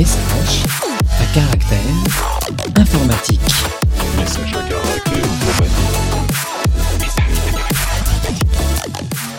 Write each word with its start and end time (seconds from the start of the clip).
Message 0.00 0.64
à 1.20 1.26
caractère 1.34 1.78
informatique. 2.74 3.40
Message 4.16 4.54
à 4.56 4.62
caractère 4.62 5.24
informatique. 5.26 5.84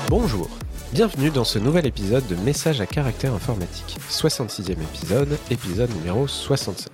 Bonjour, 0.08 0.48
bienvenue 0.94 1.32
dans 1.32 1.46
ce 1.46 1.58
nouvel 1.58 1.88
épisode 1.88 2.28
de 2.28 2.36
Message 2.36 2.80
à 2.80 2.86
caractère 2.86 3.34
informatique, 3.34 3.98
66e 4.08 4.74
épisode, 4.74 5.36
épisode 5.50 5.90
numéro 5.96 6.28
65. 6.28 6.92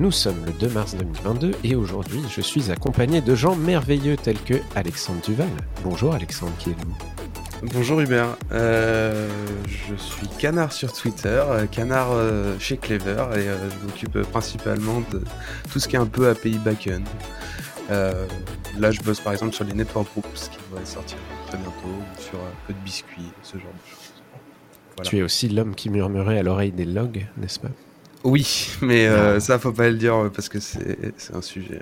Nous 0.00 0.10
sommes 0.10 0.44
le 0.44 0.50
2 0.50 0.68
mars 0.70 0.96
2022 0.96 1.52
et 1.62 1.76
aujourd'hui 1.76 2.22
je 2.28 2.40
suis 2.40 2.72
accompagné 2.72 3.20
de 3.20 3.36
gens 3.36 3.54
merveilleux 3.54 4.16
tels 4.16 4.40
que 4.40 4.60
Alexandre 4.74 5.20
Duval. 5.20 5.46
Bonjour 5.84 6.12
Alexandre, 6.12 6.54
qui 6.58 6.70
êtes-vous? 6.70 7.15
Bonjour 7.62 8.00
Hubert, 8.00 8.36
euh, 8.52 9.28
je 9.66 9.94
suis 9.96 10.28
canard 10.38 10.72
sur 10.72 10.92
Twitter, 10.92 11.42
euh, 11.48 11.66
canard 11.66 12.12
euh, 12.12 12.56
chez 12.58 12.76
Clever 12.76 13.24
et 13.34 13.48
euh, 13.48 13.56
je 13.70 13.86
m'occupe 13.86 14.18
principalement 14.30 15.02
de 15.10 15.22
tout 15.72 15.80
ce 15.80 15.88
qui 15.88 15.96
est 15.96 15.98
un 15.98 16.06
peu 16.06 16.28
API 16.28 16.58
backend. 16.58 17.04
Là 17.88 18.90
je 18.90 19.00
bosse 19.00 19.20
par 19.20 19.32
exemple 19.32 19.54
sur 19.54 19.64
les 19.64 19.72
network 19.72 20.08
groups 20.12 20.50
qui 20.50 20.58
vont 20.70 20.84
sortir 20.84 21.16
très 21.48 21.56
bientôt, 21.56 22.02
sur 22.18 22.38
un 22.38 22.52
peu 22.66 22.74
de 22.74 22.78
biscuits, 22.80 23.32
ce 23.42 23.56
genre 23.56 23.72
de 23.72 23.90
choses. 23.90 24.12
Voilà. 24.96 25.10
Tu 25.10 25.18
es 25.18 25.22
aussi 25.22 25.48
l'homme 25.48 25.74
qui 25.74 25.88
murmurait 25.88 26.38
à 26.38 26.42
l'oreille 26.42 26.72
des 26.72 26.84
logs, 26.84 27.26
n'est-ce 27.38 27.58
pas? 27.58 27.70
Oui, 28.24 28.68
mais 28.82 29.06
euh, 29.06 29.40
ça 29.40 29.58
faut 29.58 29.72
pas 29.72 29.88
le 29.88 29.96
dire 29.96 30.30
parce 30.34 30.48
que 30.48 30.58
c'est 30.60 31.12
un 31.32 31.42
sujet 31.42 31.80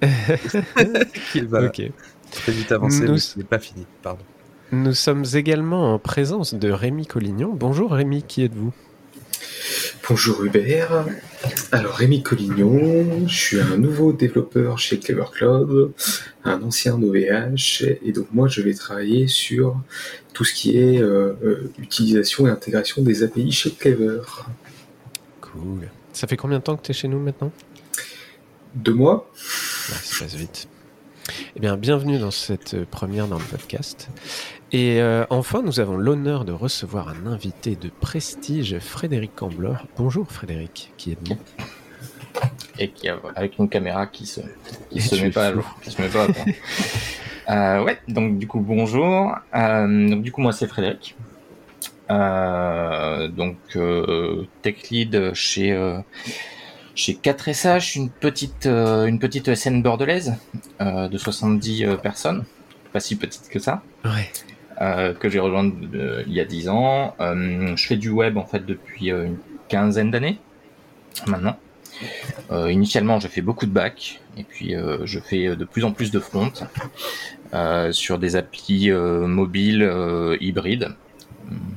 qui 1.32 1.40
va 1.42 1.68
très 1.68 2.52
vite 2.52 2.72
avancer, 2.72 3.04
Nous- 3.04 3.12
mais 3.14 3.18
ce 3.18 3.38
n'est 3.38 3.44
pas 3.44 3.58
fini, 3.58 3.86
pardon. 4.02 4.22
Nous 4.72 4.94
sommes 4.94 5.24
également 5.34 5.94
en 5.94 5.98
présence 5.98 6.54
de 6.54 6.70
Rémi 6.70 7.04
Collignon. 7.04 7.52
Bonjour 7.52 7.90
Rémi, 7.90 8.22
qui 8.22 8.44
êtes-vous? 8.44 8.72
Bonjour 10.08 10.44
Hubert. 10.44 11.06
Alors 11.72 11.94
Rémi 11.94 12.22
Collignon, 12.22 13.26
je 13.26 13.34
suis 13.34 13.60
un 13.60 13.76
nouveau 13.76 14.12
développeur 14.12 14.78
chez 14.78 15.00
Clever 15.00 15.24
Cloud, 15.32 15.92
un 16.44 16.62
ancien 16.62 16.94
OVH, 17.02 17.82
et 18.04 18.12
donc 18.12 18.28
moi 18.32 18.46
je 18.46 18.62
vais 18.62 18.74
travailler 18.74 19.26
sur 19.26 19.76
tout 20.34 20.44
ce 20.44 20.54
qui 20.54 20.78
est 20.78 21.02
euh, 21.02 21.32
euh, 21.42 21.72
utilisation 21.78 22.46
et 22.46 22.50
intégration 22.50 23.02
des 23.02 23.24
API 23.24 23.50
chez 23.50 23.72
Clever. 23.72 24.20
Cool. 25.40 25.88
Ça 26.12 26.28
fait 26.28 26.36
combien 26.36 26.58
de 26.60 26.64
temps 26.64 26.76
que 26.76 26.82
tu 26.82 26.92
es 26.92 26.94
chez 26.94 27.08
nous 27.08 27.18
maintenant? 27.18 27.50
Deux 28.76 28.94
mois 28.94 29.28
ça 29.34 30.24
passe 30.24 30.34
vite. 30.36 30.68
Eh 31.56 31.60
bien, 31.60 31.76
bienvenue 31.76 32.18
dans 32.18 32.30
cette 32.30 32.84
première 32.84 33.28
dans 33.28 33.38
le 33.38 33.44
podcast. 33.44 34.08
Et 34.72 35.00
euh, 35.00 35.24
enfin, 35.30 35.62
nous 35.62 35.80
avons 35.80 35.96
l'honneur 35.96 36.44
de 36.44 36.52
recevoir 36.52 37.08
un 37.08 37.26
invité 37.26 37.74
de 37.76 37.88
prestige, 37.88 38.78
Frédéric 38.78 39.34
Camblor. 39.34 39.86
Bonjour 39.96 40.30
Frédéric, 40.30 40.92
qui 40.96 41.12
êtes-vous? 41.12 41.36
Et 42.78 42.90
qui 42.90 43.08
a- 43.08 43.18
avec 43.34 43.58
une 43.58 43.68
caméra 43.68 44.06
qui 44.06 44.26
se 44.26 44.40
qui 44.90 45.00
se 45.00 45.16
met 45.16 45.30
pas 45.30 45.48
à 45.48 45.52
qui 45.82 45.90
se 45.90 46.00
met 46.00 46.08
pas 46.08 46.24
à 46.24 46.26
jour. 46.26 46.34
Euh, 47.48 47.82
ouais, 47.82 47.98
donc 48.06 48.38
du 48.38 48.46
coup 48.46 48.60
bonjour. 48.60 49.34
Euh, 49.56 50.08
donc 50.08 50.22
du 50.22 50.30
coup 50.30 50.40
moi 50.40 50.52
c'est 50.52 50.68
Frédéric. 50.68 51.16
Euh, 52.08 53.26
donc 53.26 53.56
tech 54.62 54.90
lead 54.92 55.34
chez 55.34 55.76
chez 56.94 57.14
4SH, 57.14 57.96
une 57.98 58.08
petite 58.08 58.66
euh, 58.66 59.06
une 59.06 59.18
petite 59.18 59.48
ESN 59.48 59.82
bordelaise 59.82 60.34
euh, 60.80 61.08
de 61.08 61.18
70 61.18 61.84
euh, 61.86 61.96
personnes, 61.96 62.44
pas 62.92 63.00
si 63.00 63.16
petite 63.16 63.48
que 63.48 63.58
ça 63.58 63.82
Ouais. 64.04 64.30
Euh, 64.80 65.12
que 65.12 65.28
j'ai 65.28 65.40
rejoint 65.40 65.70
euh, 65.94 66.22
il 66.26 66.32
y 66.32 66.40
a 66.40 66.46
10 66.46 66.70
ans. 66.70 67.14
Euh, 67.20 67.76
je 67.76 67.86
fais 67.86 67.96
du 67.96 68.08
web 68.08 68.38
en 68.38 68.46
fait 68.46 68.64
depuis 68.64 69.10
une 69.10 69.36
quinzaine 69.68 70.10
d'années 70.10 70.38
maintenant. 71.26 71.56
Initialement, 72.50 73.20
j'ai 73.20 73.28
fait 73.28 73.42
beaucoup 73.42 73.66
de 73.66 73.72
back 73.72 74.22
et 74.38 74.44
puis 74.44 74.74
je 75.04 75.18
fais 75.20 75.54
de 75.54 75.64
plus 75.64 75.84
en 75.84 75.92
plus 75.92 76.10
de 76.10 76.18
front 76.18 76.50
sur 77.90 78.18
des 78.18 78.36
applis 78.36 78.90
mobiles 78.90 80.38
hybrides 80.40 80.88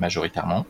majoritairement. 0.00 0.64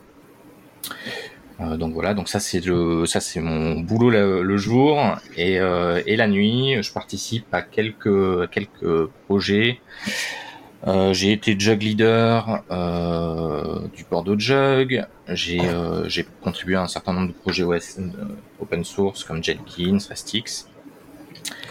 Donc 1.59 1.93
voilà, 1.93 2.13
donc 2.13 2.27
ça 2.27 2.41
c'est 2.41 2.65
le 2.65 3.05
ça 3.05 3.21
c'est 3.21 3.39
mon 3.39 3.79
boulot 3.79 4.09
le, 4.09 4.57
jour 4.57 4.99
et, 5.37 5.53
et 5.53 6.15
la 6.17 6.27
nuit, 6.27 6.83
je 6.83 6.91
participe 6.91 7.53
à 7.53 7.61
quelques 7.61 8.43
à 8.43 8.47
quelques 8.47 9.05
projets. 9.27 9.79
Euh, 10.87 11.13
j'ai 11.13 11.31
été 11.31 11.59
jug 11.59 11.81
leader 11.81 12.63
euh, 12.69 13.79
du 13.95 14.05
Bordeaux 14.09 14.37
Jug. 14.37 15.03
J'ai 15.29 15.59
euh, 15.61 16.07
j'ai 16.07 16.25
contribué 16.41 16.75
à 16.75 16.83
un 16.83 16.87
certain 16.87 17.13
nombre 17.13 17.29
de 17.29 17.33
projets 17.33 17.63
OS, 17.63 17.97
open 18.59 18.83
source 18.83 19.23
comme 19.23 19.43
Jenkins, 19.43 19.99
Fastix. 19.99 20.67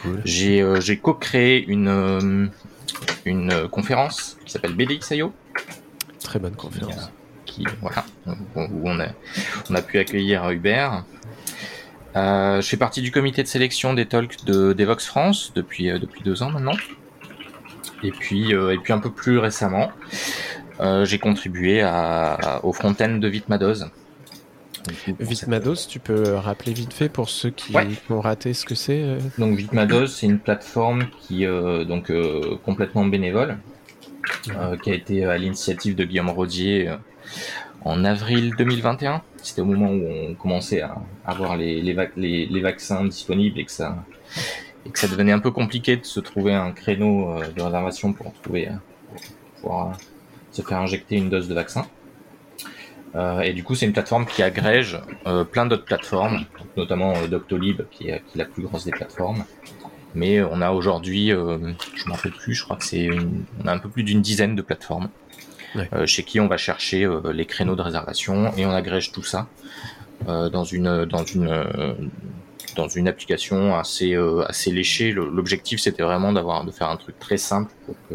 Cool. 0.03 0.21
J'ai 0.25 0.99
co-créé 1.01 1.65
une 1.65 2.51
une 3.25 3.69
conférence 3.69 4.37
qui 4.45 4.53
s'appelle 4.53 4.75
BDXIO 4.75 5.33
Très 6.23 6.39
bonne 6.39 6.57
conférence. 6.57 7.11
qui 7.47 7.65
voilà 7.81 8.05
où 8.57 8.89
on 8.89 8.99
a 8.99 9.09
on 9.71 9.75
a 9.77 9.83
pu 9.83 9.99
accueillir 9.99 10.51
Hubert. 10.51 11.05
Je 12.17 12.67
fais 12.69 12.77
partie 12.77 13.01
du 13.01 13.13
comité 13.13 13.45
de 13.45 13.49
sélection 13.49 13.95
des 13.95 14.07
talks 14.07 14.45
de 14.45 14.73
Devox 14.73 15.07
France 15.07 15.53
depuis 15.55 15.87
depuis 16.01 16.23
deux 16.25 16.43
ans 16.43 16.51
maintenant. 16.51 16.75
Et 18.05 18.11
puis 18.13 18.55
euh, 18.55 18.73
et 18.75 18.79
puis 18.79 18.93
un 18.93 18.99
peu 19.01 19.11
plus 19.11 19.39
récemment, 19.39 19.91
euh, 20.81 21.05
j'ai 21.05 21.19
contribué 21.19 21.81
à, 21.83 22.61
au 22.63 22.73
front-end 22.73 23.17
de 23.19 23.29
Vitmados. 23.29 23.85
Vitmados, 25.19 25.87
tu 25.89 25.99
peux 25.99 26.35
rappeler 26.35 26.73
vite 26.75 26.93
fait 26.93 27.09
pour 27.09 27.31
ceux 27.31 27.51
qui, 27.51 27.75
Ouais. 27.75 27.87
ont 28.11 28.21
raté 28.21 28.53
ce 28.53 28.67
que 28.67 28.75
c'est 28.75 29.03
euh 29.03 29.19
Donc 29.39 29.57
Vitmados, 29.57 30.09
c'est 30.09 30.27
une 30.27 30.39
plateforme 30.39 31.07
qui 31.23 31.47
euh, 31.47 31.85
donc 31.85 32.11
euh, 32.11 32.57
complètement 32.65 33.07
bénévole, 33.07 33.57
euh, 34.51 34.77
qui 34.77 34.91
a 34.91 34.95
été 34.95 35.25
à 35.25 35.39
l'initiative 35.39 35.95
de 35.95 36.05
Guillaume 36.05 36.29
Rodier 36.31 36.89
euh, 36.89 36.97
en 37.87 38.05
avril 38.05 38.53
2021. 38.59 39.23
C'était 39.43 39.63
au 39.63 39.67
moment 39.67 39.91
où 39.91 40.05
on 40.07 40.35
commençait 40.35 40.83
à 40.83 40.97
avoir 41.25 41.57
les, 41.57 41.81
les, 41.81 41.95
vac- 41.95 42.13
les, 42.17 42.45
les 42.47 42.61
vaccins 42.61 43.05
disponibles 43.05 43.59
et 43.59 43.65
que 43.65 43.73
ça 43.73 44.05
et 44.87 44.91
que 44.91 44.99
ça 44.99 45.09
devenait 45.09 45.33
un 45.33 45.39
peu 45.39 45.51
compliqué 45.51 45.97
de 45.97 46.05
se 46.05 46.21
trouver 46.21 46.53
un 46.55 46.73
créneau 46.73 47.31
euh, 47.31 47.49
de 47.53 47.63
réservation 47.63 48.13
pour 48.13 48.33
trouver 48.43 48.69
euh, 48.69 48.73
pour 49.61 49.83
euh, 49.83 49.93
se 50.53 50.63
faire 50.63 50.79
injecter 50.79 51.17
une 51.17 51.31
dose 51.31 51.49
de 51.49 51.55
vaccin. 51.55 51.87
Et 53.45 53.53
du 53.53 53.63
coup, 53.63 53.77
c'est 53.77 53.87
une 53.87 53.93
plateforme 53.93 54.27
qui 54.27 54.43
agrège 54.43 54.99
plein 55.53 55.67
d'autres 55.67 55.85
plateformes, 55.85 56.47
notamment 56.77 57.15
Doctolib, 57.29 57.83
qui 57.93 58.09
est, 58.09 58.25
qui 58.27 58.37
est 58.37 58.39
la 58.39 58.45
plus 58.45 58.65
grosse 58.65 58.85
des 58.85 58.91
plateformes. 58.91 59.45
Mais 60.17 60.43
on 60.43 60.61
a 60.61 60.73
aujourd'hui, 60.73 61.29
je 61.29 62.09
m'en 62.09 62.15
rappelle 62.17 62.33
plus, 62.33 62.55
je 62.55 62.65
crois 62.65 62.75
que 62.75 62.85
c'est 62.85 63.05
une- 63.05 63.45
on 63.63 63.69
a 63.69 63.73
un 63.73 63.79
peu 63.79 63.89
plus 63.89 64.03
d'une 64.03 64.21
dizaine 64.21 64.57
de 64.57 64.63
plateformes 64.63 65.11
Ouais. 65.77 65.89
euh, 65.93 66.07
chez 66.07 66.25
qui 66.25 66.41
on 66.41 66.49
va 66.49 66.57
chercher 66.57 67.05
euh, 67.05 67.33
les 67.33 67.47
créneaux 67.47 67.77
de 67.77 67.83
réservation 67.83 68.53
et 68.57 68.67
on 68.67 68.71
agrège 68.73 69.13
tout 69.13 69.23
ça 69.25 69.47
euh, 70.29 70.49
dans 70.49 70.65
une 70.65 71.05
dans 71.05 71.25
une 71.25 71.65
dans 72.75 72.89
une 72.89 73.09
application 73.09 73.77
assez 73.77 74.15
euh, 74.15 74.45
assez 74.49 74.71
léchée. 74.71 75.13
L'objectif 75.13 75.81
c'était 75.81 76.03
vraiment 76.03 76.33
d'avoir 76.33 76.65
de 76.65 76.71
faire 76.71 76.89
un 76.91 76.97
truc 76.97 77.19
très 77.19 77.37
simple 77.37 77.73
pour 77.87 77.95
que 78.09 78.15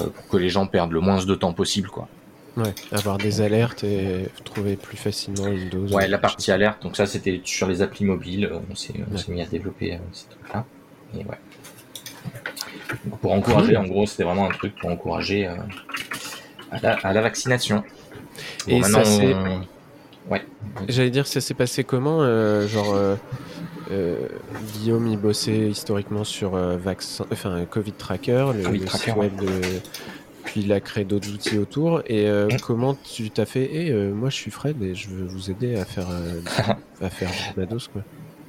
euh, 0.00 0.06
pour 0.14 0.28
que 0.28 0.36
les 0.36 0.48
gens 0.48 0.66
perdent 0.66 0.92
le 0.92 1.00
moins 1.00 1.24
de 1.24 1.34
temps 1.34 1.52
possible 1.52 1.88
quoi. 1.88 2.08
Ouais, 2.56 2.72
avoir 2.92 3.18
des 3.18 3.40
alertes 3.40 3.82
et 3.82 4.26
trouver 4.44 4.76
plus 4.76 4.96
facilement 4.96 5.48
une 5.48 5.68
dose. 5.70 5.92
Ouais, 5.92 6.06
la 6.06 6.18
partie 6.18 6.52
alerte, 6.52 6.82
donc 6.84 6.96
ça 6.96 7.06
c'était 7.06 7.40
sur 7.44 7.66
les 7.66 7.82
applis 7.82 8.04
mobiles, 8.04 8.44
euh, 8.46 8.60
on 8.70 8.74
s'est 8.76 8.94
mis 9.28 9.42
à 9.42 9.46
développer 9.46 9.94
euh, 9.94 9.98
ces 10.12 10.28
trucs-là. 10.28 10.64
Et 11.14 11.18
ouais. 11.18 11.38
Donc, 13.06 13.18
pour 13.20 13.32
encourager, 13.32 13.76
en 13.76 13.84
gros, 13.84 14.06
c'était 14.06 14.22
vraiment 14.24 14.46
un 14.46 14.52
truc 14.52 14.74
pour 14.76 14.88
encourager 14.90 15.48
euh, 15.48 15.56
à, 16.70 16.78
la, 16.80 16.92
à 16.94 17.12
la 17.12 17.20
vaccination. 17.22 17.82
Et 18.68 18.82
ça, 18.82 19.04
c'est- 19.04 19.34
on- 19.34 19.62
Ouais. 20.30 20.42
J'allais 20.88 21.10
dire, 21.10 21.26
ça 21.26 21.40
s'est 21.40 21.54
passé 21.54 21.84
comment 21.84 22.22
euh, 22.22 22.66
Genre, 22.66 22.94
euh, 22.94 23.16
euh, 23.90 24.16
Guillaume, 24.74 25.06
il 25.06 25.18
bossait 25.18 25.68
historiquement 25.68 26.24
sur 26.24 26.50
vaccin, 26.52 27.26
enfin, 27.30 27.64
Covid 27.70 27.92
Tracker, 27.92 28.46
le, 28.56 28.62
Covid 28.64 28.78
le 28.78 28.84
Tracker, 28.86 29.04
site 29.10 29.16
web 29.16 29.36
de. 29.40 29.48
Puis 30.44 30.60
il 30.60 30.72
a 30.72 30.80
créé 30.80 31.04
d'autres 31.04 31.32
outils 31.32 31.58
autour. 31.58 32.02
Et 32.06 32.28
euh, 32.28 32.48
Mm. 32.48 32.56
comment 32.66 32.94
tu 32.94 33.30
t'as 33.30 33.46
fait 33.46 33.70
euh, 33.90 34.12
moi 34.12 34.28
je 34.28 34.34
suis 34.36 34.50
Fred 34.50 34.80
et 34.82 34.94
je 34.94 35.08
veux 35.08 35.24
vous 35.24 35.50
aider 35.50 35.76
à 35.76 35.84
faire, 35.86 36.06
euh, 36.10 36.40
à 37.02 37.10
faire 37.10 37.30
Mados, 37.56 37.88
quoi. 37.92 38.02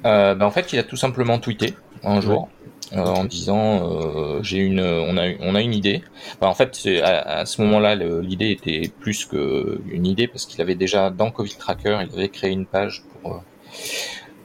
Euh, 0.04 0.34
bah, 0.34 0.46
en 0.46 0.50
fait, 0.50 0.72
il 0.72 0.78
a 0.78 0.82
tout 0.84 0.96
simplement 0.96 1.38
tweeté 1.38 1.74
un 2.04 2.20
jour 2.20 2.48
euh, 2.92 2.98
en 2.98 3.24
disant 3.24 3.90
euh, 3.90 4.42
j'ai 4.42 4.58
une, 4.58 4.80
on 4.80 5.16
a, 5.16 5.60
une 5.60 5.74
idée. 5.74 6.02
Bah, 6.40 6.48
en 6.48 6.54
fait, 6.54 6.88
à, 7.02 7.44
ce 7.46 7.60
moment-là, 7.62 7.94
l'idée 7.94 8.50
était 8.50 8.90
plus 9.00 9.24
qu'une 9.24 10.06
idée 10.06 10.28
parce 10.28 10.46
qu'il 10.46 10.60
avait 10.60 10.74
déjà 10.74 11.10
dans 11.10 11.30
Covid 11.30 11.56
Tracker, 11.56 11.98
il 12.08 12.18
avait 12.18 12.28
créé 12.28 12.50
une 12.50 12.66
page 12.66 13.02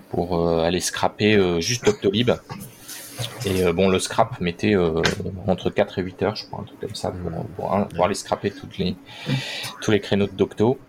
pour 0.09 0.39
euh, 0.39 0.63
aller 0.63 0.79
scraper 0.79 1.61
juste 1.61 1.85
Doctolib. 1.85 2.31
Et 3.45 3.71
bon, 3.71 3.87
le 3.89 3.99
scrap 3.99 4.41
mettait 4.41 4.75
entre 5.47 5.69
4 5.69 5.99
et 5.99 6.01
8 6.01 6.23
heures, 6.23 6.35
je 6.35 6.47
crois, 6.47 6.61
un 6.61 6.63
truc 6.63 6.79
comme 6.79 6.95
ça, 6.95 7.13
pour, 7.55 7.71
un- 7.71 7.83
pour 7.83 8.03
aller 8.05 8.15
scraper 8.15 8.49
toutes 8.49 8.79
les, 8.79 8.95
tous 9.81 9.91
les 9.91 9.99
créneaux 9.99 10.25
de 10.25 10.31
Docto. 10.33 10.79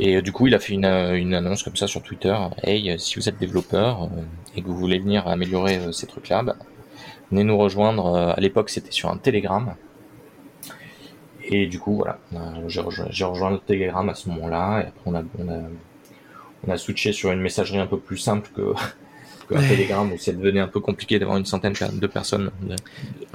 Et 0.00 0.16
euh, 0.16 0.22
du 0.22 0.32
coup, 0.32 0.46
il 0.46 0.54
a 0.54 0.58
fait 0.58 0.72
une, 0.72 0.84
euh, 0.84 1.14
une 1.14 1.34
annonce 1.34 1.62
comme 1.62 1.76
ça 1.76 1.86
sur 1.86 2.02
Twitter. 2.02 2.36
Hey, 2.62 2.90
euh, 2.90 2.98
si 2.98 3.16
vous 3.16 3.28
êtes 3.28 3.38
développeur 3.38 4.08
et 4.56 4.62
que 4.62 4.66
vous 4.66 4.76
voulez 4.76 4.98
venir 4.98 5.26
améliorer 5.28 5.92
ces 5.92 6.06
trucs-là, 6.06 6.42
bah, 6.42 6.56
venez 7.30 7.44
nous 7.44 7.56
rejoindre. 7.56 8.16
À 8.36 8.40
l'époque, 8.40 8.70
c'était 8.70 8.92
sur 8.92 9.10
un 9.10 9.16
Telegram. 9.16 9.74
Et 11.46 11.66
du 11.66 11.78
coup, 11.78 11.96
voilà, 11.96 12.18
j'ai 12.68 12.80
rejoint, 12.80 13.50
le 13.50 13.58
Telegram 13.58 14.08
à 14.08 14.14
ce 14.14 14.28
moment-là. 14.30 14.80
Et 14.80 14.86
après, 14.86 15.02
on 15.06 15.14
a, 15.14 15.22
on 16.66 16.70
a 16.72 16.76
switché 16.76 17.12
sur 17.12 17.32
une 17.32 17.40
messagerie 17.40 17.78
un 17.78 17.86
peu 17.86 17.98
plus 17.98 18.16
simple 18.16 18.50
que, 18.54 18.72
que 19.46 19.54
Ouais. 19.54 19.68
Telegram 19.68 20.10
où 20.12 20.18
ça 20.18 20.32
devenait 20.32 20.60
un 20.60 20.68
peu 20.68 20.80
compliqué 20.80 21.18
d'avoir 21.18 21.36
une 21.38 21.44
centaine 21.46 21.74
de 21.92 22.06
personnes, 22.06 22.50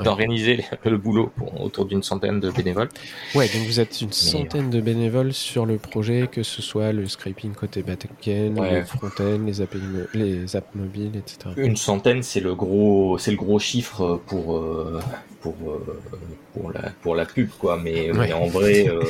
d'organiser 0.03 0.63
le 0.85 0.97
boulot 0.97 1.31
pour, 1.35 1.61
autour 1.61 1.85
d'une 1.85 2.03
centaine 2.03 2.39
de 2.39 2.51
bénévoles. 2.51 2.89
Ouais, 3.35 3.47
donc 3.47 3.63
vous 3.67 3.79
êtes 3.79 4.01
une 4.01 4.11
centaine 4.13 4.69
de 4.69 4.81
bénévoles 4.81 5.33
sur 5.33 5.65
le 5.65 5.77
projet, 5.77 6.27
que 6.31 6.43
ce 6.43 6.61
soit 6.61 6.91
le 6.91 7.07
scraping 7.07 7.53
côté 7.53 7.83
backend, 7.83 8.57
Ouais. 8.59 8.75
les 8.79 8.83
front-end, 8.83 9.39
les 9.45 9.61
apps, 9.61 9.75
les 10.13 10.55
apps 10.55 10.73
mobiles, 10.75 11.15
etc. 11.17 11.53
Une 11.57 11.75
centaine, 11.75 12.23
c'est 12.23 12.39
le 12.39 12.55
gros, 12.55 13.17
c'est 13.17 13.31
le 13.31 13.37
gros 13.37 13.59
chiffre 13.59 14.19
pour 14.27 14.57
euh, 14.57 14.99
pour 15.41 15.55
euh, 15.67 15.99
pour 16.53 16.71
la 16.71 16.89
pour 17.01 17.15
la 17.15 17.25
pub 17.25 17.49
quoi. 17.59 17.77
Mais, 17.81 18.09
mais 18.13 18.19
Ouais. 18.19 18.33
en 18.33 18.47
vrai, 18.47 18.87
euh, 18.89 19.01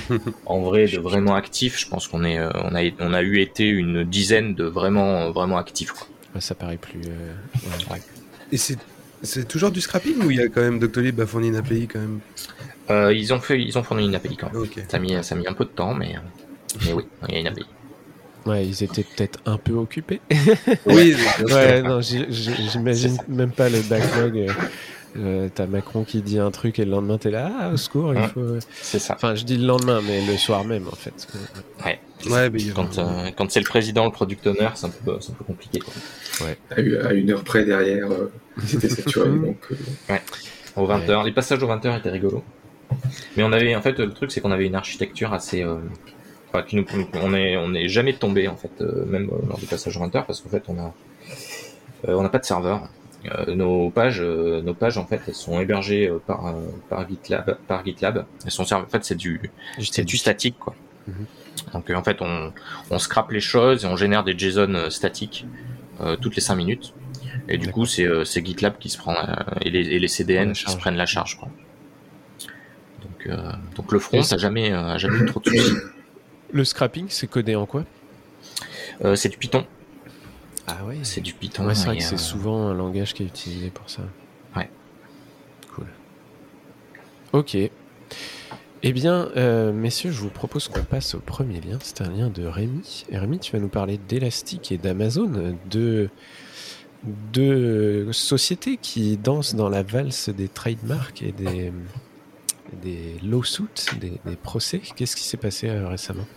en 0.46 0.60
vrai, 0.60 0.86
de 0.86 0.98
vraiment 0.98 1.34
actifs, 1.34 1.78
je 1.78 1.88
pense 1.88 2.06
qu'on 2.08 2.24
est, 2.24 2.38
euh, 2.38 2.50
on 2.64 2.74
a 2.74 2.82
on 3.00 3.12
a 3.12 3.22
eu 3.22 3.40
été 3.40 3.66
une 3.68 4.04
dizaine 4.04 4.54
de 4.54 4.64
vraiment 4.64 5.30
vraiment 5.30 5.56
actifs. 5.58 5.92
Quoi. 5.92 6.06
Ouais, 6.36 6.40
ça 6.42 6.54
paraît 6.54 6.76
plus. 6.76 7.00
euh, 7.06 7.32
ouais. 7.92 8.00
Et 8.52 8.56
c'est 8.58 8.76
c'est 9.22 9.48
toujours 9.48 9.70
du 9.70 9.80
scrapping 9.80 10.22
ou 10.22 10.30
il 10.30 10.36
y 10.36 10.40
a 10.42 10.48
quand 10.48 10.60
même 10.60 10.78
Doctolib 10.78 11.18
a 11.20 11.26
fourni 11.26 11.48
une 11.48 11.56
API 11.56 11.88
quand 11.88 11.98
même? 11.98 12.20
Euh, 12.90 13.12
ils 13.14 13.32
ont 13.32 13.40
fait, 13.40 13.60
ils 13.60 13.76
ont 13.78 13.82
fourni 13.82 14.04
une 14.06 14.14
API 14.14 14.36
quand 14.36 14.52
même. 14.52 14.66
Ça 14.88 14.98
a 14.98 15.00
mis 15.00 15.16
ça 15.24 15.34
a 15.34 15.38
mis 15.38 15.48
un 15.48 15.54
peu 15.54 15.64
de 15.64 15.70
temps, 15.70 15.94
mais 15.94 16.14
mais 16.84 16.92
oui, 16.92 17.04
il 17.28 17.34
y 17.34 17.36
a 17.38 17.40
une 17.40 17.46
API. 17.48 17.64
Ouais, 18.44 18.64
ils 18.66 18.84
étaient 18.84 19.02
peut-être 19.02 19.40
un 19.46 19.56
peu 19.56 19.72
occupés. 19.72 20.20
Oui. 20.84 21.16
Ouais, 21.50 21.82
non, 21.82 22.00
j'imagine 22.00 23.16
même 23.28 23.50
pas 23.50 23.68
le 23.70 23.80
backlog. 23.80 24.46
euh, 25.16 25.48
T'as 25.54 25.66
Macron 25.66 26.04
qui 26.04 26.20
dit 26.20 26.38
un 26.38 26.50
truc 26.50 26.78
et 26.78 26.84
le 26.84 26.90
lendemain 26.92 27.16
t'es 27.18 27.30
là, 27.30 27.50
ah, 27.58 27.70
au 27.70 27.76
secours, 27.78 28.12
il 28.14 28.20
Ouais. 28.20 28.28
faut. 28.28 28.58
C'est 28.82 28.98
ça. 28.98 29.14
Enfin, 29.14 29.34
je 29.34 29.44
dis 29.44 29.56
le 29.56 29.66
lendemain, 29.66 30.00
mais 30.06 30.24
le 30.26 30.36
soir 30.36 30.62
même 30.64 30.86
en 30.86 30.94
fait. 30.94 31.26
Ouais. 31.84 31.98
Ouais, 32.28 32.50
mais 32.50 32.60
Quand 32.74 32.98
euh, 32.98 33.30
quand 33.36 33.50
c'est 33.50 33.60
le 33.60 33.66
président, 33.66 34.04
le 34.06 34.10
product 34.10 34.46
owner, 34.46 34.70
c'est 34.74 34.86
un 34.86 34.90
peu 34.90 35.16
c'est 35.20 35.32
un 35.32 35.34
peu 35.34 35.44
compliqué. 35.44 35.78
Quoi. 35.80 35.92
À, 36.70 36.80
une- 36.80 36.96
à 37.06 37.12
une 37.12 37.30
heure 37.30 37.44
près 37.44 37.64
derrière, 37.64 38.10
euh, 38.10 38.32
c'était 38.66 38.88
saturé. 38.88 39.28
donc, 39.30 39.58
euh, 39.70 40.16
Au 40.76 40.86
20h, 40.86 41.24
les 41.24 41.32
passages 41.32 41.62
aux 41.62 41.68
20h 41.68 41.98
étaient 41.98 42.10
rigolos. 42.10 42.42
Mais 43.36 43.42
on 43.42 43.52
avait, 43.52 43.74
en 43.76 43.82
fait, 43.82 43.98
le 43.98 44.12
truc, 44.12 44.32
c'est 44.32 44.40
qu'on 44.40 44.50
avait 44.52 44.66
une 44.66 44.74
architecture 44.74 45.32
assez. 45.32 45.62
euh, 45.62 45.76
enfin, 46.48 46.62
qui 46.62 46.76
nous, 46.76 46.84
on 47.22 47.34
est, 47.34 47.56
on 47.56 47.74
est 47.74 47.88
jamais 47.88 48.14
tombé, 48.14 48.48
en 48.48 48.56
fait, 48.56 48.70
euh, 48.80 49.04
même 49.06 49.28
euh, 49.32 49.46
lors 49.48 49.58
du 49.58 49.66
passage 49.66 49.96
aux 49.96 50.00
20h, 50.00 50.24
parce 50.26 50.40
qu'en 50.40 50.48
fait, 50.48 50.62
on 50.68 50.78
a, 50.78 50.94
euh, 52.08 52.14
on 52.14 52.22
n'a 52.22 52.28
pas 52.28 52.38
de 52.38 52.44
serveur. 52.44 52.88
Euh, 53.26 53.54
nos 53.54 53.90
pages, 53.90 54.20
euh, 54.20 54.62
nos 54.62 54.74
pages, 54.74 54.98
en 54.98 55.06
fait, 55.06 55.20
elles 55.26 55.34
sont 55.34 55.60
hébergées 55.60 56.08
euh, 56.08 56.18
par, 56.24 56.46
euh, 56.46 56.52
par 56.88 57.08
GitLab, 57.08 57.58
par 57.66 57.84
GitLab. 57.84 58.24
Elles 58.44 58.50
sont, 58.50 58.70
en 58.72 58.86
fait, 58.86 59.04
c'est 59.04 59.16
du, 59.16 59.50
c'est 59.80 60.04
du 60.04 60.16
statique, 60.16 60.58
quoi. 60.58 60.74
Mhm. 61.08 61.26
Donc, 61.72 61.90
euh, 61.90 61.94
en 61.94 62.02
fait, 62.02 62.20
on, 62.22 62.52
on 62.90 62.98
scrape 62.98 63.30
les 63.30 63.40
choses 63.40 63.84
et 63.84 63.86
on 63.88 63.96
génère 63.96 64.24
des 64.24 64.38
JSON 64.38 64.74
euh, 64.74 64.90
statiques 64.90 65.46
euh, 66.00 66.16
toutes 66.16 66.34
les 66.36 66.42
5 66.42 66.56
minutes. 66.56 66.92
Et 67.48 67.58
du 67.58 67.70
coup, 67.70 67.86
c'est 67.86 68.44
GitLab 68.44 68.78
qui 68.78 68.88
se 68.88 68.98
prend 68.98 69.14
et 69.62 69.70
les, 69.70 69.80
et 69.88 69.98
les 69.98 70.08
CDN 70.08 70.52
qui 70.52 70.70
se 70.70 70.76
prennent 70.76 70.96
la 70.96 71.06
charge. 71.06 71.38
Quoi. 71.38 71.48
Donc, 73.02 73.26
euh, 73.26 73.52
donc 73.76 73.92
le 73.92 73.98
front 73.98 74.18
Et 74.18 74.22
c'est- 74.22 74.34
a 74.34 74.38
jamais, 74.38 74.72
euh, 74.72 74.98
jamais 74.98 75.18
eu 75.18 75.24
trop 75.26 75.40
de 75.40 75.48
soucis. 75.48 75.76
Le 76.50 76.64
scrapping, 76.64 77.06
c'est 77.08 77.28
codé 77.28 77.54
en 77.54 77.66
quoi? 77.66 77.84
Euh, 79.04 79.14
c'est 79.16 79.28
du 79.28 79.36
Python. 79.36 79.64
Ah 80.66 80.84
ouais, 80.84 80.98
C'est 81.02 81.20
du 81.20 81.32
Python. 81.34 81.66
Ouais, 81.66 81.74
c'est 81.74 81.86
vrai 81.86 81.96
que 81.98 82.02
c'est 82.02 82.16
souvent 82.18 82.66
un 82.68 82.74
langage 82.74 83.14
qui 83.14 83.22
est 83.22 83.26
utilisé 83.26 83.70
pour 83.70 83.88
ça. 83.88 84.02
Ouais. 84.56 84.68
Cool. 85.74 85.86
Ok. 87.32 87.56
Eh 88.88 88.92
bien, 88.92 89.32
euh, 89.36 89.72
messieurs, 89.72 90.12
je 90.12 90.20
vous 90.20 90.28
propose 90.28 90.68
qu'on 90.68 90.84
passe 90.84 91.16
au 91.16 91.18
premier 91.18 91.60
lien. 91.60 91.76
C'est 91.82 92.02
un 92.02 92.08
lien 92.08 92.30
de 92.30 92.44
Rémi. 92.44 93.04
Rémi, 93.10 93.40
tu 93.40 93.50
vas 93.50 93.58
nous 93.58 93.66
parler 93.66 93.98
d'Elastic 94.08 94.70
et 94.70 94.78
d'Amazon, 94.78 95.56
deux, 95.68 96.08
deux 97.32 98.12
sociétés 98.12 98.78
qui 98.80 99.16
dansent 99.16 99.56
dans 99.56 99.68
la 99.68 99.82
valse 99.82 100.28
des 100.28 100.46
trademarks 100.46 101.20
et 101.20 101.32
des, 101.32 101.72
lawsuits, 103.28 103.66
des, 104.00 104.36
procès. 104.40 104.80
Qu'est-ce 104.94 105.16
qui 105.16 105.24
s'est 105.24 105.36
passé 105.36 105.68
euh, 105.68 105.88
récemment? 105.88 106.28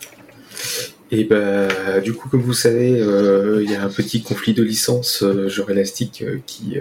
Et 1.12 1.25
bah, 1.25 2.00
du 2.00 2.13
coup, 2.13 2.30
comme 2.30 2.42
vous 2.42 2.54
savez, 2.54 3.00
euh, 3.00 3.62
il 3.63 3.69
y 3.69 3.75
a 3.75 3.84
un 3.84 3.90
petit 3.90 4.24
conflit 4.24 4.56
de 4.56 4.63
licence, 4.63 5.24
genre 5.45 5.69
Elastic, 5.69 6.24
qui 6.48 6.80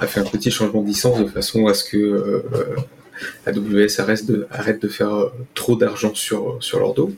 a 0.00 0.06
fait 0.06 0.20
un 0.20 0.24
petit 0.24 0.50
changement 0.50 0.80
de 0.80 0.86
licence 0.86 1.18
de 1.18 1.26
façon 1.26 1.66
à 1.66 1.74
ce 1.74 1.84
que 1.84 2.42
AWS 3.46 4.00
arrête 4.00 4.82
de, 4.82 4.88
faire 4.88 5.14
euh, 5.14 5.28
trop 5.54 5.76
d'argent 5.76 6.14
sur, 6.14 6.56
sur 6.60 6.78
leur 6.78 6.94
dos. 6.94 7.12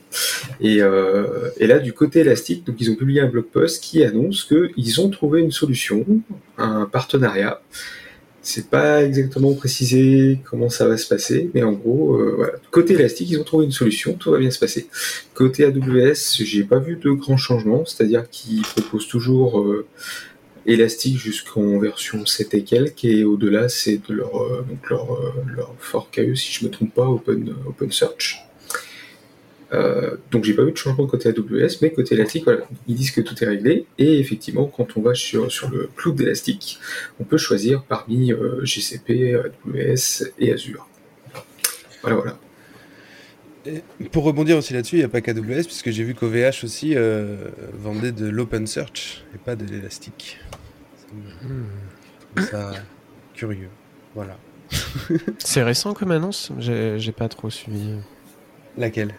Et, 0.61 0.81
euh, 0.81 1.49
et 1.57 1.67
là, 1.67 1.79
du 1.79 1.93
côté 1.93 2.19
Elastic, 2.19 2.65
donc 2.65 2.75
ils 2.79 2.91
ont 2.91 2.95
publié 2.95 3.21
un 3.21 3.27
blog 3.27 3.45
post 3.45 3.83
qui 3.83 4.03
annonce 4.03 4.43
qu'ils 4.43 5.01
ont 5.01 5.09
trouvé 5.09 5.41
une 5.41 5.51
solution, 5.51 6.05
un 6.57 6.85
partenariat. 6.85 7.61
C'est 8.45 8.69
pas 8.69 9.03
exactement 9.05 9.53
précisé 9.53 10.39
comment 10.43 10.69
ça 10.69 10.85
va 10.85 10.97
se 10.97 11.07
passer, 11.07 11.49
mais 11.53 11.63
en 11.63 11.71
gros, 11.71 12.15
euh. 12.15 12.51
Côté 12.71 12.95
Elastic, 12.95 13.29
ils 13.29 13.39
ont 13.39 13.45
trouvé 13.45 13.63
une 13.63 13.71
solution, 13.71 14.15
tout 14.15 14.31
va 14.31 14.37
bien 14.37 14.51
se 14.51 14.59
passer. 14.59 14.87
Côté 15.33 15.63
AWS, 15.63 16.43
j'ai 16.43 16.65
pas 16.65 16.79
vu 16.79 16.97
de 16.97 17.11
grands 17.11 17.37
changements, 17.37 17.85
c'est-à-dire 17.85 18.29
qu'ils 18.29 18.63
proposent 18.63 19.07
toujours 19.07 19.61
euh, 19.61 19.85
Elastic 20.65 21.17
jusqu'en 21.17 21.77
version 21.79 22.25
7 22.25 22.53
et 22.53 22.63
quelques, 22.63 23.05
et 23.05 23.23
au-delà, 23.23 23.69
c'est 23.69 23.99
de 24.07 24.13
leur, 24.13 24.41
euh, 24.41 24.65
donc 24.67 24.89
leur, 24.89 25.13
euh, 25.13 25.31
leur 25.47 25.73
eux, 26.19 26.35
si 26.35 26.53
je 26.53 26.65
me 26.65 26.71
trompe 26.71 26.93
pas, 26.93 27.07
Open, 27.07 27.53
OpenSearch. 27.65 28.45
Euh, 29.73 30.17
donc 30.31 30.43
j'ai 30.43 30.53
pas 30.53 30.63
vu 30.63 30.71
de 30.71 30.77
changement 30.77 31.07
côté 31.07 31.29
AWS, 31.29 31.79
mais 31.81 31.91
côté 31.91 32.13
Elastic, 32.13 32.43
voilà, 32.43 32.61
ils 32.87 32.95
disent 32.95 33.11
que 33.11 33.21
tout 33.21 33.43
est 33.43 33.47
réglé, 33.47 33.85
et 33.97 34.19
effectivement, 34.19 34.65
quand 34.65 34.97
on 34.97 35.01
va 35.01 35.15
sur, 35.15 35.51
sur 35.51 35.69
le 35.69 35.89
cloud 35.95 36.15
d'Elastic, 36.15 36.79
on 37.19 37.23
peut 37.23 37.37
choisir 37.37 37.83
parmi 37.83 38.31
euh, 38.31 38.63
GCP, 38.63 39.35
AWS 39.35 40.31
et 40.39 40.53
Azure. 40.53 40.87
Voilà, 42.01 42.17
voilà. 42.17 42.39
Pour 44.11 44.25
rebondir 44.25 44.57
aussi 44.57 44.73
là-dessus, 44.73 44.97
il 44.97 44.99
n'y 44.99 45.05
a 45.05 45.09
pas 45.09 45.21
qu'AWS, 45.21 45.63
puisque 45.63 45.89
j'ai 45.89 46.03
vu 46.03 46.13
qu'OVH 46.13 46.63
aussi 46.63 46.95
euh, 46.95 47.37
vendait 47.73 48.11
de 48.11 48.27
l'open 48.27 48.67
search 48.67 49.23
et 49.33 49.37
pas 49.37 49.55
de 49.55 49.65
l'élastique. 49.65 50.39
Ça 51.41 51.47
me- 51.47 51.63
je 52.35 52.41
trouve 52.41 52.49
ça 52.51 52.71
curieux. 53.33 53.69
Voilà. 54.15 54.37
C'est 55.39 55.63
récent 55.63 55.93
comme 55.93 56.11
annonce 56.11 56.51
J'ai 56.59 57.11
pas 57.11 57.29
trop 57.29 57.49
suivi. 57.49 57.95
Laquelle? 58.77 59.13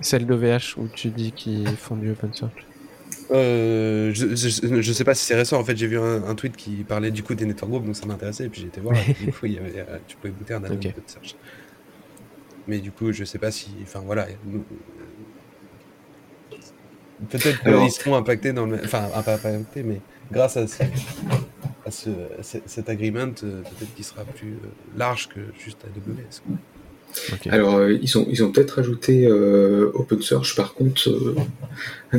Celle 0.00 0.26
d'OVH 0.26 0.76
où 0.78 0.88
tu 0.88 1.08
dis 1.10 1.32
qu'ils 1.32 1.76
font 1.76 1.96
du 1.96 2.10
open 2.10 2.32
source. 2.34 2.52
euh, 3.30 4.10
je, 4.12 4.34
je, 4.34 4.80
je 4.82 4.92
sais 4.92 5.04
pas 5.04 5.14
si 5.14 5.24
c'est 5.24 5.34
récent. 5.36 5.58
En 5.58 5.64
fait, 5.64 5.76
j'ai 5.76 5.86
vu 5.86 5.98
un, 5.98 6.24
un 6.24 6.34
tweet 6.34 6.56
qui 6.56 6.84
parlait 6.84 7.10
du 7.10 7.22
coup 7.22 7.34
des 7.34 7.44
network 7.46 7.70
groups, 7.70 7.86
donc 7.86 7.96
ça 7.96 8.06
m'intéressait. 8.06 8.46
Et 8.46 8.48
puis 8.48 8.60
j'ai 8.62 8.66
été 8.68 8.80
voir. 8.80 8.96
du 9.20 9.32
coup, 9.32 9.46
il 9.46 9.52
y 9.52 9.58
avait, 9.58 9.78
euh, 9.78 9.98
tu 10.06 10.16
pouvais 10.16 10.32
booter 10.32 10.54
un 10.54 10.64
open 10.64 10.92
search. 11.06 11.36
Mais 12.66 12.78
du 12.80 12.90
coup, 12.90 13.12
je 13.12 13.24
sais 13.24 13.38
pas 13.38 13.50
si. 13.50 13.70
Enfin 13.82 14.00
voilà. 14.04 14.26
nous- 14.46 14.64
Peut-être 17.30 17.62
qu'ils 17.62 17.90
seront 17.92 18.16
impactés 18.16 18.52
dans 18.52 18.66
le. 18.66 18.80
Enfin, 18.84 19.08
pas 19.22 19.32
impactés, 19.32 19.82
mais 19.82 20.00
grâce 20.32 20.56
à, 20.56 20.66
ce, 20.66 20.82
à 21.86 21.90
ce- 21.90 22.10
ce- 22.42 22.58
cet 22.66 22.88
agreement, 22.88 23.32
euh, 23.42 23.62
peut-être 23.62 23.94
qu'il 23.94 24.04
sera 24.04 24.24
plus 24.24 24.52
euh, 24.52 24.68
large 24.96 25.28
que 25.28 25.40
juste 25.58 25.78
AWS. 25.84 26.40
quoi. 26.46 26.56
Alors, 27.52 27.76
euh, 27.76 27.92
ils 28.02 28.18
ont, 28.18 28.26
ils 28.28 28.42
ont 28.42 28.50
peut-être 28.50 28.80
ajouté 28.80 29.26
euh, 29.26 29.90
OpenSearch, 29.94 30.56
par 30.56 30.74
contre, 30.74 31.08
euh, 31.10 31.36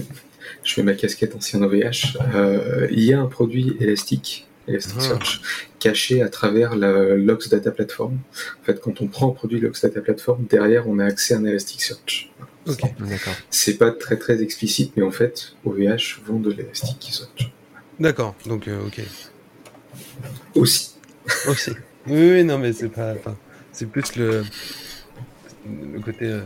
je 0.63 0.79
mets 0.81 0.85
ma 0.85 0.93
casquette 0.93 1.35
ancien 1.35 1.61
OVH, 1.61 2.17
euh, 2.33 2.87
il 2.91 3.03
y 3.03 3.13
a 3.13 3.19
un 3.19 3.25
produit 3.27 3.75
élastique, 3.79 4.47
Elasticsearch, 4.67 5.41
caché 5.79 6.23
à 6.23 6.29
travers 6.29 6.75
la 6.75 7.15
Logs 7.15 7.47
Data 7.49 7.69
Platform. 7.69 8.17
En 8.61 8.65
fait, 8.65 8.79
quand 8.81 8.99
on 9.01 9.05
prend 9.07 9.29
un 9.29 9.33
produit 9.33 9.59
Logs 9.59 9.79
Data 9.79 10.01
Platform, 10.01 10.45
derrière, 10.49 10.87
on 10.87 10.97
a 10.97 11.05
accès 11.05 11.35
à 11.35 11.37
un 11.37 11.45
Elasticsearch. 11.45 12.31
Ok. 12.67 12.81
D'accord. 12.99 13.33
C'est 13.51 13.77
pas 13.77 13.91
très 13.91 14.17
très 14.17 14.41
explicite, 14.41 14.93
mais 14.97 15.03
en 15.03 15.11
fait, 15.11 15.53
OVH 15.65 16.21
vend 16.25 16.39
de 16.39 16.51
l'Elasticsearch. 16.51 17.51
D'accord. 17.99 18.35
Donc, 18.45 18.67
euh, 18.67 18.85
ok. 18.87 19.01
Aussi. 20.55 20.95
Aussi. 21.47 21.71
Oui, 22.07 22.31
oui, 22.31 22.43
non, 22.43 22.57
mais 22.59 22.73
c'est 22.73 22.89
pas. 22.89 23.13
enfin, 23.13 23.35
c'est 23.71 23.85
plus 23.87 24.15
le, 24.15 24.43
le 25.65 25.99
côté 25.99 26.25
euh, 26.25 26.41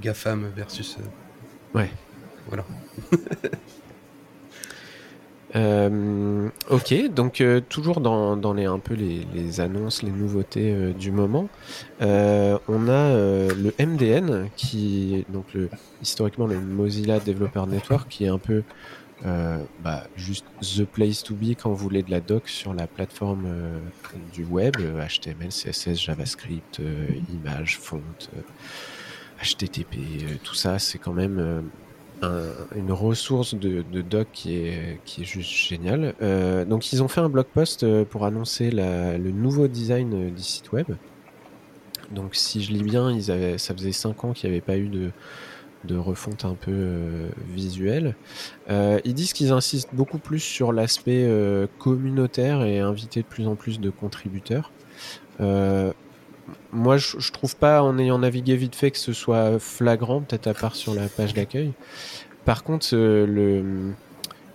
GAFAM 0.00 0.50
versus. 0.56 0.96
euh, 0.98 1.78
Ouais. 1.78 1.90
Voilà. 2.48 2.64
Euh, 5.54 6.48
ok, 6.70 6.94
donc 7.12 7.42
euh, 7.42 7.60
toujours 7.60 8.00
dans, 8.00 8.38
dans 8.38 8.54
les 8.54 8.64
un 8.64 8.78
peu 8.78 8.94
les, 8.94 9.26
les 9.34 9.60
annonces, 9.60 10.02
les 10.02 10.10
nouveautés 10.10 10.72
euh, 10.72 10.92
du 10.94 11.12
moment, 11.12 11.50
euh, 12.00 12.58
on 12.68 12.88
a 12.88 12.92
euh, 12.92 13.50
le 13.54 13.74
MDN 13.86 14.48
qui 14.56 15.14
est 15.16 15.30
donc 15.30 15.52
le 15.52 15.68
historiquement 16.00 16.46
le 16.46 16.58
Mozilla 16.58 17.20
Developer 17.20 17.64
Network 17.68 18.08
qui 18.08 18.24
est 18.24 18.28
un 18.28 18.38
peu 18.38 18.62
bah, 19.82 20.04
juste 20.16 20.44
the 20.60 20.84
place 20.84 21.22
to 21.22 21.34
be 21.34 21.50
quand 21.54 21.70
vous 21.70 21.76
voulez 21.76 22.02
de 22.02 22.10
la 22.10 22.20
doc 22.20 22.48
sur 22.48 22.74
la 22.74 22.86
plateforme 22.86 23.44
euh, 23.46 23.78
du 24.32 24.44
web, 24.44 24.74
euh, 24.80 25.00
HTML, 25.06 25.48
CSS, 25.50 25.94
JavaScript, 26.00 26.80
euh, 26.80 27.06
images, 27.32 27.78
font, 27.78 28.02
euh, 28.36 28.40
HTTP, 29.42 29.96
euh, 29.96 30.36
tout 30.42 30.54
ça, 30.54 30.78
c'est 30.78 30.98
quand 30.98 31.12
même 31.12 31.38
euh, 31.38 31.60
un- 32.22 32.76
une 32.76 32.92
ressource 32.92 33.54
de, 33.54 33.82
doc 34.02 34.28
qui 34.32 34.56
est, 34.56 35.00
qui 35.04 35.22
est 35.22 35.24
juste 35.24 35.50
géniale. 35.50 36.14
Euh, 36.22 36.64
donc 36.64 36.92
ils 36.92 37.02
ont 37.02 37.08
fait 37.08 37.20
un 37.20 37.28
blog 37.28 37.46
post 37.46 37.82
euh, 37.82 38.04
pour 38.04 38.24
annoncer 38.24 38.70
la- 38.70 39.18
le 39.18 39.30
nouveau 39.32 39.68
design 39.68 40.14
euh, 40.14 40.30
du 40.30 40.42
site 40.42 40.70
web. 40.72 40.86
Donc 42.10 42.34
si 42.34 42.62
je 42.62 42.72
lis 42.72 42.82
bien, 42.82 43.10
ils 43.10 43.30
avaient, 43.30 43.58
ça 43.58 43.74
faisait 43.74 43.92
5 43.92 44.24
ans 44.24 44.32
qu'il 44.32 44.48
n'y 44.50 44.54
avait 44.56 44.64
pas 44.64 44.76
eu 44.76 44.88
de, 44.88 45.10
de 45.84 45.96
refonte 45.96 46.44
un 46.44 46.54
peu 46.54 46.70
euh, 46.72 47.28
visuelle. 47.48 48.14
Euh, 48.70 49.00
ils 49.04 49.14
disent 49.14 49.32
qu'ils 49.32 49.52
insistent 49.52 49.90
beaucoup 49.92 50.18
plus 50.18 50.40
sur 50.40 50.72
l'aspect 50.72 51.24
euh, 51.24 51.66
communautaire 51.78 52.62
et 52.62 52.80
inviter 52.80 53.22
de 53.22 53.26
plus 53.26 53.46
en 53.46 53.54
plus 53.54 53.80
de 53.80 53.90
contributeurs. 53.90 54.70
Moi, 56.72 56.96
je, 56.96 57.18
je 57.18 57.32
trouve 57.32 57.56
pas, 57.56 57.82
en 57.82 57.98
ayant 57.98 58.18
navigué 58.18 58.56
vite 58.56 58.74
fait, 58.74 58.90
que 58.90 58.98
ce 58.98 59.12
soit 59.12 59.58
flagrant, 59.58 60.20
peut-être 60.20 60.46
à 60.46 60.54
part 60.54 60.74
sur 60.76 60.94
la 60.94 61.08
page 61.08 61.34
d'accueil. 61.34 61.72
Par 62.44 62.62
contre, 62.62 62.88
le, 62.92 63.92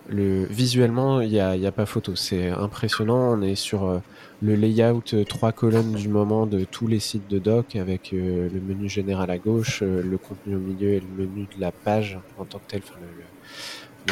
le, 0.08 0.46
visuellement, 0.46 1.20
il 1.20 1.30
n'y 1.30 1.40
a, 1.40 1.56
y 1.56 1.66
a 1.66 1.72
pas 1.72 1.86
photo. 1.86 2.16
C'est 2.16 2.48
impressionnant. 2.48 3.32
On 3.32 3.42
est 3.42 3.54
sur 3.54 3.84
euh, 3.84 3.98
le 4.42 4.54
layout 4.54 5.02
euh, 5.12 5.24
trois 5.24 5.52
colonnes 5.52 5.92
du 5.92 6.08
moment 6.08 6.46
de 6.46 6.64
tous 6.64 6.86
les 6.86 6.98
sites 6.98 7.28
de 7.28 7.38
doc 7.38 7.76
avec 7.76 8.12
euh, 8.12 8.48
le 8.52 8.60
menu 8.60 8.88
général 8.88 9.30
à 9.30 9.38
gauche, 9.38 9.82
le 9.82 10.16
contenu 10.16 10.56
au 10.56 10.60
milieu 10.60 10.94
et 10.94 11.00
le 11.00 11.26
menu 11.26 11.46
de 11.54 11.60
la 11.60 11.72
page 11.72 12.18
en 12.38 12.44
tant 12.44 12.58
que 12.58 12.66
tel, 12.68 12.82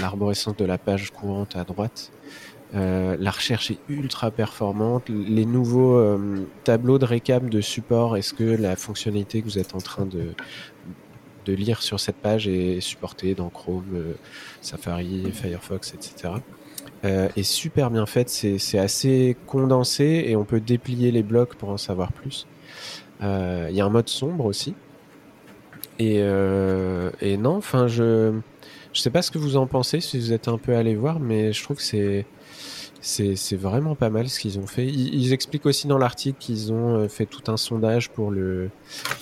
l'arborescence 0.00 0.56
de 0.56 0.64
la 0.64 0.78
page 0.78 1.10
courante 1.10 1.56
à 1.56 1.64
droite. 1.64 2.12
La 2.74 3.30
recherche 3.30 3.70
est 3.70 3.78
ultra 3.88 4.30
performante. 4.30 5.08
Les 5.08 5.46
nouveaux 5.46 6.18
tableaux 6.64 6.98
de 6.98 7.06
récap 7.06 7.48
de 7.48 7.62
support, 7.62 8.18
est-ce 8.18 8.34
que 8.34 8.44
la 8.44 8.76
fonctionnalité 8.76 9.40
que 9.40 9.46
vous 9.46 9.58
êtes 9.58 9.74
en 9.74 9.78
train 9.78 10.04
de, 10.04 10.34
de 11.46 11.52
lire 11.54 11.82
sur 11.82 12.00
cette 12.00 12.16
page 12.16 12.48
est 12.48 12.80
supportée 12.80 13.34
dans 13.34 13.48
Chrome, 13.48 13.84
euh, 13.94 14.12
Safari, 14.60 15.24
Firefox, 15.32 15.94
etc. 15.94 16.34
Euh, 17.04 17.28
est 17.36 17.42
super 17.42 17.90
bien 17.90 18.06
faite, 18.06 18.30
c'est 18.30 18.78
assez 18.78 19.36
condensé 19.46 20.24
et 20.26 20.34
on 20.34 20.44
peut 20.44 20.60
déplier 20.60 21.10
les 21.12 21.22
blocs 21.22 21.54
pour 21.54 21.68
en 21.68 21.76
savoir 21.76 22.12
plus. 22.12 22.46
Euh, 23.22 23.68
Il 23.70 23.76
y 23.76 23.80
a 23.80 23.84
un 23.84 23.90
mode 23.90 24.08
sombre 24.08 24.46
aussi. 24.46 24.74
Et, 25.98 26.18
euh, 26.20 27.10
et 27.20 27.36
non, 27.36 27.56
enfin, 27.56 27.86
je 27.86 28.32
je 28.92 29.00
sais 29.00 29.10
pas 29.10 29.20
ce 29.20 29.30
que 29.30 29.38
vous 29.38 29.56
en 29.58 29.66
pensez, 29.66 30.00
si 30.00 30.18
vous 30.18 30.32
êtes 30.32 30.48
un 30.48 30.56
peu 30.58 30.74
allé 30.74 30.94
voir, 30.94 31.20
mais 31.20 31.52
je 31.52 31.62
trouve 31.62 31.76
que 31.76 31.82
c'est 31.82 32.26
c'est 33.02 33.56
vraiment 33.56 33.94
pas 33.94 34.10
mal 34.10 34.28
ce 34.28 34.40
qu'ils 34.40 34.58
ont 34.58 34.66
fait. 34.66 34.86
Ils, 34.86 35.14
ils 35.14 35.32
expliquent 35.32 35.66
aussi 35.66 35.86
dans 35.86 35.98
l'article 35.98 36.38
qu'ils 36.40 36.72
ont 36.72 37.08
fait 37.08 37.26
tout 37.26 37.52
un 37.52 37.56
sondage 37.56 38.10
pour 38.10 38.30
le 38.30 38.70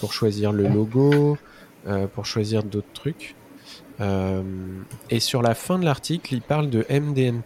pour 0.00 0.12
choisir 0.12 0.52
le 0.52 0.68
logo, 0.68 1.36
pour 2.14 2.26
choisir 2.26 2.62
d'autres 2.62 2.92
trucs. 2.92 3.34
Euh, 4.00 4.42
et 5.10 5.20
sur 5.20 5.42
la 5.42 5.54
fin 5.54 5.78
de 5.78 5.84
l'article, 5.84 6.34
ils 6.34 6.42
parlent 6.42 6.70
de 6.70 6.84
MDN+. 6.90 7.42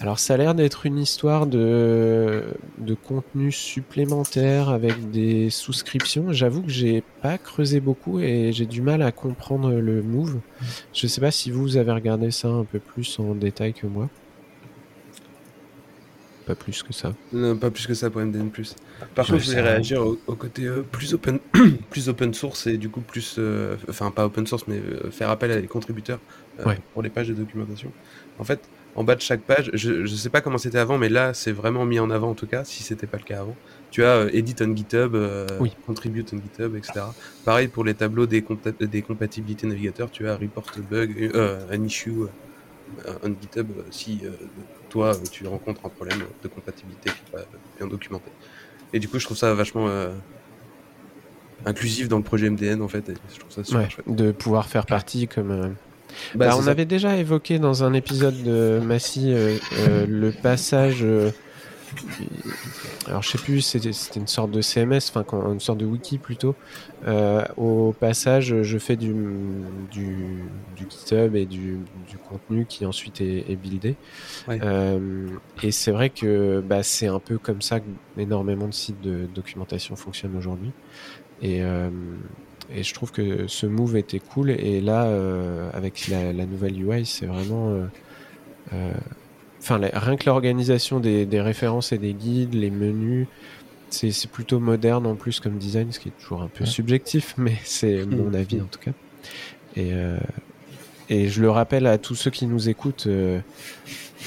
Alors 0.00 0.18
ça 0.18 0.34
a 0.34 0.36
l'air 0.36 0.54
d'être 0.54 0.84
une 0.84 0.98
histoire 0.98 1.46
de, 1.46 2.44
de 2.78 2.94
contenu 2.94 3.52
supplémentaire 3.52 4.68
avec 4.68 5.10
des 5.10 5.48
souscriptions. 5.48 6.32
J'avoue 6.32 6.62
que 6.62 6.70
j'ai 6.70 7.04
pas 7.22 7.38
creusé 7.38 7.78
beaucoup 7.78 8.18
et 8.18 8.52
j'ai 8.52 8.66
du 8.66 8.82
mal 8.82 9.02
à 9.02 9.12
comprendre 9.12 9.70
le 9.70 10.02
move. 10.02 10.40
Je 10.92 11.06
sais 11.06 11.20
pas 11.20 11.30
si 11.30 11.52
vous 11.52 11.76
avez 11.76 11.92
regardé 11.92 12.32
ça 12.32 12.48
un 12.48 12.64
peu 12.64 12.80
plus 12.80 13.18
en 13.20 13.34
détail 13.36 13.74
que 13.74 13.86
moi. 13.86 14.08
Pas 16.46 16.56
plus 16.56 16.82
que 16.82 16.92
ça. 16.92 17.14
Non, 17.32 17.56
pas 17.56 17.70
plus 17.70 17.86
que 17.86 17.94
ça 17.94 18.10
pour 18.10 18.20
MDN+. 18.20 18.50
Par 19.14 19.26
contre, 19.26 19.38
je 19.38 19.50
voulais 19.50 19.60
réagir 19.60 20.04
au, 20.04 20.18
au 20.26 20.34
côté 20.34 20.66
euh, 20.66 20.82
plus 20.82 21.14
open, 21.14 21.38
plus 21.90 22.08
open 22.08 22.34
source 22.34 22.66
et 22.66 22.78
du 22.78 22.88
coup 22.88 23.00
plus, 23.00 23.36
euh, 23.38 23.76
enfin 23.88 24.10
pas 24.10 24.24
open 24.26 24.46
source, 24.46 24.64
mais 24.66 24.78
euh, 24.78 25.10
faire 25.10 25.30
appel 25.30 25.50
à 25.52 25.60
des 25.60 25.68
contributeurs 25.68 26.18
Ouais. 26.66 26.78
pour 26.92 27.02
les 27.02 27.08
pages 27.10 27.28
de 27.28 27.32
documentation. 27.34 27.90
En 28.38 28.44
fait, 28.44 28.60
en 28.94 29.04
bas 29.04 29.14
de 29.14 29.20
chaque 29.22 29.40
page, 29.40 29.70
je, 29.72 30.04
je 30.04 30.14
sais 30.14 30.28
pas 30.28 30.40
comment 30.42 30.58
c'était 30.58 30.78
avant, 30.78 30.98
mais 30.98 31.08
là 31.08 31.32
c'est 31.32 31.50
vraiment 31.52 31.86
mis 31.86 31.98
en 31.98 32.10
avant 32.10 32.30
en 32.30 32.34
tout 32.34 32.46
cas, 32.46 32.62
si 32.64 32.82
c'était 32.82 33.06
pas 33.06 33.16
le 33.16 33.22
cas 33.24 33.40
avant. 33.40 33.56
Tu 33.90 34.04
as 34.04 34.26
edit 34.34 34.54
on 34.60 34.76
GitHub, 34.76 35.16
Oui. 35.60 35.72
contribute 35.86 36.30
on 36.34 36.36
GitHub, 36.42 36.76
etc. 36.76 37.06
Pareil 37.44 37.68
pour 37.68 37.84
les 37.84 37.94
tableaux 37.94 38.26
des, 38.26 38.42
compa- 38.42 38.76
des 38.84 39.00
compatibilités 39.02 39.66
navigateurs, 39.66 40.10
tu 40.10 40.28
as 40.28 40.36
report 40.36 40.66
bug, 40.90 41.30
an 41.72 41.82
issue 41.84 42.12
on 43.22 43.28
GitHub 43.40 43.68
si 43.90 44.20
toi 44.92 45.12
tu 45.30 45.46
rencontres 45.46 45.80
un 45.86 45.88
problème 45.88 46.20
de 46.42 46.48
compatibilité 46.48 47.10
qui 47.10 47.16
n'est 47.36 47.40
pas 47.42 47.48
bien 47.78 47.86
documenté. 47.88 48.30
Et 48.92 48.98
du 49.00 49.08
coup, 49.08 49.18
je 49.18 49.24
trouve 49.24 49.38
ça 49.38 49.54
vachement 49.54 49.88
euh, 49.88 50.10
inclusif 51.64 52.08
dans 52.08 52.18
le 52.18 52.22
projet 52.22 52.50
MDN 52.50 52.82
en 52.82 52.88
fait. 52.88 53.08
Et 53.08 53.14
je 53.32 53.38
trouve 53.40 53.50
ça 53.52 53.64
super 53.64 53.80
Ouais, 54.06 54.14
de 54.14 54.32
pouvoir 54.32 54.66
faire 54.68 54.86
partie 54.86 55.28
comme. 55.28 55.50
euh, 55.50 55.68
Bah, 56.34 56.48
Bah, 56.48 56.56
on 56.58 56.62
ça. 56.62 56.70
avait 56.72 56.84
déjà 56.84 57.16
évoqué 57.16 57.58
dans 57.58 57.84
un 57.84 57.94
épisode 57.94 58.42
de 58.42 58.80
Massy 58.84 59.32
euh, 59.32 59.58
le 60.06 60.30
passage. 60.30 61.04
Alors 63.06 63.22
je 63.22 63.30
sais 63.30 63.38
plus, 63.38 63.60
c'était 63.60 63.90
une 64.16 64.26
sorte 64.26 64.50
de 64.50 64.60
CMS, 64.60 65.10
enfin 65.14 65.24
une 65.52 65.60
sorte 65.60 65.78
de 65.78 65.86
wiki 65.86 66.18
plutôt. 66.18 66.54
Euh, 67.06 67.44
au 67.56 67.92
passage, 67.98 68.62
je 68.62 68.78
fais 68.78 68.96
du, 68.96 69.14
du, 69.90 70.44
du 70.76 70.86
GitHub 70.88 71.34
et 71.34 71.46
du, 71.46 71.78
du 72.08 72.16
contenu 72.16 72.66
qui 72.66 72.86
ensuite 72.86 73.20
est, 73.20 73.50
est 73.50 73.56
buildé. 73.56 73.96
Ouais. 74.48 74.60
Euh, 74.62 75.28
et 75.62 75.72
c'est 75.72 75.90
vrai 75.90 76.10
que 76.10 76.60
bah, 76.60 76.82
c'est 76.82 77.08
un 77.08 77.18
peu 77.18 77.38
comme 77.38 77.62
ça 77.62 77.80
que 77.80 77.86
énormément 78.16 78.68
de 78.68 78.74
sites 78.74 79.00
de 79.00 79.26
documentation 79.34 79.96
fonctionnent 79.96 80.36
aujourd'hui. 80.36 80.72
Et, 81.42 81.62
euh, 81.62 81.90
et 82.72 82.82
je 82.82 82.94
trouve 82.94 83.10
que 83.10 83.46
ce 83.48 83.66
move 83.66 83.96
était 83.96 84.20
cool. 84.20 84.50
Et 84.50 84.80
là, 84.80 85.10
avec 85.72 86.08
la, 86.08 86.32
la 86.32 86.46
nouvelle 86.46 86.80
UI, 86.80 87.04
c'est 87.04 87.26
vraiment. 87.26 87.88
Enfin, 89.62 89.80
rien 89.92 90.16
que 90.16 90.26
l'organisation 90.26 90.98
des, 90.98 91.24
des 91.24 91.40
références 91.40 91.92
et 91.92 91.98
des 91.98 92.14
guides, 92.14 92.54
les 92.54 92.70
menus, 92.70 93.28
c'est 93.90 94.26
plutôt 94.30 94.58
moderne 94.58 95.06
en 95.06 95.14
plus 95.14 95.38
comme 95.38 95.58
design, 95.58 95.92
ce 95.92 96.00
qui 96.00 96.08
est 96.08 96.18
toujours 96.20 96.42
un 96.42 96.48
peu 96.48 96.64
Ouais. 96.64 96.70
subjectif, 96.70 97.34
mais 97.38 97.56
c'est 97.64 98.04
mon 98.06 98.34
avis 98.34 98.60
en 98.60 98.66
tout 98.66 98.80
cas. 98.80 98.90
Et, 99.76 99.92
euh, 99.92 100.18
et 101.08 101.28
je 101.28 101.40
le 101.42 101.50
rappelle 101.50 101.86
à 101.86 101.98
tous 101.98 102.14
ceux 102.14 102.30
qui 102.30 102.46
nous 102.46 102.68
écoutent, 102.68 103.06
euh, 103.06 103.40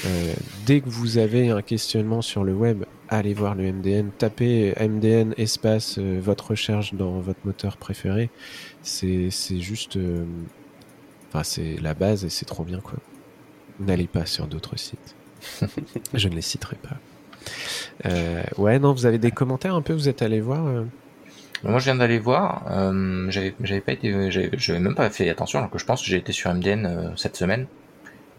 euh, 0.06 0.34
dès 0.66 0.80
que 0.80 0.88
vous 0.88 1.18
avez 1.18 1.50
un 1.50 1.62
questionnement 1.62 2.22
sur 2.22 2.44
le 2.44 2.54
web, 2.54 2.84
allez 3.08 3.34
voir 3.34 3.54
le 3.56 3.64
MDN, 3.72 4.10
tapez 4.16 4.72
MDN 4.80 5.34
espace 5.36 5.96
euh, 5.98 6.18
votre 6.22 6.52
recherche 6.52 6.94
dans 6.94 7.18
votre 7.20 7.40
moteur 7.44 7.76
préféré. 7.76 8.30
C'est 8.82 9.30
c'est 9.30 9.60
juste, 9.60 9.96
euh, 9.96 10.24
enfin 11.28 11.42
c'est 11.42 11.76
la 11.82 11.92
base 11.94 12.24
et 12.24 12.28
c'est 12.30 12.46
trop 12.46 12.64
bien 12.64 12.80
quoi. 12.80 12.98
N'allez 13.80 14.06
pas 14.06 14.26
sur 14.26 14.46
d'autres 14.46 14.78
sites. 14.78 15.15
Je 16.14 16.28
ne 16.28 16.34
les 16.34 16.42
citerai 16.42 16.76
pas. 16.76 16.96
Euh, 18.06 18.42
ouais, 18.58 18.78
non, 18.78 18.92
vous 18.92 19.06
avez 19.06 19.18
des 19.18 19.30
commentaires 19.30 19.74
un 19.74 19.82
peu, 19.82 19.92
vous 19.92 20.08
êtes 20.08 20.22
allé 20.22 20.40
voir 20.40 20.66
euh 20.66 20.84
Moi, 21.62 21.78
je 21.78 21.84
viens 21.84 21.94
d'aller 21.94 22.18
voir. 22.18 22.64
Euh, 22.70 23.30
j'avais, 23.30 23.80
pas 23.80 23.92
été, 23.92 24.30
j'avais 24.30 24.80
même 24.80 24.94
pas 24.94 25.08
fait 25.10 25.28
attention. 25.28 25.58
Alors 25.58 25.70
que 25.70 25.78
je 25.78 25.84
pense 25.84 26.02
que 26.02 26.08
j'ai 26.08 26.18
été 26.18 26.32
sur 26.32 26.52
MDN 26.52 26.86
euh, 26.86 27.10
cette 27.16 27.36
semaine. 27.36 27.66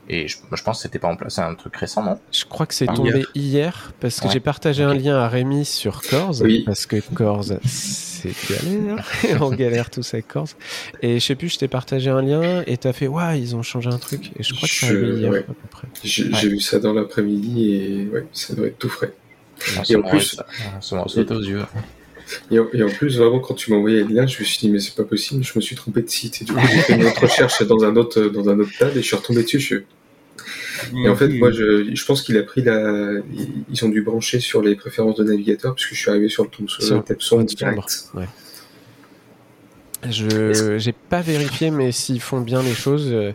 Et 0.10 0.28
je, 0.28 0.38
je 0.54 0.64
pense 0.64 0.78
que 0.78 0.84
c'était 0.84 1.00
pas 1.00 1.10
en 1.10 1.16
place. 1.18 1.36
C'est 1.36 1.42
un 1.42 1.54
truc 1.56 1.76
récent, 1.76 2.02
non? 2.04 2.18
Je 2.32 2.46
crois 2.46 2.66
que 2.66 2.74
c'est 2.74 2.86
Ah, 2.90 2.94
tombé 2.94 3.26
hier, 3.36 3.92
parce 4.00 4.20
que 4.22 4.28
Ouais. 4.28 4.34
j'ai 4.34 4.40
partagé 4.40 4.84
un 4.84 4.94
lien 4.94 5.18
à 5.18 5.28
Rémi 5.28 5.66
sur 5.66 6.02
Corse 6.02 6.40
Oui. 6.42 6.64
parce 6.66 6.86
que 6.86 6.98
Corse 7.14 7.52
c'est 7.66 8.34
galère, 8.50 9.06
on 9.42 9.50
galère 9.52 9.90
tous 9.90 10.14
avec 10.14 10.28
Corse. 10.28 10.56
Et 11.02 11.20
je 11.20 11.26
sais 11.26 11.36
plus, 11.36 11.50
je 11.50 11.58
t'ai 11.60 11.68
partagé 11.68 12.10
un 12.10 12.22
lien 12.22 12.64
et 12.66 12.78
t'as 12.78 12.94
fait 12.94 13.08
ouais 13.08 13.40
ils 13.40 13.56
ont 13.56 13.62
changé 13.64 13.90
un 13.90 13.98
truc 14.00 14.32
et 14.38 14.44
je 14.44 14.54
crois 14.56 14.68
que 14.68 14.74
c'est 14.74 14.88
arrivé 14.88 15.18
hier 15.20 15.32
ouais. 15.32 15.40
à 15.40 15.44
peu 15.44 15.54
près. 15.70 15.88
J'ai 16.04 16.24
vu 16.50 16.60
ça 16.60 16.80
dans 16.80 16.94
l'après-midi 16.94 17.74
et 17.76 18.08
ouais, 18.08 18.26
ça 18.34 18.56
doit 18.56 18.68
être 18.68 18.80
tout 18.80 18.90
frais. 18.90 19.14
Et 19.90 19.96
en 19.96 20.02
plus- 20.04 20.36
ça- 20.36 20.46
ça 20.82 21.04
sauté 21.08 21.34
aux 21.34 21.42
yeux. 21.42 21.64
Et 22.52 22.60
en, 22.60 22.68
et 22.74 22.84
en 22.84 22.90
plus, 22.90 23.18
vraiment, 23.18 23.40
quand 23.40 23.54
tu 23.54 23.72
m'as 23.72 23.78
envoyé 23.78 24.04
le 24.04 24.14
lien, 24.14 24.28
je 24.28 24.40
me 24.40 24.46
suis 24.46 24.60
dit, 24.60 24.70
mais 24.70 24.80
c'est 24.80 24.96
pas 24.96 25.04
possible, 25.04 25.44
je 25.44 25.54
me 25.56 25.62
suis 25.62 25.76
trompé 25.76 26.02
de 26.02 26.10
site. 26.10 26.42
Et 26.42 26.46
du 26.46 26.54
coup, 26.54 26.60
j'ai 26.72 26.80
fait 26.80 26.94
une 26.94 27.06
autre 27.06 27.22
recherche 27.22 27.62
dans 27.64 27.84
un 27.84 27.96
autre, 27.96 28.22
dans 28.22 28.50
un 28.50 28.60
autre 28.60 28.72
tab 28.78 28.92
et 28.96 29.02
je 29.02 29.08
suis 29.08 29.16
retombé 29.16 29.44
dessus. 29.44 29.60
Je... 29.60 29.76
Et 30.96 31.10
en 31.10 31.16
fait, 31.16 31.30
moi, 31.30 31.52
je, 31.52 31.94
je 31.94 32.06
pense 32.06 32.22
qu'il 32.22 32.38
a 32.38 32.44
pris 32.44 32.62
la. 32.62 33.12
Ils 33.70 33.86
ont 33.86 33.90
dû 33.90 34.02
brancher 34.02 34.40
sur 34.40 34.62
les 34.62 34.76
préférences 34.76 35.16
de 35.16 35.24
navigateur, 35.24 35.74
puisque 35.76 35.94
je 35.94 36.00
suis 36.00 36.10
arrivé 36.10 36.30
sur 36.30 36.44
le, 36.44 36.50
tombe, 36.50 36.70
Sur 36.70 36.96
le 36.98 37.04
tab 37.04 37.22
sombre. 37.22 37.46
direct. 37.46 38.10
Ouais. 38.14 38.26
Je 40.12 40.78
j'ai 40.78 40.94
pas 40.94 41.22
vérifié, 41.22 41.72
mais 41.72 41.92
s'ils 41.92 42.22
font 42.22 42.42
bien 42.42 42.62
les 42.62 42.74
choses, 42.74 43.10
euh, 43.12 43.32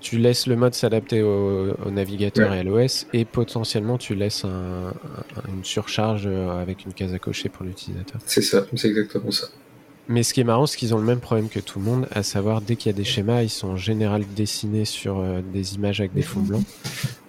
tu 0.00 0.18
laisses 0.18 0.46
le 0.46 0.56
mode 0.56 0.74
s'adapter 0.74 1.22
au, 1.22 1.74
au 1.84 1.90
navigateur 1.90 2.50
Ouais. 2.50 2.56
et 2.56 2.60
à 2.60 2.62
l'OS, 2.62 3.06
et 3.12 3.24
potentiellement 3.24 3.98
tu 3.98 4.14
laisses 4.14 4.44
un- 4.44 4.48
un- 4.88 5.48
une 5.56 5.64
surcharge 5.64 6.24
euh, 6.26 6.60
avec 6.60 6.84
une 6.84 6.92
case 6.92 7.12
à 7.14 7.18
cocher 7.18 7.48
pour 7.48 7.64
l'utilisateur. 7.64 8.20
C'est 8.26 8.42
ça, 8.42 8.64
c'est 8.74 8.88
exactement 8.88 9.30
ça. 9.30 9.46
Mais 10.06 10.22
ce 10.22 10.34
qui 10.34 10.40
est 10.42 10.44
marrant, 10.44 10.66
c'est 10.66 10.76
qu'ils 10.76 10.94
ont 10.94 10.98
le 10.98 11.04
même 11.06 11.20
problème 11.20 11.48
que 11.48 11.60
tout 11.60 11.78
le 11.78 11.86
monde, 11.86 12.06
à 12.12 12.22
savoir 12.22 12.60
dès 12.60 12.76
qu'il 12.76 12.92
y 12.92 12.94
a 12.94 12.96
des 12.96 13.04
schémas, 13.04 13.42
ils 13.42 13.48
sont 13.48 13.68
en 13.68 13.76
général 13.76 14.22
dessinés 14.36 14.84
sur 14.84 15.18
euh, 15.18 15.40
des 15.52 15.76
images 15.76 16.00
avec 16.00 16.12
des 16.12 16.20
fonds 16.20 16.40
blancs. 16.40 16.64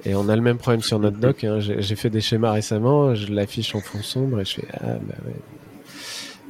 Et 0.04 0.13
on 0.13 0.27
a 0.27 0.36
le 0.36 0.42
même 0.42 0.58
problème 0.58 0.82
sur 0.82 1.00
notre 1.00 1.18
doc. 1.18 1.46
hein. 1.46 1.60
J'ai 1.62 1.82
j'ai 1.82 1.96
fait 1.96 2.10
des 2.10 2.20
schémas 2.20 2.51
récemment, 2.51 3.15
je 3.15 3.32
l'affiche 3.32 3.74
en 3.75 3.80
fond 3.82 4.04
sombre 4.04 4.42
et 4.42 4.46
je 4.46 4.56
fais 4.56 4.68
ah 4.74 4.96
bah 5.01 5.15
ouais. 5.25 5.34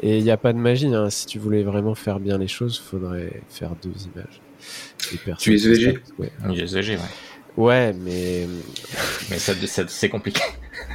Et 0.02 0.18
il 0.18 0.24
n'y 0.24 0.32
a 0.32 0.38
pas 0.38 0.54
de 0.54 0.58
magie. 0.58 0.94
hein. 0.94 1.10
Si 1.10 1.26
tu 1.26 1.40
voulais 1.40 1.64
vraiment 1.64 1.96
faire 1.96 2.20
bien 2.20 2.38
les 2.38 2.48
choses, 2.48 2.78
faudrait 2.80 3.42
faire 3.50 3.72
deux 3.82 3.94
images. 4.14 4.42
Tu 5.40 5.54
es. 5.54 5.58
SVG? 5.58 6.00
Ouais. 6.20 6.32
Il 6.52 6.64
ouais. 6.64 6.98
Ouais, 7.58 7.94
mais 7.94 8.48
Mais 9.30 9.40
ça, 9.40 9.54
ça- 9.66 9.86
c'est 9.88 10.10
compliqué. 10.10 10.42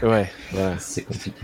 ouais, 0.02 0.30
voilà. 0.52 0.76
C'est 0.78 1.02
compliqué. 1.04 1.36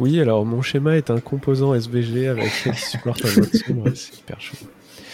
Oui, 0.00 0.18
alors 0.20 0.44
mon 0.44 0.62
schéma 0.62 0.96
est 0.96 1.10
un 1.10 1.20
composant 1.20 1.74
SVG 1.74 2.28
avec 2.28 2.50
qui 2.62 2.74
supporte 2.74 3.24
un 3.24 3.34
mode 3.36 3.54
sombre. 3.54 3.90
C'est 3.94 4.18
hyper 4.18 4.40
chaud. 4.40 4.56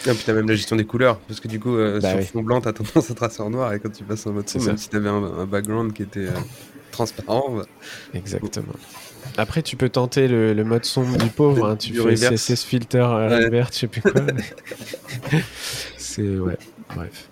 Et 0.07 0.11
puis 0.11 0.23
t'as 0.25 0.33
même 0.33 0.47
la 0.47 0.55
gestion 0.55 0.75
des 0.75 0.85
couleurs, 0.85 1.19
parce 1.19 1.39
que 1.39 1.47
du 1.47 1.59
coup, 1.59 1.75
euh, 1.75 1.99
Bah 1.99 2.11
sur 2.11 2.19
oui. 2.19 2.25
fond 2.25 2.41
blanc, 2.41 2.61
t'as 2.61 2.71
tendance 2.73 3.11
à 3.11 3.13
tracer 3.13 3.41
en 3.41 3.49
noir, 3.49 3.73
et 3.73 3.79
quand 3.79 3.91
tu 3.91 4.03
passes 4.03 4.25
en 4.25 4.31
mode 4.31 4.47
sombre, 4.47 4.65
même 4.67 4.77
si 4.77 4.89
t'avais 4.89 5.09
un, 5.09 5.21
un 5.23 5.45
background 5.45 5.91
qui 5.93 6.03
était 6.03 6.27
euh, 6.27 6.31
transparent, 6.91 7.57
bah, 7.57 7.65
Exactement. 8.13 8.73
Après, 9.37 9.61
tu 9.61 9.75
peux 9.75 9.89
tenter 9.89 10.27
le, 10.27 10.53
le 10.53 10.63
mode 10.63 10.85
sombre 10.85 11.17
du 11.17 11.29
pauvre. 11.29 11.67
hein. 11.69 11.75
Tu 11.75 11.91
Du 11.91 11.97
fais 11.97 12.03
reverse. 12.11 12.35
CSS 12.35 12.63
filter, 12.63 12.97
euh, 12.99 13.29
Ouais. 13.39 13.45
revert, 13.45 13.69
je 13.71 13.77
sais 13.79 13.87
plus 13.87 14.01
quoi. 14.01 14.21
mais- 14.21 15.39
c'est 15.97 16.37
ouais. 16.37 16.57
Bref. 16.95 17.29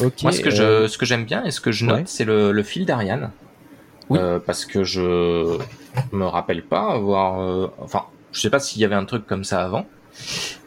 Ok. 0.00 0.22
Moi, 0.22 0.32
ce 0.32 0.40
que 0.40 0.48
euh, 0.60 0.82
je, 0.82 0.88
ce 0.88 0.98
que 0.98 1.06
j'aime 1.06 1.24
bien 1.24 1.44
et 1.44 1.50
ce 1.50 1.60
que 1.60 1.72
je 1.72 1.84
note, 1.84 1.96
ouais. 1.96 2.02
c'est 2.06 2.24
le, 2.24 2.52
le 2.52 2.62
fil 2.62 2.86
d'Ariane. 2.86 3.30
Oui. 4.08 4.18
Euh, 4.20 4.38
parce 4.44 4.64
que 4.66 4.84
je 4.84 5.58
me 6.12 6.24
rappelle 6.24 6.62
pas 6.62 6.92
avoir, 6.92 7.40
euh, 7.40 7.68
enfin, 7.78 8.04
je 8.32 8.40
sais 8.40 8.50
pas 8.50 8.58
s'il 8.60 8.80
y 8.82 8.84
avait 8.84 8.94
un 8.94 9.04
truc 9.04 9.26
comme 9.26 9.44
ça 9.44 9.62
avant, 9.62 9.86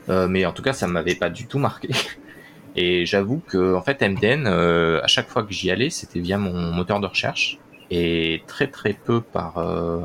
euh, 0.10 0.27
mais 0.27 0.45
en 0.45 0.51
tout 0.51 0.62
cas, 0.63 0.74
ça 0.74 0.88
m'avait 0.88 1.15
pas 1.15 1.29
du 1.29 1.48
tout 1.48 1.60
marqué. 1.60 1.89
Et 2.77 3.05
j'avoue 3.05 3.41
que, 3.48 3.74
en 3.74 3.81
fait, 3.81 4.01
MDN, 4.01 4.48
euh, 4.48 5.00
à 5.01 5.07
chaque 5.07 5.29
fois 5.29 5.43
que 5.43 5.53
j'y 5.53 5.72
allais, 5.72 5.89
c'était 5.89 6.19
via 6.19 6.38
mon 6.38 6.74
moteur 6.74 7.00
de 7.00 7.07
recherche 7.07 7.57
et 7.89 8.43
très 8.48 8.67
très 8.67 8.93
peu 8.93 9.22
par 9.22 9.57
euh, 9.60 10.01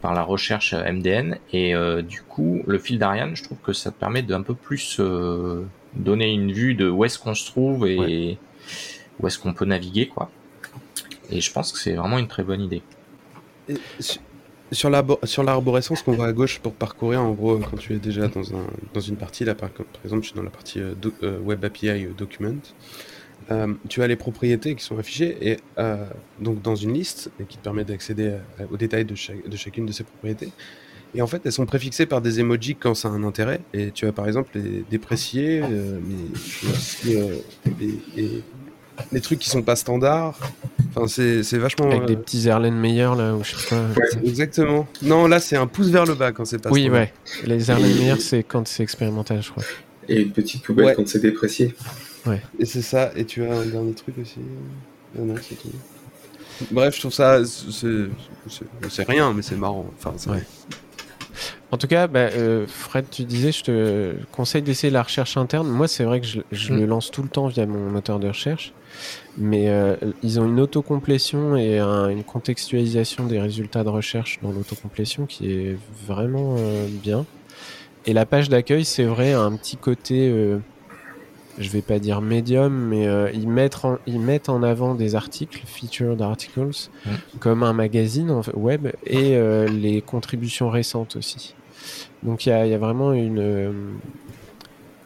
par 0.00 0.14
la 0.14 0.22
recherche 0.22 0.74
MDN. 0.74 1.38
Et 1.52 1.74
euh, 1.74 2.02
du 2.02 2.22
coup, 2.22 2.62
le 2.66 2.78
fil 2.78 2.98
d'Ariane, 2.98 3.34
je 3.36 3.42
trouve 3.44 3.58
que 3.58 3.72
ça 3.72 3.90
te 3.90 3.98
permet 3.98 4.22
d'un 4.22 4.42
peu 4.42 4.54
plus 4.54 4.96
euh, 5.00 5.62
donner 5.94 6.32
une 6.32 6.52
vue 6.52 6.74
de 6.74 6.88
où 6.88 7.04
est-ce 7.04 7.18
qu'on 7.18 7.34
se 7.34 7.46
trouve 7.46 7.86
et 7.86 7.98
Ouais. 7.98 8.38
où 9.20 9.26
est-ce 9.26 9.38
qu'on 9.38 9.52
peut 9.54 9.64
naviguer, 9.64 10.06
quoi. 10.06 10.30
Et 11.30 11.40
je 11.40 11.52
pense 11.52 11.72
que 11.72 11.78
c'est 11.78 11.94
vraiment 11.94 12.18
une 12.18 12.28
très 12.28 12.42
bonne 12.44 12.60
idée. 12.60 12.82
Et 13.68 13.76
su- 13.98 14.18
sur 14.72 14.90
l'arborescence 15.42 16.02
qu'on 16.02 16.12
voit 16.12 16.26
à 16.26 16.32
gauche 16.32 16.58
pour 16.60 16.74
parcourir, 16.74 17.22
en 17.22 17.32
gros, 17.32 17.58
quand 17.58 17.76
tu 17.78 17.94
es 17.94 17.98
déjà 17.98 18.28
dans, 18.28 18.54
un, 18.54 18.66
dans 18.94 19.00
une 19.00 19.16
partie, 19.16 19.44
là 19.44 19.54
par, 19.54 19.70
par 19.70 19.86
exemple, 20.04 20.22
je 20.22 20.28
suis 20.28 20.36
dans 20.36 20.42
la 20.42 20.50
partie 20.50 20.78
euh, 20.80 20.94
do- 20.94 21.12
euh, 21.22 21.38
Web 21.40 21.64
API 21.64 21.88
euh, 21.88 22.10
Document, 22.16 22.60
euh, 23.50 23.72
tu 23.88 24.02
as 24.02 24.06
les 24.06 24.16
propriétés 24.16 24.74
qui 24.74 24.84
sont 24.84 24.98
affichées 24.98 25.36
et 25.40 25.56
euh, 25.78 25.96
donc 26.40 26.60
dans 26.62 26.74
une 26.76 26.92
liste 26.92 27.30
et 27.40 27.44
qui 27.44 27.56
te 27.58 27.62
permet 27.64 27.84
d'accéder 27.84 28.34
à- 28.58 28.72
aux 28.72 28.76
détails 28.76 29.04
de, 29.04 29.14
chaque- 29.14 29.48
de 29.48 29.56
chacune 29.56 29.86
de 29.86 29.92
ces 29.92 30.04
propriétés. 30.04 30.50
Et 31.14 31.22
en 31.22 31.26
fait, 31.26 31.40
elles 31.46 31.52
sont 31.52 31.64
préfixées 31.64 32.04
par 32.04 32.20
des 32.20 32.38
emojis 32.40 32.74
quand 32.76 32.94
ça 32.94 33.08
a 33.08 33.12
un 33.12 33.24
intérêt. 33.24 33.60
Et 33.72 33.90
tu 33.92 34.06
as 34.06 34.12
par 34.12 34.26
exemple 34.26 34.50
les 34.58 34.84
dépréciés, 34.90 35.62
euh, 35.62 35.98
euh, 37.06 37.36
les, 37.80 37.98
les- 38.16 38.42
les 39.12 39.20
trucs 39.20 39.38
qui 39.38 39.48
sont 39.48 39.62
pas 39.62 39.76
standards. 39.76 40.38
Enfin, 40.94 41.06
c'est 41.06 41.56
vachement. 41.58 41.86
avec 41.86 42.02
euh, 42.02 42.06
des 42.06 42.16
petits 42.16 42.46
Erlen 42.48 42.74
meilleurs 42.74 43.14
là, 43.14 43.34
ou 43.34 43.44
je 43.44 43.54
sais 43.56 43.68
pas. 43.74 43.86
Exactement. 44.24 44.86
Non, 45.02 45.26
là, 45.28 45.40
c'est 45.40 45.56
un 45.56 45.66
pouce 45.68 45.86
vers 45.88 46.04
le 46.04 46.14
bas 46.14 46.32
quand 46.32 46.44
c'est 46.44 46.60
pas 46.60 46.70
Oui, 46.70 46.82
standard. 46.82 47.00
ouais. 47.02 47.12
Les 47.46 47.70
Erlen 47.70 47.96
meilleurs, 47.96 48.20
c'est 48.20 48.42
quand 48.42 48.66
c'est 48.68 48.82
expérimental, 48.82 49.42
je 49.42 49.50
crois. 49.50 49.62
Et 50.08 50.20
une 50.22 50.32
petite 50.32 50.62
poubelle 50.64 50.86
Ouais. 50.86 50.94
quand 50.94 51.06
c'est 51.08 51.20
déprécié. 51.20 51.74
Et 52.58 52.64
c'est 52.66 52.82
ça. 52.82 53.10
Et 53.16 53.24
tu 53.24 53.44
as 53.44 53.52
un 53.52 53.66
dernier 53.66 53.92
truc 53.94 54.16
aussi? 54.18 54.40
Ah 55.16 55.22
non, 55.22 55.34
c'est 55.40 55.56
tout. 55.56 55.68
Bref, 56.70 56.94
je 56.94 57.00
trouve 57.00 57.12
ça. 57.12 57.44
c'est- 57.44 59.02
rien, 59.08 59.32
mais 59.32 59.42
c'est 59.42 59.56
marrant. 59.56 59.86
Enfin, 59.96 60.14
c'est- 60.16 60.30
Ouais. 60.30 60.42
En 61.70 61.76
tout 61.76 61.86
cas, 61.86 62.06
bah, 62.06 62.20
euh, 62.34 62.66
Fred, 62.66 63.06
tu 63.10 63.24
disais, 63.24 63.52
je 63.52 63.62
te 63.62 64.14
conseille 64.32 64.62
d'essayer 64.62 64.90
la 64.90 65.02
recherche 65.02 65.36
interne. 65.36 65.68
Moi, 65.68 65.86
c'est 65.86 66.04
vrai 66.04 66.20
que 66.20 66.26
je, 66.26 66.40
je 66.50 66.72
Mm. 66.72 66.78
le 66.78 66.86
lance 66.86 67.10
tout 67.10 67.22
le 67.22 67.28
temps 67.28 67.46
via 67.46 67.66
mon 67.66 67.90
moteur 67.90 68.18
de 68.18 68.28
recherche, 68.28 68.72
mais 69.36 69.68
euh, 69.68 69.94
ils 70.22 70.40
ont 70.40 70.46
une 70.46 70.58
autocomplétion 70.60 71.56
et 71.56 71.78
un- 71.78 72.08
une 72.08 72.24
contextualisation 72.24 73.26
des 73.26 73.38
résultats 73.38 73.84
de 73.84 73.90
recherche 73.90 74.38
dans 74.42 74.50
l'autocomplétion 74.50 75.26
qui 75.26 75.52
est 75.52 75.76
vraiment 76.06 76.56
euh, 76.58 76.86
bien. 76.90 77.26
Et 78.06 78.14
la 78.14 78.24
page 78.24 78.48
d'accueil, 78.48 78.86
c'est 78.86 79.04
vrai, 79.04 79.34
a 79.34 79.40
un 79.40 79.54
petit 79.54 79.76
côté, 79.76 80.30
euh, 80.30 80.58
je 81.58 81.68
vais 81.70 81.82
pas 81.82 81.98
dire 81.98 82.20
médium, 82.20 82.72
mais 82.72 83.06
euh, 83.08 83.30
ils, 83.32 83.48
mettent 83.48 83.84
en, 83.84 83.98
ils 84.06 84.20
mettent 84.20 84.48
en 84.48 84.62
avant 84.62 84.94
des 84.94 85.14
articles, 85.14 85.60
featured 85.66 86.20
articles, 86.22 86.60
Mm. 86.60 87.10
comme 87.40 87.62
un 87.62 87.72
magazine 87.72 88.30
en 88.30 88.42
fait, 88.42 88.54
web, 88.54 88.88
et 89.04 89.36
euh, 89.36 89.66
les 89.68 90.00
contributions 90.02 90.70
récentes 90.70 91.16
aussi. 91.16 91.54
Donc 92.22 92.46
il 92.46 92.50
y 92.50 92.52
a, 92.52 92.66
il 92.66 92.70
y 92.70 92.74
a 92.74 92.78
vraiment 92.78 93.12
une... 93.12 93.38
euh, 93.38 93.72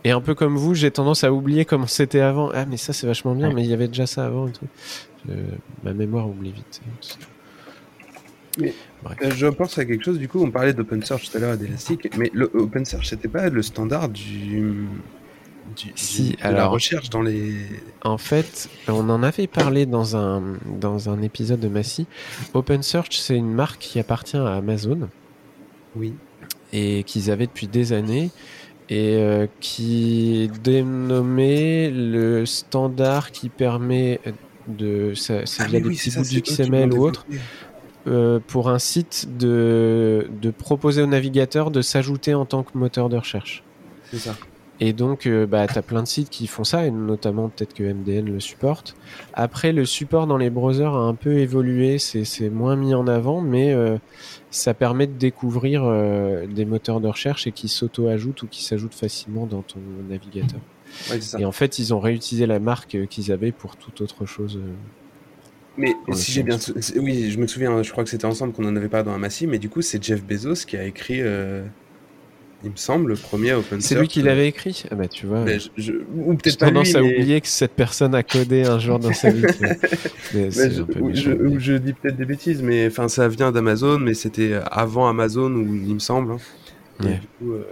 Et 0.04 0.10
un 0.10 0.20
peu 0.20 0.34
comme 0.34 0.56
vous, 0.56 0.74
j'ai 0.74 0.90
tendance 0.90 1.24
à 1.24 1.32
oublier 1.32 1.64
comment 1.64 1.86
c'était 1.86 2.20
avant. 2.20 2.50
Ah 2.54 2.64
mais 2.66 2.76
ça 2.76 2.92
c'est 2.92 3.06
vachement 3.06 3.34
bien, 3.34 3.48
Ouais. 3.48 3.54
mais 3.54 3.64
il 3.64 3.70
y 3.70 3.74
avait 3.74 3.88
déjà 3.88 4.06
ça 4.06 4.24
avant 4.26 4.48
et 4.48 4.52
tout. 4.52 4.66
Je- 5.28 5.34
Ma 5.84 5.92
mémoire 5.92 6.28
oublie 6.28 6.52
vite. 6.52 6.80
Euh, 8.60 8.68
Je 9.34 9.46
pense 9.46 9.78
à 9.78 9.84
quelque 9.84 10.04
chose, 10.04 10.18
du 10.18 10.28
coup, 10.28 10.42
on 10.42 10.50
parlait 10.50 10.72
d'OpenSearch 10.74 11.30
tout 11.30 11.36
à 11.36 11.40
l'heure 11.40 11.54
et 11.54 11.56
d'Elastic, 11.56 12.16
mais 12.18 12.30
le 12.34 12.50
OpenSearch, 12.54 13.06
c'était 13.08 13.28
pas 13.28 13.48
le 13.48 13.62
standard 13.62 14.08
du. 14.10 14.84
Du 15.76 15.92
Si, 15.94 16.36
la 16.42 16.66
recherche 16.66 17.10
dans 17.10 17.22
les. 17.22 17.54
En 18.04 18.18
fait, 18.18 18.68
on 18.88 19.08
en 19.10 19.22
avait 19.22 19.46
parlé 19.46 19.86
dans 19.86 20.16
un, 20.16 20.42
dans 20.80 21.08
un 21.08 21.22
épisode 21.22 21.60
de 21.60 21.68
Massy. 21.68 22.06
OpenSearch, 22.54 23.16
c'est 23.18 23.36
une 23.36 23.52
marque 23.52 23.80
qui 23.80 23.98
appartient 23.98 24.36
à 24.36 24.54
Amazon 24.54 25.08
Oui. 25.96 26.14
et 26.72 27.02
qu'ils 27.04 27.30
avaient 27.30 27.46
depuis 27.46 27.66
des 27.66 27.92
années 27.92 28.30
et 28.88 29.16
euh, 29.16 29.46
qui 29.60 30.50
dénommé 30.62 31.90
le 31.90 32.44
standard 32.46 33.30
qui 33.30 33.48
permet 33.48 34.20
de 34.68 35.14
c'est 35.14 35.44
Ah, 35.58 35.66
via 35.66 35.80
des 35.80 35.88
oui, 35.88 35.96
petits 35.96 36.10
bouts 36.10 36.86
l'ont 36.86 36.96
ou 36.96 37.06
autre 37.06 37.26
euh, 38.06 38.40
pour 38.46 38.68
un 38.68 38.78
site 38.78 39.28
de, 39.38 40.28
de 40.40 40.50
proposer 40.50 41.02
au 41.02 41.06
navigateur 41.06 41.70
de 41.70 41.82
s'ajouter 41.82 42.34
en 42.34 42.44
tant 42.44 42.64
que 42.64 42.76
moteur 42.76 43.08
de 43.08 43.16
recherche. 43.16 43.62
C'est 44.10 44.18
ça. 44.18 44.36
Et 44.80 44.92
donc, 44.92 45.26
euh, 45.26 45.46
bah, 45.46 45.66
tu 45.66 45.78
as 45.78 45.82
plein 45.82 46.02
de 46.02 46.08
sites 46.08 46.28
qui 46.30 46.46
font 46.46 46.64
ça, 46.64 46.86
et 46.86 46.90
notamment 46.90 47.48
peut-être 47.48 47.74
que 47.74 47.84
MDN 47.84 48.26
le 48.26 48.40
supporte. 48.40 48.96
Après, 49.34 49.72
le 49.72 49.84
support 49.84 50.26
dans 50.26 50.38
les 50.38 50.50
browsers 50.50 50.94
a 50.94 50.98
un 50.98 51.14
peu 51.14 51.38
évolué, 51.38 51.98
c'est 51.98 52.50
moins 52.50 52.74
mis 52.74 52.94
en 52.94 53.06
avant, 53.06 53.40
mais 53.40 53.72
euh, 53.72 53.98
ça 54.50 54.74
permet 54.74 55.06
de 55.06 55.12
découvrir 55.12 55.82
euh, 55.84 56.46
des 56.46 56.64
moteurs 56.64 57.00
de 57.00 57.08
recherche 57.08 57.46
et 57.46 57.52
qui 57.52 57.68
s'auto-ajoutent 57.68 58.42
ou 58.42 58.46
qui 58.48 58.64
s'ajoutent 58.64 58.94
facilement 58.94 59.46
dans 59.46 59.62
ton 59.62 59.80
navigateur. 60.08 60.60
Ouais, 61.10 61.20
c'est 61.20 61.22
ça. 61.22 61.40
Et 61.40 61.44
en 61.44 61.52
fait, 61.52 61.78
ils 61.78 61.94
ont 61.94 62.00
réutilisé 62.00 62.46
la 62.46 62.58
marque 62.58 62.94
euh, 62.94 63.06
qu'ils 63.06 63.32
avaient 63.32 63.52
pour 63.52 63.76
toute 63.76 64.00
autre 64.00 64.26
chose. 64.26 64.60
Mais 65.78 65.94
si 66.12 66.32
j'ai 66.32 66.42
bien. 66.42 66.58
Oui, 66.96 67.30
je 67.30 67.38
me 67.38 67.46
souviens, 67.46 67.82
je 67.82 67.90
crois 67.90 68.04
que 68.04 68.10
c'était 68.10 68.26
ensemble 68.26 68.52
qu'on 68.52 68.66
en 68.66 68.76
avait 68.76 68.88
parlé 68.88 69.06
dans 69.06 69.12
un 69.12 69.18
massif, 69.18 69.48
mais 69.48 69.58
du 69.58 69.68
coup, 69.68 69.80
c'est 69.80 70.02
Jeff 70.02 70.22
Bezos 70.22 70.66
qui 70.66 70.76
a 70.76 70.84
écrit, 70.84 71.20
euh, 71.20 71.64
il 72.64 72.70
me 72.70 72.76
semble, 72.76 73.10
le 73.10 73.16
premier 73.16 73.52
OpenSearch. 73.54 73.82
C'est 73.82 73.98
lui 73.98 74.08
qui 74.08 74.22
l'avait 74.22 74.46
écrit? 74.48 74.84
Ah 74.90 74.94
bah 74.94 75.08
tu 75.08 75.26
vois. 75.26 75.40
Mais 75.44 75.58
je- 75.58 75.68
je- 75.76 75.92
Ou 76.14 76.30
J'ai 76.32 76.36
peut-être 76.36 76.58
pas 76.58 76.66
lui, 76.66 76.72
tendance 76.74 76.94
à 76.94 77.00
mais- 77.02 77.14
oublier 77.14 77.40
que 77.40 77.48
cette 77.48 77.72
personne 77.72 78.14
a 78.14 78.22
codé 78.22 78.64
un 78.64 78.78
jour 78.78 78.98
dans 78.98 79.12
sa 79.12 79.30
vie. 79.30 79.42
Mais 80.34 80.50
je, 80.50 80.82
un 80.82 80.84
peu 80.84 81.00
ou 81.00 81.08
méchant, 81.08 81.22
je- 81.22 81.30
mais- 81.32 81.56
ou 81.56 81.58
je 81.60 81.72
dis 81.74 81.92
peut-être 81.92 82.16
des 82.16 82.24
bêtises, 82.24 82.62
mais 82.62 82.86
enfin 82.86 83.08
ça 83.08 83.28
vient 83.28 83.52
d'Amazon, 83.52 83.98
mais 83.98 84.14
c'était 84.14 84.54
avant 84.70 85.08
Amazon, 85.08 85.50
ou 85.52 85.74
il 85.74 85.94
me 85.94 85.98
semble. 85.98 86.32
hein. 86.32 86.38
Et 87.00 87.04
Ouais. 87.06 87.14
du 87.20 87.26
coup, 87.38 87.52
euh, 87.52 87.62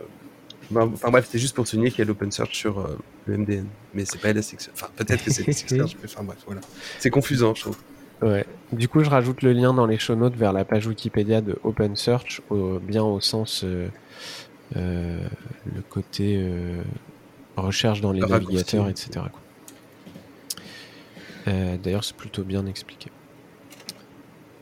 bah, 0.71 0.89
enfin 0.93 1.11
bref, 1.11 1.27
c'était 1.27 1.39
juste 1.39 1.55
pour 1.55 1.67
souligner 1.67 1.91
qu'il 1.91 2.01
y 2.01 2.03
a 2.03 2.05
l'OpenSearch 2.07 2.53
sur 2.55 2.81
euh, 2.81 2.99
le 3.27 3.37
MDN, 3.39 3.67
mais 3.95 4.05
c'est 4.05 4.21
pas 4.21 4.31
Elasticsearch. 4.31 4.75
Enfin 4.75 4.89
peut-être 4.97 5.25
que 5.25 5.31
c'est 5.31 5.43
Elasticsearch, 5.43 5.97
mais 6.03 6.09
enfin 6.13 6.23
bref, 6.25 6.39
voilà. 6.47 6.61
C'est 6.99 7.11
confusant, 7.11 7.55
je 7.55 7.63
trouve. 7.63 7.77
Ouais. 8.23 8.45
Du 8.73 8.87
coup, 8.87 9.03
je 9.03 9.09
rajoute 9.09 9.41
le 9.43 9.53
lien 9.55 9.73
dans 9.73 9.87
les 9.87 9.99
show 9.99 10.15
notes 10.15 10.37
vers 10.37 10.53
la 10.53 10.65
page 10.67 10.87
Wikipédia 10.87 11.41
de 11.41 11.57
OpenSearch, 11.65 12.43
au, 12.51 12.79
bien 12.79 13.03
au 13.03 13.19
sens 13.21 13.63
euh, 13.65 13.89
le 14.75 15.83
côté 15.89 16.37
euh, 16.39 16.83
recherche 17.57 18.01
dans 18.01 18.13
les 18.13 18.21
Raccourci. 18.21 18.45
navigateurs, 18.47 18.89
etc. 18.89 19.21
Euh, 21.49 21.77
D'ailleurs, 21.83 22.05
c'est 22.05 22.17
plutôt 22.17 22.43
bien 22.45 22.67
expliqué. 22.67 23.11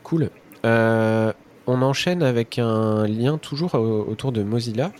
Cool. 0.03 0.29
Euh, 0.65 1.31
on 1.67 1.81
enchaîne 1.83 2.23
avec 2.23 2.57
un 2.57 3.05
lien 3.05 3.37
toujours 3.37 3.75
au- 3.75 4.05
autour 4.09 4.31
de 4.31 4.41
Mozilla, 4.43 4.91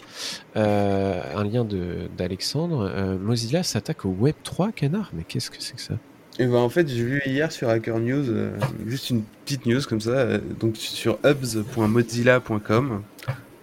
Euh, 0.55 1.21
un 1.35 1.43
lien 1.43 1.63
de- 1.65 2.09
d'Alexandre. 2.17 2.91
Euh, 2.93 3.17
Mozilla 3.17 3.63
s'attaque 3.63 4.05
au 4.05 4.09
Web 4.09 4.35
3, 4.43 4.71
canard 4.71 5.09
Mais 5.13 5.23
qu'est-ce 5.23 5.49
que 5.49 5.57
c'est 5.61 5.75
que 5.75 5.81
ça? 5.81 5.95
Et 6.37 6.45
ben 6.45 6.55
en 6.57 6.69
fait, 6.69 6.87
j'ai 6.87 7.03
vu 7.03 7.21
hier 7.25 7.51
sur 7.51 7.67
Hacker 7.69 7.99
News, 7.99 8.29
euh, 8.29 8.51
juste 8.85 9.09
une 9.09 9.23
petite 9.45 9.65
news 9.65 9.81
comme 9.87 9.99
ça, 10.01 10.11
euh, 10.11 10.39
donc 10.59 10.77
sur 10.77 11.17
hubs.mozilla.com. 11.25 13.01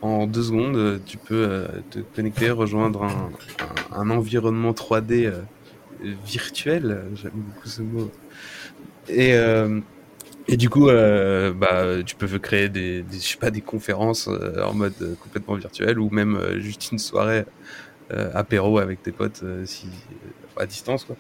En 0.03 0.27
deux 0.27 0.43
secondes, 0.43 0.77
euh, 0.77 0.99
tu 1.05 1.17
peux 1.17 1.47
euh, 1.49 1.67
te 1.91 2.01
connecter, 2.01 2.51
rejoindre 2.51 3.09
un, 3.93 4.11
environnement 4.11 4.73
3D 4.73 5.27
euh, 5.27 5.41
virtuel. 6.25 7.05
J'aime 7.15 7.33
beaucoup 7.35 7.69
ce 7.69 7.83
mot. 7.83 8.11
Et, 9.09 9.35
et 10.49 10.57
du 10.57 10.69
coup, 10.69 10.87
bah, 10.87 12.03
tu 12.05 12.17
peux 12.17 12.27
créer 12.41 12.69
des, 12.69 13.05
je 13.11 13.19
sais 13.19 13.37
pas, 13.37 13.53
des 13.53 13.61
conférences 13.61 14.29
en 14.29 14.75
mode 14.75 15.17
complètement 15.23 15.55
virtuel 15.55 16.01
ou 16.01 16.11
même 16.11 16.59
juste 16.59 16.91
une 16.91 16.99
soirée 16.99 17.45
apéro 18.11 18.79
avec 18.79 19.01
tes 19.05 19.13
potes 19.13 19.45
si, 19.65 19.87
à 20.57 20.67
distance. 20.67 21.05
Quoi. 21.05 21.17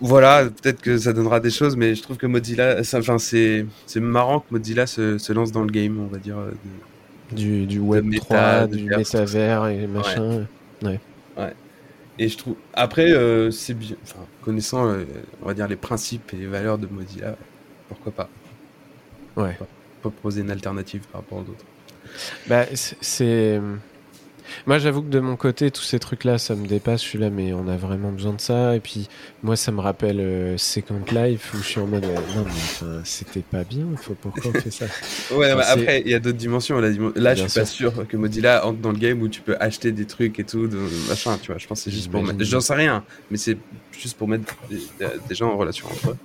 Voilà, 0.00 0.44
peut-être 0.44 0.80
que 0.80 0.98
ça 0.98 1.12
donnera 1.12 1.40
des 1.40 1.50
choses, 1.50 1.76
mais 1.76 1.94
je 1.94 2.02
trouve 2.02 2.16
que 2.16 2.26
Mozilla, 2.26 2.76
enfin 2.80 3.18
c'est 3.18 3.66
c'est 3.86 4.00
marrant 4.00 4.40
que 4.40 4.46
Mozilla 4.50 4.86
se, 4.86 5.18
se 5.18 5.32
lance 5.32 5.52
dans 5.52 5.62
le 5.62 5.70
game, 5.70 5.98
on 6.00 6.06
va 6.06 6.18
dire. 6.18 6.38
euh, 6.38 6.50
de- 6.50 7.36
du, 7.36 7.66
du 7.66 7.78
Web 7.78 8.04
méta, 8.04 8.24
3, 8.26 8.66
de 8.66 8.76
du 8.76 8.84
métavers 8.84 9.66
et 9.68 9.86
machin. 9.86 10.46
Et 12.18 12.28
je 12.28 12.36
trouve. 12.36 12.56
Après, 12.74 13.10
euh, 13.10 13.50
c'est 13.50 13.74
bien. 13.74 13.96
Enfin, 14.02 14.20
connaissant, 14.42 14.86
euh, 14.86 15.04
on 15.42 15.46
va 15.46 15.54
dire 15.54 15.66
les 15.66 15.76
principes 15.76 16.32
et 16.34 16.36
les 16.36 16.46
valeurs 16.46 16.76
de 16.78 16.86
Mozilla, 16.86 17.36
pourquoi 17.88 18.12
pas? 18.12 18.28
Ouais. 19.36 19.56
Proposer 20.02 20.42
une 20.42 20.50
alternative 20.50 21.02
par 21.10 21.22
rapport 21.22 21.38
aux 21.38 21.42
autres. 21.42 21.64
Bah, 22.48 22.66
c'est. 22.74 23.60
Moi, 24.66 24.78
j'avoue 24.78 25.02
que 25.02 25.08
de 25.08 25.18
mon 25.18 25.34
côté, 25.36 25.70
tous 25.72 25.82
ces 25.82 25.98
trucs-là, 25.98 26.38
ça 26.38 26.54
me 26.54 26.66
dépasse. 26.68 27.02
Je 27.02 27.08
suis 27.08 27.18
là, 27.18 27.30
mais 27.30 27.52
on 27.52 27.66
a 27.66 27.76
vraiment 27.76 28.12
besoin 28.12 28.32
de 28.32 28.40
ça. 28.40 28.76
Et 28.76 28.80
puis, 28.80 29.08
moi, 29.42 29.56
ça 29.56 29.72
me 29.72 29.80
rappelle 29.80 30.20
euh, 30.20 30.56
Second 30.56 31.00
Life 31.10 31.52
où 31.54 31.58
je 31.58 31.62
suis 31.68 31.80
en 31.80 31.86
mode, 31.86 32.04
euh, 32.04 32.14
non, 32.36 32.44
mais 32.44 32.50
enfin, 32.50 33.00
c'était 33.04 33.40
pas 33.40 33.64
bien. 33.64 33.84
Faut, 33.96 34.14
pourquoi 34.14 34.50
on 34.50 34.52
fait 34.52 34.70
ça? 34.70 34.86
Ouais, 35.34 35.50
Enfin, 35.52 35.62
après, 35.80 36.02
il 36.02 36.10
y 36.10 36.14
a 36.14 36.20
d'autres 36.20 36.38
dimensions. 36.38 36.80
Dim- 36.80 37.12
Là, 37.16 37.34
je 37.34 37.40
suis 37.48 37.60
pas 37.60 37.66
sûr 37.66 38.06
que 38.08 38.16
Mozilla 38.16 38.64
entre 38.66 38.78
dans 38.78 38.92
le 38.92 38.98
game 38.98 39.20
où 39.22 39.28
tu 39.28 39.40
peux 39.40 39.56
acheter 39.58 39.90
des 39.90 40.04
trucs 40.04 40.38
et 40.38 40.44
tout, 40.44 40.66
de 40.68 40.78
machin, 41.08 41.36
tu 41.42 41.50
vois. 41.50 41.58
Je 41.58 41.66
pense 41.66 41.80
que 41.80 41.84
c'est 41.84 41.90
juste 41.90 42.10
pour 42.10 42.22
mettre. 42.22 42.44
J'en 42.44 42.60
sais 42.60 42.74
rien, 42.74 43.04
mais 43.30 43.38
c'est 43.38 43.56
juste 43.98 44.16
pour 44.16 44.28
mettre 44.28 44.54
des, 44.70 44.78
des 45.28 45.34
gens 45.34 45.50
en 45.50 45.56
relation 45.56 45.86
entre 45.88 46.10
eux. 46.10 46.16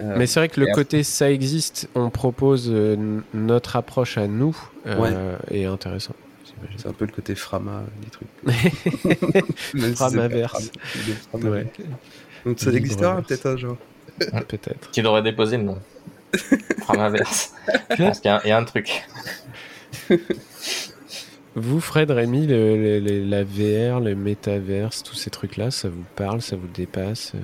Euh, 0.00 0.14
Mais 0.18 0.26
c'est 0.26 0.40
vrai 0.40 0.48
que 0.48 0.60
le 0.60 0.66
côté 0.74 1.02
ça 1.04 1.30
existe, 1.30 1.88
on 1.94 2.10
propose 2.10 2.68
euh, 2.68 3.20
notre 3.32 3.76
approche 3.76 4.18
à 4.18 4.26
nous 4.26 4.56
euh, 4.86 5.36
est 5.50 5.64
intéressant. 5.64 6.14
J'imagine. 6.64 6.78
c'est 6.78 6.88
un 6.88 6.92
peu 6.92 7.04
le 7.06 7.12
côté 7.12 7.34
Frama 7.34 7.84
des 8.02 8.10
trucs. 8.10 8.28
Si 9.74 9.94
Framaverse. 9.94 10.70
Ouais, 11.32 11.66
Donc 12.44 12.58
ça 12.60 12.70
existera 12.72 13.14
verse. 13.16 13.26
peut-être 13.28 13.46
un 13.46 13.56
jour. 13.56 13.76
peut-être. 14.18 14.90
Qui 14.90 15.02
devrait 15.02 15.22
déposer 15.22 15.56
le 15.56 15.64
nom 15.64 15.78
Framaverse. 16.82 17.52
Je 17.90 17.96
pense 17.96 18.20
qu'il 18.20 18.30
y, 18.30 18.34
a- 18.34 18.40
il 18.44 18.48
y 18.48 18.52
a 18.52 18.58
un 18.58 18.64
truc. 18.64 19.04
Vous, 21.56 21.80
Fred, 21.80 22.10
Rémi, 22.10 22.46
le- 22.48 22.76
le- 22.76 22.98
le- 22.98 23.24
la 23.24 23.44
VR, 23.44 24.00
le 24.00 24.16
métaverse, 24.16 25.04
tous 25.04 25.14
ces 25.14 25.30
trucs-là, 25.30 25.70
ça 25.70 25.88
vous 25.88 26.04
parle, 26.16 26.42
ça 26.42 26.56
vous 26.56 26.66
dépasse 26.66 27.32
euh, 27.36 27.38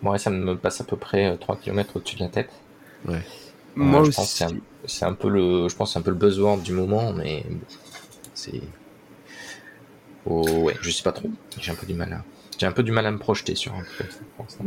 Moi, 0.00 0.18
ça 0.18 0.30
me 0.30 0.56
passe 0.56 0.80
à 0.80 0.84
peu 0.84 0.96
près 0.96 1.26
euh, 1.26 1.36
3 1.36 1.56
km 1.56 1.96
au-dessus 1.96 2.16
de 2.16 2.22
la 2.22 2.28
tête. 2.30 2.48
Ouais. 3.06 3.20
Moi 3.74 4.00
Euh, 4.00 4.04
je 4.04 4.08
aussi. 4.08 4.16
pense 4.16 4.50
que 4.52 4.56
c'est 4.86 5.04
un, 5.04 5.14
peu 5.14 5.28
le, 5.28 5.68
je 5.68 5.76
pense 5.76 5.92
c'est 5.92 5.98
un 5.98 6.02
peu 6.02 6.10
le 6.10 6.16
buzzword 6.16 6.62
du 6.62 6.72
moment, 6.72 7.12
mais 7.12 7.44
bon, 7.48 7.58
c'est. 8.34 8.60
Oh, 10.24 10.42
ouais, 10.64 10.76
je 10.80 10.90
sais 10.90 11.02
pas 11.02 11.12
trop. 11.12 11.30
J'ai 11.60 11.70
un 11.72 11.74
peu 11.74 11.86
du 11.86 11.94
mal 11.94 12.12
à, 12.12 12.24
j'ai 12.58 12.66
un 12.66 12.72
peu 12.72 12.82
du 12.82 12.92
mal 12.92 13.06
à 13.06 13.10
me 13.10 13.18
projeter 13.18 13.54
sur 13.54 13.72
un 13.74 13.82
truc 13.82 14.08
comme 14.36 14.48
ça. 14.48 14.58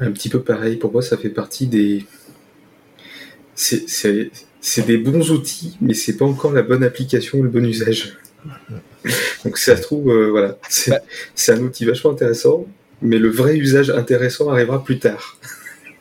Un 0.00 0.10
petit 0.12 0.28
peu 0.28 0.42
pareil, 0.42 0.76
pour 0.76 0.92
moi 0.92 1.02
ça 1.02 1.16
fait 1.16 1.28
partie 1.30 1.66
des... 1.66 2.04
C'est 3.54 3.88
c'est- 3.88 4.30
c'est 4.60 4.82
des 4.86 4.98
bons 4.98 5.30
outils, 5.30 5.76
mais 5.80 5.94
c'est 5.94 6.16
pas 6.16 6.24
encore 6.24 6.52
la 6.52 6.62
bonne 6.62 6.82
application 6.84 7.38
ou 7.38 7.42
le 7.42 7.48
bon 7.48 7.64
usage. 7.64 8.16
Donc 9.44 9.58
ça 9.58 9.76
se 9.76 9.82
trouve, 9.82 10.10
euh, 10.10 10.30
voilà, 10.30 10.58
c'est 10.68 11.00
c'est 11.34 11.52
un 11.52 11.60
outil 11.60 11.84
vachement 11.84 12.10
intéressant, 12.12 12.66
mais 13.02 13.18
le 13.18 13.28
vrai 13.30 13.56
usage 13.56 13.90
intéressant 13.90 14.50
arrivera 14.50 14.82
plus 14.82 14.98
tard. 14.98 15.38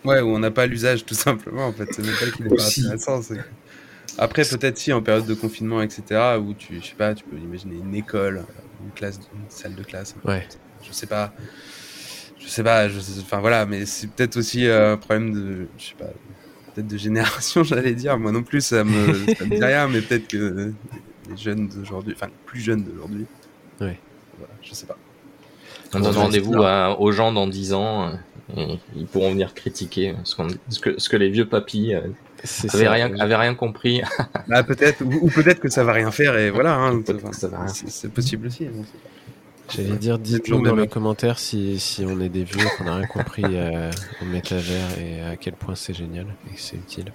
Ouais, 0.07 0.21
où 0.21 0.29
on 0.29 0.39
n'a 0.39 0.51
pas 0.51 0.65
l'usage 0.65 1.05
tout 1.05 1.15
simplement 1.15 1.67
en 1.67 1.73
fait. 1.73 1.87
C'est 1.91 2.01
même 2.05 2.15
pas 2.15 2.25
qu'il 2.35 2.45
est 2.47 2.55
pas 2.55 2.63
intéressant. 2.65 3.21
c'est- 3.21 3.39
Après 4.17 4.43
peut-être 4.43 4.77
si 4.77 4.91
en 4.93 5.01
période 5.01 5.25
de 5.25 5.33
confinement 5.35 5.81
etc. 5.81 6.37
où 6.41 6.53
tu, 6.53 6.79
je 6.81 6.87
sais 6.87 6.95
pas, 6.95 7.13
tu 7.13 7.23
peux 7.23 7.37
imaginer 7.37 7.75
une 7.75 7.93
école, 7.95 8.43
une 8.83 8.91
classe, 8.91 9.19
une 9.35 9.41
salle 9.49 9.75
de 9.75 9.83
classe. 9.83 10.15
Ouais. 10.25 10.47
Je 10.83 10.91
sais 10.91 11.05
pas. 11.07 11.33
Je 12.39 12.47
sais 12.47 12.63
pas. 12.63 12.87
Je 12.89 12.99
sais- 12.99 13.19
Enfin 13.21 13.39
voilà, 13.39 13.65
mais 13.65 13.85
c'est 13.85 14.07
peut-être 14.07 14.37
aussi 14.37 14.65
euh, 14.65 14.93
un 14.93 14.97
problème 14.97 15.33
de, 15.33 15.67
je 15.77 15.83
sais 15.89 15.95
pas, 15.99 16.05
peut-être 16.73 16.87
de 16.87 16.97
génération, 16.97 17.63
j'allais 17.65 17.93
dire. 17.93 18.17
Moi 18.17 18.31
non 18.31 18.43
plus, 18.43 18.61
ça 18.61 18.83
me, 18.83 19.13
ça 19.35 19.45
me 19.45 19.55
dit 19.57 19.63
rien, 19.63 19.87
mais 19.87 20.01
peut-être 20.01 20.27
que 20.27 20.71
les 21.29 21.37
jeunes 21.37 21.67
d'aujourd'hui, 21.67 22.13
enfin 22.15 22.27
les 22.27 22.33
plus 22.45 22.61
jeunes 22.61 22.83
d'aujourd'hui. 22.83 23.25
Ouais. 23.81 23.99
Voilà, 24.39 24.53
je 24.63 24.73
sais 24.73 24.85
pas. 24.85 24.97
On 25.93 25.99
donne 25.99 26.15
rendez-vous 26.15 26.53
à- 26.63 26.99
aux 26.99 27.11
gens 27.11 27.31
dans 27.31 27.47
10 27.47 27.73
ans, 27.73 28.07
euh, 28.07 28.11
et 28.55 28.79
ils 28.95 29.05
pourront 29.05 29.31
venir 29.31 29.53
critiquer 29.53 30.15
ce, 30.23 30.35
que, 30.79 30.99
ce 30.99 31.09
que 31.09 31.17
les 31.17 31.29
vieux 31.29 31.47
papis 31.47 31.93
euh, 31.93 32.01
avaient 32.73 32.85
ça. 32.85 32.91
rien, 32.91 33.19
avaient 33.19 33.35
rien 33.35 33.55
compris. 33.55 34.01
Bah 34.47 34.63
peut-être, 34.63 35.01
ou, 35.03 35.25
ou 35.25 35.29
peut-être 35.29 35.59
que 35.59 35.69
ça 35.69 35.83
va 35.83 35.91
rien 35.91 36.11
faire 36.11 36.37
et 36.37 36.49
voilà. 36.49 36.75
Hein, 36.75 37.01
Enfin, 37.09 37.67
c'est 37.67 38.11
possible 38.13 38.47
aussi. 38.47 38.65
pas. 38.65 38.71
J'allais 39.75 39.97
dire, 39.97 40.17
dites-nous 40.17 40.61
dans 40.61 40.75
les 40.75 40.87
commentaires 40.87 41.39
si, 41.39 41.79
si 41.79 42.05
on 42.05 42.21
est 42.21 42.29
des 42.29 42.45
vieux, 42.45 42.65
qu'on 42.77 42.85
n'a 42.85 42.95
rien 42.95 43.07
compris 43.07 43.43
euh, 43.57 43.91
au 44.21 44.25
métavers 44.25 44.97
et 44.97 45.21
à 45.21 45.35
quel 45.35 45.53
point 45.55 45.75
c'est 45.75 45.93
génial 45.93 46.27
et 46.49 46.55
que 46.55 46.61
c'est 46.61 46.77
utile. 46.77 47.11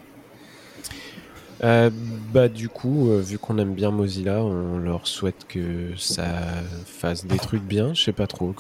Euh, 1.65 1.91
bah 2.33 2.49
du 2.49 2.69
coup, 2.69 3.11
euh, 3.11 3.21
vu 3.21 3.39
qu'on 3.39 3.57
aime 3.59 3.75
bien 3.75 3.93
Mozilla, 3.93 4.43
on 4.43 4.79
leur 4.79 5.07
souhaite 5.07 5.47
que 5.49 5.91
ça 5.97 6.25
fasse 6.87 7.25
des 7.25 7.37
trucs 7.37 7.63
bien. 7.63 7.95
Je 7.95 8.03
sais 8.03 8.13
pas 8.13 8.27
trop. 8.27 8.53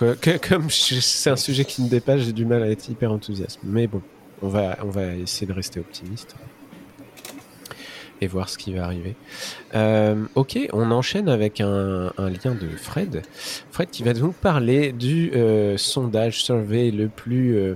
Comme 0.49 0.71
c'est 0.71 1.31
un 1.31 1.37
sujet 1.37 1.65
qui 1.65 1.83
me 1.83 1.89
dépasse, 1.89 2.21
j'ai 2.21 2.33
du 2.33 2.45
mal 2.45 2.63
à 2.63 2.69
être 2.69 2.89
hyper 2.89 3.13
enthousiaste. 3.13 3.59
Mais 3.65 3.87
bon, 3.87 4.03
on 4.41 4.49
va 4.49 4.77
essayer 5.21 5.47
de 5.47 5.53
rester 5.53 5.81
optimiste 5.81 6.37
et 8.21 8.29
voir 8.29 8.49
ce 8.49 8.57
qui 8.57 8.73
va 8.73 8.85
arriver. 8.85 9.17
Euh, 9.75 10.25
ok, 10.37 10.57
on 10.73 10.93
enchaîne 10.93 11.29
avec 11.29 11.61
un, 11.61 12.13
un 12.17 12.31
lien 12.31 12.55
de 12.55 12.69
Fred. 12.69 13.23
Fred 13.73 13.91
qui 13.91 14.05
va 14.05 14.15
nous 14.15 14.31
parler 14.31 14.93
du 14.93 15.33
sondage 15.77 16.45
survey 16.45 16.93
le 16.93 17.09
plus 17.09 17.75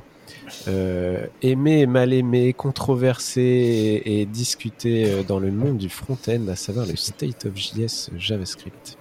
euh, 0.69 1.27
aimé, 1.43 1.87
mal 1.87 2.13
aimé, 2.13 2.53
controversé 2.53 4.03
et, 4.05 4.27
discuté 4.27 5.11
euh, 5.11 5.23
dans 5.23 5.39
le 5.39 5.51
monde 5.51 5.79
du 5.79 5.89
front-end, 5.89 6.49
à 6.49 6.57
savoir 6.57 6.87
le 6.87 6.97
State 6.97 7.47
of 7.47 7.57
JS 7.57 8.11
JavaScript. 8.17 8.99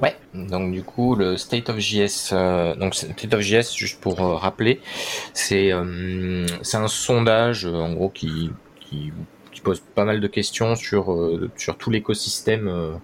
Ouais, 0.00 0.16
donc 0.32 0.72
du 0.72 0.82
coup, 0.82 1.14
le 1.14 1.36
State 1.36 1.68
of 1.68 1.78
JS, 1.78 2.30
euh, 2.32 2.74
donc 2.76 2.94
State 2.94 3.34
of 3.34 3.40
JS, 3.40 3.74
juste 3.76 4.00
pour 4.00 4.18
rappeler, 4.18 4.80
c'est 5.34 5.72
un 5.72 6.88
sondage, 6.88 7.66
en 7.66 7.92
gros, 7.92 8.08
qui, 8.08 8.50
qui, 8.80 9.12
qui 9.52 9.60
pose 9.60 9.82
pas 9.94 10.04
mal 10.04 10.20
de 10.20 10.26
questions 10.26 10.76
sur, 10.76 11.16
sur 11.56 11.76
tout 11.76 11.90
l'écosystème. 11.90 12.98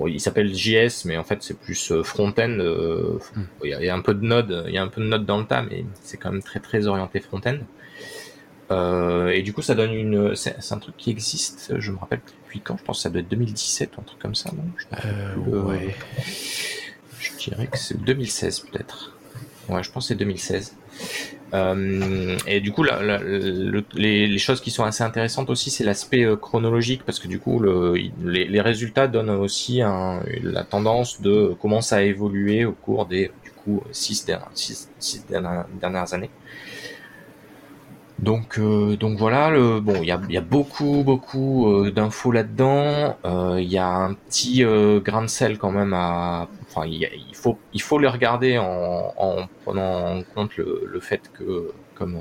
Bon, 0.00 0.06
il 0.08 0.18
s'appelle 0.20 0.52
JS, 0.54 1.04
mais 1.04 1.16
en 1.16 1.24
fait, 1.24 1.42
c'est 1.42 1.58
plus 1.58 1.92
euh, 1.92 2.02
front-end. 2.02 2.56
euh, 2.58 3.18
Hmm. 3.36 3.42
Il 3.62 3.70
y, 3.70 3.74
a, 3.74 3.80
il 3.80 3.86
y 3.86 3.88
a 3.90 3.94
un 3.94 4.00
peu 4.00 4.14
de 4.14 4.24
Node, 4.24 4.64
il 4.66 4.74
y 4.74 4.78
a 4.78 4.82
un 4.82 4.88
peu 4.88 5.00
de 5.00 5.06
Node 5.06 5.26
dans 5.26 5.38
le 5.38 5.44
tas, 5.46 5.62
mais 5.62 5.84
c'est 6.02 6.16
quand 6.16 6.32
même 6.32 6.42
très 6.42 6.58
très 6.58 6.86
orienté 6.86 7.20
front-end. 7.20 7.58
Euh, 8.70 9.28
et 9.28 9.42
du 9.42 9.52
coup, 9.52 9.62
ça 9.62 9.74
donne 9.74 9.92
une. 9.92 10.36
C'est 10.36 10.54
un 10.72 10.78
truc 10.78 10.96
qui 10.96 11.10
existe. 11.10 11.74
Je 11.78 11.90
me 11.92 11.98
rappelle 11.98 12.20
depuis 12.44 12.60
quand. 12.60 12.76
Je 12.76 12.84
pense 12.84 12.98
que 12.98 13.02
ça 13.02 13.10
doit 13.10 13.20
être 13.20 13.28
2017 13.28 13.96
ou 13.96 14.00
un 14.00 14.04
truc 14.04 14.20
comme 14.20 14.34
ça. 14.34 14.50
Non? 14.52 14.62
Je 14.76 14.86
Euh, 15.08 15.62
ouais. 15.62 15.94
Je 17.18 17.30
dirais 17.36 17.66
que 17.66 17.76
c'est 17.78 18.00
2016 18.00 18.60
peut-être. 18.60 19.12
Ouais, 19.68 19.82
je 19.82 19.90
pense 19.90 20.04
que 20.04 20.08
c'est 20.08 20.14
2016. 20.14 20.74
Euh, 21.52 22.36
et 22.46 22.60
du 22.60 22.72
coup, 22.72 22.84
les, 23.94 24.38
choses 24.38 24.60
qui 24.60 24.70
sont 24.70 24.84
assez 24.84 25.02
intéressantes 25.02 25.50
aussi, 25.50 25.70
c'est 25.70 25.84
l'aspect 25.84 26.24
euh, 26.24 26.36
chronologique, 26.36 27.02
parce 27.04 27.18
que 27.18 27.28
du 27.28 27.38
coup, 27.38 27.60
les, 28.22 28.60
résultats 28.60 29.08
donnent 29.08 29.30
aussi 29.30 29.78
la 29.78 30.64
tendance 30.64 31.20
de 31.20 31.54
comment 31.60 31.80
ça 31.80 31.96
a 31.96 32.02
évolué 32.02 32.64
au 32.64 32.72
cours 32.72 33.06
des 33.06 33.30
du 33.42 33.50
coup 33.50 33.82
six 33.92 34.26
dernières 35.80 36.14
années. 36.14 36.30
Donc, 38.20 38.58
euh, 38.58 38.96
donc 38.96 39.16
voilà, 39.18 39.50
le, 39.50 39.80
bon, 39.80 39.94
il 40.02 40.08
y 40.08 40.10
a, 40.10 40.20
y 40.28 40.36
a 40.36 40.42
beaucoup, 40.42 41.02
beaucoup 41.04 41.72
euh, 41.72 41.90
d'infos 41.90 42.32
là-dedans. 42.32 43.16
Euh, 43.24 43.58
Il 43.60 43.68
y 43.68 43.78
a 43.78 43.88
un 43.88 44.12
petit 44.12 44.62
euh, 44.62 45.00
grain 45.00 45.22
de 45.22 45.26
sel 45.26 45.56
quand 45.56 45.72
même 45.72 45.94
à. 45.94 46.48
Enfin, 46.68 46.86
il, 46.86 47.08
faut, 47.32 47.58
il 47.72 47.80
faut 47.80 47.98
les 47.98 48.08
regarder 48.08 48.58
en, 48.58 49.14
en 49.16 49.46
prenant 49.64 50.18
en 50.18 50.22
compte 50.22 50.56
le, 50.58 51.00
fait 51.00 51.30
que, 51.32 51.72
comme 51.94 52.20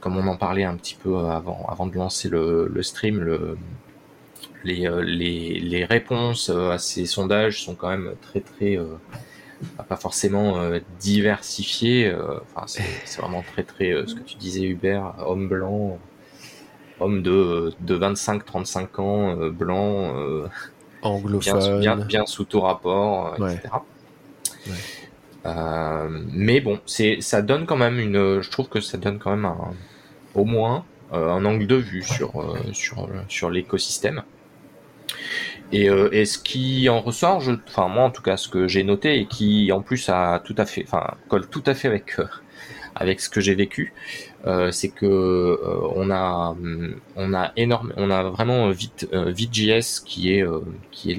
comme 0.00 0.16
on 0.16 0.26
en 0.28 0.36
parlait 0.36 0.64
un 0.64 0.76
petit 0.76 0.94
peu 0.94 1.16
avant, 1.16 1.66
avant 1.68 1.86
de 1.86 1.96
lancer 1.96 2.28
le, 2.28 2.70
stream, 2.82 3.20
le, 3.20 3.58
les, 4.64 4.88
les, 5.02 5.58
les, 5.58 5.84
réponses 5.84 6.50
à 6.50 6.78
ces 6.78 7.06
sondages 7.06 7.64
sont 7.64 7.74
quand 7.74 7.88
même 7.88 8.12
très 8.20 8.40
très 8.40 8.78
pas 9.88 9.96
forcément 9.96 10.58
diversifiées. 11.00 12.14
Enfin, 12.54 12.66
c'est 13.04 13.20
vraiment 13.20 13.42
très 13.42 13.62
très 13.62 14.04
ce 14.06 14.14
que 14.14 14.20
tu 14.20 14.36
disais 14.36 14.62
Hubert, 14.62 15.14
homme 15.26 15.48
blanc, 15.48 15.98
homme 17.00 17.22
de, 17.22 17.72
de 17.80 17.98
25-35 17.98 19.00
ans, 19.00 19.36
blanc, 19.50 20.14
anglophone, 21.02 21.80
bien, 21.80 21.96
bien, 21.96 22.04
bien, 22.06 22.26
sous 22.26 22.44
tout 22.44 22.60
rapport, 22.60 23.34
etc. 23.36 23.60
Ouais. 24.66 24.72
Euh, 25.44 26.08
mais 26.32 26.60
bon, 26.60 26.80
c'est 26.86 27.20
ça 27.20 27.42
donne 27.42 27.66
quand 27.66 27.76
même 27.76 27.98
une. 27.98 28.40
Je 28.40 28.50
trouve 28.50 28.68
que 28.68 28.80
ça 28.80 28.98
donne 28.98 29.18
quand 29.18 29.30
même 29.30 29.44
un, 29.44 29.74
au 30.34 30.44
moins 30.44 30.84
euh, 31.12 31.30
un 31.30 31.44
angle 31.44 31.66
de 31.66 31.76
vue 31.76 32.02
sur 32.02 32.40
euh, 32.40 32.56
sur 32.72 33.08
sur 33.28 33.50
l'écosystème. 33.50 34.22
Et, 35.72 35.86
et, 35.86 36.24
ce 36.26 36.38
qui 36.38 36.88
en 36.88 37.00
ressort, 37.00 37.40
je, 37.40 37.52
enfin 37.68 37.88
moi 37.88 38.04
en 38.04 38.10
tout 38.10 38.22
cas, 38.22 38.36
ce 38.36 38.48
que 38.48 38.68
j'ai 38.68 38.84
noté 38.84 39.18
et 39.18 39.26
qui 39.26 39.72
en 39.72 39.80
plus 39.80 40.08
a 40.08 40.42
tout 40.44 40.54
à 40.58 40.66
fait, 40.66 40.84
enfin 40.86 41.14
colle 41.28 41.46
tout 41.48 41.62
à 41.66 41.74
fait 41.74 41.88
avec 41.88 42.16
avec 42.94 43.20
ce 43.20 43.30
que 43.30 43.40
j'ai 43.40 43.54
vécu, 43.54 43.94
euh, 44.46 44.70
c'est 44.70 44.90
que 44.90 45.58
on 45.96 46.10
a 46.10 46.54
on 47.16 47.34
a 47.34 47.52
énorme, 47.56 47.92
on 47.96 48.10
a 48.10 48.24
vraiment 48.24 48.68
vite 48.70 49.08
Vite.js 49.12 50.02
qui 50.04 50.34
est 50.34 50.44
qui 50.90 51.12
est 51.12 51.18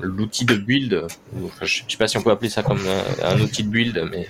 l'outil 0.00 0.44
de 0.44 0.56
build, 0.56 1.06
enfin, 1.44 1.64
je 1.64 1.82
sais 1.88 1.96
pas 1.96 2.08
si 2.08 2.16
on 2.16 2.22
peut 2.22 2.30
appeler 2.30 2.50
ça 2.50 2.62
comme 2.62 2.80
un, 3.22 3.40
outil 3.40 3.64
de 3.64 3.68
build, 3.68 4.08
mais 4.10 4.28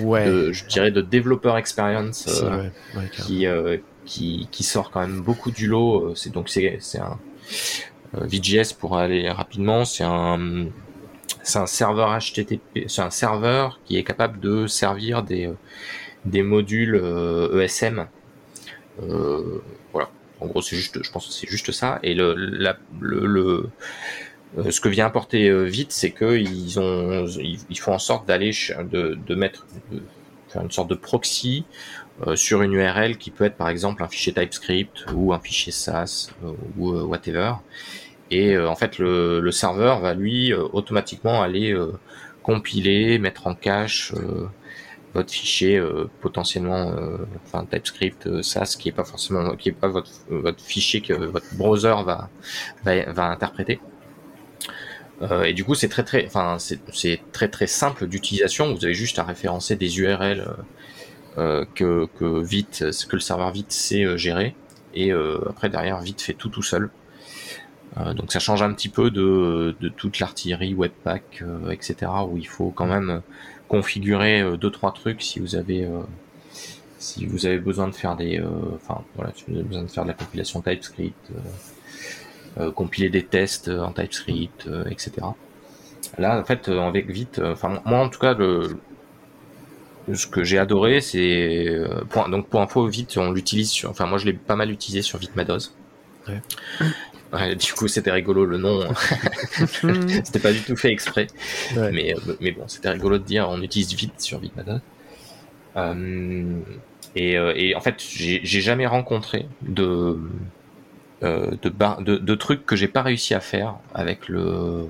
ouais. 0.00 0.52
je 0.52 0.64
dirais 0.66 0.90
de 0.90 1.00
développeur 1.00 1.56
experience 1.56 2.42
euh, 2.42 2.68
qui, 3.12 3.46
euh, 3.46 3.78
qui, 4.04 4.48
qui 4.50 4.62
sort 4.62 4.90
quand 4.90 5.00
même 5.00 5.20
beaucoup 5.20 5.50
du 5.50 5.66
lot. 5.66 6.10
Euh, 6.10 6.14
c'est 6.14 6.30
donc 6.30 6.48
c'est 6.48 6.78
c'est 6.80 6.98
un 6.98 7.18
VJS 8.14 8.74
pour 8.78 8.96
aller 8.98 9.30
rapidement, 9.30 9.84
c'est 9.84 10.04
un 10.04 10.68
serveur 11.66 12.18
HTTP, 12.18 12.84
c'est 12.86 13.02
un 13.02 13.10
serveur 13.10 13.80
qui 13.84 13.96
est 13.96 14.04
capable 14.04 14.40
de 14.40 14.66
servir 14.66 15.22
des 15.22 15.50
des 16.24 16.42
modules 16.42 16.96
ESM. 17.54 18.06
E 19.00 19.62
voilà. 19.92 20.10
En 20.40 20.46
gros, 20.46 20.60
c'est 20.60 20.76
juste, 20.76 21.02
je 21.02 21.10
pense 21.12 21.28
que 21.28 21.32
c'est 21.32 21.48
juste 21.48 21.70
ça. 21.70 22.00
Et 22.02 22.14
le, 22.14 22.34
la, 22.34 22.76
le, 23.00 23.70
euh, 24.58 24.70
ce 24.70 24.80
que 24.80 24.88
vient 24.88 25.06
apporter 25.06 25.48
euh, 25.48 25.62
vite, 25.64 25.92
c'est 25.92 26.10
ont, 26.20 26.34
ils, 26.34 27.78
font 27.78 27.92
en 27.92 27.98
sorte 27.98 28.26
d'aller 28.26 28.50
de, 28.90 29.34
mettre 29.34 29.66
une 30.54 30.70
sorte 30.70 30.90
de 30.90 30.94
proxy 30.94 31.64
euh, 31.64 32.01
sur 32.34 32.62
une 32.62 32.72
URL 32.74 33.16
qui 33.16 33.30
peut 33.30 33.44
être 33.44 33.56
par 33.56 33.68
exemple 33.68 34.02
un 34.02 34.08
fichier 34.08 34.32
TypeScript 34.32 35.06
ou 35.14 35.32
un 35.32 35.40
fichier 35.40 35.72
SAS 35.72 36.30
ou 36.78 36.90
whatever. 36.90 37.54
Et 38.30 38.56
en 38.56 38.76
fait, 38.76 38.98
le, 38.98 39.40
le, 39.40 39.50
serveur 39.50 40.00
va 40.00 40.14
lui 40.14 40.54
automatiquement 40.54 41.42
aller 41.42 41.76
compiler, 42.42 43.18
mettre 43.18 43.46
en 43.46 43.54
cache 43.54 44.14
votre 45.14 45.30
fichier 45.30 45.82
potentiellement 46.20 46.94
TypeScript 47.70 48.42
SAS 48.42 48.76
qui 48.76 48.88
est 48.88 48.92
pas 48.92 49.04
forcément 49.04 49.56
qui 49.56 49.70
est 49.70 49.72
pas 49.72 49.88
votre 49.88 50.12
votre 50.30 50.62
fichier 50.62 51.00
que 51.00 51.12
votre 51.12 51.54
browser 51.54 51.96
va 52.04 52.30
va, 52.84 53.12
va 53.12 53.24
interpréter 53.30 53.80
euh, 55.22 55.44
et 55.44 55.52
du 55.52 55.64
coup, 55.64 55.74
c'est 55.74 55.88
très 55.88 56.02
très, 56.02 56.26
enfin, 56.26 56.56
c'est 56.58 57.20
très 57.32 57.48
très 57.48 57.66
simple 57.66 58.06
d'utilisation. 58.06 58.74
Vous 58.74 58.84
avez 58.84 58.94
juste 58.94 59.18
à 59.18 59.24
référencer 59.24 59.76
des 59.76 59.98
URL 59.98 60.40
euh, 60.40 60.46
euh, 60.46 60.52
que, 61.36 62.06
que 62.18 62.42
vite, 62.42 62.84
que 63.08 63.16
le 63.16 63.20
serveur 63.20 63.50
vite 63.52 63.72
sait 63.72 64.18
gérer. 64.18 64.54
Et 64.94 65.12
après 65.12 65.68
derrière, 65.68 66.00
vite 66.00 66.20
fait 66.20 66.34
tout 66.34 66.48
tout 66.48 66.62
seul. 66.62 66.90
donc 67.96 68.32
ça 68.32 68.38
change 68.38 68.62
un 68.62 68.72
petit 68.72 68.88
peu 68.88 69.10
de, 69.10 69.74
de 69.80 69.88
toute 69.88 70.18
l'artillerie 70.18 70.74
Webpack, 70.74 71.42
etc. 71.70 72.10
Où 72.28 72.36
il 72.36 72.46
faut 72.46 72.70
quand 72.70 72.86
même 72.86 73.22
configurer 73.68 74.56
deux 74.58 74.70
trois 74.70 74.92
trucs 74.92 75.22
si 75.22 75.40
vous 75.40 75.56
avez 75.56 75.88
si 76.98 77.26
vous 77.26 77.46
avez 77.46 77.58
besoin 77.58 77.88
de 77.88 77.94
faire 77.94 78.14
des, 78.16 78.42
enfin 78.74 79.02
voilà, 79.16 79.32
si 79.34 79.44
vous 79.48 79.54
avez 79.54 79.64
besoin 79.64 79.82
de 79.84 79.90
faire 79.90 80.04
de 80.04 80.08
la 80.08 80.14
compilation 80.14 80.60
TypeScript 80.60 81.32
euh, 82.58 82.70
compiler 82.70 83.08
des 83.08 83.24
tests 83.24 83.68
euh, 83.68 83.80
en 83.80 83.92
TypeScript, 83.92 84.66
euh, 84.66 84.84
etc. 84.90 85.12
Là, 86.18 86.38
en 86.38 86.44
fait, 86.44 86.68
avec 86.68 87.08
Vite, 87.10 87.40
enfin 87.42 87.80
moi 87.86 88.00
en 88.00 88.10
tout 88.10 88.18
cas, 88.18 88.34
le, 88.34 88.76
ce 90.12 90.26
que 90.26 90.44
j'ai 90.44 90.58
adoré, 90.58 91.00
c'est 91.00 91.68
pour, 92.10 92.28
donc 92.28 92.48
pour 92.48 92.60
info, 92.60 92.86
Vite, 92.86 93.16
on 93.16 93.30
l'utilise 93.32 93.70
sur, 93.70 93.90
enfin 93.90 94.06
moi 94.06 94.18
je 94.18 94.26
l'ai 94.26 94.32
pas 94.32 94.56
mal 94.56 94.70
utilisé 94.70 95.02
sur 95.02 95.18
ViteMados. 95.18 95.74
Ouais. 96.28 96.40
Ouais, 97.32 97.56
du 97.56 97.72
coup, 97.72 97.88
c'était 97.88 98.10
rigolo 98.10 98.44
le 98.44 98.58
nom. 98.58 98.82
c'était 100.22 100.38
pas 100.38 100.52
du 100.52 100.60
tout 100.60 100.76
fait 100.76 100.92
exprès, 100.92 101.28
ouais. 101.74 101.90
mais 101.90 102.14
mais 102.42 102.50
bon, 102.50 102.68
c'était 102.68 102.90
rigolo 102.90 103.16
de 103.16 103.24
dire 103.24 103.48
on 103.48 103.62
utilise 103.62 103.94
Vite 103.94 104.20
sur 104.20 104.38
ViteMados. 104.38 104.82
Euh, 105.78 106.60
et, 107.16 107.32
et 107.32 107.74
en 107.74 107.80
fait, 107.80 107.94
j'ai 107.98 108.60
jamais 108.60 108.86
rencontré 108.86 109.46
de 109.62 110.18
euh, 111.22 111.52
de, 111.62 111.72
de, 112.02 112.16
de, 112.16 112.34
trucs 112.34 112.66
que 112.66 112.74
j'ai 112.74 112.88
pas 112.88 113.02
réussi 113.02 113.32
à 113.32 113.38
faire 113.38 113.76
avec 113.94 114.28
le 114.28 114.88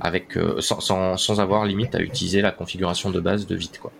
avec 0.00 0.36
euh, 0.36 0.60
sans, 0.60 0.80
sans, 0.80 1.16
sans, 1.16 1.40
avoir 1.40 1.66
limite 1.66 1.94
à 1.94 2.00
utiliser 2.00 2.40
la 2.40 2.50
configuration 2.50 3.10
de 3.10 3.20
base 3.20 3.46
de 3.46 3.54
vite 3.54 3.78
quoi. 3.78 3.92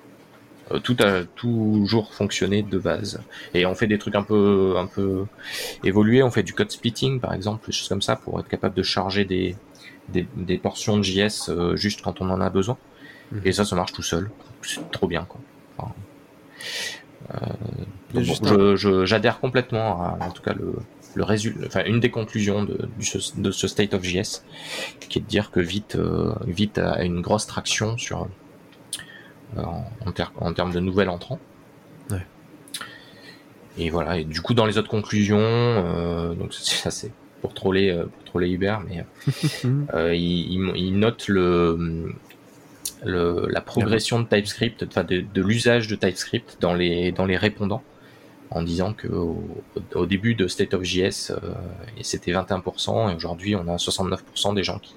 Euh, 0.73 0.79
tout 0.81 0.97
a 1.01 1.25
toujours 1.25 2.15
fonctionné 2.15 2.63
de 2.63 2.79
base 2.79 3.21
et 3.55 3.67
on 3.67 3.75
fait 3.75 3.87
des 3.87 3.99
trucs 3.99 4.15
un 4.15 4.23
peu 4.23 4.75
un 4.77 4.87
peu 4.87 5.25
évolués. 5.85 6.23
On 6.23 6.31
fait 6.31 6.43
du 6.43 6.55
code 6.55 6.71
splitting 6.71 7.21
par 7.21 7.33
exemple, 7.35 7.67
des 7.67 7.73
choses 7.73 7.89
comme 7.89 8.03
ça 8.03 8.17
pour 8.17 8.39
être 8.41 8.49
capable 8.49 8.75
de 8.75 8.83
charger 8.83 9.25
des 9.25 9.57
des, 10.09 10.27
des 10.37 10.59
portions 10.59 10.97
de 10.97 11.03
JS 11.03 11.51
juste 11.75 12.03
quand 12.03 12.21
on 12.21 12.31
en 12.31 12.41
a 12.41 12.51
besoin. 12.51 12.79
Mmh. 13.31 13.39
Et 13.45 13.53
ça, 13.53 13.65
ça 13.65 13.77
marche 13.77 13.93
tout 13.93 14.03
seul. 14.03 14.31
C'est 14.63 14.91
trop 14.91 15.07
bien 15.07 15.25
quoi. 15.25 15.41
Enfin, 15.77 15.93
euh, 17.35 17.47
bon, 18.15 19.05
j'adhère 19.05 19.41
complètement 19.41 20.03
à 20.03 20.19
en 20.21 20.31
tout 20.31 20.43
cas 20.43 20.55
le 20.55 20.75
le 21.15 21.25
résultat, 21.25 21.67
enfin 21.67 21.85
une 21.85 22.01
des 22.01 22.11
conclusions 22.11 22.65
de, 22.65 22.89
de, 23.37 23.51
ce 23.51 23.69
State 23.69 23.95
of 23.95 24.05
JS, 24.05 24.45
qui 25.09 25.19
est 25.19 25.23
de 25.23 25.27
dire 25.27 25.51
que 25.51 25.61
Vite, 25.61 25.97
euh, 25.97 26.35
Vite 26.47 26.79
a 26.79 27.03
une 27.03 27.21
grosse 27.21 27.47
traction 27.47 27.99
sur 27.99 28.29
euh, 29.57 29.63
en, 29.63 29.85
en, 30.41 30.53
termes 30.53 30.73
de 30.73 30.81
nouvel 30.81 31.09
entrant. 31.09 31.39
Ouais. 32.11 32.25
Et 33.79 33.91
voilà. 33.91 34.19
Et 34.19 34.25
du 34.25 34.41
coup, 34.41 34.55
dans 34.55 34.67
les 34.67 34.79
autres 34.79 34.89
conclusions, 34.89 35.39
euh, 35.41 36.35
donc 36.35 36.53
ça 36.55 36.91
c'est 36.91 37.13
pour 37.41 37.55
troller, 37.55 37.91
euh, 37.91 38.07
pour 38.07 38.25
troller 38.25 38.51
Hubert, 38.51 38.81
mais 38.81 39.05
euh, 39.95 40.15
il, 40.15 40.53
il, 40.53 40.73
il, 40.77 40.99
note 40.99 41.29
le, 41.29 42.15
le 43.05 43.47
la 43.49 43.61
progression 43.61 44.21
de 44.21 44.27
TypeScript, 44.27 44.85
enfin 44.89 45.05
de, 45.05 45.21
de 45.33 45.43
l'usage 45.43 45.89
de 45.89 45.95
TypeScript 45.95 46.59
dans 46.61 46.75
les 46.75 47.13
dans 47.13 47.27
les 47.27 47.37
répondants 47.37 47.83
en 48.51 48.63
disant 48.63 48.93
que 48.93 49.09
au, 49.09 50.07
début 50.07 50.35
de 50.35 50.47
State 50.49 50.75
of 50.75 50.83
JS, 50.83 51.31
euh, 51.31 51.39
c'était 52.03 52.33
21%, 52.33 53.13
et 53.13 53.15
aujourd'hui 53.15 53.55
on 53.57 53.69
a 53.69 53.77
69% 53.77 54.55
des 54.55 54.63
gens 54.63 54.79
qui 54.79 54.95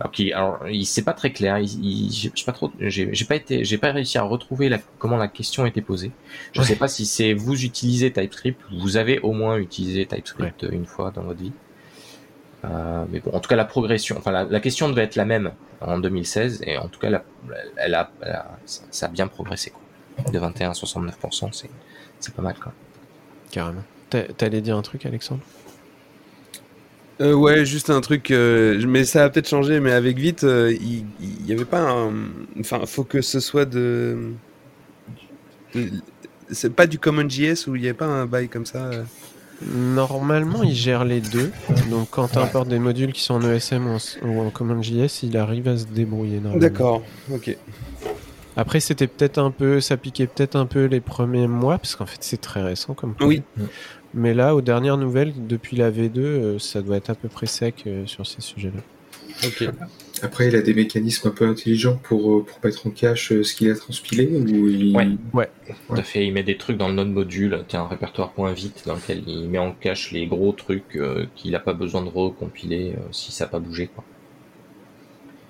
alors, 0.00 0.12
qui, 0.12 0.32
alors 0.32 0.66
il 0.66 0.86
c'est 0.86 1.04
pas 1.04 1.12
très 1.12 1.30
clair. 1.30 1.58
Il, 1.58 2.10
j'ai 2.10 2.44
pas 2.44 2.52
trop, 2.52 2.72
j'ai 2.80 3.24
pas 3.26 3.36
été, 3.36 3.64
j'ai 3.64 3.76
pas 3.76 3.92
réussi 3.92 4.16
à 4.16 4.22
retrouver 4.22 4.70
la, 4.70 4.78
comment 4.98 5.18
la 5.18 5.28
question 5.28 5.66
était 5.66 5.82
posée. 5.82 6.10
Je 6.52 6.60
ouais. 6.60 6.66
sais 6.66 6.76
pas 6.76 6.88
si 6.88 7.04
c'est 7.04 7.34
vous 7.34 7.64
utilisez 7.64 8.10
TypeScript, 8.10 8.58
vous 8.72 8.96
avez 8.96 9.18
au 9.20 9.32
moins 9.32 9.58
utilisé 9.58 10.06
TypeScript 10.06 10.62
ouais. 10.62 10.70
une 10.72 10.86
fois 10.86 11.10
dans 11.10 11.22
votre 11.22 11.40
vie. 11.40 11.52
Euh, 12.64 13.04
mais 13.10 13.20
bon, 13.20 13.32
en 13.32 13.40
tout 13.40 13.48
cas 13.48 13.56
la 13.56 13.66
progression, 13.66 14.16
enfin 14.18 14.32
la, 14.32 14.44
la, 14.44 14.60
question 14.60 14.88
devait 14.88 15.02
être 15.02 15.16
la 15.16 15.24
même 15.24 15.52
en 15.80 15.98
2016 15.98 16.62
et 16.66 16.76
en 16.78 16.88
tout 16.88 17.00
cas 17.00 17.10
la, 17.10 17.24
elle 17.76 17.94
a, 17.94 18.10
elle 18.22 18.32
a, 18.32 18.58
ça 18.64 19.06
a 19.06 19.08
bien 19.08 19.28
progressé 19.28 19.70
quoi. 19.70 20.30
De 20.30 20.38
21 20.38 20.70
à 20.70 20.72
69%, 20.72 21.52
c'est 21.52 21.70
c'est 22.18 22.34
pas 22.34 22.42
mal 22.42 22.54
quoi. 22.58 22.72
Carrément. 23.50 23.82
T'allais 24.08 24.60
dire 24.60 24.76
un 24.76 24.82
truc, 24.82 25.06
Alexandre? 25.06 25.42
Euh, 27.20 27.34
ouais, 27.34 27.64
juste 27.66 27.90
un 27.90 28.00
truc, 28.00 28.30
euh, 28.30 28.82
mais 28.86 29.04
ça 29.04 29.24
a 29.24 29.30
peut-être 29.30 29.48
changé, 29.48 29.80
mais 29.80 29.92
avec 29.92 30.18
Vite, 30.18 30.44
euh, 30.44 30.74
il 30.80 31.04
euh, 31.22 31.48
y, 31.48 31.52
avait 31.52 31.66
pas 31.66 31.80
un. 31.80 32.12
Enfin, 32.58 32.80
faut 32.86 33.04
que 33.04 33.20
ce 33.20 33.40
soit 33.40 33.66
de. 33.66 34.32
C'est 36.50 36.74
pas 36.74 36.86
du 36.86 36.98
CommonJS 36.98 37.68
où 37.68 37.76
il 37.76 37.82
n'y 37.82 37.88
avait 37.88 37.96
pas 37.96 38.06
un 38.06 38.26
bail 38.26 38.48
comme 38.48 38.66
ça. 38.66 38.90
Normalement, 39.62 40.62
il 40.62 40.74
gère 40.74 41.04
les 41.04 41.20
deux. 41.20 41.52
Donc, 41.90 42.08
quand 42.10 42.28
tu 42.28 42.38
importes 42.38 42.68
des 42.68 42.78
modules 42.78 43.12
qui 43.12 43.22
sont 43.22 43.34
en 43.34 43.42
ESM 43.42 43.86
ou 43.86 43.90
en, 43.90 44.28
ou 44.28 44.40
en 44.40 44.50
CommonJS, 44.50 45.22
il 45.22 45.36
arrive 45.36 45.68
à 45.68 45.76
se 45.76 45.84
débrouiller. 45.84 46.40
D'accord, 46.56 47.02
ok. 47.30 47.56
Après, 48.56 48.80
c'était 48.80 49.06
peut-être 49.06 49.38
un 49.38 49.50
peu, 49.50 49.80
ça 49.80 49.96
piquait 49.96 50.26
peut-être 50.26 50.56
un 50.56 50.66
peu 50.66 50.86
les 50.86 51.00
premiers 51.00 51.46
mois, 51.46 51.78
parce 51.78 51.94
qu'en 51.94 52.06
fait, 52.06 52.18
c'est 52.20 52.40
très 52.40 52.62
récent 52.62 52.94
comme 52.94 53.14
Oui. 53.20 53.42
Mais 54.14 54.34
là, 54.34 54.54
aux 54.54 54.60
dernières 54.60 54.96
nouvelles, 54.96 55.32
depuis 55.46 55.76
la 55.76 55.90
V2, 55.90 56.18
euh, 56.18 56.58
ça 56.58 56.82
doit 56.82 56.96
être 56.96 57.10
à 57.10 57.14
peu 57.14 57.28
près 57.28 57.46
sec 57.46 57.84
euh, 57.86 58.06
sur 58.06 58.26
ces 58.26 58.40
sujets-là. 58.40 58.80
Ok. 59.46 59.68
Après, 60.22 60.48
il 60.48 60.56
a 60.56 60.60
des 60.60 60.74
mécanismes 60.74 61.28
un 61.28 61.30
peu 61.30 61.46
intelligents 61.46 61.98
pour, 62.02 62.38
euh, 62.38 62.44
pour 62.44 62.58
mettre 62.62 62.86
en 62.86 62.90
cache 62.90 63.28
ce 63.28 63.54
qu'il 63.54 63.70
a 63.70 63.74
transpilé 63.74 64.26
ou 64.26 64.68
il... 64.68 64.94
Ouais. 65.32 65.48
Tout 65.88 65.94
à 65.94 66.02
fait, 66.02 66.26
il 66.26 66.32
met 66.32 66.42
des 66.42 66.56
trucs 66.56 66.76
dans 66.76 66.88
le 66.88 66.94
node 66.94 67.10
module, 67.10 67.64
tu 67.68 67.76
as 67.76 67.80
un 67.80 67.88
répertoire 67.88 68.32
point 68.32 68.52
vite 68.52 68.82
dans 68.86 68.94
lequel 68.94 69.22
il 69.26 69.48
met 69.48 69.58
en 69.58 69.72
cache 69.72 70.12
les 70.12 70.26
gros 70.26 70.52
trucs 70.52 70.96
euh, 70.96 71.26
qu'il 71.36 71.52
n'a 71.52 71.60
pas 71.60 71.72
besoin 71.72 72.02
de 72.02 72.08
recompiler 72.08 72.94
euh, 72.96 73.00
si 73.12 73.32
ça 73.32 73.44
n'a 73.44 73.50
pas 73.50 73.60
bougé. 73.60 73.88
Quoi. 73.94 74.04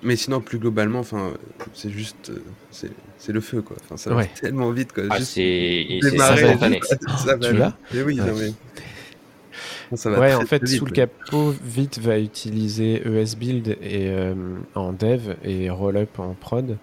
Mais 0.03 0.15
sinon, 0.15 0.41
plus 0.41 0.57
globalement, 0.57 0.99
enfin, 0.99 1.33
c'est 1.73 1.91
juste, 1.91 2.31
euh, 2.31 2.41
c'est 2.71 2.91
c'est 3.17 3.31
le 3.31 3.41
feu, 3.41 3.61
quoi. 3.61 3.77
Enfin, 3.83 3.97
ça 3.97 4.09
va 4.09 4.15
Ouais. 4.17 4.29
tellement 4.39 4.71
vite, 4.71 4.93
quoi. 4.93 5.03
Ah, 5.11 5.17
Juste 5.19 5.33
c'est 5.33 5.43
et 5.43 5.99
c'est 6.01 6.11
démarrer, 6.11 6.79
ça 7.17 7.35
va 7.37 7.49
Tu 7.51 7.55
l'as 7.57 7.77
Mais 7.93 8.01
oui, 8.01 8.19
Ouais. 8.19 8.25
non, 8.27 8.35
mais... 8.35 9.97
Ça 9.97 10.09
va 10.09 10.19
Ouais, 10.19 10.33
en 10.33 10.41
fait, 10.45 10.63
vite, 10.63 10.79
sous 10.79 10.85
le 10.85 10.91
capot, 10.91 11.51
Vite 11.51 11.99
va 11.99 12.17
utiliser 12.17 13.05
ESBuild 13.05 13.77
et, 13.81 14.09
euh, 14.09 14.33
en 14.73 14.93
dev 14.93 15.35
et 15.43 15.69
Rollup 15.69 16.17
en 16.17 16.33
prod, 16.33 16.77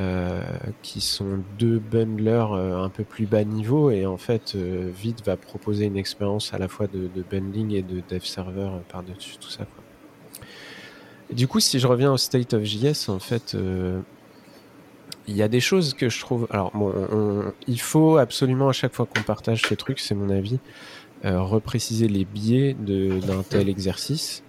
euh, 0.00 0.42
qui 0.82 1.00
sont 1.00 1.42
deux 1.58 1.78
bundlers 1.78 2.52
euh, 2.52 2.82
un 2.82 2.88
peu 2.90 3.04
plus 3.04 3.26
bas 3.26 3.44
niveau. 3.44 3.90
Et 3.90 4.04
en 4.04 4.18
fait, 4.18 4.54
euh, 4.56 4.90
Vite 4.94 5.24
va 5.24 5.36
proposer 5.36 5.84
une 5.86 5.96
expérience 5.96 6.52
à 6.52 6.58
la 6.58 6.68
fois 6.68 6.86
de, 6.88 7.08
de 7.08 7.22
bundling 7.22 7.72
et 7.72 7.82
de 7.82 8.02
dev 8.10 8.20
server 8.24 8.68
par-dessus 8.88 9.38
tout 9.38 9.50
ça. 9.50 9.64
quoi. 9.64 9.81
Du 11.32 11.48
coup, 11.48 11.60
si 11.60 11.78
je 11.78 11.86
reviens 11.86 12.12
au 12.12 12.16
State 12.16 12.54
of 12.54 12.62
JS, 12.64 13.08
en 13.08 13.18
fait, 13.18 13.54
euh, 13.54 14.00
il 15.28 15.36
y 15.36 15.42
a 15.42 15.48
des 15.48 15.60
choses 15.60 15.94
que 15.94 16.08
je 16.08 16.20
trouve. 16.20 16.46
Alors, 16.50 16.70
bon, 16.74 16.92
on- 17.12 17.52
il 17.66 17.80
faut 17.80 18.16
absolument 18.18 18.68
à 18.68 18.72
chaque 18.72 18.92
fois 18.94 19.06
qu'on 19.06 19.22
partage 19.22 19.62
ces 19.68 19.76
trucs, 19.76 20.00
c'est 20.00 20.14
mon 20.14 20.30
avis, 20.30 20.58
euh, 21.24 21.40
repréciser 21.40 22.08
les 22.08 22.24
biais 22.24 22.74
d'un 22.78 23.42
tel 23.48 23.68
exercice. 23.68 24.42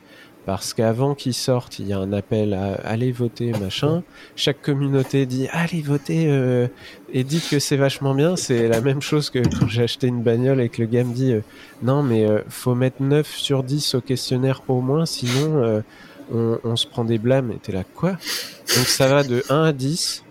Parce 0.46 0.74
qu'avant 0.74 1.16
qu'il 1.16 1.34
sorte, 1.34 1.80
il 1.80 1.88
y 1.88 1.94
a 1.94 2.00
un 2.00 2.12
appel 2.12 2.54
à 2.54 2.74
aller 2.74 3.14
voter, 3.14 3.54
machin. 3.54 4.04
Chaque 4.36 4.62
communauté 4.62 5.26
dit 5.26 5.48
allez 5.54 5.82
voter 5.82 6.26
euh, 6.28 6.68
et 7.14 7.24
dites 7.24 7.48
que 7.50 7.60
c'est 7.60 7.78
vachement 7.78 8.14
bien. 8.14 8.36
C'est 8.36 8.68
la 8.68 8.82
même 8.82 9.02
chose 9.02 9.30
que 9.30 9.40
quand 9.40 9.70
j'ai 9.70 9.84
acheté 9.84 10.08
une 10.08 10.22
bagnole 10.22 10.60
et 10.60 10.68
que 10.68 10.82
le 10.82 10.88
gars 10.90 11.06
me 11.06 11.14
dit 11.14 11.34
non, 11.82 12.04
mais 12.04 12.28
faut 12.50 12.76
mettre 12.76 13.02
9 13.02 13.34
sur 13.38 13.64
10 13.64 13.96
au 13.96 14.02
questionnaire 14.02 14.64
au 14.68 14.82
moins, 14.82 15.06
sinon 15.06 15.82
on, 16.32 16.60
on 16.64 16.76
se 16.76 16.86
prend 16.88 17.04
des 17.06 17.18
blâmes. 17.18 17.52
Et 17.52 17.58
t'es 17.58 17.72
là, 17.72 17.84
quoi? 17.96 18.12
Donc 18.12 18.88
ça 18.88 19.08
va 19.08 19.24
de 19.24 19.44
1 19.50 19.64
à 19.64 19.74
10. 19.74 20.24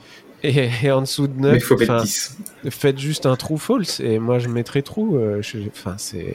Et, 0.44 0.68
et 0.82 0.90
en 0.90 1.02
dessous 1.02 1.28
de 1.28 1.38
9, 1.40 1.52
Mais 1.52 1.58
il 1.58 1.60
faut 1.60 1.76
mettre 1.76 1.92
enfin, 1.92 2.02
10. 2.02 2.36
faites 2.70 2.98
juste 2.98 3.26
un 3.26 3.36
true 3.36 3.58
false 3.58 4.00
et 4.00 4.18
moi 4.18 4.40
je 4.40 4.48
mettrai 4.48 4.82
true. 4.82 5.14
euh, 5.16 5.40
je- 5.40 5.58
Enfin 5.68 5.94
c'est 5.98 6.34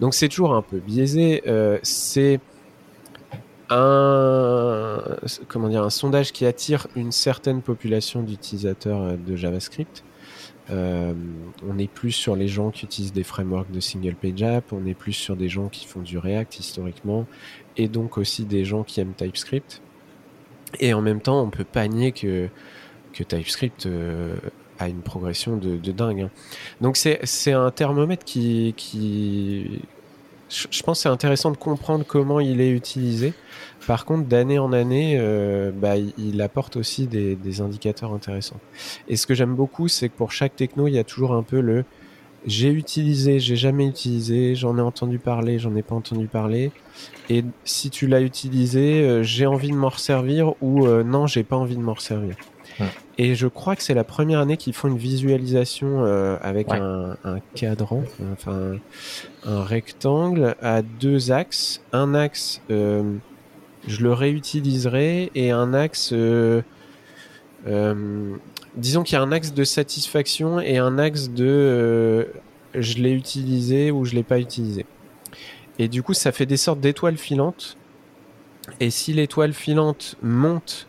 donc 0.00 0.14
c'est 0.14 0.28
toujours 0.28 0.54
un 0.54 0.62
peu 0.62 0.78
biaisé. 0.78 1.42
euh, 1.46 1.78
c'est 1.82 2.40
un 3.68 5.02
comment 5.48 5.68
dire 5.68 5.82
un 5.82 5.90
sondage 5.90 6.32
qui 6.32 6.46
attire 6.46 6.86
une 6.96 7.12
certaine 7.12 7.62
population 7.62 8.22
d'utilisateurs 8.22 9.02
euh, 9.02 9.16
de 9.16 9.36
JavaScript. 9.36 10.02
Euh, 10.70 11.14
on 11.66 11.78
est 11.78 11.90
plus 11.90 12.12
sur 12.12 12.34
les 12.34 12.48
gens 12.48 12.70
qui 12.70 12.84
utilisent 12.84 13.12
des 13.12 13.22
frameworks 13.22 13.70
de 13.70 13.80
single 13.80 14.14
page 14.14 14.42
app, 14.42 14.72
on 14.72 14.84
est 14.86 14.94
plus 14.94 15.12
sur 15.12 15.36
des 15.36 15.48
gens 15.48 15.68
qui 15.68 15.86
font 15.86 16.00
du 16.00 16.18
React 16.18 16.58
historiquement, 16.58 17.26
et 17.76 17.88
donc 17.88 18.18
aussi 18.18 18.44
des 18.44 18.64
gens 18.64 18.82
qui 18.82 19.00
aiment 19.00 19.14
TypeScript. 19.14 19.80
Et 20.80 20.92
en 20.92 21.02
même 21.02 21.20
temps, 21.20 21.42
on 21.42 21.50
peut 21.50 21.64
pas 21.64 21.86
nier 21.86 22.12
que 22.12 22.48
TypeScript 23.12 23.86
euh, 23.86 24.34
a 24.78 24.88
une 24.88 25.02
progression 25.02 25.56
de, 25.56 25.76
dingue. 25.92 26.22
hein. 26.22 26.30
Donc 26.80 26.96
c'est 26.96 27.52
un 27.52 27.70
thermomètre 27.70 28.24
qui 28.24 28.74
je 30.48 30.82
pense 30.82 30.98
que 30.98 31.02
c'est 31.02 31.08
intéressant 31.08 31.50
de 31.50 31.56
comprendre 31.56 32.04
comment 32.06 32.38
il 32.40 32.60
est 32.60 32.70
utilisé. 32.70 33.32
Par 33.86 34.04
contre, 34.04 34.28
d'année 34.28 34.58
en 34.58 34.72
année, 34.72 35.16
euh, 35.18 35.72
bah, 35.74 35.96
il- 35.96 36.40
apporte 36.40 36.76
aussi 36.76 37.06
des, 37.06 37.34
des 37.34 37.60
indicateurs 37.60 38.12
intéressants. 38.12 38.60
Et 39.08 39.16
ce 39.16 39.26
que 39.26 39.34
j'aime 39.34 39.54
beaucoup, 39.56 39.88
c'est 39.88 40.08
que 40.08 40.14
pour 40.14 40.32
chaque 40.32 40.54
techno, 40.54 40.86
il 40.86 40.94
y 40.94 40.98
a 40.98 41.04
toujours 41.04 41.32
un 41.34 41.42
peu 41.42 41.60
le 41.60 41.84
j'ai 42.46 42.70
utilisé, 42.70 43.40
j'ai 43.40 43.56
jamais 43.56 43.86
utilisé, 43.86 44.54
j'en 44.54 44.78
ai 44.78 44.80
entendu 44.80 45.18
parler, 45.18 45.58
j'en 45.58 45.74
ai 45.74 45.82
pas 45.82 45.96
entendu 45.96 46.28
parler. 46.28 46.70
Et 47.28 47.42
si 47.64 47.90
tu 47.90 48.06
l'as 48.06 48.20
utilisé, 48.20 49.02
euh, 49.02 49.22
j'ai 49.24 49.46
envie 49.46 49.70
de 49.70 49.74
m'en 49.74 49.88
resservir 49.88 50.54
ou 50.62 50.86
euh, 50.86 51.02
non, 51.02 51.26
j'ai 51.26 51.42
pas 51.42 51.56
envie 51.56 51.76
de 51.76 51.80
m'en 51.82 51.94
resservir. 51.94 52.36
Et 53.18 53.34
je 53.34 53.46
crois 53.46 53.74
que 53.76 53.82
c'est 53.82 53.94
la 53.94 54.04
première 54.04 54.40
année 54.40 54.56
qu'ils 54.56 54.74
font 54.74 54.88
une 54.88 54.98
visualisation 54.98 56.04
euh, 56.04 56.36
avec 56.42 56.68
Ouais. 56.70 56.78
un, 56.78 57.16
un 57.24 57.38
cadran, 57.54 58.02
enfin 58.32 58.76
un 59.44 59.62
rectangle 59.64 60.54
à 60.60 60.82
deux 60.82 61.32
axes. 61.32 61.80
Un 61.92 62.14
axe, 62.14 62.60
euh, 62.70 63.14
je 63.86 64.02
le 64.02 64.12
réutiliserai, 64.12 65.30
et 65.34 65.50
un 65.50 65.72
axe, 65.72 66.10
euh, 66.12 66.60
disons 68.76 69.02
qu'il 69.02 69.14
y 69.14 69.18
a 69.18 69.22
un 69.22 69.32
axe 69.32 69.52
de 69.54 69.64
satisfaction 69.64 70.60
et 70.60 70.78
un 70.78 70.98
axe 70.98 71.30
de 71.30 72.28
je 72.74 72.98
l'ai 72.98 73.12
utilisé 73.12 73.90
ou 73.90 74.04
je 74.04 74.14
l'ai 74.14 74.22
pas 74.22 74.38
utilisé. 74.38 74.84
Et 75.78 75.88
du 75.88 76.02
coup, 76.02 76.14
ça 76.14 76.32
fait 76.32 76.46
des 76.46 76.56
sortes 76.56 76.80
d'étoiles 76.80 77.16
filantes. 77.16 77.76
Et 78.80 78.90
si 78.90 79.12
l'étoile 79.12 79.52
filante 79.52 80.16
monte, 80.22 80.88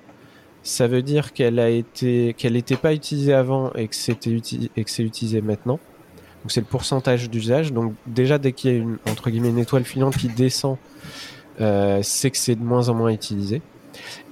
ça 0.68 0.88
veut 0.88 1.02
dire 1.02 1.32
qu'elle 1.32 1.60
a 1.60 1.70
été, 1.70 2.36
qu'elle 2.38 2.54
n'était 2.54 2.76
pas 2.76 2.94
utilisée 2.94 3.34
avant 3.34 3.72
et 3.74 3.88
que 3.88 3.96
c'était 3.96 4.36
et 4.76 4.84
que 4.84 4.92
c'est 4.92 5.04
utilisé 5.04 5.42
maintenant. 5.42 5.80
Donc 6.44 6.52
c'est 6.52 6.60
le 6.60 6.66
pourcentage 6.66 7.30
d'usage. 7.30 7.72
Donc 7.72 7.94
déjà 8.06 8.38
dès 8.38 8.52
qu'il 8.52 8.72
y 8.72 8.74
a 8.74 8.78
une 8.78 8.98
entre 9.10 9.30
guillemets 9.30 9.50
une 9.50 9.60
étoile 9.60 9.86
filante 9.86 10.18
qui 10.18 10.28
descend, 10.28 10.78
euh, 11.62 12.00
c'est 12.04 12.32
que 12.32 12.38
c'est 12.38 12.56
de 12.56 12.64
moins 12.64 12.90
en 12.90 12.96
moins 12.96 13.12
utilisé. 13.12 13.62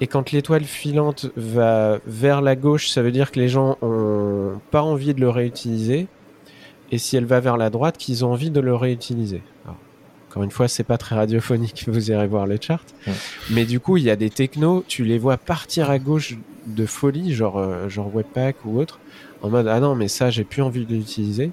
Et 0.01 0.07
quand 0.07 0.31
l'étoile 0.31 0.65
filante 0.65 1.27
va 1.37 1.99
vers 2.05 2.41
la 2.41 2.57
gauche, 2.57 2.89
ça 2.89 3.01
veut 3.01 3.11
dire 3.11 3.31
que 3.31 3.39
les 3.39 3.47
gens 3.47 3.77
ont 3.81 4.59
pas 4.71 4.81
envie 4.81 5.13
de 5.13 5.21
le 5.21 5.29
réutiliser. 5.29 6.07
Et 6.91 6.97
si 6.97 7.15
elle 7.15 7.25
va 7.25 7.39
vers 7.39 7.55
la 7.55 7.69
droite, 7.69 7.97
qu'ils 7.97 8.25
ont 8.25 8.33
envie 8.33 8.51
de 8.51 8.59
le 8.59 8.75
réutiliser. 8.75 9.41
Encore 10.35 10.43
une 10.43 10.51
fois, 10.51 10.67
c'est 10.67 10.83
pas 10.83 10.97
très 10.97 11.15
radiophonique, 11.15 11.85
vous 11.87 12.11
irez 12.11 12.27
voir 12.27 12.45
le 12.45 12.57
chart. 12.59 12.83
Ouais. 13.07 13.13
Mais 13.51 13.63
du 13.63 13.79
coup, 13.79 13.95
il 13.95 14.03
y 14.03 14.09
a 14.09 14.17
des 14.17 14.29
technos, 14.29 14.83
tu 14.85 15.05
les 15.05 15.17
vois 15.17 15.37
partir 15.37 15.89
à 15.89 15.97
gauche 15.97 16.35
de 16.67 16.85
folie, 16.85 17.33
genre, 17.33 17.57
euh, 17.57 17.87
genre 17.87 18.13
Webpack 18.13 18.57
ou 18.65 18.77
autre, 18.77 18.99
en 19.41 19.49
mode 19.49 19.69
ah 19.69 19.79
non, 19.79 19.95
mais 19.95 20.09
ça, 20.09 20.31
j'ai 20.31 20.43
plus 20.43 20.61
envie 20.61 20.85
de 20.85 20.93
l'utiliser. 20.93 21.51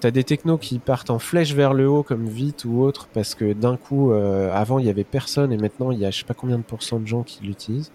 T'as 0.00 0.10
des 0.10 0.22
technos 0.22 0.58
qui 0.58 0.80
partent 0.80 1.08
en 1.08 1.18
flèche 1.18 1.54
vers 1.54 1.72
le 1.72 1.88
haut 1.88 2.02
comme 2.02 2.28
Vite 2.28 2.66
ou 2.66 2.82
autre 2.82 3.08
parce 3.14 3.34
que 3.34 3.54
d'un 3.54 3.78
coup, 3.78 4.12
euh, 4.12 4.52
avant 4.52 4.78
il 4.78 4.84
y 4.84 4.90
avait 4.90 5.02
personne 5.04 5.50
et 5.50 5.56
maintenant 5.56 5.92
il 5.92 5.98
y 5.98 6.04
a 6.04 6.10
je 6.10 6.18
sais 6.18 6.24
pas 6.26 6.34
combien 6.34 6.58
de 6.58 6.62
pourcents 6.62 7.00
de 7.00 7.06
gens 7.06 7.22
qui 7.22 7.42
l'utilisent. 7.42 7.90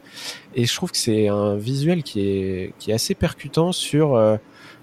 Et 0.55 0.65
je 0.65 0.73
trouve 0.73 0.89
que 0.89 0.97
c'est 0.97 1.27
un 1.27 1.55
visuel 1.55 2.01
qui 2.01 2.21
est 2.21 2.73
qui 2.79 2.89
est 2.89 2.95
assez 2.95 3.13
percutant 3.13 3.71
sur 3.71 4.15
euh, 4.15 4.37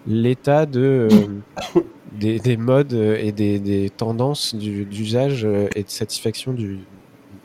l'état 0.07 0.67
de 0.67 1.09
euh, 1.11 1.79
des, 2.13 2.39
des 2.39 2.57
modes 2.57 2.93
et 2.93 3.33
des, 3.33 3.59
des 3.59 3.91
tendances 3.91 4.55
du- 4.55 4.85
d'usage 4.85 5.45
et 5.75 5.83
de 5.83 5.89
satisfaction 5.91 6.53
du, 6.53 6.79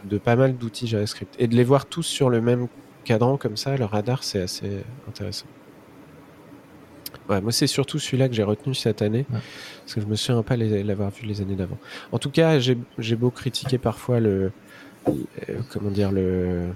de 0.06 0.18
pas 0.18 0.36
mal 0.36 0.58
d'outils 0.58 0.88
JavaScript 0.88 1.36
et 1.40 1.48
de 1.48 1.56
les 1.56 1.64
voir 1.64 1.86
tous 1.86 2.04
sur 2.04 2.30
le 2.30 2.42
même 2.42 2.68
cadran 3.04 3.38
comme 3.38 3.58
ça, 3.58 3.76
le 3.78 3.86
radar, 3.86 4.24
c'est 4.24 4.42
assez 4.42 4.70
intéressant. 5.08 5.48
Ouais, 7.30 7.42
moi, 7.42 7.52
c'est 7.52 7.68
surtout 7.68 8.00
celui-là 8.00 8.30
que 8.30 8.36
j'ai 8.36 8.44
retenu 8.44 8.74
cette 8.74 9.02
année, 9.02 9.26
Ouais. 9.32 9.40
parce 9.82 9.96
que 9.96 10.02
je 10.02 10.06
me 10.06 10.16
souviens 10.16 10.44
pas 10.44 10.56
l'avoir 10.58 11.12
vu 11.12 11.26
les 11.28 11.42
années 11.42 11.56
d'avant. 11.56 11.78
En 12.12 12.20
tout 12.20 12.30
cas, 12.30 12.60
j'ai 12.60 12.78
j'ai 12.98 13.16
beau 13.16 13.30
critiquer 13.32 13.78
parfois 13.78 14.20
le, 14.20 14.52
euh, 15.08 15.14
comment 15.72 15.90
dire 15.92 16.12
le, 16.12 16.68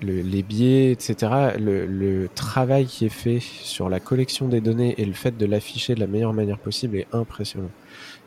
le- 0.00 0.20
les 0.22 0.42
biais, 0.42 0.92
etc. 0.92 1.56
Le, 1.58 1.86
le 1.86 2.28
travail 2.28 2.86
qui 2.86 3.06
est 3.06 3.08
fait 3.08 3.40
sur 3.40 3.88
la 3.88 4.00
collection 4.00 4.48
des 4.48 4.60
données 4.60 4.94
et 5.00 5.04
le 5.04 5.14
fait 5.14 5.36
de 5.36 5.46
l'afficher 5.46 5.94
de 5.94 6.00
la 6.00 6.06
meilleure 6.06 6.32
manière 6.34 6.58
possible 6.60 6.96
est 6.96 7.08
impressionnant. 7.12 7.72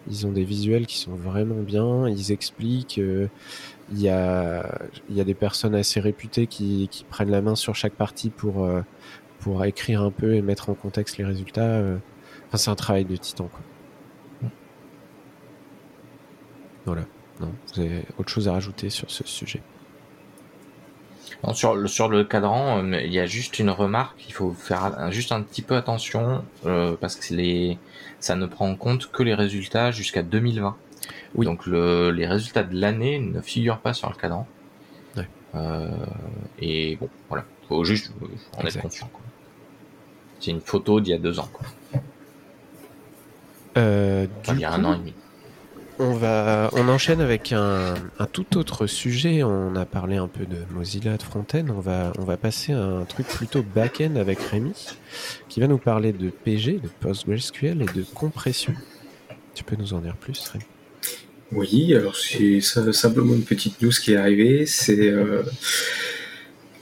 Ils 0.08 0.28
ont 0.28 0.32
des 0.34 0.46
visuels 0.46 0.88
qui 0.88 0.98
sont 1.00 1.16
vraiment 1.16 1.64
bien, 1.64 2.08
ils 2.10 2.32
expliquent. 2.32 3.00
euh, 3.00 3.30
il 3.90 4.00
y 4.02 4.10
a, 4.10 4.90
y 5.10 5.22
a 5.22 5.26
des 5.26 5.36
personnes 5.36 5.76
assez 5.76 6.00
réputées 6.02 6.48
qui, 6.48 6.90
qui 6.90 7.06
prennent 7.06 7.32
la 7.32 7.42
main 7.42 7.56
sur 7.56 7.76
chaque 7.76 7.96
partie 7.96 8.32
pour, 8.32 8.66
euh, 8.66 8.82
pour 9.40 9.64
écrire 9.66 10.02
un 10.04 10.12
peu 10.12 10.36
et 10.36 10.42
mettre 10.44 10.70
en 10.70 10.76
contexte 10.76 11.18
les 11.18 11.26
résultats. 11.26 11.78
euh. 11.80 12.00
Enfin, 12.48 12.58
c'est 12.58 12.72
un 12.72 12.76
travail 12.76 13.06
de 13.06 13.18
titan, 13.18 13.50
quoi. 13.50 13.66
Voilà. 16.86 17.08
Non, 17.40 17.60
vous 17.68 17.82
avez 17.82 18.06
autre 18.18 18.30
chose 18.32 18.48
à 18.48 18.54
rajouter 18.54 18.90
sur 18.90 19.12
ce 19.12 19.24
sujet? 19.28 19.68
Non, 21.44 21.54
sur, 21.54 21.76
le, 21.76 21.88
sur 21.88 22.10
le 22.10 22.24
cadran, 22.24 22.84
euh, 22.84 23.02
il 23.02 23.14
y 23.14 23.20
a 23.20 23.26
juste 23.28 23.60
une 23.60 23.70
remarque, 23.70 24.18
il 24.28 24.34
faut 24.34 24.54
faire 24.54 24.84
un- 24.86 25.12
juste 25.12 25.32
un 25.32 25.42
petit 25.44 25.62
peu 25.62 25.76
attention 25.76 26.44
euh, 26.66 26.96
parce 27.00 27.16
que 27.16 27.34
les, 27.34 27.78
ça 28.20 28.36
ne 28.36 28.46
prend 28.48 28.68
en 28.70 28.76
compte 28.76 29.12
que 29.12 29.22
les 29.24 29.36
résultats 29.36 29.92
jusqu'à 29.92 30.24
2020. 30.24 30.76
Oui. 31.36 31.46
Donc 31.46 31.66
le, 31.68 32.10
les 32.12 32.26
résultats 32.26 32.64
de 32.64 32.76
l'année 32.80 33.20
ne 33.20 33.40
figurent 33.42 33.78
pas 33.80 33.94
sur 33.94 34.10
le 34.10 34.16
cadran. 34.16 34.48
Ouais. 35.16 35.28
Euh, 35.56 35.90
et 36.60 36.96
bon, 36.96 37.08
voilà, 37.30 37.46
faut 37.68 37.84
juste 37.84 38.12
en 38.58 38.62
Exact. 38.62 38.78
être 38.78 38.82
conscient. 38.82 39.10
C'est 40.40 40.52
une 40.52 40.62
photo 40.62 41.00
d'il 41.00 41.12
y 41.12 41.14
a 41.16 41.20
deux 41.20 41.40
ans, 41.40 41.50
quoi. 41.54 41.68
Euh, 43.78 44.26
Enfin, 44.42 44.54
il 44.56 44.60
y 44.62 44.66
a 44.66 44.70
coup, 44.70 44.76
un 44.76 44.84
an 44.86 44.94
et 44.96 44.98
demi. 44.98 45.14
On 46.00 46.14
va, 46.14 46.70
on 46.74 46.90
enchaîne 46.90 47.22
avec 47.22 47.52
un, 47.54 47.96
tout 48.32 48.58
autre 48.58 48.86
sujet. 48.86 49.42
On 49.42 49.76
a 49.76 49.86
parlé 49.86 50.18
un 50.18 50.28
peu 50.28 50.46
de 50.46 50.58
Mozilla, 50.72 51.18
de 51.18 51.24
Frontend. 51.24 51.66
On 51.70 51.80
va, 51.80 52.14
on 52.20 52.24
va 52.24 52.38
passer 52.38 52.74
à 52.74 52.84
un 52.84 53.06
truc 53.06 53.28
plutôt 53.28 53.64
back-end 53.64 54.16
avec 54.16 54.40
Rémi, 54.40 54.74
qui 55.50 55.60
va 55.60 55.68
nous 55.68 55.80
parler 55.80 56.14
de 56.14 56.30
PG, 56.30 56.74
de 56.74 56.90
PostgreSQL 57.00 57.82
et 57.82 57.98
de 57.98 58.04
compression. 58.14 58.74
Tu 59.56 59.64
peux 59.64 59.76
nous 59.76 59.96
en 59.96 60.00
dire 60.00 60.16
plus, 60.16 60.40
Rémi? 60.50 60.66
Oui, 61.52 61.96
alors 61.96 62.16
c'est 62.16 62.62
simplement 62.62 63.34
une 63.34 63.46
petite 63.46 63.82
news 63.82 63.90
qui 63.90 64.14
est 64.14 64.18
arrivée. 64.18 64.68
C'est 64.68 65.10
euh, 65.10 65.42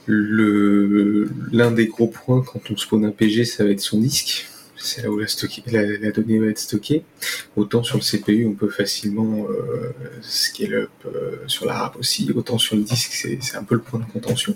l'un 0.08 1.70
des 1.70 1.86
gros 1.86 2.08
points 2.08 2.42
quand 2.42 2.70
on 2.70 2.76
spawn 2.76 3.06
un 3.06 3.12
PG, 3.12 3.46
ça 3.46 3.64
va 3.64 3.70
être 3.70 3.80
son 3.80 3.98
disque. 3.98 4.46
C'est 4.78 5.02
là 5.02 5.10
où 5.10 5.18
la, 5.18 6.10
donnée 6.12 6.38
va 6.38 6.46
être 6.46 6.58
stockée. 6.58 7.04
Autant 7.56 7.82
sur 7.82 7.98
le 7.98 8.02
CPU, 8.02 8.46
on 8.46 8.54
peut 8.54 8.68
facilement 8.68 9.46
euh, 9.48 9.92
scale 10.22 10.74
up 10.74 10.90
euh, 11.06 11.36
sur 11.46 11.66
la 11.66 11.74
RAP 11.74 11.96
aussi. 11.96 12.30
Autant 12.34 12.58
sur 12.58 12.76
le 12.76 12.82
disque, 12.82 13.12
c'est 13.12 13.56
un 13.56 13.64
peu 13.64 13.76
le 13.76 13.80
point 13.80 14.00
de 14.00 14.04
contention. 14.12 14.54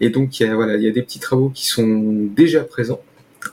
Et 0.00 0.10
donc, 0.10 0.38
il 0.38 0.46
y 0.46 0.50
a, 0.50 0.54
voilà, 0.54 0.76
il 0.76 0.82
y 0.82 0.88
a 0.88 0.92
des 0.92 1.02
petits 1.02 1.18
travaux 1.18 1.50
qui 1.50 1.66
sont 1.66 2.28
déjà 2.34 2.62
présents. 2.62 3.00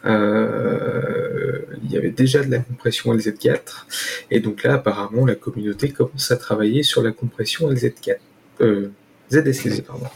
Euh, 0.05 1.61
il 1.83 1.91
y 1.91 1.97
avait 1.97 2.11
déjà 2.11 2.43
de 2.43 2.51
la 2.51 2.59
compression 2.59 3.13
LZ4. 3.13 3.85
Et 4.31 4.39
donc 4.39 4.63
là, 4.63 4.75
apparemment, 4.75 5.25
la 5.25 5.35
communauté 5.35 5.89
commence 5.89 6.31
à 6.31 6.37
travailler 6.37 6.83
sur 6.83 7.01
la 7.01 7.11
compression 7.11 7.71
LZ4. 7.71 8.17
Euh, 8.61 8.89
ZSCD, 9.31 9.81
pardon. 9.81 10.07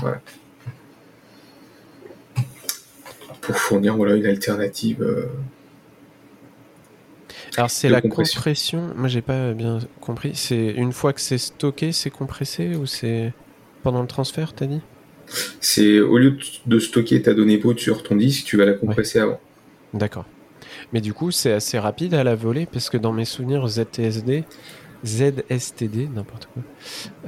Voilà. 0.00 0.20
Pour 3.48 3.56
fournir 3.56 3.96
voilà, 3.96 4.14
une 4.14 4.26
alternative. 4.26 5.02
euh, 5.02 5.24
Alors 7.56 7.70
c'est 7.70 7.88
la 7.88 8.00
compression. 8.02 8.36
compression. 8.40 8.90
Moi 8.94 9.08
j'ai 9.08 9.22
pas 9.22 9.52
bien 9.54 9.78
compris. 10.00 10.32
C'est 10.34 10.66
une 10.72 10.92
fois 10.92 11.12
que 11.14 11.20
c'est 11.20 11.38
stocké, 11.38 11.92
c'est 11.92 12.10
compressé 12.10 12.76
ou 12.76 12.84
c'est 12.86 13.32
pendant 13.82 14.02
le 14.02 14.06
transfert, 14.06 14.52
t'as 14.52 14.66
dit? 14.66 14.80
C'est 15.60 15.98
au 16.00 16.18
lieu 16.18 16.36
de- 16.66 16.78
stocker 16.78 17.22
ta 17.22 17.32
donnée 17.34 17.56
brute 17.56 17.80
sur 17.80 18.02
ton 18.02 18.16
disque, 18.16 18.44
tu 18.44 18.56
vas 18.58 18.66
la 18.66 18.74
compresser 18.74 19.18
avant. 19.18 19.40
D'accord. 19.94 20.26
Mais 20.92 21.00
du 21.00 21.14
coup, 21.14 21.30
c'est 21.30 21.52
assez 21.52 21.78
rapide 21.78 22.12
à 22.14 22.24
la 22.24 22.34
volée 22.34 22.66
parce 22.70 22.90
que 22.90 22.98
dans 22.98 23.12
mes 23.12 23.24
souvenirs 23.24 23.66
ZTSD, 23.66 24.44
ZSTD, 25.04 26.08
n'importe 26.14 26.48
quoi, 26.52 26.62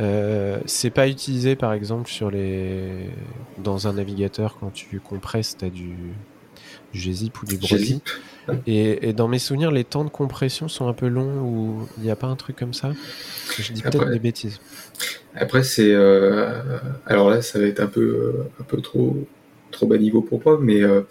euh, 0.00 0.58
c'est 0.66 0.90
pas 0.90 1.08
utilisé 1.08 1.56
par 1.56 1.72
exemple 1.72 2.10
sur 2.10 2.30
les 2.30 3.08
dans 3.58 3.86
un 3.86 3.92
navigateur 3.94 4.56
quand 4.58 4.70
tu 4.72 5.00
compresses, 5.00 5.56
t'as 5.56 5.70
du 5.70 5.94
du 6.92 6.98
gzip 6.98 7.40
ou 7.42 7.46
du 7.46 7.56
Brody. 7.56 7.76
Gzip. 7.84 8.08
Et, 8.66 9.08
et 9.08 9.12
dans 9.12 9.28
mes 9.28 9.38
souvenirs, 9.38 9.70
les 9.70 9.84
temps 9.84 10.04
de 10.04 10.10
compression 10.10 10.66
sont 10.66 10.88
un 10.88 10.92
peu 10.92 11.06
longs 11.06 11.40
ou 11.42 11.86
il 11.98 12.02
n'y 12.02 12.10
a 12.10 12.16
pas 12.16 12.26
un 12.26 12.34
truc 12.34 12.56
comme 12.56 12.74
ça? 12.74 12.92
Je 13.58 13.72
dis 13.72 13.82
peut-être 13.82 14.00
Après- 14.02 14.10
des 14.12 14.18
bêtises. 14.18 14.60
Après, 15.36 15.62
c'est. 15.62 15.92
euh, 15.92 16.60
alors 17.06 17.30
là, 17.30 17.42
ça 17.42 17.60
va 17.60 17.66
être 17.66 17.78
un 17.78 17.86
peu, 17.86 18.00
euh, 18.00 18.50
un 18.60 18.64
peu 18.64 18.80
trop, 18.80 19.24
trop 19.70 19.86
bas 19.86 19.98
niveau 19.98 20.20
pour 20.22 20.42
moi, 20.44 20.58
mais 20.60 20.82
euh, 20.82 21.02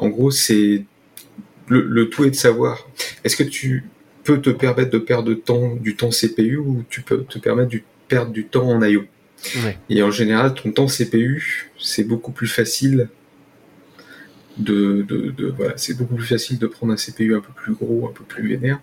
en 0.00 0.08
gros, 0.08 0.32
c'est. 0.32 0.84
Le, 1.68 1.82
le 1.82 2.08
tout 2.08 2.24
est 2.24 2.30
de 2.30 2.34
savoir 2.34 2.88
est-ce 3.24 3.36
que 3.36 3.44
tu 3.44 3.88
peux 4.28 4.42
te 4.42 4.50
permettre 4.50 4.90
de 4.90 4.98
perdre 4.98 5.26
de 5.30 5.34
temps, 5.34 5.74
du 5.74 5.96
temps 5.96 6.10
CPU 6.10 6.58
ou 6.58 6.84
tu 6.90 7.00
peux 7.00 7.24
te 7.24 7.38
permettre 7.38 7.70
de 7.70 7.80
perdre 8.08 8.30
du 8.30 8.44
temps 8.44 8.68
en 8.68 8.82
I.O. 8.82 9.04
Ouais. 9.64 9.78
Et 9.88 10.02
en 10.02 10.10
général, 10.10 10.52
ton 10.52 10.70
temps 10.70 10.86
CPU, 10.86 11.70
c'est 11.78 12.04
beaucoup 12.04 12.30
plus 12.32 12.46
facile 12.46 13.08
de, 14.58 15.02
de, 15.08 15.30
de- 15.30 15.50
voilà, 15.56 15.72
c'est 15.76 15.96
beaucoup 15.96 16.16
plus 16.16 16.26
facile 16.26 16.58
de 16.58 16.66
prendre 16.66 16.92
un 16.92 16.96
CPU 16.96 17.34
un 17.34 17.40
peu 17.40 17.52
plus 17.54 17.72
gros, 17.72 18.06
un 18.08 18.12
peu 18.12 18.24
plus 18.24 18.46
vénère, 18.48 18.80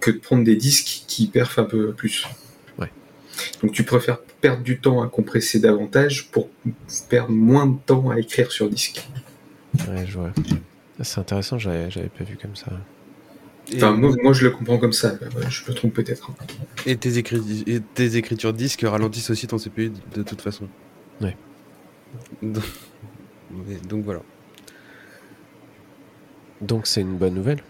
que 0.00 0.12
de 0.12 0.18
prendre 0.18 0.44
des 0.44 0.54
disques 0.54 1.04
qui 1.08 1.26
perfent 1.26 1.58
un 1.58 1.64
peu 1.64 1.92
plus. 1.92 2.24
Ouais. 2.78 2.92
Donc 3.62 3.72
tu 3.72 3.82
préfères 3.82 4.20
perdre 4.40 4.62
du 4.62 4.78
temps 4.78 5.02
à 5.02 5.08
compresser 5.08 5.58
davantage 5.58 6.28
pour 6.30 6.48
perdre 7.08 7.32
moins 7.32 7.66
de 7.66 7.78
temps 7.84 8.10
à 8.10 8.20
écrire 8.20 8.52
sur 8.52 8.68
disque. 8.70 9.08
Ouais, 9.88 10.06
je 10.06 10.18
vois. 10.18 10.32
C'est 11.02 11.18
intéressant, 11.18 11.58
j'avais 11.58 11.90
j'avais 11.90 12.10
pas 12.10 12.22
vu 12.24 12.36
comme 12.40 12.54
ça. 12.54 12.70
Et, 13.72 13.76
Enfin, 13.76 13.92
moi, 13.92 14.14
moi, 14.22 14.32
je 14.32 14.44
le 14.44 14.50
comprends 14.50 14.78
comme 14.78 14.92
ça, 14.94 15.18
je 15.48 15.70
me 15.70 15.74
trompe 15.76 15.92
peut-être. 15.94 16.30
et 16.86 16.96
tes, 16.96 17.10
écri- 17.20 17.64
et 17.66 17.80
tes 17.80 18.16
écritures 18.16 18.52
disques 18.54 18.82
ralentissent 18.82 19.30
aussi 19.30 19.46
ton 19.46 19.58
CPU 19.58 19.90
de, 19.90 19.94
de 20.16 20.22
toute 20.22 20.40
façon. 20.40 20.68
Ouais. 21.20 21.36
Donc, 22.42 24.04
voilà. 24.04 24.20
Donc 26.60 26.86
c'est 26.86 27.02
une 27.02 27.16
bonne 27.16 27.34
nouvelle. 27.34 27.62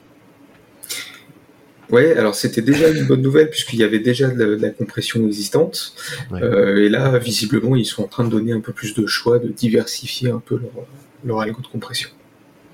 Ouais, 1.90 2.16
alors 2.16 2.34
c'était 2.34 2.62
déjà 2.62 2.88
une 2.90 3.06
bonne 3.06 3.22
nouvelle 3.22 3.48
puisqu'il 3.50 3.78
y 3.78 3.82
avait 3.84 3.98
déjà 3.98 4.28
de 4.28 4.38
la, 4.44 4.56
de 4.56 4.62
la 4.62 4.70
compression 4.70 5.26
existante. 5.26 5.94
Ouais. 6.30 6.42
Euh, 6.42 6.84
et 6.84 6.88
là, 6.88 7.18
visiblement, 7.18 7.76
ils 7.76 7.84
sont 7.86 8.02
en 8.04 8.08
train 8.08 8.24
de 8.24 8.30
donner 8.30 8.52
un 8.52 8.60
peu 8.60 8.72
plus 8.72 8.94
de 8.94 9.06
choix, 9.06 9.38
de 9.38 9.48
diversifier 9.48 10.30
un 10.30 10.38
peu 10.38 10.56
leur, 10.58 10.86
leur 11.24 11.40
algo 11.40 11.60
de 11.62 11.66
compression. 11.66 12.10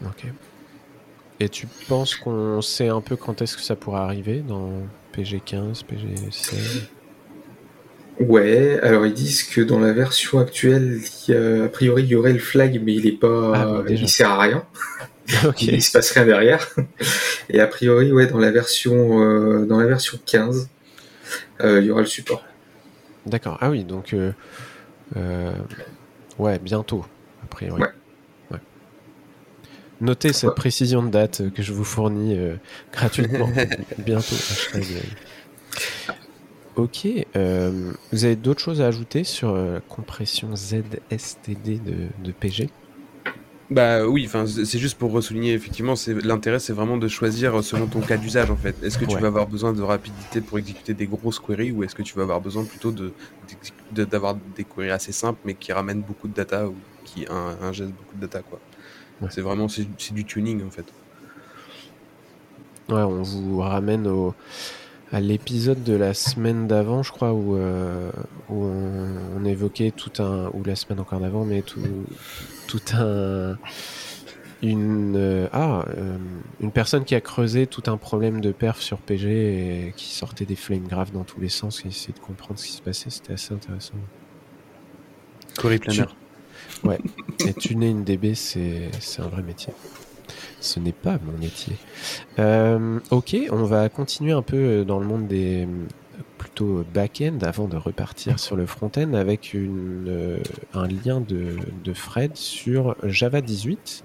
Ok. 0.04 0.24
Et 1.40 1.48
tu 1.48 1.66
penses 1.88 2.14
qu'on 2.14 2.62
sait 2.62 2.88
un 2.88 3.00
peu 3.00 3.16
quand 3.16 3.42
est-ce 3.42 3.56
que 3.56 3.62
ça 3.62 3.74
pourra 3.76 4.04
arriver 4.04 4.40
dans 4.40 4.70
PG15, 5.16 5.82
PG16 5.84 6.88
Ouais, 8.20 8.78
alors 8.80 9.04
ils 9.06 9.12
disent 9.12 9.42
que 9.42 9.60
dans 9.60 9.80
la 9.80 9.92
version 9.92 10.38
actuelle, 10.38 11.00
il 11.28 11.34
y 11.34 11.36
a- 11.36 11.64
a 11.64 11.68
priori, 11.68 12.04
il 12.04 12.08
y 12.10 12.14
aurait 12.14 12.32
le 12.32 12.38
flag, 12.38 12.80
mais 12.84 12.94
il 12.94 13.06
est 13.08 13.18
pas, 13.18 13.52
Ah, 13.54 13.82
bah, 13.82 13.84
il 13.88 14.08
sert 14.08 14.30
à 14.30 14.38
rien. 14.40 14.64
Il 15.60 15.82
se 15.82 15.90
passe 15.90 16.10
rien 16.12 16.26
derrière. 16.26 16.68
Et 17.48 17.58
a 17.58 17.66
priori, 17.66 18.12
ouais, 18.12 18.26
dans 18.26 18.38
la 18.38 18.50
version, 18.50 19.22
euh, 19.22 19.64
dans 19.64 19.78
la 19.80 19.86
version 19.86 20.18
15, 20.26 20.68
euh, 21.62 21.80
il 21.80 21.86
y 21.86 21.90
aura 21.90 22.02
le 22.02 22.06
support. 22.06 22.44
D'accord. 23.24 23.56
Ah 23.62 23.70
oui, 23.70 23.84
donc 23.84 24.14
euh, 24.14 25.52
ouais, 26.38 26.58
bientôt, 26.58 27.06
a 27.42 27.46
priori. 27.46 27.80
Ouais. 27.82 27.88
Notez 30.00 30.32
cette 30.32 30.54
Ouais. 30.54 30.54
précision 30.54 31.02
de 31.02 31.10
date 31.10 31.40
euh, 31.40 31.50
que 31.50 31.62
je 31.62 31.72
vous 31.72 31.84
fournis 31.84 32.36
euh, 32.36 32.58
gratuitement. 32.92 33.52
bientôt. 33.98 34.44
euh. 34.74 35.02
Ok. 36.76 37.06
euh, 37.36 37.92
vous 38.12 38.24
avez 38.24 38.36
d'autres 38.36 38.60
choses 38.62 38.80
à 38.80 38.86
ajouter 38.88 39.22
sur 39.24 39.54
la 39.54 39.80
compression 39.80 40.54
ZSTD 40.56 41.78
de, 41.80 42.10
de 42.16 42.32
PG 42.32 42.70
Bah 43.70 44.06
oui, 44.06 44.24
enfin 44.26 44.46
c'est 44.46 44.78
juste 44.78 44.98
pour 44.98 45.10
ressouligner 45.10 45.54
effectivement, 45.54 45.96
c'est 45.96 46.12
l'intérêt 46.22 46.58
c'est 46.58 46.74
vraiment 46.74 46.98
de 46.98 47.08
choisir 47.08 47.64
selon 47.64 47.88
ton 47.88 48.02
cas 48.02 48.18
d'usage 48.18 48.50
en 48.50 48.58
fait. 48.58 48.82
Est-ce 48.82 48.98
que 48.98 49.06
tu 49.06 49.18
Ouais. 49.18 49.20
vas 49.20 49.28
avoir 49.28 49.46
besoin 49.46 49.72
de 49.72 49.80
rapidité 49.80 50.42
pour 50.42 50.58
exécuter 50.58 50.92
des 50.92 51.06
grosses 51.08 51.38
queries 51.40 51.72
ou 51.72 51.82
est-ce 51.82 51.94
que 51.94 52.02
tu 52.02 52.14
vas 52.14 52.22
avoir 52.24 52.42
besoin 52.42 52.66
plutôt 52.66 52.92
de 52.92 53.14
d'avoir 53.90 54.34
des 54.36 54.66
queries 54.66 54.90
assez 54.90 55.12
simples 55.12 55.40
mais 55.44 55.56
qui 55.56 55.72
ramènent 55.72 56.02
beaucoup 56.02 56.28
de 56.28 56.34
data 56.34 56.68
ou 56.68 56.84
qui 57.04 57.24
ingèrent 57.30 57.92
beaucoup 57.92 58.16
de 58.16 58.20
data 58.20 58.42
quoi? 58.42 58.62
Ouais. 59.20 59.28
C'est 59.30 59.40
vraiment 59.40 59.68
c'est 59.68 59.86
c'est 59.98 60.14
du 60.14 60.24
tuning 60.24 60.64
en 60.64 60.70
fait. 60.70 60.86
Ouais, 62.88 63.00
on 63.00 63.22
vous 63.22 63.60
ramène 63.60 64.06
au, 64.06 64.34
à 65.14 65.20
l'épisode 65.20 65.82
de 65.84 65.94
la 65.94 66.12
semaine 66.12 66.66
d'avant, 66.66 67.02
je 67.02 67.12
crois, 67.12 67.32
où, 67.32 67.56
euh, 67.56 68.10
où 68.48 68.64
on, 68.64 69.08
on 69.36 69.44
évoquait 69.44 69.90
tout 69.92 70.22
un. 70.22 70.50
ou 70.52 70.62
la 70.64 70.76
semaine 70.76 71.00
encore 71.00 71.20
d'avant, 71.20 71.44
mais 71.44 71.62
tout, 71.62 71.80
tout 72.66 72.82
un. 72.94 73.56
Une, 74.62 75.14
euh, 75.16 75.46
ah, 75.52 75.84
euh, 75.98 76.16
une 76.60 76.72
personne 76.72 77.04
qui 77.04 77.14
a 77.14 77.20
creusé 77.20 77.66
tout 77.66 77.82
un 77.86 77.98
problème 77.98 78.40
de 78.40 78.50
perf 78.50 78.80
sur 78.80 78.98
PG 78.98 79.88
et 79.88 79.92
qui 79.94 80.06
sortait 80.06 80.46
des 80.46 80.56
flames 80.56 80.88
graves 80.88 81.12
dans 81.12 81.24
tous 81.24 81.38
les 81.38 81.50
sens, 81.50 81.82
qui 81.82 81.88
essayait 81.88 82.14
de 82.14 82.18
comprendre 82.18 82.58
ce 82.58 82.66
qui 82.66 82.72
se 82.72 82.82
passait, 82.82 83.10
c'était 83.10 83.34
assez 83.34 83.52
intéressant. 83.52 83.94
Query 85.58 85.78
planner. 85.78 86.06
Et 87.46 87.54
tuner 87.54 87.88
une 87.88 88.04
DB, 88.04 88.34
c'est 88.34 88.90
c'est 89.00 89.22
un 89.22 89.28
vrai 89.28 89.42
métier. 89.42 89.72
Ce 90.60 90.80
n'est 90.80 90.92
pas 90.92 91.18
mon 91.24 91.36
métier. 91.38 91.76
Euh, 92.38 92.98
ok, 93.10 93.36
on 93.50 93.64
va 93.64 93.88
continuer 93.88 94.32
un 94.32 94.42
peu 94.42 94.56
euh, 94.56 94.84
dans 94.84 94.98
le 94.98 95.06
monde 95.06 95.26
des 95.26 95.64
euh, 95.64 95.66
plutôt 96.38 96.84
back-end 96.94 97.38
avant 97.42 97.68
de 97.68 97.76
repartir 97.76 98.38
sur 98.38 98.56
le 98.56 98.64
front-end 98.64 99.12
avec 99.12 99.52
une, 99.52 100.06
euh, 100.08 100.38
un 100.72 100.86
lien 100.86 101.20
de, 101.20 101.56
de 101.84 101.92
Fred 101.92 102.36
sur 102.36 102.96
Java 103.02 103.40
18. 103.42 104.04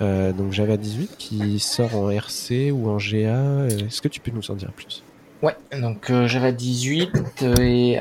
Euh, 0.00 0.32
donc 0.32 0.52
Java 0.52 0.76
18 0.76 1.16
qui 1.18 1.58
sort 1.58 1.96
en 1.96 2.10
RC 2.10 2.70
ou 2.72 2.88
en 2.88 2.98
GA. 2.98 3.66
Est-ce 3.66 4.02
que 4.02 4.08
tu 4.08 4.20
peux 4.20 4.32
nous 4.32 4.50
en 4.50 4.54
dire 4.54 4.72
plus? 4.72 5.02
Ouais, 5.42 5.56
donc 5.80 6.10
euh, 6.10 6.26
Java 6.26 6.52
18 6.52 7.42
euh, 7.42 7.54
et 7.60 7.96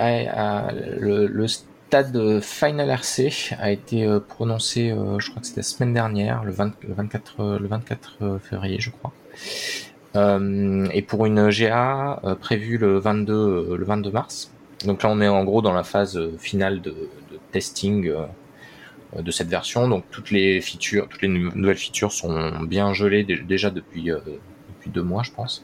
le, 0.99 1.27
le 1.27 1.45
stade 1.93 2.39
Final 2.41 2.89
RC 2.89 3.53
a 3.59 3.69
été 3.69 4.03
euh, 4.03 4.19
prononcé, 4.19 4.89
euh, 4.89 5.19
je 5.19 5.29
crois 5.29 5.41
que 5.41 5.47
c'était 5.47 5.59
la 5.59 5.63
semaine 5.63 5.93
dernière, 5.93 6.43
le, 6.43 6.51
20 6.51 6.73
le 6.87 6.93
24, 6.95 7.35
euh, 7.39 7.59
le 7.59 7.67
24 7.67 8.13
euh, 8.23 8.39
février, 8.39 8.79
je 8.79 8.89
crois. 8.89 9.13
Et 10.91 11.01
pour 11.03 11.25
une 11.27 11.49
GA 11.49 12.19
prévue 12.41 12.79
le 12.79 12.97
22, 12.97 13.33
euh, 13.33 13.77
le 13.77 13.85
22 13.85 14.09
mars. 14.09 14.51
Donc 14.85 15.03
là, 15.03 15.09
on 15.11 15.21
est 15.21 15.27
en 15.27 15.43
gros 15.43 15.61
dans 15.61 15.71
la 15.73 15.83
phase 15.83 16.19
finale 16.39 16.81
de, 16.81 16.89
de 16.91 17.39
testing 17.51 18.11
de 19.15 19.31
cette 19.31 19.49
version. 19.49 19.87
Donc 19.87 20.03
toutes 20.09 20.31
les 20.31 20.61
features, 20.61 21.07
toutes 21.07 21.21
les 21.21 21.27
nou- 21.27 21.51
nouvelles 21.53 21.77
features 21.77 22.11
sont 22.11 22.61
bien 22.63 22.93
gelées 22.93 23.23
dé- 23.23 23.37
déjà 23.37 23.69
depuis, 23.69 24.05
depuis 24.05 24.89
deux 24.89 25.03
mois, 25.03 25.21
je 25.21 25.31
pense. 25.31 25.63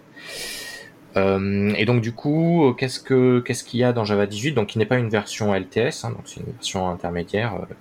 Euh, 1.18 1.74
et 1.76 1.86
donc 1.86 2.02
du 2.02 2.14
coup, 2.14 2.74
qu'est-ce 2.78 3.00
que 3.00 3.40
qu'est-ce 3.40 3.64
qu'il 3.64 3.80
y 3.80 3.84
a 3.84 3.94
dans 3.94 4.06
Java 4.06 4.28
18 4.28 4.52
Donc, 4.54 4.76
il 4.76 4.78
n'est 4.80 4.86
pas 4.86 4.98
une 4.98 5.10
version 5.10 5.54
LTS, 5.56 6.04
hein, 6.06 6.12
donc 6.12 6.22
c'est 6.26 6.40
une 6.42 6.52
version 6.54 6.88
intermédiaire. 6.90 7.56
Euh, 7.56 7.74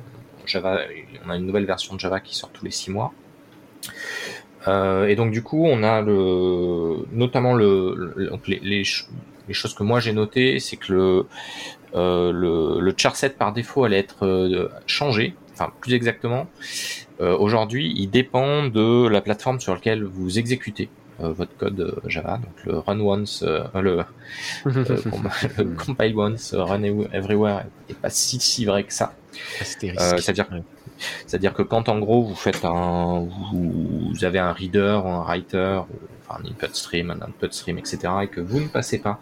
Java, 0.46 0.78
on 1.26 1.30
a 1.30 1.36
une 1.36 1.44
nouvelle 1.46 1.66
version 1.66 1.94
de 1.94 2.00
Java 2.00 2.20
qui 2.20 2.34
sort 2.34 2.50
tous 2.50 2.64
les 2.64 2.70
six 2.70 2.90
mois. 2.90 3.12
Euh, 4.66 5.06
et 5.06 5.14
donc 5.14 5.30
du 5.30 5.42
coup, 5.42 5.64
on 5.66 5.82
a 5.82 6.00
le, 6.00 7.06
notamment 7.12 7.54
le, 7.54 8.14
les, 8.46 8.58
les, 8.60 8.84
ch- 8.84 9.06
les 9.46 9.54
choses 9.54 9.74
que 9.74 9.82
moi 9.82 10.00
j'ai 10.00 10.12
notées, 10.12 10.58
c'est 10.58 10.76
que 10.76 10.92
le, 10.92 11.26
euh, 11.94 12.92
par 13.38 13.52
défaut 13.52 13.84
allait 13.84 13.98
être 13.98 14.70
changé. 14.86 15.34
Enfin, 15.52 15.70
plus 15.80 15.94
exactement, 15.94 16.46
aujourd'hui, 17.20 17.92
il 17.96 18.08
dépend 18.08 18.68
de 18.68 19.08
la 19.08 19.20
plateforme 19.20 19.60
sur 19.60 19.74
laquelle 19.74 20.04
vous 20.04 20.38
exécutez 20.38 20.88
votre 21.18 21.56
code 21.56 21.80
euh, 21.80 22.08
Java. 22.08 22.38
Donc 22.38 22.64
le 22.64 22.78
run 22.78 23.00
once, 23.00 23.42
euh, 23.46 23.64
le, 23.80 24.00
euh, 24.66 24.96
com- 25.10 25.28
le 25.58 25.64
compile 25.74 26.16
once, 26.16 26.54
euh, 26.54 26.62
run 26.62 26.82
everywhere 27.12 27.64
est 27.88 27.94
pas 27.94 28.10
si 28.10 28.38
si 28.40 28.64
vrai 28.64 28.84
que 28.84 28.92
ça. 28.92 29.14
Euh, 30.00 30.18
c'est-à-dire 31.26 31.54
que 31.54 31.62
quand 31.62 31.88
en 31.88 31.98
gros 32.00 32.22
vous 32.24 32.34
faites 32.34 32.64
un, 32.64 33.26
vous, 33.52 34.12
avez 34.22 34.38
un 34.38 34.52
reader, 34.52 35.00
un 35.04 35.22
writer, 35.22 35.80
enfin 36.28 36.40
un 36.42 36.48
input 36.48 36.72
stream, 36.74 37.10
un 37.10 37.24
output 37.26 37.52
stream, 37.52 37.78
etc., 37.78 37.98
et 38.22 38.28
que 38.28 38.40
vous 38.40 38.60
ne 38.60 38.66
passez 38.68 38.98
pas 38.98 39.20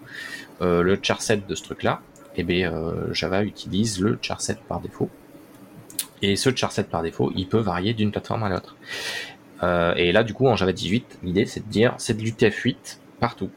euh, 0.62 0.82
le 0.82 0.98
charset 1.02 1.42
de 1.46 1.54
ce 1.54 1.62
truc-là, 1.64 2.00
eh 2.36 2.42
bien 2.44 2.72
euh, 2.72 3.12
Java 3.12 3.42
utilise 3.44 4.00
le 4.00 4.18
charset 4.22 4.56
par 4.68 4.80
défaut. 4.80 5.10
Et 6.22 6.36
ce 6.36 6.54
charset 6.54 6.84
par 6.84 7.02
défaut, 7.02 7.30
il 7.36 7.46
peut 7.46 7.58
varier 7.58 7.92
d'une 7.92 8.10
plateforme 8.10 8.42
à 8.44 8.48
l'autre. 8.48 8.74
Euh, 9.62 9.94
et 9.96 10.12
là, 10.12 10.22
du 10.22 10.34
coup, 10.34 10.46
en 10.46 10.56
Java 10.56 10.72
18, 10.72 11.18
l'idée 11.22 11.46
c'est 11.46 11.66
de 11.66 11.70
dire 11.70 11.94
c'est 11.98 12.16
de 12.16 12.22
l'UTF-8 12.22 12.98
partout. 13.20 13.50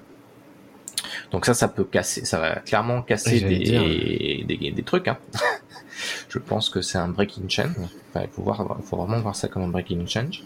Donc 1.32 1.46
ça, 1.46 1.54
ça 1.54 1.68
peut 1.68 1.84
casser, 1.84 2.26
ça 2.26 2.40
va 2.40 2.56
clairement 2.56 3.02
casser 3.02 3.42
des, 3.42 4.44
des, 4.48 4.72
des 4.72 4.84
trucs. 4.84 5.08
Hein. 5.08 5.18
Je 6.30 6.40
pense 6.40 6.70
que 6.70 6.82
c'est 6.82 6.98
un 6.98 7.08
breaking 7.08 7.50
change. 7.50 7.76
Enfin, 8.10 8.26
il 8.26 8.30
faut, 8.32 8.42
voir, 8.42 8.78
faut 8.84 8.98
vraiment 8.98 9.20
voir 9.20 9.36
ça 9.36 9.48
comme 9.48 9.64
un 9.64 9.68
breaking 9.68 10.08
change. 10.08 10.44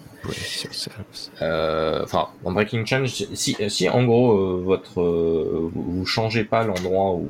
Euh, 1.42 2.02
Enfin, 2.04 2.30
en 2.44 2.52
breaking 2.52 2.86
change, 2.86 3.26
si, 3.34 3.56
si 3.68 3.90
en 3.90 4.04
gros 4.04 4.32
euh, 4.32 4.62
votre 4.64 5.02
euh, 5.02 5.70
vous, 5.74 6.06
changez 6.06 6.44
pas 6.44 6.64
l'endroit 6.64 7.14
où, 7.14 7.28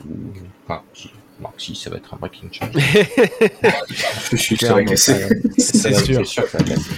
enfin, 0.66 0.82
si, 0.94 1.10
bon, 1.40 1.50
si 1.58 1.76
ça 1.76 1.90
va 1.90 1.98
être 1.98 2.14
un 2.14 2.18
breaking 2.18 2.50
change. 2.52 2.72
Je 4.32 4.36
suis 4.38 4.58
sûr. 4.58 4.80
c'est 4.88 6.24
sûr 6.24 6.44
que 6.44 6.50
ça 6.50 6.58
va 6.58 6.64
casser. 6.64 6.92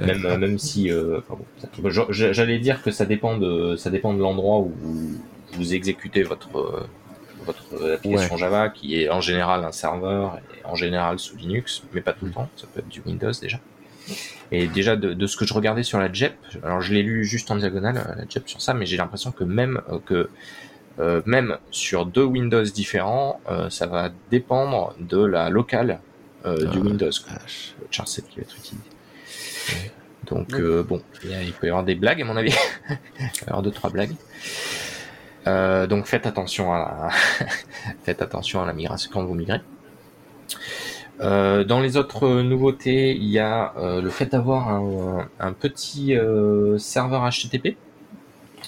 Même, 0.00 0.26
euh, 0.26 0.36
même 0.36 0.58
si, 0.58 0.90
euh, 0.90 1.18
enfin 1.18 1.38
bon, 1.82 1.90
j'allais 2.10 2.58
dire 2.58 2.82
que 2.82 2.90
ça 2.90 3.06
dépend 3.06 3.36
de, 3.36 3.76
ça 3.76 3.90
dépend 3.90 4.12
de 4.14 4.20
l'endroit 4.20 4.58
où 4.58 4.72
vous, 4.78 5.20
vous 5.52 5.74
exécutez 5.74 6.22
votre, 6.22 6.56
euh, 6.58 6.86
votre 7.44 7.92
application 7.94 8.36
Java, 8.36 8.68
qui 8.68 9.00
est 9.00 9.08
en 9.08 9.20
général 9.20 9.64
un 9.64 9.72
serveur 9.72 10.38
et 10.38 10.66
en 10.66 10.74
général 10.74 11.18
sous 11.18 11.36
Linux, 11.36 11.82
mais 11.92 12.00
pas 12.00 12.12
tout 12.12 12.26
le 12.26 12.32
temps. 12.32 12.48
Ça 12.56 12.66
peut 12.72 12.80
être 12.80 12.88
du 12.88 13.00
Windows 13.06 13.32
déjà. 13.40 13.60
Et 14.52 14.68
déjà 14.68 14.94
de, 14.94 15.14
de 15.14 15.26
ce 15.26 15.36
que 15.36 15.44
je 15.44 15.52
regardais 15.52 15.82
sur 15.82 15.98
la 15.98 16.12
JEP, 16.12 16.36
alors 16.62 16.80
je 16.80 16.94
l'ai 16.94 17.02
lu 17.02 17.24
juste 17.24 17.50
en 17.50 17.56
diagonale 17.56 18.14
la 18.16 18.24
JEP 18.28 18.48
sur 18.48 18.60
ça, 18.60 18.74
mais 18.74 18.86
j'ai 18.86 18.96
l'impression 18.96 19.32
que 19.32 19.42
même 19.42 19.80
que 20.06 20.28
euh, 20.98 21.20
même 21.26 21.58
sur 21.70 22.06
deux 22.06 22.24
Windows 22.24 22.62
différents, 22.62 23.40
euh, 23.50 23.68
ça 23.68 23.86
va 23.86 24.10
dépendre 24.30 24.94
de 24.98 25.22
la 25.22 25.50
locale 25.50 26.00
euh, 26.46 26.56
du 26.70 26.78
Ah, 26.78 26.86
Windows. 26.86 27.10
quoi 27.22 27.34
le 27.80 27.86
charset 27.90 28.22
qui 28.22 28.36
va 28.36 28.42
être 28.42 28.56
utilisé. 28.56 28.84
Donc 30.26 30.54
euh, 30.54 30.82
bon, 30.82 31.02
il, 31.24 31.52
peut 31.52 31.66
y 31.66 31.70
avoir 31.70 31.84
des 31.84 31.94
blagues 31.94 32.20
à 32.20 32.24
mon 32.24 32.36
avis. 32.36 32.54
il 32.90 32.94
va 32.94 33.26
y 33.26 33.48
avoir 33.48 33.62
deux 33.62 33.70
trois 33.70 33.90
blagues. 33.90 34.14
Euh, 35.46 35.86
donc 35.86 36.06
faites 36.06 36.26
attention 36.26 36.72
à 36.72 36.78
la... 36.78 37.46
faites 38.04 38.22
attention 38.22 38.62
à 38.62 38.66
la 38.66 38.72
migration 38.72 39.10
quand 39.12 39.24
vous 39.24 39.34
migrez. 39.34 39.60
Euh, 41.20 41.64
dans 41.64 41.80
les 41.80 41.96
autres 41.96 42.42
nouveautés, 42.42 43.14
il 43.14 43.28
y 43.28 43.38
a 43.38 43.72
euh, 43.78 44.02
le 44.02 44.10
fait 44.10 44.26
d'avoir 44.26 44.68
un, 44.68 45.28
un 45.40 45.52
petit 45.52 46.14
euh, 46.14 46.76
serveur 46.78 47.28
HTTP. 47.30 47.76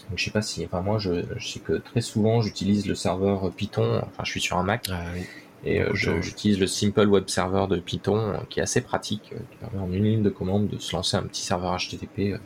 Donc, 0.09 0.17
je 0.17 0.25
sais 0.25 0.31
pas 0.31 0.41
si, 0.41 0.65
enfin 0.65 0.81
moi 0.81 0.99
je, 0.99 1.25
je 1.37 1.49
sais 1.49 1.61
que 1.61 1.75
très 1.75 2.01
souvent 2.01 2.41
j'utilise 2.41 2.87
le 2.87 2.95
serveur 2.95 3.51
Python. 3.53 4.01
Enfin, 4.07 4.23
je 4.25 4.31
suis 4.31 4.41
sur 4.41 4.57
un 4.57 4.63
Mac. 4.63 4.87
Ah 4.91 5.03
oui. 5.15 5.27
Et 5.65 5.81
euh, 5.81 5.93
j'utilise 5.95 6.61
le 6.61 6.67
Simple 6.67 7.07
Web 7.09 7.25
Server 7.29 7.67
de 7.69 7.81
Python, 7.81 8.17
euh, 8.17 8.37
qui 8.49 8.61
est 8.61 8.63
assez 8.63 8.81
pratique, 8.81 9.33
euh, 9.33 9.39
qui 9.51 9.57
permet 9.57 9.81
en 9.81 9.93
une 9.93 10.05
ligne 10.05 10.23
de 10.23 10.31
commande 10.31 10.69
de 10.69 10.79
se 10.79 10.95
lancer 10.95 11.17
un 11.17 11.23
petit 11.23 11.43
serveur 11.43 11.77
HTTP 11.77 12.39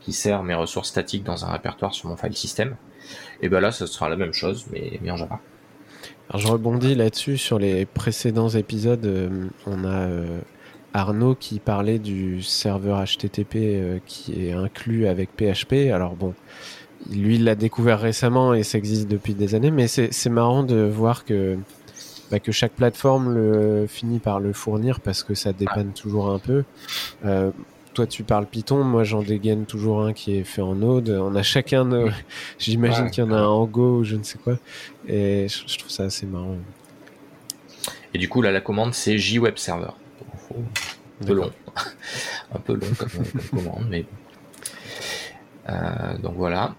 qui 0.00 0.12
sert 0.12 0.42
mes 0.42 0.54
ressources 0.54 0.88
statiques 0.88 1.24
dans 1.24 1.44
un 1.44 1.52
répertoire 1.52 1.92
sur 1.92 2.08
mon 2.08 2.16
file 2.16 2.34
system. 2.34 2.76
Et 3.42 3.48
ben 3.48 3.60
là, 3.60 3.70
ce 3.72 3.86
sera 3.86 4.08
la 4.08 4.16
même 4.16 4.32
chose, 4.32 4.66
mais, 4.72 4.98
mais 5.02 5.10
en 5.10 5.16
Java. 5.16 5.40
Alors 6.30 6.40
je 6.40 6.48
rebondis 6.48 6.94
là-dessus 6.94 7.36
sur 7.36 7.58
les 7.58 7.84
précédents 7.84 8.48
épisodes. 8.48 9.30
on 9.66 9.84
a 9.84 10.08
Arnaud 10.94 11.34
qui 11.34 11.58
parlait 11.58 11.98
du 11.98 12.42
serveur 12.42 13.04
HTTP 13.04 14.00
qui 14.06 14.46
est 14.46 14.52
inclus 14.52 15.06
avec 15.06 15.30
PHP. 15.36 15.90
Alors 15.92 16.14
bon, 16.14 16.34
lui 17.10 17.34
il 17.34 17.44
l'a 17.44 17.56
découvert 17.56 18.00
récemment 18.00 18.54
et 18.54 18.62
ça 18.62 18.78
existe 18.78 19.08
depuis 19.08 19.34
des 19.34 19.54
années, 19.54 19.70
mais 19.70 19.88
c'est 19.88 20.12
c'est 20.12 20.30
marrant 20.30 20.62
de 20.62 20.82
voir 20.82 21.24
que 21.24 21.58
bah, 22.30 22.38
que 22.40 22.52
chaque 22.52 22.72
plateforme 22.72 23.34
le 23.34 23.86
finit 23.86 24.18
par 24.18 24.40
le 24.40 24.52
fournir 24.52 25.00
parce 25.00 25.22
que 25.22 25.34
ça 25.34 25.52
dépanne 25.52 25.92
toujours 25.92 26.30
un 26.30 26.38
peu. 26.38 26.64
Euh, 27.24 27.50
toi 27.92 28.06
tu 28.06 28.22
parles 28.22 28.46
Python, 28.46 28.84
moi 28.84 29.02
j'en 29.04 29.22
dégaine 29.22 29.66
toujours 29.66 30.02
un 30.02 30.12
qui 30.12 30.36
est 30.36 30.44
fait 30.44 30.62
en 30.62 30.76
Node. 30.76 31.10
On 31.10 31.34
a 31.34 31.42
chacun 31.42 31.84
nos... 31.84 32.08
J'imagine 32.58 33.04
Ouais. 33.06 33.10
qu'il 33.10 33.24
y 33.24 33.26
en 33.26 33.32
a 33.32 33.38
un 33.38 33.46
en 33.46 33.66
Go 33.66 33.98
ou 33.98 34.04
je 34.04 34.16
ne 34.16 34.22
sais 34.22 34.38
quoi. 34.38 34.58
Et 35.08 35.48
je, 35.48 35.62
je 35.66 35.78
trouve 35.78 35.90
ça 35.90 36.04
assez 36.04 36.26
marrant. 36.26 36.56
Et 38.14 38.18
du 38.18 38.28
coup, 38.28 38.42
là, 38.42 38.50
la 38.50 38.60
commande, 38.60 38.92
c'est 38.94 39.18
JWeb 39.18 39.56
Server. 39.56 39.90
Un 41.22 41.26
peu 41.26 41.32
long. 41.32 41.50
un 42.54 42.58
peu 42.58 42.74
long 42.74 42.86
comme, 42.98 43.08
comme 43.08 43.62
commande, 43.62 43.86
mais 43.88 44.02
bon. 44.02 44.08
Euh, 45.68 46.18
donc 46.18 46.34
voilà. 46.36 46.74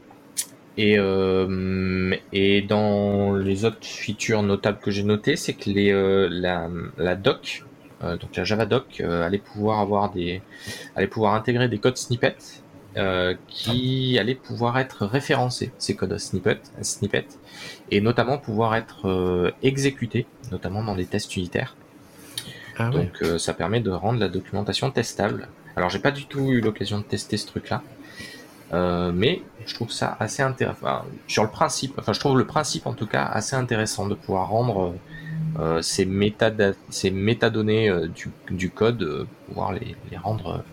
Et, 0.81 0.97
euh, 0.97 2.15
et 2.33 2.63
dans 2.63 3.35
les 3.35 3.65
autres 3.65 3.85
features 3.85 4.41
notables 4.41 4.79
que 4.79 4.89
j'ai 4.89 5.03
notées, 5.03 5.35
c'est 5.35 5.53
que 5.53 5.69
les, 5.69 5.91
euh, 5.91 6.27
la, 6.31 6.69
la 6.97 7.13
doc, 7.13 7.63
euh, 8.03 8.17
donc 8.17 8.35
la 8.35 8.43
Java 8.43 8.65
doc, 8.65 8.99
allait 8.99 9.37
pouvoir 9.37 9.79
avoir 9.79 10.11
des, 10.11 10.41
allait 10.95 11.05
pouvoir 11.05 11.35
intégrer 11.35 11.69
des 11.69 11.77
codes 11.77 11.97
snippets 11.97 12.63
qui 13.47 14.17
allaient 14.19 14.33
pouvoir 14.33 14.79
être 14.79 15.05
référencés, 15.05 15.71
ces 15.77 15.95
codes 15.95 16.17
snippets, 16.17 16.63
snippets 16.81 17.37
et 17.91 18.01
notamment 18.01 18.39
pouvoir 18.39 18.75
être 18.75 19.53
exécutés, 19.61 20.25
notamment 20.51 20.83
dans 20.83 20.95
des 20.95 21.05
tests 21.05 21.35
unitaires. 21.37 21.75
Ah 22.77 22.89
ouais. 22.89 23.09
Donc 23.21 23.39
ça 23.39 23.53
permet 23.53 23.81
de 23.81 23.91
rendre 23.91 24.19
la 24.19 24.29
documentation 24.29 24.89
testable. 24.89 25.47
Alors 25.75 25.89
j'ai 25.89 25.99
pas 25.99 26.11
du 26.11 26.25
tout 26.25 26.51
eu 26.51 26.59
l'occasion 26.59 26.97
de 26.97 27.03
tester 27.03 27.37
ce 27.37 27.45
truc-là, 27.47 27.81
euh, 28.73 29.11
mais 29.13 29.41
je 29.65 29.75
trouve 29.75 29.91
ça 29.91 30.17
assez 30.19 30.41
intéressant. 30.41 30.77
Enfin, 30.81 31.05
sur 31.27 31.43
le 31.43 31.49
principe, 31.49 31.93
enfin 31.99 32.13
je 32.13 32.19
trouve 32.19 32.37
le 32.37 32.45
principe 32.45 32.87
en 32.87 32.93
tout 32.93 33.07
cas 33.07 33.25
assez 33.25 33.55
intéressant 33.55 34.07
de 34.07 34.15
pouvoir 34.15 34.49
rendre 34.49 34.95
euh, 35.59 35.81
ces, 35.81 36.05
métada 36.05 36.71
ces 36.89 37.11
métadonnées 37.11 37.89
euh, 37.89 38.07
du, 38.07 38.31
du 38.49 38.69
code, 38.69 39.03
euh, 39.03 39.27
pouvoir 39.47 39.73
les, 39.73 39.95
les 40.09 40.17
rendre 40.17 40.63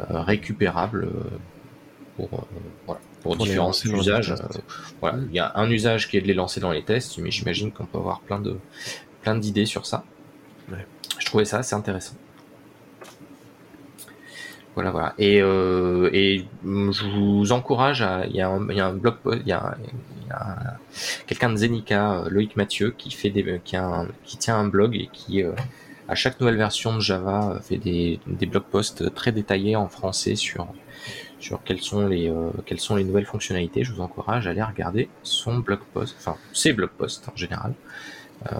euh, 0.00 0.20
récupérables 0.22 1.04
euh, 1.04 1.38
pour, 2.16 2.28
euh, 2.32 2.42
voilà, 2.86 3.00
pour, 3.22 3.36
différents 3.36 3.72
usages. 3.72 4.30
Euh, 4.32 4.36
voilà, 5.00 5.18
il 5.28 5.34
y 5.34 5.38
a 5.38 5.52
un 5.56 5.70
usage 5.70 6.08
qui 6.08 6.16
est 6.16 6.20
de 6.20 6.26
les 6.26 6.34
lancer 6.34 6.60
dans 6.60 6.70
les 6.70 6.84
tests, 6.84 7.18
mais 7.18 7.30
j'imagine 7.30 7.72
qu'on 7.72 7.86
peut 7.86 7.98
avoir 7.98 8.20
plein 8.20 8.38
de 8.38 8.56
plein 9.22 9.34
d'idées 9.36 9.66
sur 9.66 9.86
ça. 9.86 10.04
Ouais. 10.70 10.86
Je 11.18 11.26
trouvais 11.26 11.44
ça 11.44 11.58
assez 11.58 11.74
intéressant. 11.74 12.14
Voilà, 14.76 14.90
voilà. 14.90 15.14
Et, 15.16 15.40
euh, 15.40 16.10
et 16.12 16.44
je 16.62 17.18
vous 17.18 17.50
encourage 17.52 18.02
à. 18.02 18.26
Il 18.26 18.36
y 18.36 18.42
a 18.42 18.50
un, 18.50 18.92
blog 18.92 19.16
post, 19.22 19.40
il 19.40 19.48
y 19.48 19.52
a, 19.52 19.74
quelqu'un 21.26 21.48
de 21.50 21.56
Zenica, 21.56 22.12
euh, 22.12 22.28
Loïc 22.28 22.56
Mathieu, 22.56 22.90
qui 22.90 23.10
fait 23.10 23.30
des, 23.30 23.58
qui, 23.64 23.74
a 23.74 24.04
qui 24.24 24.36
tient 24.36 24.56
un 24.58 24.68
blog 24.68 24.94
et 24.94 25.08
qui, 25.10 25.42
euh, 25.42 25.52
à 26.08 26.14
chaque 26.14 26.38
nouvelle 26.40 26.58
version 26.58 26.94
de 26.94 27.00
Java, 27.00 27.58
fait 27.62 27.78
des, 27.78 28.20
des 28.26 28.44
blog 28.44 28.64
posts 28.70 29.14
très 29.14 29.32
détaillés 29.32 29.76
en 29.76 29.88
français 29.88 30.34
sur 30.36 30.68
sur 31.40 31.62
quelles 31.64 31.80
sont 31.80 32.06
les 32.06 32.30
sont 32.76 32.96
les 32.96 33.04
nouvelles 33.04 33.24
fonctionnalités. 33.24 33.82
Je 33.82 33.94
vous 33.94 34.02
encourage 34.02 34.46
à 34.46 34.50
aller 34.50 34.62
regarder 34.62 35.08
son 35.22 35.56
blog 35.56 35.80
post, 35.94 36.16
enfin 36.18 36.36
ses 36.52 36.74
blog 36.74 36.90
posts 36.98 37.26
en 37.30 37.36
général. 37.36 37.72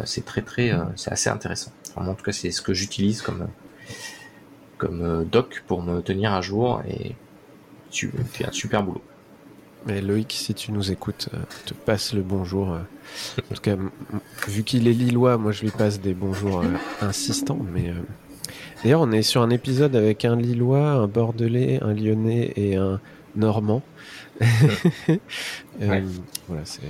C'est 0.04 0.24
très 0.24 0.40
très, 0.40 0.72
c'est 0.96 1.12
assez 1.12 1.28
intéressant. 1.28 1.72
En 1.94 2.14
tout 2.14 2.24
cas, 2.24 2.32
c'est 2.32 2.50
ce 2.50 2.62
que 2.62 2.72
j'utilise 2.72 3.20
comme 3.20 3.48
comme 4.78 5.02
euh, 5.02 5.24
doc 5.24 5.62
pour 5.66 5.82
me 5.82 6.00
tenir 6.02 6.32
à 6.32 6.40
jour 6.40 6.82
et 6.88 7.14
tu 7.90 8.10
fais 8.32 8.46
un 8.46 8.52
super 8.52 8.82
boulot. 8.82 9.02
Mais 9.86 10.00
Loïc, 10.00 10.32
si 10.32 10.52
tu 10.54 10.72
nous 10.72 10.90
écoutes, 10.90 11.28
euh, 11.34 11.38
te 11.64 11.72
passe 11.74 12.12
le 12.12 12.22
bonjour. 12.22 12.72
euh. 12.72 12.78
En 13.50 13.54
tout 13.54 13.60
cas, 13.62 13.76
vu 14.48 14.64
qu'il 14.64 14.88
est 14.88 14.92
lillois, 14.92 15.38
moi 15.38 15.52
je 15.52 15.62
lui 15.62 15.70
passe 15.70 16.00
des 16.00 16.12
bonjours 16.14 16.64
insistants. 17.00 17.60
Mais 17.72 17.92
d'ailleurs, 18.82 19.00
on 19.02 19.12
est 19.12 19.22
sur 19.22 19.42
un 19.42 19.50
épisode 19.50 19.94
avec 19.94 20.24
un 20.24 20.34
lillois, 20.36 20.90
un 20.90 21.06
bordelais, 21.06 21.78
un 21.82 21.94
lyonnais 21.94 22.52
et 22.56 22.76
un 22.76 23.00
normand. 23.36 23.82
Euh, 25.08 25.88
Ouais. 25.88 26.02
Voilà, 26.48 26.62
c'est. 26.64 26.80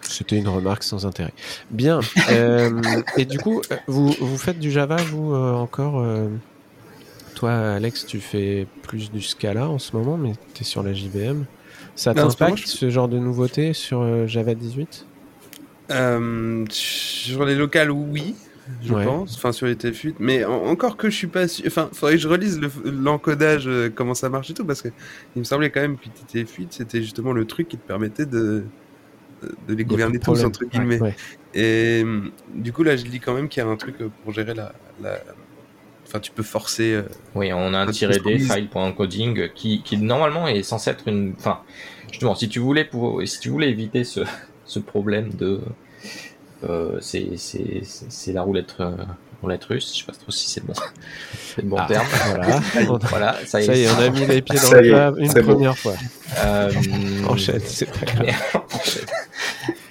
C'était 0.00 0.38
une 0.38 0.48
remarque 0.48 0.82
sans 0.84 1.04
intérêt. 1.04 1.34
Bien. 1.70 2.00
euh, 2.30 2.80
et 3.18 3.26
du 3.26 3.38
coup, 3.38 3.60
vous, 3.86 4.10
vous 4.18 4.38
faites 4.38 4.58
du 4.58 4.70
Java, 4.70 4.96
vous, 4.96 5.34
euh, 5.34 5.52
encore 5.52 6.02
Toi, 7.38 7.52
Alex, 7.52 8.04
tu 8.04 8.18
fais 8.18 8.66
plus 8.82 9.12
du 9.12 9.22
Scala 9.22 9.68
en 9.68 9.78
ce 9.78 9.94
moment, 9.94 10.16
mais 10.16 10.32
tu 10.54 10.62
es 10.62 10.64
sur 10.64 10.82
la 10.82 10.92
JVM. 10.92 11.44
Ça 11.94 12.10
ce 12.12 12.16
t'impacte, 12.16 12.58
je- 12.58 12.66
ce 12.66 12.90
genre 12.90 13.06
de 13.06 13.16
nouveauté 13.18 13.74
sur 13.74 14.00
euh, 14.00 14.26
Java 14.26 14.56
18 14.56 15.06
Euh, 15.92 16.64
sur 16.68 17.44
les 17.44 17.54
locales, 17.54 17.92
oui, 17.92 18.34
je 18.82 18.92
Ouais. 18.92 19.04
pense. 19.04 19.36
Enfin, 19.36 19.52
sur 19.52 19.66
les 19.68 19.76
TF8. 19.76 20.16
Mais 20.18 20.44
en- 20.44 20.64
encore 20.66 20.96
que 20.96 21.08
je 21.10 21.14
suis 21.16 21.28
pas 21.28 21.46
sûr. 21.46 21.64
Enfin, 21.68 21.88
faudrait 21.92 22.16
que 22.16 22.20
je 22.22 22.26
relise 22.26 22.60
le- 22.60 22.70
l'encodage, 22.90 23.68
euh, 23.68 23.88
comment 23.88 24.14
ça 24.14 24.28
marche 24.28 24.50
et 24.50 24.54
tout. 24.54 24.64
Parce 24.64 24.82
que 24.82 24.88
il 25.36 25.38
me 25.38 25.44
semblait 25.44 25.70
quand 25.70 25.80
même 25.80 25.96
que 25.96 26.08
TF8, 26.26 26.72
c'était 26.72 27.00
justement 27.02 27.32
le 27.32 27.44
truc 27.44 27.68
qui 27.68 27.78
te 27.78 27.86
permettait 27.86 28.26
de, 28.26 28.64
de- 29.68 29.74
les 29.74 29.84
gouverner 29.84 30.18
tous, 30.18 30.42
entre 30.42 30.64
guillemets. 30.64 31.00
Ouais. 31.00 31.14
Et 31.54 32.04
du 32.52 32.72
coup, 32.72 32.82
là, 32.82 32.96
je 32.96 33.04
lis 33.04 33.20
quand 33.20 33.34
même 33.34 33.48
qu'il 33.48 33.62
y 33.62 33.66
a 33.66 33.68
un 33.68 33.76
truc 33.76 33.94
pour 34.24 34.32
gérer 34.32 34.54
la. 34.54 34.72
la- 35.00 35.20
Enfin, 36.08 36.20
tu 36.20 36.30
peux 36.30 36.42
forcer. 36.42 36.92
euh, 36.94 37.02
Oui, 37.34 37.52
on 37.52 37.74
a 37.74 37.78
un 37.80 37.90
tiré 37.90 38.14
D 38.14 38.20
customise. 38.38 38.50
file.encoding 38.52 39.50
qui, 39.54 39.82
qui 39.82 39.98
normalement 39.98 40.48
est 40.48 40.62
censé 40.62 40.88
être 40.90 41.06
une. 41.06 41.34
Enfin, 41.38 41.60
justement, 42.10 42.34
si 42.34 42.48
tu 42.48 42.58
voulais 42.60 42.84
pour, 42.84 43.20
si 43.26 43.38
tu 43.40 43.50
voulais 43.50 43.68
éviter 43.68 44.04
ce, 44.04 44.20
ce 44.64 44.78
problème 44.78 45.28
de, 45.34 45.60
euh, 46.68 46.96
c'est 47.00 47.28
c'est 47.36 47.82
c'est 47.84 48.10
c'est 48.10 48.32
la 48.32 48.40
roulette 48.42 48.74
euh, 48.80 48.92
roulette 49.42 49.64
russe. 49.66 49.92
Je 49.94 49.98
sais 50.00 50.06
pas 50.06 50.12
trop 50.18 50.32
si 50.32 50.48
c'est 50.48 50.60
le 50.60 50.68
bon, 50.68 50.72
c'est 51.54 51.62
le 51.62 51.68
bon 51.68 51.76
Ah, 51.78 51.86
terme. 51.86 52.06
Voilà. 52.28 52.60
On- 52.90 52.96
Voilà, 52.98 53.36
ça 53.46 53.60
y 53.60 53.66
Ça 53.66 53.74
y 53.76 53.82
est. 53.84 53.90
on 53.90 53.98
a 53.98 54.08
mis 54.08 54.24
les 54.26 54.40
pieds 54.40 54.58
dans 54.58 54.72
le 54.72 54.88
plat 54.88 55.12
une 55.18 55.28
c'est 55.30 55.42
bon. 55.42 55.52
première 55.52 55.76
fois. 55.78 55.94
Euh, 56.38 56.70
Enchaîne, 57.28 57.60
c'est 57.66 57.86
pas 57.86 58.06
grave. 58.06 58.34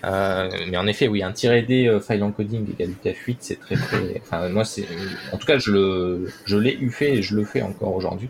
Euh, 0.06 0.50
mais 0.70 0.78
en 0.78 0.86
effet, 0.88 1.08
oui, 1.08 1.24
un 1.24 1.32
tiré 1.32 1.62
D 1.64 1.88
euh, 1.88 2.00
file 2.00 2.24
encoding 2.24 2.70
égalité 2.72 3.10
à 3.10 3.14
fuite, 3.14 3.40
c'est 3.42 3.60
très 3.60 3.76
très. 3.76 4.22
Enfin, 4.22 4.48
moi, 4.50 4.64
c'est. 4.66 4.86
En 5.32 5.38
tout 5.38 5.48
cas, 5.48 5.58
je 5.58 5.72
le, 5.72 6.32
je 6.46 6.58
l'ai 6.58 6.76
eu 6.76 6.92
fait 6.92 7.16
et 7.16 7.22
je 7.22 7.36
le 7.36 7.44
fais 7.46 7.62
encore 7.62 7.96
aujourd'hui 7.96 8.30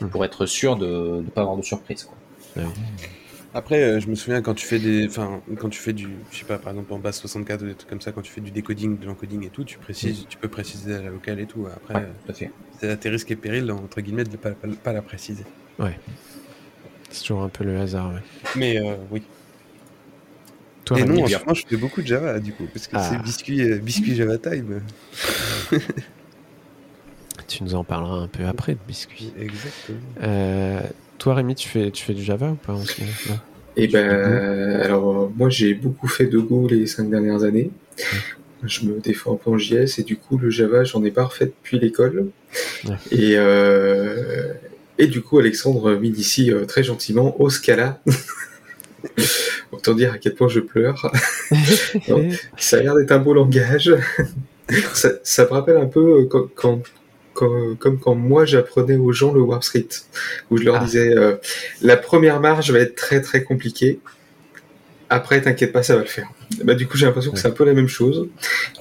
Mhm. 0.00 0.08
pour 0.10 0.24
être 0.24 0.46
sûr 0.46 0.76
de 0.76 1.22
ne 1.24 1.30
pas 1.30 1.40
avoir 1.40 1.56
de 1.56 1.62
surprise. 1.62 2.04
Quoi. 2.04 2.62
Après, 3.56 3.82
euh, 3.82 4.00
je 4.00 4.08
me 4.08 4.14
souviens 4.16 4.42
quand 4.42 4.54
tu 4.54 4.66
fais 4.66 4.78
des, 4.80 5.06
enfin, 5.06 5.40
quand 5.58 5.68
tu 5.68 5.80
fais 5.80 5.92
du, 5.92 6.08
je 6.32 6.38
sais 6.38 6.44
pas, 6.44 6.58
par 6.58 6.72
exemple 6.72 6.92
en 6.92 6.98
base 6.98 7.16
64 7.18 7.62
ou 7.62 7.66
des 7.66 7.74
trucs 7.74 7.88
comme 7.88 8.00
ça, 8.00 8.10
quand 8.10 8.22
tu 8.22 8.32
fais 8.32 8.40
du 8.40 8.50
décoding, 8.50 8.98
de 8.98 9.06
l'encoding 9.06 9.44
et 9.46 9.50
tout, 9.50 9.62
tu 9.64 9.78
précises, 9.78 10.26
tu 10.28 10.36
peux 10.38 10.48
préciser 10.48 10.94
à 10.94 11.02
la 11.02 11.10
locale 11.10 11.38
et 11.40 11.46
tout. 11.46 11.66
Après, 11.72 11.94
Ouais, 11.94 12.00
euh, 12.02 12.12
tout 12.24 12.32
à 12.32 12.34
fait. 12.34 12.50
c'est 12.80 12.88
à 12.90 12.96
tes 12.96 13.08
risques 13.10 13.30
et 13.30 13.36
périls 13.36 13.70
entre 13.70 14.00
guillemets 14.00 14.24
de 14.24 14.30
ne 14.30 14.36
pas, 14.36 14.50
pas, 14.50 14.68
pas 14.82 14.92
la 14.92 15.02
préciser. 15.02 15.44
C'est 17.10 17.20
toujours 17.20 17.42
un 17.42 17.48
peu 17.48 17.62
le 17.64 17.78
hasard. 17.78 18.12
ouais. 18.12 18.20
Mais 18.56 18.78
euh, 18.78 18.96
oui. 19.10 19.22
Toi, 20.84 20.98
et 20.98 21.02
Rémi, 21.02 21.16
non, 21.18 21.22
en 21.24 21.26
bien. 21.26 21.38
ce 21.38 21.44
moment, 21.44 21.54
je 21.54 21.64
fais 21.66 21.76
beaucoup 21.76 22.02
de 22.02 22.06
Java 22.06 22.38
du 22.40 22.52
coup, 22.52 22.66
parce 22.72 22.86
que 22.86 22.96
Ah. 22.96 23.02
c'est 23.10 23.18
biscuit, 23.22 23.62
euh, 23.62 23.78
biscuit 23.78 24.14
Java 24.14 24.36
time. 24.38 24.80
tu 27.48 27.62
nous 27.62 27.74
en 27.74 27.84
parleras 27.84 28.16
un 28.18 28.28
peu 28.28 28.44
après 28.44 28.72
de 28.74 28.78
biscuits. 28.86 29.32
Exactement. 29.38 29.98
Euh, 30.22 30.80
toi, 31.18 31.34
Rémi, 31.34 31.54
tu 31.54 31.68
fais, 31.68 31.90
tu 31.90 32.04
fais 32.04 32.14
du 32.14 32.22
Java 32.22 32.50
ou 32.50 32.54
pas 32.54 32.72
en 32.74 32.84
ce 32.84 33.00
moment 33.00 33.12
Non 33.30 33.38
Et 33.76 33.86
Tu 33.86 33.92
fais 33.92 34.02
ben, 34.08 34.80
alors 34.82 35.22
euh, 35.24 35.28
moi 35.36 35.48
j'ai 35.50 35.74
beaucoup 35.74 36.08
fait 36.08 36.26
de 36.26 36.38
Go 36.38 36.68
les 36.68 36.86
cinq 36.86 37.10
dernières 37.10 37.42
années. 37.44 37.70
Je 38.62 38.86
me 38.86 38.98
défends 39.00 39.34
un 39.34 39.36
peu 39.36 39.50
en 39.50 39.58
JS 39.58 39.98
et 39.98 40.02
du 40.04 40.16
coup 40.16 40.38
le 40.38 40.48
Java 40.50 40.84
j'en 40.84 41.04
ai 41.04 41.10
pas 41.10 41.24
refait 41.24 41.46
depuis 41.46 41.78
l'école. 41.78 42.28
Ouais. 42.86 42.96
Et 43.10 43.32
euh, 43.36 44.52
et 44.98 45.06
du 45.06 45.20
coup 45.22 45.38
Alexandre 45.38 45.94
m'initie 45.96 46.50
euh, 46.52 46.64
très 46.64 46.82
gentiment 46.82 47.38
au 47.40 47.50
Scala. 47.50 48.00
Autant 49.72 49.94
dire 49.94 50.12
à 50.12 50.18
quel 50.18 50.34
point 50.34 50.48
je 50.48 50.60
pleure. 50.60 51.10
Ça 52.58 52.78
a 52.78 52.80
l'air 52.80 52.94
d'être 52.94 53.12
un 53.12 53.18
beau 53.18 53.34
langage. 53.34 53.94
ça, 54.94 55.10
ça 55.22 55.44
me 55.44 55.50
rappelle 55.50 55.76
un 55.76 55.86
peu 55.86 56.20
euh, 56.22 56.26
quand, 56.26 56.46
quand- 56.54 56.82
quand- 57.34 57.74
comme 57.78 57.98
quand 57.98 58.14
moi 58.14 58.44
j'apprenais 58.44 58.96
aux 58.96 59.12
gens 59.12 59.32
le 59.34 59.40
Warp 59.40 59.62
Script, 59.64 60.06
où 60.50 60.56
je 60.56 60.62
leur 60.64 60.76
Ah. 60.76 60.84
disais 60.84 61.14
euh, 61.16 61.36
la 61.82 61.96
première 61.96 62.40
marche 62.40 62.70
va 62.70 62.78
être 62.78 62.94
très 62.94 63.20
très 63.20 63.42
compliquée. 63.42 63.98
Après, 65.10 65.40
t'inquiète 65.42 65.70
pas, 65.72 65.82
ça 65.82 65.94
va 65.96 66.00
le 66.02 66.08
faire. 66.08 66.28
Bah, 66.64 66.74
du 66.74 66.86
coup, 66.86 66.96
j'ai 66.96 67.06
l'impression 67.06 67.30
que 67.30 67.38
c'est 67.38 67.46
un 67.46 67.52
peu 67.52 67.64
la 67.64 67.74
même 67.74 67.88
chose. 67.88 68.28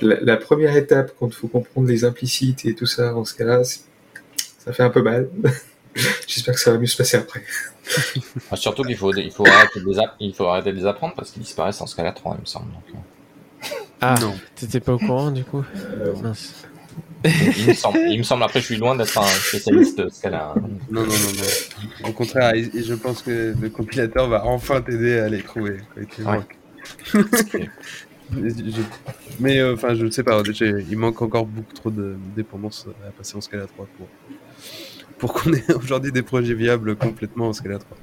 La, 0.02 0.20
la 0.22 0.38
première 0.38 0.76
étape, 0.78 1.12
quand 1.20 1.28
il 1.28 1.34
faut 1.34 1.48
comprendre 1.50 1.88
les 1.88 2.06
implicites 2.06 2.66
et 2.66 2.74
tout 2.76 2.86
ça, 2.86 3.14
en 3.16 3.26
ce 3.26 3.36
cas-là, 3.36 3.64
ça 3.64 4.72
fait 4.72 4.84
un 4.84 4.90
peu 4.90 5.02
mal. 5.02 5.28
J'espère 6.28 6.56
que 6.56 6.60
ça 6.60 6.72
va 6.72 6.78
mieux 6.78 6.88
se 6.88 6.98
passer 6.98 7.18
après. 7.18 7.44
Enfin, 8.38 8.56
surtout 8.56 8.84
qu'il 8.84 8.98
faut, 8.98 9.14
il 9.14 9.32
faut, 9.32 9.46
arrêter 9.46 9.80
de 9.80 9.86
les 9.90 10.00
app- 10.00 10.16
il 10.20 10.34
faut 10.34 10.46
arrêter 10.48 10.72
de 10.72 10.78
les 10.78 10.86
apprendre 10.86 11.14
parce 11.16 11.32
qu'ils 11.32 11.44
disparaissent 11.44 11.82
en 11.82 11.88
Scala 11.88 12.12
3, 12.12 12.36
il 12.38 12.42
me 12.42 12.46
semble. 12.46 12.72
Donc, 12.72 12.84
euh, 12.96 13.68
Ah, 14.02 14.16
Non. 14.22 14.34
t'étais 14.56 14.80
pas 14.80 14.94
au 14.94 14.98
courant 15.00 15.32
du 15.32 15.44
coup 15.44 15.64
Euh, 15.76 16.14
Mince. 16.22 16.54
il, 17.26 17.68
me 17.68 17.74
semble, 17.74 18.00
il 18.10 18.18
me 18.18 18.24
semble, 18.24 18.44
après, 18.44 18.60
je 18.60 18.66
suis 18.66 18.76
loin 18.78 18.96
d'être 18.96 19.18
un 19.18 19.26
spécialiste 19.26 20.10
Scala. 20.10 20.54
hein. 20.56 20.62
Non, 20.90 21.02
non, 21.02 21.08
non, 21.08 21.14
non. 22.04 22.10
Au 22.10 22.12
contraire, 22.12 22.54
je 22.56 22.94
pense 22.96 23.22
que 23.22 23.54
le 23.60 23.70
compilateur 23.70 24.28
va 24.28 24.46
enfin 24.46 24.82
t'aider 24.82 25.20
à 25.20 25.30
les 25.30 25.42
trouver. 25.42 25.78
quoi, 26.24 26.34
Ouais. 26.34 26.40
Je- 28.34 28.82
Mais 29.40 29.60
euh, 29.60 29.74
enfin, 29.76 29.94
je 29.96 30.06
ne 30.06 30.12
sais 30.12 30.24
pas. 30.24 30.42
Il 30.90 30.98
manque 30.98 31.22
encore 31.22 31.46
beaucoup 31.46 31.74
trop 31.74 31.90
de 31.92 32.16
dépendance 32.36 32.88
à 33.08 33.12
passer 33.12 33.36
en 33.38 33.42
Scala 33.42 33.68
3 33.68 33.88
pour 33.98 34.08
pour 35.24 35.32
qu'on 35.32 35.54
ait 35.54 35.64
aujourd'hui 35.82 36.12
des 36.12 36.22
projets 36.22 36.54
viables 36.54 36.98
complètement 36.98 37.48
en 37.48 37.54
Scala 37.54 37.80
3. 37.80 37.98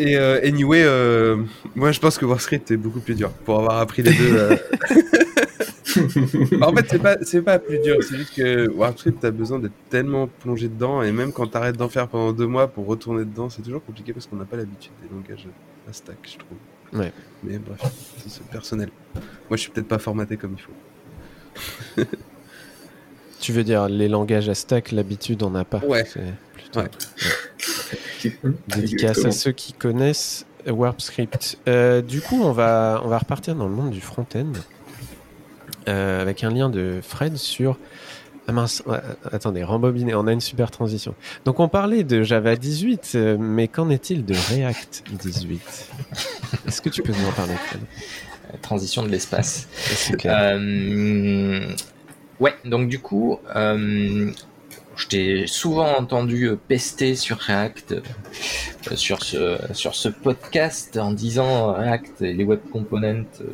Et 0.00 0.16
euh, 0.16 0.40
anyway, 0.42 0.82
euh, 0.82 1.36
moi 1.76 1.92
je 1.92 2.00
pense 2.00 2.18
que 2.18 2.24
WarScript 2.24 2.72
est 2.72 2.76
beaucoup 2.76 2.98
plus 2.98 3.14
dur 3.14 3.30
pour 3.30 3.60
avoir 3.60 3.78
appris 3.78 4.02
les 4.02 4.12
deux. 4.12 4.34
euh. 4.36 4.56
en 6.60 6.74
fait, 6.74 6.86
c'est 6.90 6.98
pas 6.98 7.16
c'est 7.22 7.42
pas 7.42 7.60
plus 7.60 7.78
dur, 7.78 7.98
c'est 8.02 8.16
juste 8.16 8.34
que 8.34 8.68
WarScript 8.70 9.20
t'as 9.20 9.30
besoin 9.30 9.60
d'être 9.60 9.78
tellement 9.90 10.26
plongé 10.26 10.66
dedans 10.66 11.02
et 11.02 11.12
même 11.12 11.32
quand 11.32 11.46
t'arrêtes 11.46 11.76
d'en 11.76 11.88
faire 11.88 12.08
pendant 12.08 12.32
deux 12.32 12.48
mois 12.48 12.66
pour 12.66 12.86
retourner 12.86 13.24
dedans, 13.24 13.48
c'est 13.48 13.62
toujours 13.62 13.84
compliqué 13.84 14.12
parce 14.12 14.26
qu'on 14.26 14.34
n'a 14.34 14.44
pas 14.44 14.56
l'habitude 14.56 14.90
des 15.04 15.14
langages 15.14 15.46
à 15.88 15.92
stack, 15.92 16.16
je 16.24 16.38
trouve. 16.38 17.00
Ouais. 17.00 17.12
Mais 17.44 17.58
bref, 17.58 17.80
c'est 18.26 18.44
personnel. 18.48 18.90
Moi, 19.14 19.22
je 19.52 19.56
suis 19.58 19.70
peut-être 19.70 19.86
pas 19.86 19.98
formaté 19.98 20.36
comme 20.36 20.56
il 20.58 20.62
faut. 20.62 22.06
Tu 23.42 23.52
veux 23.52 23.64
dire 23.64 23.88
les 23.88 24.08
langages 24.08 24.48
à 24.48 24.54
stack, 24.54 24.92
l'habitude 24.92 25.42
on 25.42 25.50
n'a 25.50 25.64
pas. 25.64 25.78
Ouais. 25.78 26.04
C'est 26.04 26.22
plutôt 26.54 26.80
Ouais. 26.80 26.88
Dédicace 28.68 29.24
à 29.24 29.32
ceux 29.32 29.50
qui 29.50 29.72
connaissent 29.72 30.46
Warp 30.64 31.00
Script. 31.00 31.58
Euh, 31.68 32.02
du 32.02 32.20
coup, 32.20 32.40
on 32.40 32.52
va, 32.52 33.02
on 33.04 33.08
va 33.08 33.18
repartir 33.18 33.56
dans 33.56 33.66
le 33.66 33.74
monde 33.74 33.90
du 33.90 34.00
front-end 34.00 34.52
euh, 35.88 36.22
avec 36.22 36.44
un 36.44 36.50
lien 36.50 36.70
de 36.70 37.00
Fred 37.02 37.36
sur. 37.36 37.78
Ah 38.46 38.52
mince, 38.52 38.84
ouais, 38.86 38.98
attendez, 39.32 39.64
rembobiner, 39.64 40.14
on 40.14 40.28
a 40.28 40.32
une 40.32 40.40
super 40.40 40.70
transition. 40.70 41.16
Donc 41.44 41.58
on 41.58 41.68
parlait 41.68 42.04
de 42.04 42.22
Java 42.22 42.54
18, 42.54 43.12
euh, 43.14 43.36
mais 43.40 43.66
qu'en 43.66 43.90
est-il 43.90 44.24
de 44.24 44.34
React 44.50 45.04
18 45.10 45.90
Est-ce 46.68 46.80
que 46.80 46.88
tu 46.88 47.02
peux 47.02 47.12
nous 47.12 47.26
en 47.26 47.32
parler, 47.32 47.54
Fred? 47.54 47.82
Transition 48.60 49.02
de 49.02 49.08
l'espace. 49.08 49.68
C'est 49.72 50.16
clair. 50.16 50.36
Euh, 50.38 51.74
ouais, 52.42 52.54
donc 52.64 52.88
du 52.88 52.98
coup, 52.98 53.38
euh, 53.54 54.30
je 54.96 55.06
t'ai 55.06 55.46
souvent 55.46 55.96
entendu 55.96 56.50
pester 56.68 57.14
sur 57.14 57.38
React, 57.38 57.92
euh, 57.92 58.96
sur, 58.96 59.22
ce, 59.22 59.58
sur 59.72 59.94
ce 59.94 60.08
podcast 60.08 60.96
en 60.98 61.12
disant 61.12 61.72
React 61.72 62.22
et 62.22 62.32
les 62.32 62.44
web 62.44 62.60
components 62.70 63.24
euh, 63.40 63.46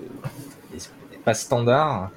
pas 1.29 1.35
standard. 1.35 2.11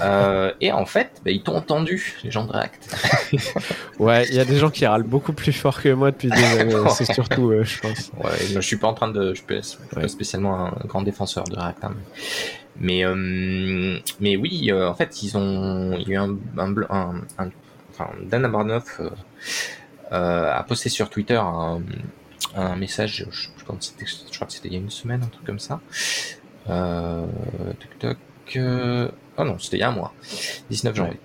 Euh, 0.00 0.52
et 0.62 0.72
en 0.72 0.86
fait, 0.86 1.20
bah, 1.22 1.30
ils 1.30 1.42
t'ont 1.42 1.54
entendu, 1.54 2.18
les 2.24 2.30
gens 2.30 2.46
de 2.46 2.52
React. 2.52 2.96
Ouais, 3.98 4.26
il 4.30 4.34
y 4.34 4.40
a 4.40 4.44
des 4.46 4.56
gens 4.56 4.70
qui 4.70 4.86
râlent 4.86 5.02
beaucoup 5.02 5.34
plus 5.34 5.52
fort 5.52 5.80
que 5.82 5.90
moi 5.92 6.10
depuis 6.12 6.30
des 6.30 6.42
années. 6.42 6.74
C'est 6.96 7.12
surtout, 7.12 7.50
euh, 7.50 7.62
je 7.62 7.78
pense. 7.80 8.10
Ouais, 8.24 8.30
je 8.54 8.60
suis 8.60 8.78
pas 8.78 8.88
en 8.88 8.94
train 8.94 9.08
de, 9.08 9.34
je 9.34 9.40
suis 9.40 9.46
pas, 9.46 9.56
je 9.56 9.60
suis 9.60 9.78
pas 9.94 10.00
Ouais. 10.00 10.08
spécialement 10.08 10.66
un 10.68 10.86
grand 10.86 11.02
défenseur 11.02 11.44
de 11.44 11.54
React, 11.56 11.84
hein, 11.84 11.94
mais, 12.80 13.04
euh, 13.04 13.98
mais 14.18 14.36
oui, 14.36 14.72
en 14.72 14.94
fait, 14.94 15.22
ils 15.22 15.36
ont, 15.36 15.92
il 15.98 16.08
y 16.08 16.12
a 16.12 16.14
eu 16.14 16.16
un, 16.16 16.36
un, 16.58 16.74
un- 16.88 17.22
un- 17.38 17.50
enfin, 17.92 18.08
Dan 18.24 18.44
a 20.10 20.64
posté 20.66 20.88
sur 20.88 21.10
Twitter 21.10 21.40
un, 22.56 22.76
message, 22.76 23.26
je 23.30 23.48
crois 23.64 23.76
que 23.76 23.84
c'était 24.52 24.68
il 24.68 24.72
y 24.72 24.76
a 24.76 24.80
une 24.80 24.90
semaine, 24.90 25.22
un 25.22 25.26
truc 25.28 25.44
comme 25.44 25.58
ça. 25.60 25.80
Euh, 26.70 27.26
toc, 27.80 27.98
toc, 27.98 28.56
euh, 28.56 29.08
oh 29.36 29.44
non, 29.44 29.58
c'était 29.58 29.78
il 29.78 29.80
y 29.80 29.82
a 29.82 29.88
un 29.88 29.92
mois, 29.92 30.12
19 30.70 30.94
janvier. 30.94 31.18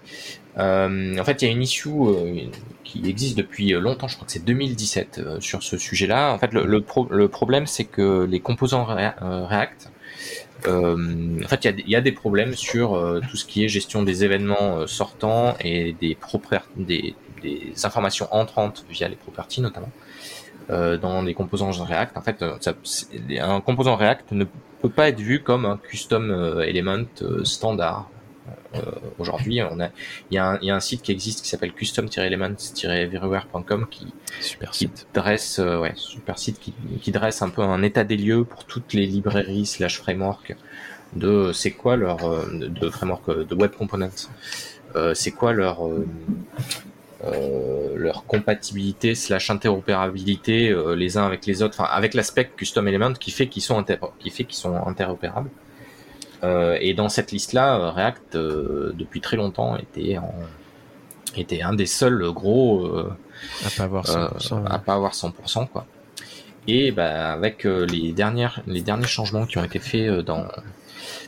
Euh, 0.57 1.19
en 1.19 1.23
fait, 1.23 1.41
il 1.41 1.45
y 1.45 1.47
a 1.49 1.51
une 1.51 1.61
issue 1.61 1.89
euh, 1.89 2.41
qui 2.83 3.07
existe 3.07 3.38
depuis 3.38 3.69
longtemps, 3.73 4.07
je 4.07 4.15
crois 4.15 4.25
que 4.25 4.31
c'est 4.31 4.43
2017 4.43 5.19
euh, 5.19 5.39
sur 5.39 5.61
ce 5.61 5.77
sujet-là. 5.77 6.33
En 6.33 6.39
fait, 6.39 6.51
le, 6.53 6.65
le, 6.65 6.81
pro- 6.81 7.07
le 7.11 7.27
problème, 7.27 7.67
c'est 7.67 7.83
que 7.85 8.23
les 8.27 8.39
composants 8.39 8.88
euh, 8.89 9.45
React, 9.45 9.91
euh, 10.65 11.43
en 11.43 11.47
fait, 11.47 11.63
il 11.63 11.65
y 11.65 11.67
a 11.67 11.71
des- 11.73 11.83
il 11.85 11.89
y, 11.91 11.95
a 11.95 12.01
des 12.01 12.11
problèmes 12.11 12.55
sur 12.55 12.95
euh, 12.95 13.21
tout 13.29 13.38
ce 13.38 13.45
qui 13.45 13.63
est 13.63 13.67
gestion 13.67 14.01
des 14.01 14.23
événements 14.23 14.79
euh, 14.79 14.88
sortants 14.88 15.55
et 15.59 15.93
des, 16.01 16.17
des, 16.77 17.15
des 17.43 17.73
informations 17.85 18.27
entrantes 18.31 18.83
via 18.89 19.07
les 19.07 19.15
properties 19.15 19.61
notamment 19.61 19.91
euh, 20.71 20.97
dans 20.97 21.21
les 21.21 21.35
composants 21.35 21.69
React. 21.71 22.17
En 22.17 22.21
fait, 22.23 22.41
euh, 22.41 22.55
ça, 22.59 22.73
un 23.39 23.61
composant 23.61 23.95
React 23.95 24.31
ne 24.31 24.45
peut 24.82 24.89
pas 24.89 25.09
être 25.09 25.19
vu 25.19 25.41
comme 25.41 25.65
un 25.65 25.78
custom 25.78 26.32
euh, 26.32 26.61
element 26.61 27.05
standard. 27.43 28.09
Aujourd'hui, 29.17 29.61
on 29.63 29.80
a, 29.80 29.89
il 30.30 30.36
y, 30.36 30.38
a 30.38 30.51
un, 30.51 30.59
il 30.61 30.67
y, 30.67 30.71
a 30.71 30.75
un 30.75 30.80
site 30.80 31.01
qui 31.01 31.11
existe 31.11 31.41
qui 31.41 31.49
s'appelle 31.49 31.73
custom-elements-everywhere.com 31.73 33.88
qui, 33.89 34.13
super 34.39 34.69
qui 34.71 34.88
dresse, 35.13 35.57
ouais, 35.57 35.93
super 35.95 36.38
site 36.38 36.59
qui, 36.59 36.75
qui 37.01 37.11
dresse 37.11 37.41
un 37.41 37.49
peu 37.49 37.63
un 37.63 37.82
état 37.82 38.03
des 38.03 38.17
lieux 38.17 38.43
pour 38.43 38.65
toutes 38.65 38.93
les 38.93 39.07
librairies 39.07 39.65
slash 39.65 39.99
frameworks 39.99 40.55
de 41.15 41.51
c'est 41.53 41.71
quoi 41.71 41.95
leur 41.95 42.17
de 42.51 42.89
framework 42.89 43.47
de 43.47 43.55
web 43.55 43.71
components. 43.71 44.28
Euh, 44.95 45.13
c'est 45.13 45.32
quoi 45.32 45.53
leur 45.53 45.80
euh, 47.26 47.95
leur 47.95 48.26
compatibilité 48.26 49.15
slash 49.15 49.49
interopérabilité 49.49 50.70
euh, 50.70 50.93
les 50.93 51.18
uns 51.18 51.26
avec 51.26 51.47
les 51.47 51.63
autres, 51.63 51.80
enfin 51.80 51.89
avec 51.91 52.13
l'aspect 52.13 52.45
custom 52.55 52.88
element 52.88 53.13
qui 53.13 53.32
fait 53.32 53.47
qu'ils 53.47 53.63
sont, 53.63 53.84
qui 54.20 54.30
fait 54.30 54.43
qu'ils 54.43 54.57
sont 54.57 54.76
interopérables. 54.86 55.49
Euh, 56.43 56.78
et 56.80 56.93
dans 56.93 57.09
cette 57.09 57.32
liste-là, 57.32 57.89
React 57.89 58.38
depuis 58.38 59.20
très 59.20 59.36
longtemps 59.36 59.78
était 59.78 60.20
en, 60.20 60.32
était 61.36 61.63
un 61.63 61.74
des 61.74 61.88
seuls 61.88 62.32
gros 62.32 62.88
à 63.65 63.70
pas 63.76 63.86
avoir 63.86 64.05
100%, 64.05 64.65
à 64.68 64.78
pas 64.78 64.93
avoir 64.93 65.13
100% 65.13 65.68
quoi. 65.70 65.88
Et 66.68 66.91
bah, 66.91 67.34
avec 67.34 67.63
les 67.63 68.11
dernières 68.11 68.61
les 68.68 68.82
derniers 68.82 69.07
changements 69.07 69.47
qui 69.47 69.57
ont 69.57 69.63
été 69.63 69.80
faits 69.80 70.07
dans 70.20 70.45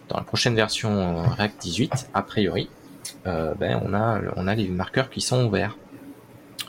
dans 0.08 0.18
la 0.18 0.24
prochaine 0.24 0.54
version 0.54 1.24
React 1.24 1.62
18, 1.62 2.10
a 2.14 2.22
priori, 2.22 2.70
ben, 3.26 3.82
on, 3.86 3.94
a, 4.48 4.56
les 4.56 4.68
marqueurs 4.70 5.10
qui 5.10 5.22
sont 5.22 5.46
ouverts 5.46 5.78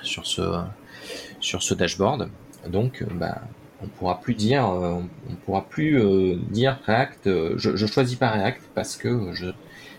sur 0.03 0.26
ce, 0.26 1.74
dashboard. 1.74 2.28
Donc, 2.68 3.05
ben, 3.14 3.36
on 3.82 3.86
pourra 3.86 4.20
plus 4.20 4.34
dire, 4.34 4.68
euh, 4.68 5.01
pourra 5.44 5.66
plus 5.68 6.36
dire 6.51 6.78
React. 6.86 7.57
Je, 7.57 7.76
je 7.76 7.86
choisis 7.86 8.16
pas 8.16 8.30
React 8.30 8.62
parce 8.74 8.96
que 8.96 9.32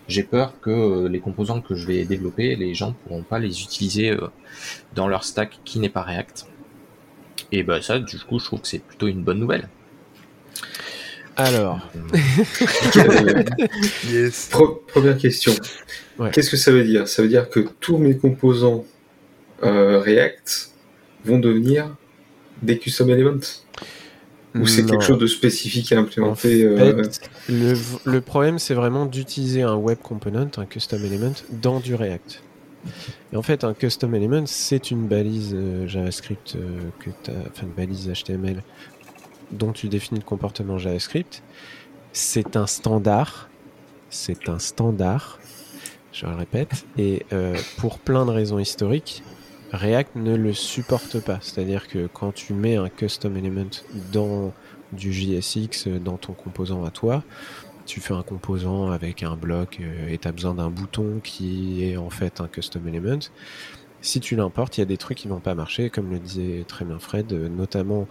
j'ai 0.08 0.22
peur 0.22 0.60
que 0.60 1.06
les 1.06 1.20
composants 1.20 1.60
que 1.60 1.74
je 1.74 1.86
vais 1.86 2.04
développer, 2.04 2.54
les 2.54 2.74
gens 2.74 2.92
pourront 2.92 3.22
pas 3.22 3.38
les 3.38 3.62
utiliser 3.62 4.16
dans 4.94 5.08
leur 5.08 5.24
stack 5.24 5.58
qui 5.64 5.80
n'est 5.80 5.88
pas 5.88 6.02
React. 6.02 6.46
Et 7.50 7.62
ben 7.62 7.82
ça, 7.82 7.98
du 7.98 8.18
coup, 8.18 8.38
je 8.38 8.46
trouve 8.46 8.60
que 8.60 8.68
c'est 8.68 8.78
plutôt 8.78 9.08
une 9.08 9.22
bonne 9.22 9.38
nouvelle. 9.38 9.68
Alors, 11.36 11.80
yes. 14.10 14.50
première 14.88 15.16
question. 15.16 15.52
Qu'est-ce 16.32 16.50
que 16.50 16.56
ça 16.56 16.70
veut 16.70 16.84
dire? 16.84 17.08
Ça 17.08 17.22
veut 17.22 17.28
dire 17.28 17.48
que 17.48 17.60
tous 17.80 17.96
mes 17.96 18.16
composants 18.16 18.84
euh, 19.62 19.98
React 20.00 20.72
vont 21.24 21.38
devenir 21.38 21.94
des 22.62 22.78
custom 22.78 23.08
elements? 23.10 23.40
Ou 24.54 24.66
c'est 24.66 24.84
quelque 24.84 25.02
chose 25.02 25.18
de 25.18 25.26
spécifique 25.26 25.92
à 25.92 25.98
implémenter 25.98 26.64
euh, 26.64 27.02
le, 27.48 28.20
problème, 28.20 28.58
c'est 28.58 28.74
vraiment 28.74 29.06
d'utiliser 29.06 29.62
un 29.62 29.76
web 29.76 29.96
component, 30.02 30.50
un 30.58 30.66
custom 30.66 31.02
element, 31.02 31.32
dans 31.50 31.80
du 31.80 31.94
React. 31.94 32.42
Et 33.32 33.36
en 33.36 33.42
fait, 33.42 33.64
un 33.64 33.72
custom 33.72 34.14
element, 34.14 34.44
c'est 34.44 34.90
une 34.90 35.08
balise 35.08 35.54
euh, 35.54 35.88
JavaScript 35.88 36.58
que 36.98 37.10
enfin 37.48 37.62
une 37.62 37.72
balise 37.72 38.12
HTML 38.12 38.62
dont 39.52 39.72
tu 39.72 39.88
définis 39.88 40.20
le 40.20 40.24
comportement 40.24 40.78
JavaScript. 40.78 41.42
C'est 42.12 42.56
un 42.56 42.66
standard. 42.66 43.48
C'est 44.10 44.48
un 44.48 44.58
standard 44.58 45.38
je 46.12 46.26
le 46.26 46.34
répète. 46.34 46.86
Et 46.98 47.24
euh, 47.32 47.56
pour 47.78 47.98
plein 47.98 48.24
de 48.26 48.30
raisons 48.30 48.58
historiques, 48.58 49.22
React 49.72 50.16
ne 50.16 50.36
le 50.36 50.52
supporte 50.52 51.20
pas. 51.20 51.38
C'est-à-dire 51.40 51.88
que 51.88 52.06
quand 52.06 52.32
tu 52.32 52.52
mets 52.52 52.76
un 52.76 52.88
custom 52.88 53.36
element 53.36 53.70
dans 54.12 54.52
du 54.92 55.12
JSX, 55.12 55.88
dans 55.88 56.18
ton 56.18 56.34
composant 56.34 56.84
à 56.84 56.90
toi, 56.90 57.24
tu 57.86 58.00
fais 58.00 58.14
un 58.14 58.22
composant 58.22 58.90
avec 58.90 59.22
un 59.22 59.36
bloc 59.36 59.78
euh, 59.80 60.08
et 60.08 60.18
tu 60.18 60.28
as 60.28 60.32
besoin 60.32 60.54
d'un 60.54 60.70
bouton 60.70 61.20
qui 61.24 61.84
est 61.84 61.96
en 61.96 62.10
fait 62.10 62.40
un 62.40 62.46
custom 62.46 62.86
element. 62.86 63.18
Si 64.02 64.20
tu 64.20 64.36
l'importes, 64.36 64.76
il 64.76 64.80
y 64.80 64.82
a 64.82 64.86
des 64.86 64.96
trucs 64.96 65.18
qui 65.18 65.28
vont 65.28 65.40
pas 65.40 65.54
marcher, 65.54 65.88
comme 65.88 66.10
le 66.10 66.18
disait 66.18 66.64
très 66.66 66.84
bien 66.84 66.98
Fred, 66.98 67.32
euh, 67.32 67.48
notamment 67.48 68.06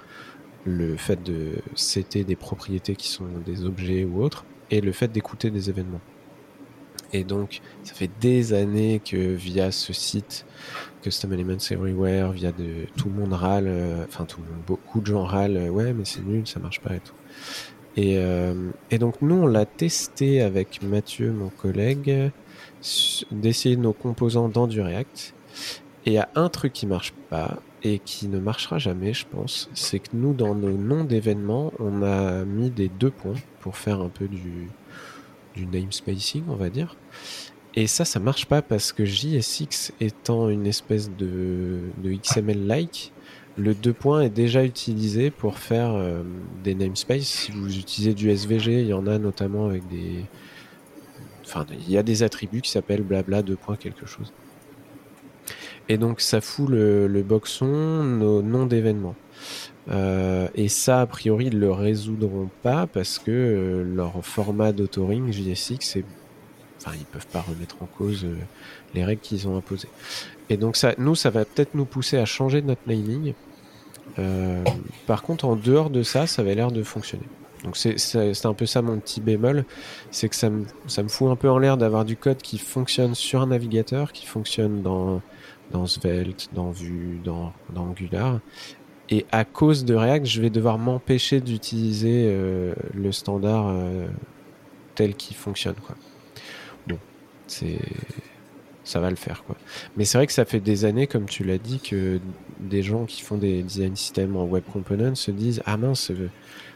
le 0.66 0.96
fait 0.98 1.22
de 1.24 1.54
citer 1.76 2.24
des 2.24 2.36
propriétés 2.36 2.96
qui 2.96 3.08
sont 3.08 3.26
des 3.46 3.66
objets 3.66 4.04
ou 4.04 4.24
autres, 4.24 4.46
et 4.70 4.82
le 4.82 4.92
fait 4.92 5.12
d'écouter 5.12 5.50
des 5.50 5.70
événements. 5.70 6.02
Et 7.14 7.24
donc, 7.24 7.62
ça 7.84 7.94
fait 7.94 8.10
des 8.22 8.54
années 8.54 9.02
que 9.04 9.18
via 9.18 9.72
ce 9.72 9.92
site, 9.92 10.46
Custom 11.02 11.34
Elements 11.34 11.58
Everywhere, 11.70 12.32
via 12.32 12.52
de 12.52 12.86
tout 12.96 13.10
le 13.10 13.16
monde 13.16 13.34
râle, 13.34 13.66
euh, 13.68 14.06
enfin 14.08 14.26
tout 14.26 14.42
beaucoup 14.66 15.02
de 15.02 15.08
gens 15.08 15.24
râlent, 15.24 15.58
euh, 15.58 15.70
ouais, 15.70 15.94
mais 15.94 16.06
c'est 16.06 16.24
nul, 16.24 16.48
ça 16.48 16.60
marche 16.60 16.80
pas 16.80 16.96
et 16.96 17.00
tout. 17.00 17.16
Et, 17.98 18.18
euh, 18.18 18.70
et 18.92 18.98
donc 18.98 19.22
nous, 19.22 19.36
on 19.36 19.48
l'a 19.48 19.66
testé 19.66 20.42
avec 20.42 20.82
Mathieu, 20.82 21.32
mon 21.34 21.50
collègue, 21.50 22.32
d'essayer 23.32 23.76
nos 23.76 23.94
composants 23.94 24.48
dans 24.48 24.68
du 24.68 24.80
React. 24.80 25.34
Et 26.06 26.12
il 26.12 26.14
y 26.14 26.18
a 26.18 26.30
un 26.36 26.48
truc 26.50 26.72
qui 26.72 26.88
marche 26.88 27.14
pas 27.30 27.60
et 27.84 28.00
qui 28.00 28.28
ne 28.28 28.40
marchera 28.40 28.78
jamais, 28.78 29.14
je 29.14 29.26
pense, 29.26 29.70
c'est 29.74 30.00
que 30.00 30.10
nous, 30.14 30.34
dans 30.34 30.56
nos 30.56 30.78
noms 30.78 31.04
d'événements, 31.04 31.74
on 31.80 32.04
a 32.04 32.46
mis 32.46 32.70
des 32.70 32.90
deux 32.90 33.12
points 33.12 33.36
pour 33.60 33.78
faire 33.78 34.02
un 34.02 34.10
peu 34.10 34.28
du, 34.28 34.70
du 35.56 35.66
namespacing, 35.66 36.44
on 36.48 36.56
va 36.56 36.70
dire. 36.70 36.96
Et 37.74 37.88
ça, 37.88 38.04
ça 38.04 38.20
marche 38.20 38.46
pas 38.46 38.62
parce 38.62 38.92
que 38.92 39.06
JSX 39.06 39.94
étant 40.02 40.50
une 40.50 40.68
espèce 40.68 41.10
de, 41.10 41.80
XML-like, 42.04 43.14
le 43.58 43.74
deux 43.74 43.94
points 43.94 44.22
est 44.22 44.30
déjà 44.30 44.64
utilisé 44.64 45.32
pour 45.32 45.58
faire 45.58 45.94
euh, 45.94 46.24
des 46.64 46.76
namespaces. 46.76 47.24
Si 47.24 47.52
vous 47.52 47.78
utilisez 47.78 48.14
du 48.14 48.30
SVG, 48.30 48.82
il 48.82 48.88
y 48.88 48.94
en 48.94 49.08
a 49.08 49.18
notamment 49.18 49.66
avec 49.66 49.88
des. 49.88 50.26
Enfin, 51.46 51.66
il 51.70 51.92
y 51.92 51.98
a 51.98 52.04
des 52.04 52.24
attributs 52.24 52.62
qui 52.62 52.72
s'appellent 52.72 53.04
blabla 53.04 53.42
deux 53.42 53.56
points 53.58 53.76
quelque 53.76 54.06
chose. 54.06 54.32
Et 55.90 55.98
donc, 55.98 56.22
ça 56.22 56.42
fout 56.42 56.70
le, 56.70 57.24
boxon 57.24 58.04
nos 58.04 58.42
noms 58.42 58.66
d'événements. 58.66 59.16
Euh, 59.90 60.48
et 60.56 60.68
ça, 60.68 61.02
a 61.02 61.06
priori, 61.06 61.48
ils 61.48 61.60
le 61.60 61.72
résoudront 61.72 62.50
pas 62.62 62.88
parce 62.88 63.20
que 63.20 63.32
euh, 63.32 63.84
leur 63.84 64.24
format 64.24 64.72
d'autoring 64.72 65.32
JSX, 65.32 65.78
c'est, 65.80 66.06
enfin, 66.78 66.96
ils 66.98 67.06
peuvent 67.06 67.28
pas 67.28 67.42
remettre 67.42 67.78
en 67.82 67.88
cause 67.88 68.24
euh, 68.24 68.36
les 68.94 69.04
règles 69.04 69.22
qu'ils 69.22 69.48
ont 69.48 69.58
imposées. 69.58 69.90
Et 70.50 70.58
donc 70.58 70.76
ça, 70.76 70.94
nous, 70.98 71.16
ça 71.16 71.30
va 71.30 71.46
peut-être 71.46 71.74
nous 71.74 71.86
pousser 71.86 72.18
à 72.18 72.26
changer 72.26 72.62
notre 72.62 72.82
naming. 72.88 73.34
par 75.08 75.24
contre, 75.24 75.46
en 75.46 75.56
dehors 75.56 75.90
de 75.90 76.04
ça, 76.04 76.28
ça 76.28 76.42
avait 76.42 76.56
l'air 76.56 76.72
de 76.72 76.84
fonctionner. 76.84 77.26
Donc 77.64 77.78
c'est 77.78 78.46
un 78.46 78.54
peu 78.54 78.66
ça 78.66 78.82
mon 78.82 78.98
petit 79.00 79.22
bémol, 79.22 79.66
c'est 80.10 80.30
que 80.30 80.36
ça 80.36 80.50
me, 80.50 80.66
ça 80.88 81.04
me 81.04 81.10
fout 81.10 81.30
un 81.30 81.36
peu 81.36 81.50
en 81.50 81.60
l'air 81.60 81.78
d'avoir 81.78 82.06
du 82.06 82.18
code 82.18 82.38
qui 82.38 82.58
fonctionne 82.58 83.14
sur 83.14 83.42
un 83.42 83.48
navigateur, 83.48 84.14
qui 84.14 84.26
fonctionne 84.26 84.82
dans, 84.82 85.22
dans 85.72 85.88
Svelte, 85.88 86.50
dans 86.54 86.72
Vue, 86.72 87.20
dans, 87.24 87.54
Angular, 87.76 88.40
et 89.10 89.26
à 89.32 89.44
cause 89.44 89.84
de 89.84 89.94
React, 89.94 90.26
je 90.26 90.42
vais 90.42 90.50
devoir 90.50 90.78
m'empêcher 90.78 91.42
d'utiliser 91.42 92.28
euh, 92.30 92.74
le 92.94 93.12
standard 93.12 93.68
euh, 93.68 94.08
tel 94.96 95.16
qu'il 95.16 95.36
fonctionne. 95.36 95.76
Quoi. 95.76 95.96
Bon, 96.88 96.98
c'est 97.48 97.80
ça 98.84 99.00
va 99.00 99.10
le 99.10 99.16
faire. 99.16 99.44
Quoi. 99.46 99.56
Mais 99.98 100.06
c'est 100.06 100.18
vrai 100.18 100.28
que 100.28 100.34
ça 100.34 100.46
fait 100.46 100.60
des 100.60 100.86
années, 100.86 101.08
comme 101.08 101.26
tu 101.26 101.44
l'as 101.44 101.58
dit, 101.58 101.80
que 101.80 102.20
des 102.60 102.84
gens 102.84 103.06
qui 103.06 103.22
font 103.22 103.38
des 103.38 103.64
design 103.64 103.96
systems 103.96 104.36
en 104.36 104.46
web 104.46 104.64
components 104.72 105.16
se 105.16 105.32
disent 105.32 105.62
Ah 105.66 105.78
mince, 105.78 106.12
euh, 106.12 106.30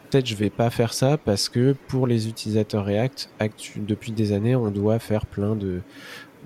peut-être 0.10 0.26
je 0.26 0.36
vais 0.36 0.50
pas 0.50 0.70
faire 0.70 0.94
ça 0.94 1.18
parce 1.18 1.50
que 1.50 1.76
pour 1.88 2.08
les 2.08 2.28
utilisateurs 2.28 2.86
React, 2.86 3.30
depuis 3.78 4.12
des 4.12 4.32
années, 4.32 4.56
on 4.56 4.72
doit 4.72 5.00
faire 5.00 5.26
plein 5.26 5.56
de, 5.56 5.82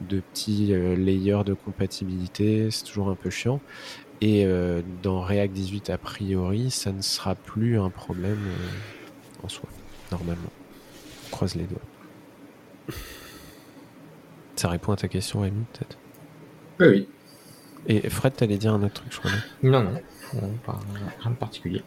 de 0.08 0.20
petits 0.20 0.74
layers 0.97 1.43
de 1.45 1.54
compatibilité. 1.54 2.72
C'est 2.72 2.84
toujours 2.84 3.10
un 3.10 3.16
peu 3.16 3.30
chiant. 3.30 3.60
Et 4.22 4.45
euh, 4.45 4.82
dans 5.02 5.22
React 5.22 5.54
18, 5.54 5.89
a 5.91 5.97
priori, 5.97 6.72
ça 6.72 6.91
ne 6.91 7.02
sera 7.02 7.36
plus 7.36 7.80
un 7.80 7.89
problème 7.89 8.39
euh, 8.47 9.45
en 9.45 9.50
soi, 9.50 9.70
normalement. 10.12 10.52
On 11.28 11.30
croise 11.32 11.56
les 11.56 11.64
doigts. 11.64 12.95
Ça 14.56 14.68
répond 14.68 14.91
à 14.91 14.97
ta 14.97 15.08
question, 15.08 15.41
Amy, 15.43 15.64
peut-être? 15.72 15.97
Oui, 16.82 16.88
oui. 16.88 17.08
Et 17.88 18.10
Fred, 18.10 18.36
t'allais 18.36 18.58
dire 18.58 18.74
un 18.74 18.84
autre 18.84 18.95
truc, 18.95 19.14
je 19.14 19.20
crois. 19.20 19.32
Non, 19.64 19.84
non, 19.84 20.02
pas, 20.66 20.80
rien 21.22 21.32
de 21.32 21.36
particulier. 21.38 21.82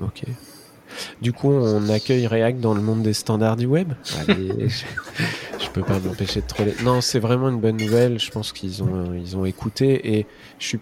Ok. 0.00 0.24
Du 1.20 1.32
coup, 1.32 1.50
on 1.50 1.88
accueille 1.88 2.26
React 2.26 2.60
dans 2.60 2.74
le 2.74 2.82
monde 2.82 3.02
des 3.02 3.12
standards 3.12 3.56
du 3.56 3.66
web. 3.66 3.92
Allez, 4.28 4.68
je, 4.68 4.84
je, 5.64 5.70
peux 5.70 5.82
pas 5.82 5.98
m'empêcher 5.98 6.40
de 6.40 6.46
troller. 6.46 6.74
Non, 6.84 7.00
c'est 7.00 7.18
vraiment 7.18 7.48
une 7.48 7.60
bonne 7.60 7.76
nouvelle. 7.76 8.18
Je 8.18 8.30
pense 8.30 8.52
qu'ils 8.52 8.82
ont, 8.82 9.14
ils 9.14 9.36
ont 9.36 9.44
écouté 9.44 10.16
et 10.16 10.26
je 10.58 10.66
suis 10.66 10.80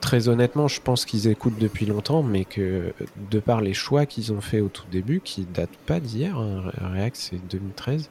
très 0.00 0.28
honnêtement, 0.28 0.68
je 0.68 0.80
pense 0.80 1.04
qu'ils 1.04 1.28
écoutent 1.28 1.58
depuis 1.58 1.86
longtemps, 1.86 2.22
mais 2.22 2.44
que 2.44 2.92
de 3.30 3.40
par 3.40 3.60
les 3.60 3.74
choix 3.74 4.06
qu'ils 4.06 4.32
ont 4.32 4.40
fait 4.40 4.60
au 4.60 4.68
tout 4.68 4.86
début, 4.90 5.20
qui 5.20 5.44
datent 5.44 5.76
pas 5.86 6.00
d'hier, 6.00 6.38
hein, 6.38 6.70
React 6.80 7.16
c'est 7.16 7.48
2013, 7.48 8.10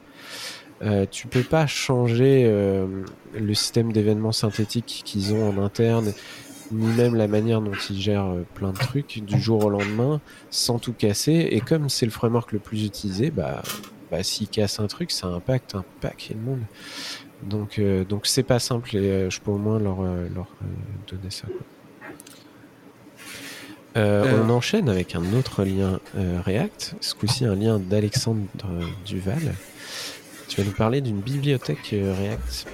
euh, 0.82 1.06
tu 1.10 1.26
peux 1.26 1.42
pas 1.42 1.66
changer 1.66 2.44
euh, 2.46 2.86
le 3.34 3.54
système 3.54 3.92
d'événements 3.92 4.32
synthétiques 4.32 5.02
qu'ils 5.04 5.34
ont 5.34 5.48
en 5.48 5.62
interne, 5.62 6.12
ni 6.72 6.86
même 6.94 7.14
la 7.14 7.28
manière 7.28 7.60
dont 7.60 7.72
ils 7.90 8.00
gèrent 8.00 8.26
euh, 8.30 8.46
plein 8.54 8.72
de 8.72 8.78
trucs 8.78 9.22
du 9.24 9.40
jour 9.40 9.64
au 9.64 9.70
lendemain 9.70 10.20
sans 10.50 10.78
tout 10.78 10.92
casser. 10.92 11.48
Et 11.50 11.60
comme 11.60 11.88
c'est 11.88 12.06
le 12.06 12.12
framework 12.12 12.52
le 12.52 12.58
plus 12.58 12.84
utilisé, 12.84 13.30
bah, 13.30 13.62
bah 14.10 14.22
s'ils 14.22 14.48
cassent 14.48 14.80
un 14.80 14.86
truc, 14.86 15.10
ça 15.10 15.26
impacte 15.28 15.74
un 15.74 15.84
paquet 16.00 16.34
de 16.34 16.40
monde. 16.40 16.62
Donc, 17.42 17.78
euh, 17.78 18.04
donc 18.04 18.26
c'est 18.26 18.42
pas 18.42 18.58
simple 18.58 18.96
et 18.96 19.10
euh, 19.10 19.30
je 19.30 19.40
peux 19.40 19.50
au 19.50 19.58
moins 19.58 19.78
leur, 19.78 20.02
leur 20.02 20.48
euh, 20.62 20.66
donner 21.08 21.30
ça. 21.30 21.46
quoi. 21.46 21.66
Euh, 23.96 24.24
Euh. 24.24 24.44
On 24.44 24.50
enchaîne 24.50 24.88
avec 24.88 25.14
un 25.16 25.32
autre 25.32 25.64
lien 25.64 25.98
euh, 26.16 26.40
React, 26.44 26.94
ce 27.00 27.14
coup-ci 27.14 27.44
un 27.44 27.54
lien 27.56 27.78
d'Alexandre 27.78 28.42
Duval. 29.04 29.54
Tu 30.48 30.60
vas 30.60 30.66
nous 30.66 30.74
parler 30.74 31.00
d'une 31.00 31.20
bibliothèque 31.20 31.90
euh, 31.94 32.14
React? 32.16 32.66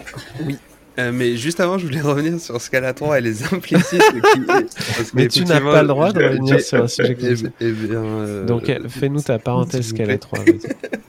Euh, 0.98 1.10
mais 1.12 1.36
juste 1.36 1.58
avant, 1.60 1.76
je 1.78 1.86
voulais 1.86 2.00
revenir 2.00 2.38
sur 2.40 2.60
Scala 2.60 2.94
3 2.94 3.18
et 3.18 3.20
les 3.20 3.42
implicites. 3.52 3.82
qui- 4.00 4.40
parce 4.46 5.10
que 5.10 5.16
Mais 5.16 5.26
tu 5.28 5.44
n'as 5.44 5.60
pas 5.60 5.82
le 5.82 5.88
droit 5.88 6.12
de 6.12 6.22
revenir 6.22 6.60
sur 6.60 6.84
un 6.84 6.88
sujet 6.88 7.16
eh- 7.18 7.22
comme 7.26 7.36
ça. 7.36 7.48
eh 7.60 7.70
bien, 7.72 8.02
euh, 8.04 8.44
Donc 8.46 8.70
fais-nous 8.88 9.20
ta 9.22 9.38
parenthèse 9.40 9.82
s'il 9.86 9.90
vous 9.90 9.96
qu'elle 9.96 10.06
plaît. 10.06 10.14
est 10.14 10.18
3. 10.18 10.38
vas-y. 10.40 10.58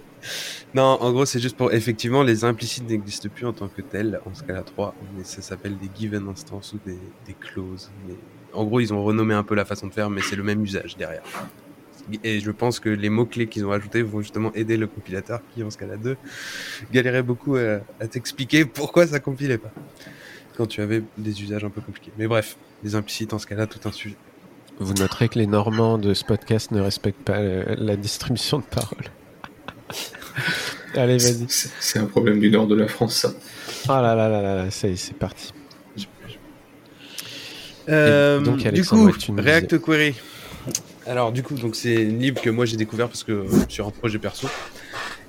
Non, 0.73 0.97
en 0.99 1.11
gros, 1.13 1.25
c'est 1.25 1.39
juste 1.39 1.55
pour. 1.55 1.71
Effectivement, 1.71 2.21
les 2.21 2.43
implicites 2.43 2.89
n'existent 2.89 3.29
plus 3.33 3.45
en 3.45 3.53
tant 3.53 3.69
que 3.69 3.81
tels 3.81 4.19
en 4.25 4.33
Scala 4.33 4.61
3, 4.61 4.93
mais 5.15 5.23
ça 5.23 5.41
s'appelle 5.41 5.77
des 5.77 5.89
given 5.97 6.27
instances 6.27 6.73
ou 6.73 6.79
des, 6.85 6.97
des 7.27 7.33
clauses. 7.39 7.91
Mais 8.07 8.15
en 8.53 8.65
gros, 8.65 8.81
ils 8.81 8.91
ont 8.91 9.01
renommé 9.01 9.33
un 9.35 9.43
peu 9.43 9.55
la 9.55 9.63
façon 9.63 9.87
de 9.87 9.93
faire, 9.93 10.09
mais 10.09 10.21
c'est 10.21 10.35
le 10.35 10.43
même 10.43 10.61
usage 10.63 10.97
derrière. 10.97 11.21
Et 12.23 12.39
je 12.39 12.51
pense 12.51 12.79
que 12.79 12.89
les 12.89 13.09
mots-clés 13.09 13.47
qu'ils 13.47 13.65
ont 13.65 13.71
ajoutés 13.71 14.01
vont 14.03 14.21
justement 14.21 14.53
aider 14.53 14.77
le 14.77 14.87
compilateur 14.87 15.41
qui, 15.53 15.63
en 15.63 15.69
Scala 15.69 15.97
2, 15.97 16.17
galérait 16.91 17.23
beaucoup 17.23 17.55
à, 17.55 17.79
à 17.99 18.07
t'expliquer 18.07 18.65
pourquoi 18.65 19.07
ça 19.07 19.19
compilait 19.19 19.57
pas. 19.57 19.71
Quand 20.57 20.67
tu 20.67 20.81
avais 20.81 21.03
des 21.17 21.41
usages 21.41 21.63
un 21.63 21.69
peu 21.69 21.81
compliqués. 21.81 22.11
Mais 22.17 22.27
bref, 22.27 22.57
les 22.83 22.95
implicites 22.95 23.33
en 23.33 23.39
Scala, 23.39 23.67
tout 23.67 23.79
un 23.87 23.91
sujet. 23.91 24.15
Vous 24.79 24.93
noterez 24.93 25.29
que 25.29 25.39
les 25.39 25.47
Normands 25.47 25.97
de 25.97 26.13
ce 26.13 26.23
podcast 26.25 26.71
ne 26.71 26.81
respectent 26.81 27.23
pas 27.23 27.39
la 27.41 27.95
distribution 27.95 28.59
de 28.59 28.63
parole. 28.65 29.05
Allez, 30.95 31.17
vas-y. 31.17 31.45
C'est 31.47 31.99
un 31.99 32.05
problème 32.05 32.39
du 32.39 32.49
nord 32.49 32.67
de 32.67 32.75
la 32.75 32.87
France, 32.87 33.15
ça. 33.15 33.33
Ah 33.87 34.01
là 34.01 34.15
là 34.15 34.29
là 34.29 34.41
là, 34.41 34.55
là, 34.55 34.71
ça 34.71 34.87
y 34.87 34.93
est, 34.93 34.95
c'est 34.95 35.13
parti. 35.13 35.51
Euh, 37.87 38.39
donc, 38.39 38.57
du 38.57 38.67
Alexandre, 38.67 39.11
coup, 39.11 39.35
React 39.37 39.79
Query. 39.79 40.15
Alors, 41.07 41.31
du 41.31 41.43
coup, 41.43 41.55
donc 41.55 41.75
c'est 41.75 42.03
une 42.03 42.19
lib 42.19 42.39
que 42.39 42.49
moi 42.49 42.65
j'ai 42.65 42.77
découvert 42.77 43.07
parce 43.07 43.23
que 43.23 43.31
euh, 43.31 43.45
sur 43.69 43.87
un 43.87 43.91
projet 43.91 44.17
perso. 44.19 44.47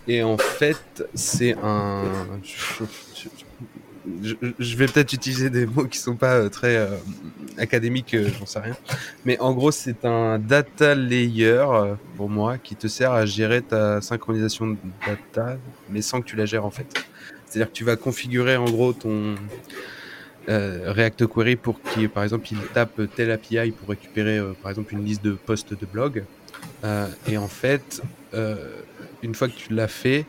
Et 0.08 0.22
en 0.22 0.38
fait, 0.38 1.04
c'est 1.14 1.54
un. 1.62 2.40
Je, 2.42 2.84
je- 4.22 4.36
je 4.58 4.76
vais 4.76 4.86
peut-être 4.86 5.12
utiliser 5.12 5.50
des 5.50 5.66
mots 5.66 5.86
qui 5.86 5.98
sont 5.98 6.14
pas 6.14 6.36
euh, 6.36 6.48
très 6.48 6.76
euh, 6.76 6.96
académiques, 7.58 8.16
j'en 8.38 8.46
sais 8.46 8.60
rien. 8.60 8.76
Mais 9.24 9.38
en 9.40 9.52
gros, 9.52 9.72
c'est 9.72 10.04
un 10.04 10.38
data 10.38 10.94
layer 10.94 11.64
pour 12.16 12.28
moi 12.30 12.56
qui 12.56 12.76
te 12.76 12.86
sert 12.86 13.10
à 13.12 13.26
gérer 13.26 13.62
ta 13.62 14.00
synchronisation 14.00 14.68
de 14.68 14.76
data, 15.06 15.56
mais 15.90 16.02
sans 16.02 16.20
que 16.20 16.26
tu 16.26 16.36
la 16.36 16.46
gères 16.46 16.64
en 16.64 16.70
fait. 16.70 16.86
C'est-à-dire 17.48 17.68
que 17.72 17.76
tu 17.76 17.84
vas 17.84 17.96
configurer 17.96 18.56
en 18.56 18.66
gros 18.66 18.92
ton, 18.92 19.34
euh, 20.48 20.92
React 20.92 21.26
Query 21.26 21.56
pour 21.56 21.80
qu'il, 21.80 22.08
par 22.08 22.22
exemple, 22.22 22.46
il 22.50 22.58
tape 22.72 23.00
telle 23.16 23.30
API 23.30 23.72
pour 23.72 23.88
récupérer, 23.88 24.38
euh, 24.38 24.52
par 24.62 24.70
exemple, 24.70 24.92
une 24.94 25.04
liste 25.04 25.24
de 25.24 25.32
posts 25.32 25.74
de 25.74 25.86
blog. 25.86 26.24
Euh, 26.84 27.08
et 27.28 27.36
en 27.36 27.48
fait, 27.48 28.02
une 29.22 29.34
fois 29.34 29.48
que 29.48 29.56
tu 29.56 29.72
l'as 29.72 29.88
fait, 29.88 30.26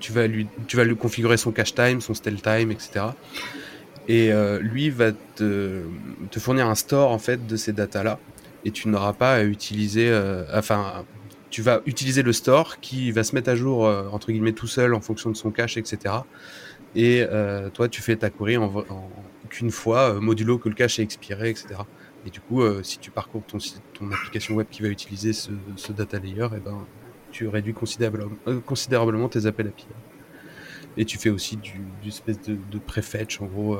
tu, 0.00 0.12
vas 0.12 0.26
lui, 0.26 0.46
tu 0.66 0.76
vas 0.76 0.84
lui 0.84 0.96
configurer 0.96 1.36
son 1.36 1.52
cache 1.52 1.74
time, 1.74 2.00
son 2.00 2.14
stale 2.14 2.40
time, 2.40 2.70
etc. 2.70 3.06
Et 4.08 4.32
lui 4.60 4.90
va 4.90 5.12
te, 5.12 5.82
te 6.30 6.40
fournir 6.40 6.66
un 6.66 6.74
store 6.74 7.10
en 7.10 7.18
fait 7.18 7.46
de 7.46 7.56
ces 7.56 7.72
datas-là. 7.72 8.18
Et 8.64 8.70
tu 8.70 8.88
n'auras 8.88 9.12
pas 9.12 9.34
à 9.34 9.42
utiliser, 9.42 10.10
enfin, 10.54 11.04
tu 11.54 11.62
vas 11.62 11.82
utiliser 11.86 12.24
le 12.24 12.32
store 12.32 12.80
qui 12.80 13.12
va 13.12 13.22
se 13.22 13.32
mettre 13.32 13.48
à 13.48 13.54
jour 13.54 13.86
euh, 13.86 14.08
entre 14.10 14.32
guillemets 14.32 14.54
tout 14.54 14.66
seul 14.66 14.92
en 14.92 15.00
fonction 15.00 15.30
de 15.30 15.36
son 15.36 15.52
cache, 15.52 15.76
etc. 15.76 16.12
Et 16.96 17.24
euh, 17.30 17.70
toi, 17.70 17.88
tu 17.88 18.02
fais 18.02 18.16
ta 18.16 18.28
query 18.28 18.56
en, 18.56 18.84
qu'une 19.50 19.70
fois, 19.70 20.14
euh, 20.14 20.20
modulo 20.20 20.58
que 20.58 20.68
le 20.68 20.74
cache 20.74 20.98
est 20.98 21.04
expiré, 21.04 21.50
etc. 21.50 21.76
Et 22.26 22.30
du 22.30 22.40
coup, 22.40 22.60
si 22.82 22.98
tu 22.98 23.12
parcours 23.12 23.44
ton, 23.46 23.58
ton 23.92 24.10
application 24.10 24.56
web 24.56 24.66
qui 24.68 24.82
va 24.82 24.88
utiliser 24.88 25.32
ce, 25.32 25.92
data 25.92 26.18
layer, 26.18 26.48
et 26.56 26.58
ben, 26.60 26.84
tu 27.30 27.46
réduis 27.46 27.74
considérablement, 27.74 28.34
considérablement 28.66 29.28
tes 29.28 29.46
appels 29.46 29.68
API. 29.68 29.86
Et 30.96 31.04
tu 31.04 31.18
fais 31.18 31.30
aussi 31.30 31.56
du, 31.56 31.82
espèce 32.04 32.40
de, 32.40 32.56
de 32.68 32.78
prefetch, 32.80 33.40
en 33.40 33.46
gros. 33.46 33.78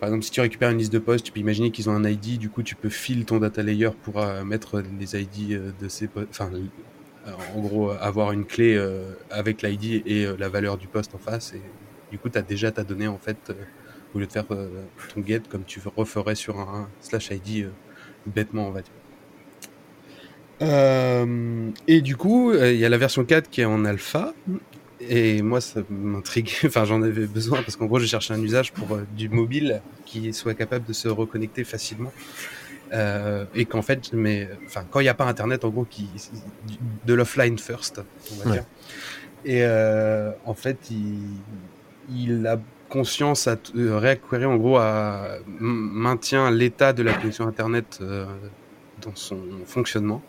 Par 0.00 0.08
exemple, 0.08 0.24
si 0.24 0.30
tu 0.30 0.40
récupères 0.40 0.70
une 0.70 0.78
liste 0.78 0.92
de 0.94 0.98
postes, 0.98 1.26
tu 1.26 1.32
peux 1.32 1.40
imaginer 1.40 1.70
qu'ils 1.70 1.90
ont 1.90 1.92
un 1.92 2.08
ID, 2.08 2.38
du 2.38 2.48
coup, 2.48 2.62
tu 2.62 2.74
peux 2.74 2.88
filer 2.88 3.24
ton 3.24 3.36
data 3.36 3.62
layer 3.62 3.90
pour 4.02 4.18
euh, 4.18 4.44
mettre 4.44 4.82
les 4.98 5.20
ID 5.20 5.52
euh, 5.52 5.72
de 5.78 5.88
ces 5.88 6.08
postes. 6.08 6.28
Enfin, 6.30 6.50
euh, 6.54 7.32
en 7.54 7.60
gros, 7.60 7.90
avoir 7.90 8.32
une 8.32 8.46
clé 8.46 8.82
avec 9.30 9.60
l'ID 9.60 10.02
et 10.06 10.26
la 10.38 10.48
valeur 10.48 10.78
du 10.78 10.86
poste 10.86 11.14
en 11.14 11.18
face. 11.18 11.52
Et 11.52 11.60
du 12.10 12.18
coup, 12.18 12.30
tu 12.30 12.38
as 12.38 12.42
déjà 12.42 12.72
ta 12.72 12.82
donnée, 12.82 13.08
en 13.08 13.18
fait, 13.18 13.52
au 14.14 14.18
lieu 14.18 14.26
de 14.26 14.32
faire 14.32 14.46
ton 14.46 15.22
get 15.22 15.42
comme 15.50 15.64
tu 15.64 15.80
referais 15.94 16.34
sur 16.34 16.58
un 16.58 16.88
slash 17.02 17.30
ID 17.30 17.68
bêtement, 18.26 18.68
on 18.68 18.70
va 18.70 18.80
dire. 18.80 18.94
Et 21.86 22.00
du 22.00 22.16
coup, 22.16 22.54
il 22.54 22.76
y 22.76 22.86
a 22.86 22.88
la 22.88 22.98
version 22.98 23.22
4 23.26 23.50
qui 23.50 23.60
est 23.60 23.66
en 23.66 23.84
alpha. 23.84 24.32
Et 25.12 25.42
moi, 25.42 25.60
ça 25.60 25.80
m'intrigue. 25.90 26.50
Enfin, 26.64 26.84
j'en 26.84 27.02
avais 27.02 27.26
besoin 27.26 27.60
parce 27.62 27.74
qu'en 27.76 27.86
gros, 27.86 27.98
je 27.98 28.06
cherchais 28.06 28.32
un 28.32 28.40
usage 28.40 28.72
pour 28.72 28.92
euh, 28.94 29.04
du 29.16 29.28
mobile 29.28 29.82
qui 30.06 30.32
soit 30.32 30.54
capable 30.54 30.86
de 30.86 30.92
se 30.92 31.08
reconnecter 31.08 31.64
facilement. 31.64 32.12
Euh, 32.92 33.44
et 33.54 33.64
qu'en 33.66 33.82
fait, 33.82 34.12
mais, 34.12 34.48
enfin, 34.66 34.84
quand 34.88 35.00
il 35.00 35.04
n'y 35.04 35.08
a 35.08 35.14
pas 35.14 35.24
Internet, 35.26 35.64
en 35.64 35.70
gros, 35.70 35.84
qui, 35.84 36.08
de 37.06 37.14
l'offline 37.14 37.58
first, 37.58 38.00
on 38.32 38.36
va 38.36 38.44
Ouais. 38.50 38.52
dire. 38.58 38.64
Et 39.44 39.62
euh, 39.64 40.30
en 40.44 40.54
fait, 40.54 40.78
il, 40.92 41.18
il 42.14 42.46
a 42.46 42.60
conscience 42.88 43.48
à 43.48 43.56
Query, 43.56 44.44
en 44.44 44.56
gros, 44.56 44.76
à, 44.78 45.38
maintient 45.58 46.50
l'état 46.52 46.92
de 46.92 47.02
la 47.02 47.14
connexion 47.14 47.46
Internet 47.48 48.00
dans 49.02 49.14
son 49.14 49.38
fonctionnement 49.66 50.22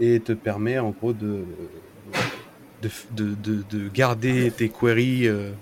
et 0.00 0.20
te 0.20 0.32
permet, 0.32 0.78
en 0.78 0.90
gros, 0.90 1.12
de, 1.12 1.44
de, 2.82 2.90
de, 3.12 3.34
de, 3.34 3.62
de 3.70 3.88
garder 3.88 4.50
tes 4.50 4.68
queries 4.68 5.28
euh, 5.28 5.52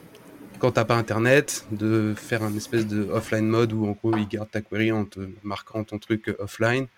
quand 0.58 0.72
t'as 0.72 0.84
pas 0.84 0.96
internet, 0.96 1.66
de 1.70 2.14
faire 2.16 2.42
un 2.42 2.54
espèce 2.54 2.86
de 2.86 3.02
offline 3.04 3.46
mode 3.46 3.72
où 3.72 3.86
en 3.86 3.92
gros 3.92 4.16
il 4.16 4.26
garde 4.26 4.50
ta 4.50 4.60
query 4.60 4.92
en 4.92 5.04
te 5.04 5.20
marquant 5.42 5.84
ton 5.84 5.98
truc 5.98 6.28
euh, 6.28 6.36
offline. 6.38 6.88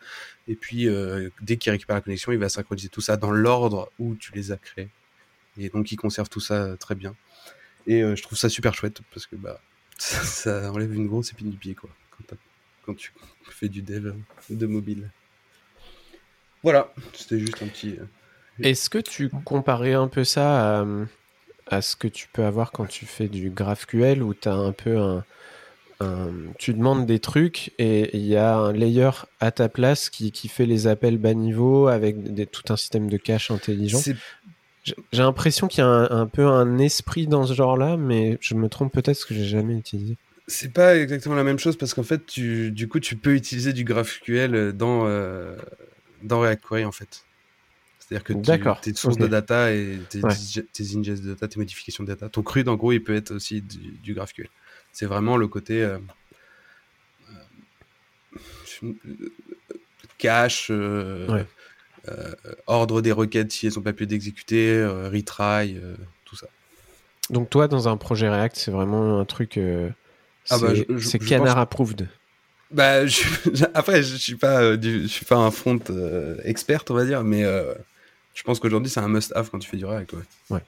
Et 0.49 0.55
puis 0.55 0.89
euh, 0.89 1.29
dès 1.41 1.57
qu'il 1.57 1.71
récupère 1.73 1.97
la 1.97 2.03
connexion 2.03 2.33
il 2.33 2.39
va 2.39 2.49
synchroniser 2.49 2.89
tout 2.89 3.01
ça 3.01 3.17
dans 3.17 3.31
l'ordre 3.31 3.91
où 3.99 4.15
tu 4.15 4.33
les 4.33 4.53
as 4.53 4.57
créés. 4.57 4.89
Et 5.59 5.69
donc 5.69 5.93
il 5.93 5.97
conserve 5.97 6.29
tout 6.29 6.41
ça 6.41 6.77
très 6.79 6.95
bien. 6.95 7.15
Et 7.87 8.03
euh, 8.03 8.17
je 8.17 8.23
trouve 8.23 8.39
ça 8.39 8.49
super 8.49 8.75
chouette 8.75 9.01
parce 9.13 9.27
que 9.27 9.37
bah 9.37 9.61
ça, 9.99 10.73
enlève 10.73 10.95
une 10.95 11.07
grosse 11.07 11.33
épine 11.33 11.51
du 11.51 11.57
pied 11.57 11.75
quoi 11.75 11.91
quand, 12.83 12.95
tu 12.95 13.13
fais 13.51 13.69
du 13.69 13.83
dev 13.83 14.15
de 14.49 14.67
mobile. 14.67 15.11
Voilà. 16.63 16.93
C'était 17.15 17.39
juste 17.39 17.63
un 17.63 17.69
petit 17.69 17.97
euh, 17.99 18.05
Est-ce 18.63 18.91
que 18.91 18.99
tu 18.99 19.31
comparais 19.45 19.95
un 19.95 20.09
peu 20.09 20.25
ça 20.25 20.81
à, 20.81 20.87
à 21.67 21.83
ce 21.83 21.97
que 21.97 22.09
tu 22.09 22.29
peux 22.33 22.45
avoir 22.45 22.73
quand 22.73 22.87
tu 22.87 23.07
fais 23.07 23.29
du 23.29 23.51
GraphQL 23.51 24.23
où 24.23 24.35
tu 24.35 24.49
as 24.49 24.55
un 24.55 24.73
peu 24.73 24.99
un, 24.99 25.25
un- 26.01 26.31
Tu 26.59 26.75
demandes 26.75 27.07
des 27.07 27.19
trucs 27.21 27.73
et 27.79 28.17
il 28.17 28.27
y 28.27 28.37
a 28.37 28.57
un 28.57 28.73
layer 28.73 29.11
à 29.41 29.51
ta 29.51 29.69
place 29.69 30.11
qui, 30.11 30.33
qui 30.33 30.49
fait 30.49 30.67
les 30.67 30.87
appels 30.87 31.19
bas 31.19 31.35
niveau 31.35 31.89
avec 31.89 32.35
des- 32.35 32.47
tout 32.47 32.73
un 32.73 32.77
système 32.77 33.09
de 33.09 33.17
cache 33.17 33.51
intelligent? 33.51 34.01
J'ai 34.83 34.95
j'ai 35.13 35.23
l'impression 35.23 35.69
qu'il 35.69 35.81
y 35.81 35.87
a 35.87 35.89
un, 35.89 36.11
un 36.11 36.27
peu 36.27 36.47
un 36.47 36.79
esprit 36.79 37.27
dans 37.27 37.47
ce 37.47 37.53
genre-là, 37.53 37.97
mais 37.99 38.39
je 38.41 38.55
me 38.55 38.69
trompe 38.69 38.93
peut-être 38.93 39.07
parce 39.19 39.25
que 39.27 39.35
j'ai 39.35 39.45
jamais 39.45 39.77
utilisé. 39.77 40.17
C'est 40.47 40.73
pas 40.73 40.97
exactement 40.97 41.35
la 41.35 41.45
même 41.45 41.59
chose 41.59 41.77
parce 41.77 41.95
qu'en 41.95 42.03
fait, 42.03 42.27
tu, 42.27 42.73
du 42.73 42.89
coup, 42.89 42.99
tu 42.99 43.15
peux 43.17 43.35
utiliser 43.35 43.73
du 43.73 43.85
GraphQL 43.85 44.73
dans, 44.73 45.07
euh, 45.07 45.55
dans 46.25 46.41
React 46.41 46.65
Query 46.65 46.85
en 46.85 46.93
fait. 46.93 47.25
C'est-à-dire 48.11 48.25
que 48.25 48.81
tes 48.83 48.93
sources 48.95 49.15
ok. 49.15 49.21
de 49.23 49.27
data 49.29 49.73
et 49.73 49.99
tes, 50.09 50.21
Ouais. 50.25 50.35
tes 50.73 50.97
ingests 50.97 51.23
de 51.23 51.29
data, 51.35 51.47
tes 51.47 51.59
modifications 51.61 52.03
de 52.03 52.09
data, 52.09 52.29
ton 52.29 52.43
CRUD 52.43 52.69
en 52.69 52.75
gros, 52.77 52.91
il 52.93 53.03
peut 53.05 53.15
être 53.15 53.31
aussi 53.33 53.63
du, 53.63 53.79
du 54.03 54.15
GraphQL. 54.15 54.49
C'est 54.93 55.07
vraiment 55.07 55.37
le 55.37 55.47
côté 55.47 55.83
euh, 55.85 55.99
euh, 58.83 58.93
cache, 60.19 60.69
euh, 60.71 61.29
Ouais. 61.29 61.47
ordre 62.67 63.01
des 63.01 63.13
requêtes 63.13 63.53
si 63.53 63.67
elles 63.67 63.73
sont 63.73 63.83
pas 63.83 63.93
pu 63.93 64.07
d'exécuter, 64.07 64.73
euh, 64.77 65.09
retry, 65.09 65.79
tout 66.25 66.35
ça. 66.37 66.49
Donc 67.31 67.49
toi, 67.51 67.69
dans 67.69 67.89
un 67.89 67.97
projet 67.97 68.29
React, 68.29 68.57
c'est 68.57 68.71
vraiment 68.73 69.21
un 69.21 69.25
truc... 69.25 69.57
euh, 69.57 69.89
Ah 70.51 70.59
bah, 70.59 70.73
c'est 70.75 71.01
c'est 71.01 71.19
canard 71.21 71.55
pense- 71.55 71.63
approved. 71.63 72.09
Bah, 72.73 73.07
je, 73.07 73.23
après, 73.75 74.03
je 74.03 74.17
suis 74.17 74.35
pas, 74.37 74.77
je 74.81 75.07
suis 75.07 75.25
pas 75.27 75.37
un 75.37 75.51
front 75.53 75.79
euh, 75.91 76.37
expert, 76.45 76.85
on 76.91 76.95
va 76.95 77.05
dire, 77.05 77.23
mais 77.23 77.45
euh, 77.45 77.73
je 78.35 78.43
pense 78.43 78.61
qu'aujourd'hui 78.61 78.91
c'est 78.91 79.01
un 79.01 79.09
must-have 79.09 79.51
quand 79.51 79.59
tu 79.59 79.69
fais 79.69 79.77
du 79.77 79.85
React. 79.85 80.15
Ouais. 80.51 80.61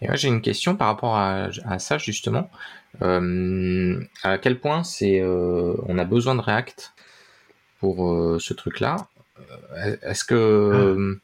Et 0.00 0.06
moi 0.06 0.16
j'ai 0.16 0.28
une 0.28 0.40
question 0.42 0.76
par 0.76 0.88
rapport 0.88 1.16
à, 1.16 1.48
à 1.64 1.78
ça 1.78 1.98
justement. 1.98 2.50
Euh, 3.02 4.00
à 4.22 4.38
quel 4.38 4.58
point 4.58 4.84
c'est 4.84 5.20
euh, 5.20 5.74
on 5.86 5.98
a 5.98 6.04
besoin 6.04 6.34
de 6.34 6.40
React 6.40 6.92
pour 7.80 8.10
euh, 8.10 8.38
ce 8.40 8.54
truc-là? 8.54 8.96
Est-ce 10.02 10.24
que 10.24 11.18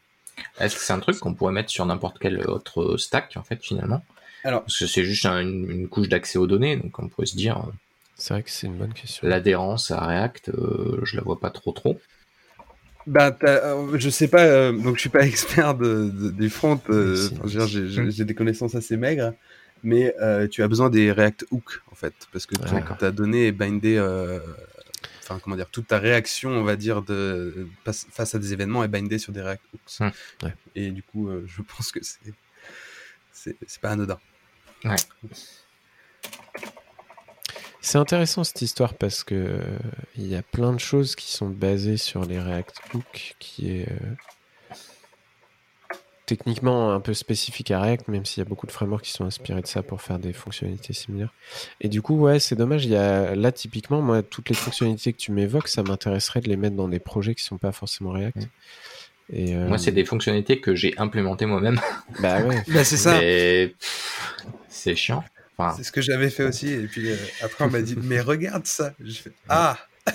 est-ce 0.61 0.77
que 0.77 0.83
c'est 0.83 0.93
un 0.93 1.01
truc 1.01 1.19
qu'on 1.19 1.35
pourrait 1.35 1.53
mettre 1.53 1.71
sur 1.71 1.87
n'importe 1.87 2.19
quel 2.21 2.47
autre 2.49 2.97
stack 2.99 3.37
en 3.37 3.43
fait 3.43 3.63
finalement? 3.63 4.05
Alors- 4.45 4.63
Parce 4.63 4.79
que 4.79 4.87
c'est 4.87 5.05
juste 5.05 5.25
un- 5.25 5.41
une, 5.41 5.71
une 5.71 5.89
couche 5.89 6.09
d'accès 6.09 6.37
aux 6.39 6.47
données, 6.47 6.77
donc 6.77 6.99
on 6.99 7.09
pourrait 7.09 7.27
se 7.27 7.37
dire 7.37 7.63
C'est 8.17 8.35
vrai 8.35 8.43
que 8.43 8.51
c'est 8.51 8.67
une 8.67 8.77
bonne 8.77 8.93
question. 8.93 9.27
l'adhérence 9.29 9.91
à 9.93 10.01
React, 10.05 10.49
euh, 10.51 11.01
je 11.05 11.17
la 11.17 11.23
vois 11.23 11.39
pas 11.41 11.51
trop 11.51 11.73
trop. 11.73 12.01
T'as- 13.33 13.75
euh, 13.75 13.99
je 13.99 14.09
sais 14.11 14.29
pas, 14.29 14.45
euh, 14.45 14.73
donc 14.73 14.97
je 14.97 15.01
suis 15.01 15.11
pas 15.11 15.27
expert 15.27 15.75
de, 15.75 16.09
de- 16.11 16.31
du 16.31 16.51
front, 16.51 16.81
euh, 16.91 17.29
dire, 17.47 17.67
j'ai- 17.67 18.25
des 18.25 18.35
connaissances 18.35 18.75
assez 18.75 18.97
maigres, 18.97 19.35
mais 19.83 20.15
euh, 20.21 20.47
tu 20.49 20.63
as 20.63 20.69
besoin 20.69 20.91
des 20.91 21.11
React 21.13 21.47
Hook 21.51 21.83
en 21.91 21.95
fait, 21.95 22.15
parce 22.33 22.47
que 22.47 22.55
ta 22.99 23.11
donnée 23.11 23.49
est 23.49 23.53
bindée, 23.53 23.97
euh, 23.97 24.39
enfin 25.23 25.41
comment 25.43 25.57
dire, 25.57 25.69
toute 25.71 25.89
ta 25.89 25.99
réaction, 25.99 26.51
on 26.51 26.63
va 26.65 26.77
dire, 26.77 27.03
de, 27.03 27.67
face- 27.85 28.35
à 28.35 28.39
des 28.39 28.53
événements 28.53 28.85
est 28.85 28.89
bindée 28.89 29.19
sur 29.19 29.33
des 29.33 29.43
React 29.43 29.63
Hooks. 29.75 30.01
Ouais. 30.45 30.55
Et 30.77 30.91
du 30.91 31.03
coup, 31.03 31.29
je 31.47 31.63
pense 31.77 31.91
que 31.93 31.99
c'est 33.33 33.81
pas 33.81 33.91
anodin. 33.91 34.19
C'est 37.85 37.99
intéressant 37.99 38.45
cette 38.45 38.63
histoire 38.63 38.95
parce 38.95 39.25
que 39.25 39.35
euh, 39.35 39.59
il 40.17 40.29
y 40.29 40.37
a 40.37 40.43
plein 40.43 40.73
de 40.73 40.79
choses 40.79 41.17
qui 41.17 41.33
sont 41.33 41.49
basées 41.49 41.97
sur 41.97 42.25
les 42.25 42.39
React 42.39 42.77
Hook, 42.95 43.35
qui 43.41 43.73
est 43.73 43.89
euh, 43.91 45.15
techniquement 46.27 46.93
un 46.93 47.01
peu 47.01 47.13
spécifique 47.13 47.73
à 47.73 47.81
React, 47.81 48.07
même 48.07 48.25
s'il 48.25 48.41
y 48.41 48.47
a 48.47 48.49
beaucoup 48.49 48.69
de 48.69 48.73
frameworks 48.73 49.03
qui 49.03 49.11
sont 49.11 49.25
inspirés 49.25 49.63
de 49.63 49.67
ça 49.67 49.83
pour 49.83 50.01
faire 50.01 50.21
des 50.21 50.33
fonctionnalités 50.33 50.93
similaires. 50.93 51.35
Et 51.81 51.89
du 51.89 52.03
coup, 52.03 52.17
ouais, 52.21 52.39
c'est 52.39 52.55
dommage. 52.55 52.85
Il 52.85 52.93
y 52.93 52.97
a 52.97 53.35
là 53.35 53.51
typiquement, 53.51 54.01
moi, 54.01 54.23
toutes 54.23 54.49
les 54.49 54.55
fonctionnalités 54.55 55.13
que 55.13 55.19
tu 55.19 55.33
m'évoques, 55.33 55.67
ça 55.67 55.83
m'intéresserait 55.83 56.41
de 56.41 56.49
les 56.49 56.57
mettre 56.57 56.77
dans 56.77 56.89
des 56.89 57.01
projets 57.01 57.35
qui 57.35 57.43
sont 57.43 57.59
pas 57.59 57.73
forcément 57.73 58.11
React. 58.11 58.49
Et 59.33 59.57
euh, 59.57 59.67
Moi, 59.67 59.79
c'est 59.79 59.93
des 59.93 60.05
fonctionnalités 60.05 60.61
que 60.61 60.77
j'ai 60.77 60.95
implémentées 60.99 61.47
moi-même. 61.47 61.81
bah 62.21 62.43
ouais. 62.43 62.63
Bah, 62.69 62.85
c'est 62.85 62.97
ça. 62.97 63.19
C'est 64.69 64.95
chiant. 64.95 65.25
Enfin, 65.69 65.77
C'est 65.77 65.85
ce 65.85 65.93
que 65.93 66.01
j'avais 66.01 66.31
fait 66.31 66.45
aussi. 66.45 66.69
Et 66.73 66.87
puis 66.87 67.11
euh, 67.11 67.17
après, 67.43 67.65
on 67.65 67.71
m'a 67.71 67.83
dit, 67.83 67.97
mais 68.03 68.21
regarde 68.21 68.67
ça. 68.67 68.93
J'ai 69.01 69.15
fait, 69.23 69.33
ah 69.49 69.79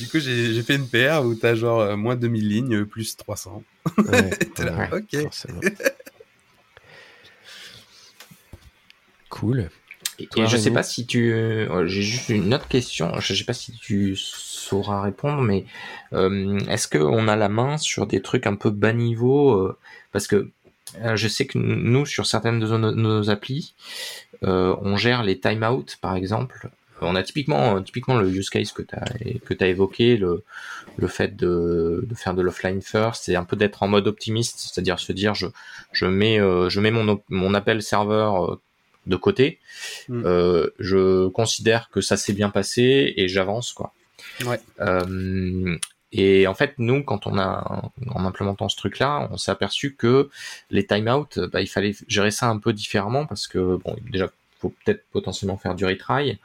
Du 0.00 0.08
coup, 0.08 0.18
j'ai 0.18 0.52
j'ai 0.52 0.62
fait 0.62 0.74
une 0.74 0.88
PR 0.88 1.24
où 1.24 1.34
t'as 1.34 1.54
genre 1.54 1.80
euh, 1.80 1.96
moins 1.96 2.16
2000 2.16 2.48
lignes, 2.48 2.84
plus 2.84 3.16
300. 3.16 3.62
ouais, 3.98 4.30
Et 4.40 4.44
t'es 4.54 4.64
là, 4.64 4.76
ouais, 4.90 4.98
ok. 4.98 5.22
forcément. 5.22 5.60
Cool. 9.28 9.68
Et, 10.18 10.26
Toi, 10.28 10.44
et 10.44 10.46
je 10.48 10.56
sais 10.56 10.70
pas 10.70 10.82
si 10.82 11.06
tu, 11.06 11.32
euh, 11.32 11.86
j'ai 11.86 12.02
juste 12.02 12.28
une 12.30 12.54
autre 12.54 12.68
question. 12.68 13.12
Je 13.20 13.34
sais 13.34 13.44
pas 13.44 13.52
si 13.52 13.72
tu 13.72 14.16
sauras 14.16 15.02
répondre, 15.02 15.42
mais 15.42 15.66
euh, 16.14 16.58
est-ce 16.68 16.88
que 16.88 16.98
on 16.98 17.28
a 17.28 17.36
la 17.36 17.48
main 17.48 17.76
sur 17.76 18.06
des 18.06 18.22
trucs 18.22 18.46
un 18.46 18.56
peu 18.56 18.70
bas 18.70 18.92
niveau 18.94 19.76
Parce 20.12 20.26
que 20.26 20.50
je 21.14 21.28
sais 21.28 21.46
que 21.46 21.58
nous, 21.58 22.06
sur 22.06 22.26
certaines 22.26 22.60
de 22.60 22.66
nos, 22.66 22.92
nos 22.92 23.30
applis, 23.30 23.74
euh, 24.44 24.74
on 24.82 24.96
gère 24.96 25.22
les 25.22 25.38
timeouts, 25.38 25.86
par 26.00 26.16
exemple. 26.16 26.70
On 27.02 27.14
a 27.14 27.22
typiquement, 27.22 27.82
typiquement 27.82 28.16
le 28.16 28.28
use 28.28 28.48
case 28.48 28.72
que 28.72 28.82
tu 28.82 28.94
as 28.94 29.04
que 29.44 29.64
évoqué, 29.64 30.16
le, 30.16 30.42
le 30.96 31.08
fait 31.08 31.36
de, 31.36 32.06
de 32.08 32.14
faire 32.14 32.32
de 32.32 32.40
l'offline 32.40 32.80
first, 32.80 33.24
c'est 33.24 33.36
un 33.36 33.44
peu 33.44 33.56
d'être 33.56 33.82
en 33.82 33.88
mode 33.88 34.06
optimiste, 34.06 34.58
c'est-à-dire 34.58 34.98
se 34.98 35.12
dire 35.12 35.34
je, 35.34 35.46
je 35.92 36.06
mets, 36.06 36.40
euh, 36.40 36.70
je 36.70 36.80
mets 36.80 36.90
mon, 36.90 37.54
appel 37.54 37.82
serveur 37.82 38.52
euh, 38.52 38.60
de 39.06 39.16
côté, 39.16 39.58
Mm. 40.08 40.22
euh, 40.24 40.68
je 40.78 41.28
considère 41.28 41.90
que 41.90 42.00
ça 42.00 42.16
s'est 42.16 42.32
bien 42.32 42.48
passé 42.48 43.12
et 43.16 43.28
j'avance 43.28 43.72
quoi. 43.72 43.92
Ouais. 44.44 44.58
Euh, 44.80 45.76
et 46.18 46.46
en 46.46 46.54
fait, 46.54 46.74
nous, 46.78 47.02
quand 47.04 47.26
on 47.26 47.38
a, 47.38 47.90
en 48.10 48.24
implémentant 48.24 48.68
ce 48.68 48.76
truc-là, 48.76 49.28
on 49.30 49.36
s'est 49.36 49.50
aperçu 49.50 49.94
que 49.94 50.30
les 50.70 50.86
timeouts, 50.86 51.28
bah, 51.52 51.60
il 51.60 51.66
fallait 51.68 51.94
gérer 52.08 52.30
ça 52.30 52.48
un 52.48 52.58
peu 52.58 52.72
différemment 52.72 53.26
parce 53.26 53.46
que 53.48 53.76
bon, 53.84 53.96
déjà, 54.10 54.28
faut 54.58 54.72
peut-être 54.84 55.04
potentiellement 55.12 55.58
faire 55.58 55.74
du 55.74 55.84
retry. 55.84 56.38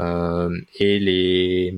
Euh, 0.00 0.58
et 0.78 0.98
les 0.98 1.74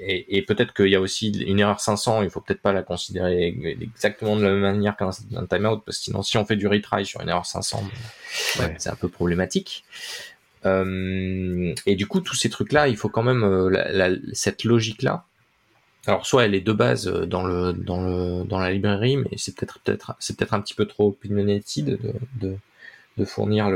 et, 0.00 0.36
et 0.38 0.42
peut-être 0.42 0.72
qu'il 0.74 0.86
y 0.88 0.94
a 0.94 1.00
aussi 1.00 1.30
une 1.32 1.58
erreur 1.58 1.80
500, 1.80 2.22
il 2.22 2.30
faut 2.30 2.40
peut-être 2.40 2.62
pas 2.62 2.72
la 2.72 2.84
considérer 2.84 3.48
exactement 3.80 4.36
de 4.36 4.42
la 4.44 4.50
même 4.50 4.60
manière 4.60 4.96
qu'un 4.96 5.10
un 5.34 5.46
timeout, 5.46 5.78
parce 5.84 5.98
que 5.98 6.04
sinon, 6.04 6.22
si 6.22 6.36
on 6.38 6.44
fait 6.44 6.54
du 6.54 6.68
retry 6.68 7.04
sur 7.04 7.20
une 7.20 7.28
erreur 7.28 7.46
500, 7.46 7.82
Ouais. 8.60 8.76
c'est 8.78 8.90
un 8.90 8.94
peu 8.94 9.08
problématique. 9.08 9.84
Euh, 10.66 11.74
et 11.86 11.96
du 11.96 12.06
coup, 12.06 12.20
tous 12.20 12.34
ces 12.34 12.50
trucs-là, 12.50 12.88
il 12.88 12.96
faut 12.96 13.08
quand 13.08 13.22
même 13.22 13.42
euh, 13.44 13.68
la- 13.70 13.90
la- 14.08 14.16
cette 14.32 14.64
logique-là. 14.64 15.24
Alors, 16.08 16.24
soit 16.24 16.46
elle 16.46 16.54
est 16.54 16.62
de 16.62 16.72
base 16.72 17.06
euh, 17.06 17.26
dans 17.26 17.46
le 17.46 17.74
dans 17.74 18.02
le 18.02 18.42
dans 18.44 18.58
la 18.58 18.72
librairie, 18.72 19.18
mais 19.18 19.36
c'est 19.36 19.54
peut-être 19.54 19.78
peut-être 19.80 20.16
c'est 20.18 20.38
peut-être 20.38 20.54
un 20.54 20.60
petit 20.62 20.72
peu 20.72 20.86
trop 20.86 21.08
opinionated 21.08 21.98
de 22.40 23.24
fournir 23.26 23.68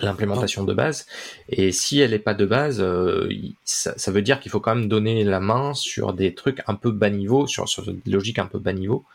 l'implémentation 0.00 0.64
de 0.64 0.74
base. 0.74 1.06
Et 1.48 1.72
si 1.72 1.98
elle 1.98 2.10
n'est 2.10 2.18
pas 2.18 2.34
de 2.34 2.44
base, 2.44 2.80
euh, 2.82 3.26
ça, 3.64 4.10
veut 4.10 4.20
dire 4.20 4.38
qu'il 4.40 4.50
faut 4.50 4.60
quand 4.60 4.74
même 4.74 4.88
donner 4.88 5.24
la 5.24 5.40
main 5.40 5.72
sur 5.72 6.12
des 6.12 6.34
trucs 6.34 6.60
un 6.66 6.74
peu 6.74 6.90
bas 6.90 7.08
niveau, 7.08 7.46
sur, 7.46 7.64
des 7.86 8.10
logiques 8.10 8.38
un 8.38 8.46
peu 8.46 8.58
bas 8.58 8.74
niveau, 8.74 9.06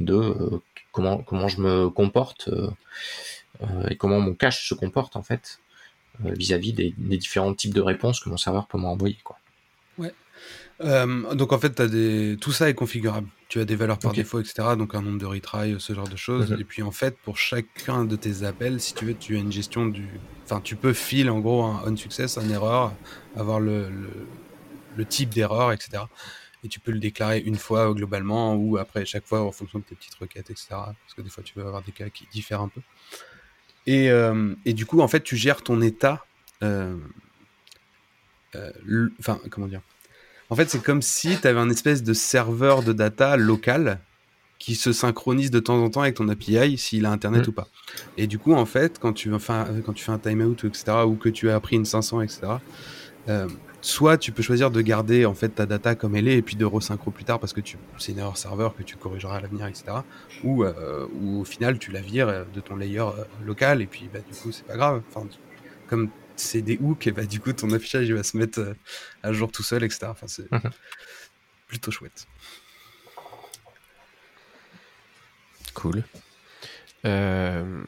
de 0.00 0.14
euh, 0.14 0.60
comment 0.90 1.18
comment 1.18 1.46
je 1.46 1.60
me 1.60 1.88
comporte 1.90 2.50
et 3.88 3.96
comment 3.96 4.18
mon 4.18 4.34
cache 4.34 4.68
se 4.68 4.74
comporte 4.74 5.14
en 5.14 5.22
fait 5.22 5.60
vis-à-vis 6.24 6.72
des, 6.72 6.92
des 6.98 7.18
différents 7.18 7.54
types 7.54 7.74
de 7.74 7.80
réponses 7.80 8.18
que 8.18 8.28
mon 8.28 8.36
serveur 8.36 8.66
peut 8.66 8.78
m'envoyer. 8.78 9.18
Quoi. 9.22 9.38
Euh, 10.80 11.34
donc 11.34 11.52
en 11.52 11.58
fait, 11.58 11.80
des... 11.82 12.36
tout 12.40 12.52
ça 12.52 12.68
est 12.68 12.74
configurable. 12.74 13.28
Tu 13.48 13.58
as 13.60 13.64
des 13.64 13.74
valeurs 13.76 13.98
par 13.98 14.12
défaut, 14.12 14.40
etc. 14.40 14.76
Donc 14.76 14.94
un 14.94 15.02
nombre 15.02 15.18
de 15.18 15.26
retry, 15.26 15.74
ce 15.78 15.92
genre 15.92 16.08
de 16.08 16.16
choses. 16.16 16.52
Mhm. 16.52 16.60
Et 16.60 16.64
puis 16.64 16.82
en 16.82 16.92
fait, 16.92 17.16
pour 17.18 17.36
chacun 17.38 18.04
de 18.04 18.14
tes 18.16 18.44
appels, 18.44 18.80
si 18.80 18.94
tu 18.94 19.04
veux, 19.06 19.14
tu 19.14 19.36
as 19.36 19.40
une 19.40 19.50
gestion 19.52 19.86
du. 19.86 20.06
Enfin, 20.44 20.60
tu 20.60 20.76
peux 20.76 20.92
filer 20.92 21.30
en 21.30 21.40
gros 21.40 21.64
un 21.64 21.82
on 21.92 21.96
success, 21.96 22.38
un 22.38 22.48
erreur, 22.48 22.92
avoir 23.36 23.58
le, 23.60 23.88
le, 23.90 24.10
le 24.96 25.04
type 25.04 25.30
d'erreur, 25.30 25.72
etc. 25.72 26.04
Et 26.64 26.68
tu 26.68 26.80
peux 26.80 26.90
le 26.92 26.98
déclarer 27.00 27.40
une 27.40 27.56
fois 27.56 27.90
euh, 27.90 27.94
globalement 27.94 28.54
ou 28.54 28.78
après 28.78 29.04
chaque 29.04 29.26
fois 29.26 29.42
en 29.42 29.52
fonction 29.52 29.78
de 29.80 29.84
tes 29.84 29.94
petites 29.94 30.14
requêtes, 30.16 30.50
etc. 30.50 30.66
Parce 30.70 31.14
que 31.16 31.22
des 31.22 31.30
fois, 31.30 31.42
tu 31.42 31.54
peux 31.54 31.62
avoir 31.62 31.82
des 31.82 31.92
cas 31.92 32.08
qui 32.10 32.26
diffèrent 32.32 32.60
un 32.62 32.68
peu. 32.68 32.80
Et, 33.86 34.10
euh, 34.10 34.54
et 34.64 34.74
du 34.74 34.84
coup, 34.86 35.00
en 35.00 35.08
fait, 35.08 35.22
tu 35.22 35.36
gères 35.36 35.62
ton 35.62 35.80
état. 35.80 36.24
euh, 36.62 36.96
euh, 38.54 39.08
Enfin, 39.20 39.40
comment 39.50 39.66
dire? 39.66 39.82
En 40.50 40.56
fait, 40.56 40.68
c'est 40.70 40.82
comme 40.82 41.02
si 41.02 41.36
tu 41.40 41.46
avais 41.46 41.60
un 41.60 41.70
espèce 41.70 42.02
de 42.02 42.12
serveur 42.14 42.82
de 42.82 42.92
data 42.92 43.36
local 43.36 44.00
qui 44.58 44.74
se 44.74 44.92
synchronise 44.92 45.50
de 45.52 45.60
temps 45.60 45.82
en 45.82 45.88
temps 45.90 46.00
avec 46.02 46.16
ton 46.16 46.28
API 46.28 46.76
s'il 46.78 47.06
a 47.06 47.12
internet 47.12 47.46
Mm. 47.46 47.50
ou 47.50 47.52
pas. 47.52 47.68
Et 48.16 48.26
du 48.26 48.38
coup, 48.38 48.54
en 48.54 48.66
fait, 48.66 48.98
quand 48.98 49.12
tu, 49.12 49.32
enfin, 49.32 49.66
quand 49.86 49.92
tu 49.92 50.04
fais 50.04 50.12
un 50.12 50.18
timeout, 50.18 50.56
etc., 50.64 51.04
ou 51.06 51.14
que 51.14 51.28
tu 51.28 51.48
as 51.50 51.60
pris 51.60 51.76
une 51.76 51.84
500, 51.84 52.20
etc., 52.22 52.40
euh, 53.28 53.46
soit 53.80 54.18
tu 54.18 54.32
peux 54.32 54.42
choisir 54.42 54.72
de 54.72 54.80
garder 54.80 55.24
en 55.24 55.34
fait 55.34 55.50
ta 55.50 55.64
data 55.64 55.94
comme 55.94 56.16
elle 56.16 56.26
est 56.26 56.38
et 56.38 56.42
puis 56.42 56.56
de 56.56 56.64
resynchro 56.64 57.12
plus 57.12 57.24
tard 57.24 57.38
parce 57.38 57.52
que 57.52 57.60
tu, 57.60 57.76
c'est 57.98 58.10
une 58.12 58.18
erreur 58.18 58.36
serveur 58.36 58.74
que 58.74 58.82
tu 58.82 58.96
corrigeras 58.96 59.36
à 59.36 59.40
l'avenir, 59.40 59.66
etc. 59.68 59.84
Ou, 60.42 60.64
euh, 60.64 61.06
ou 61.20 61.42
au 61.42 61.44
final, 61.44 61.78
tu 61.78 61.92
la 61.92 62.00
vires 62.00 62.28
euh, 62.28 62.42
de 62.52 62.60
ton 62.60 62.74
layer 62.74 63.04
local 63.46 63.80
et 63.80 63.86
puis 63.86 64.08
bah, 64.12 64.18
du 64.28 64.34
coup, 64.36 64.50
c'est 64.50 64.66
pas 64.66 64.76
grave. 64.76 65.02
Enfin, 65.14 65.26
tu- 65.30 65.38
comme 65.88 66.08
c'est 66.40 66.62
des 66.62 66.78
hooks, 66.80 67.06
et 67.06 67.12
bah, 67.12 67.24
du 67.24 67.40
coup, 67.40 67.52
ton 67.52 67.70
affichage 67.72 68.06
il 68.08 68.14
va 68.14 68.22
se 68.22 68.36
mettre 68.36 68.60
euh, 68.60 68.74
à 69.22 69.32
jour 69.32 69.50
tout 69.52 69.62
seul, 69.62 69.82
etc. 69.84 70.06
Enfin, 70.08 70.26
c'est 70.28 70.50
Mhm. 70.52 70.60
plutôt 71.66 71.90
chouette. 71.90 72.26
Cool. 75.74 76.02
Euh, 77.04 77.82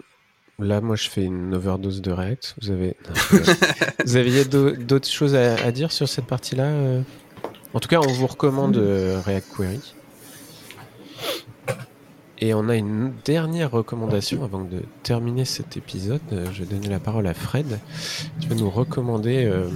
là, 0.58 0.80
moi, 0.80 0.96
je 0.96 1.08
fais 1.08 1.24
une 1.24 1.54
overdose 1.54 2.00
de 2.02 2.12
React. 2.12 2.54
Vous 2.62 2.70
avez, 2.70 2.96
vous 4.04 4.16
aviez 4.16 4.44
d'au- 4.44 4.72
d'autres 4.76 5.08
choses 5.08 5.34
à, 5.34 5.54
à 5.56 5.72
dire 5.72 5.90
sur 5.92 6.08
cette 6.08 6.26
partie-là 6.26 6.64
euh? 6.66 7.02
En 7.72 7.80
tout 7.80 7.88
cas, 7.88 8.00
on 8.00 8.12
vous 8.12 8.26
recommande 8.26 8.76
euh, 8.76 9.20
React 9.24 9.48
Query. 9.56 9.94
Et 12.42 12.54
on 12.54 12.68
a 12.70 12.76
une 12.76 13.12
dernière 13.24 13.70
recommandation 13.70 14.42
avant 14.44 14.64
de 14.64 14.82
terminer 15.02 15.44
cet 15.44 15.76
épisode. 15.76 16.20
Euh, 16.32 16.46
Je 16.52 16.64
vais 16.64 16.74
donner 16.74 16.88
la 16.88 16.98
parole 17.00 17.26
à 17.26 17.34
Fred. 17.34 17.78
Tu 18.40 18.48
vas 18.48 18.54
nous 18.54 18.70
recommander 18.70 19.44
euh, 19.44 19.68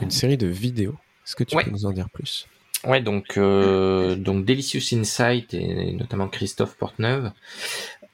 une 0.00 0.10
série 0.10 0.36
de 0.36 0.46
vidéos. 0.46 0.94
Est-ce 1.26 1.34
que 1.34 1.44
tu 1.44 1.56
Ouais. 1.56 1.64
peux 1.64 1.70
nous 1.70 1.86
en 1.86 1.90
dire 1.92 2.08
plus? 2.10 2.46
Ouais, 2.86 3.00
donc 3.00 3.36
euh, 3.36 4.14
donc 4.14 4.44
Delicious 4.44 4.94
Insight 4.96 5.52
et 5.54 5.92
notamment 5.94 6.28
Christophe 6.28 6.76
Portneuve 6.76 7.32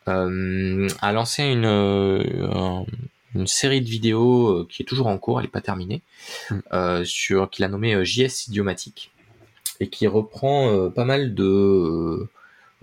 euh, 0.08 0.88
a 1.02 1.12
lancé 1.12 1.42
une 1.42 1.66
un- 1.66 2.86
une 3.34 3.46
série 3.48 3.80
de 3.82 3.86
vidéos 3.88 4.64
qui 4.70 4.82
est 4.82 4.86
toujours 4.86 5.08
en 5.08 5.18
cours, 5.18 5.40
elle 5.40 5.46
n'est 5.46 5.50
pas 5.50 5.60
terminée, 5.60 6.00
Mm. 6.50 6.54
euh, 6.72 7.04
sur 7.04 7.50
qu'il 7.50 7.64
a 7.64 7.68
nommé 7.68 8.02
JS 8.04 8.46
idiomatique 8.48 9.10
et 9.80 9.88
qui 9.88 10.06
reprend 10.06 10.88
pas 10.90 11.04
mal 11.04 11.34
de 11.34 12.26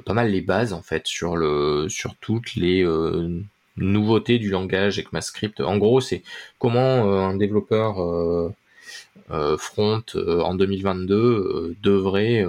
pas 0.06 0.14
mal 0.14 0.32
les 0.32 0.41
bases 0.41 0.74
en 0.74 0.82
fait 0.82 1.08
sur 1.08 1.36
le 1.36 1.88
sur 1.89 2.16
toutes 2.18 2.56
les 2.56 2.84
euh, 2.84 3.41
nouveautés 3.78 4.39
du 4.39 4.49
langage 4.49 4.99
ECMAScript. 4.99 5.62
En 5.62 5.78
gros, 5.78 6.02
c'est 6.02 6.24
comment 6.60 7.08
euh, 7.08 7.20
un 7.20 7.36
développeur 7.36 8.02
euh, 8.02 9.58
front 9.58 10.04
en 10.16 10.56
2022 10.56 11.78
devrait 11.82 12.45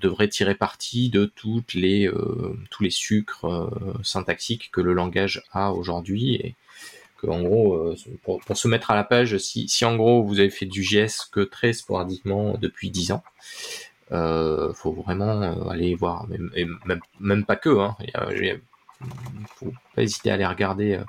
devrait 0.00 0.28
tirer 0.28 0.54
parti 0.54 1.10
de 1.10 1.26
toutes 1.26 1.74
les 1.74 2.10
tous 2.70 2.82
les 2.82 2.90
sucres 2.90 3.70
syntaxiques 4.02 4.70
que 4.72 4.80
le 4.80 4.94
langage 4.94 5.44
a 5.52 5.72
aujourd'hui 5.72 6.34
et 6.34 6.54
que 7.18 7.28
en 7.28 7.42
gros 7.42 7.94
pour, 8.24 8.40
pour, 8.40 8.56
se 8.56 8.66
mettre 8.66 8.90
à 8.90 8.96
la 8.96 9.04
page 9.04 9.38
si, 9.38 9.68
si 9.68 9.84
en 9.84 9.94
gros 9.94 10.24
vous 10.24 10.40
avez 10.40 10.50
fait 10.50 10.66
du 10.66 10.82
JS 10.82 11.28
que 11.30 11.40
très 11.40 11.72
sporadiquement 11.72 12.56
depuis 12.60 12.90
10 12.90 13.12
ans 13.12 13.22
euh, 14.12 14.72
faut 14.74 14.92
vraiment 14.92 15.68
aller 15.68 15.94
voir 15.94 16.26
même, 16.28 16.50
même, 16.84 17.00
même 17.20 17.44
pas 17.44 17.56
que 17.56 17.70
hein, 17.78 17.96
il 18.00 18.44
y 18.44 18.50
a, 18.50 18.56
faut 19.56 19.72
pas 19.94 20.02
hésiter 20.02 20.30
à 20.30 20.34
aller 20.34 20.46
regarder 20.46 20.94
euh, 20.94 21.04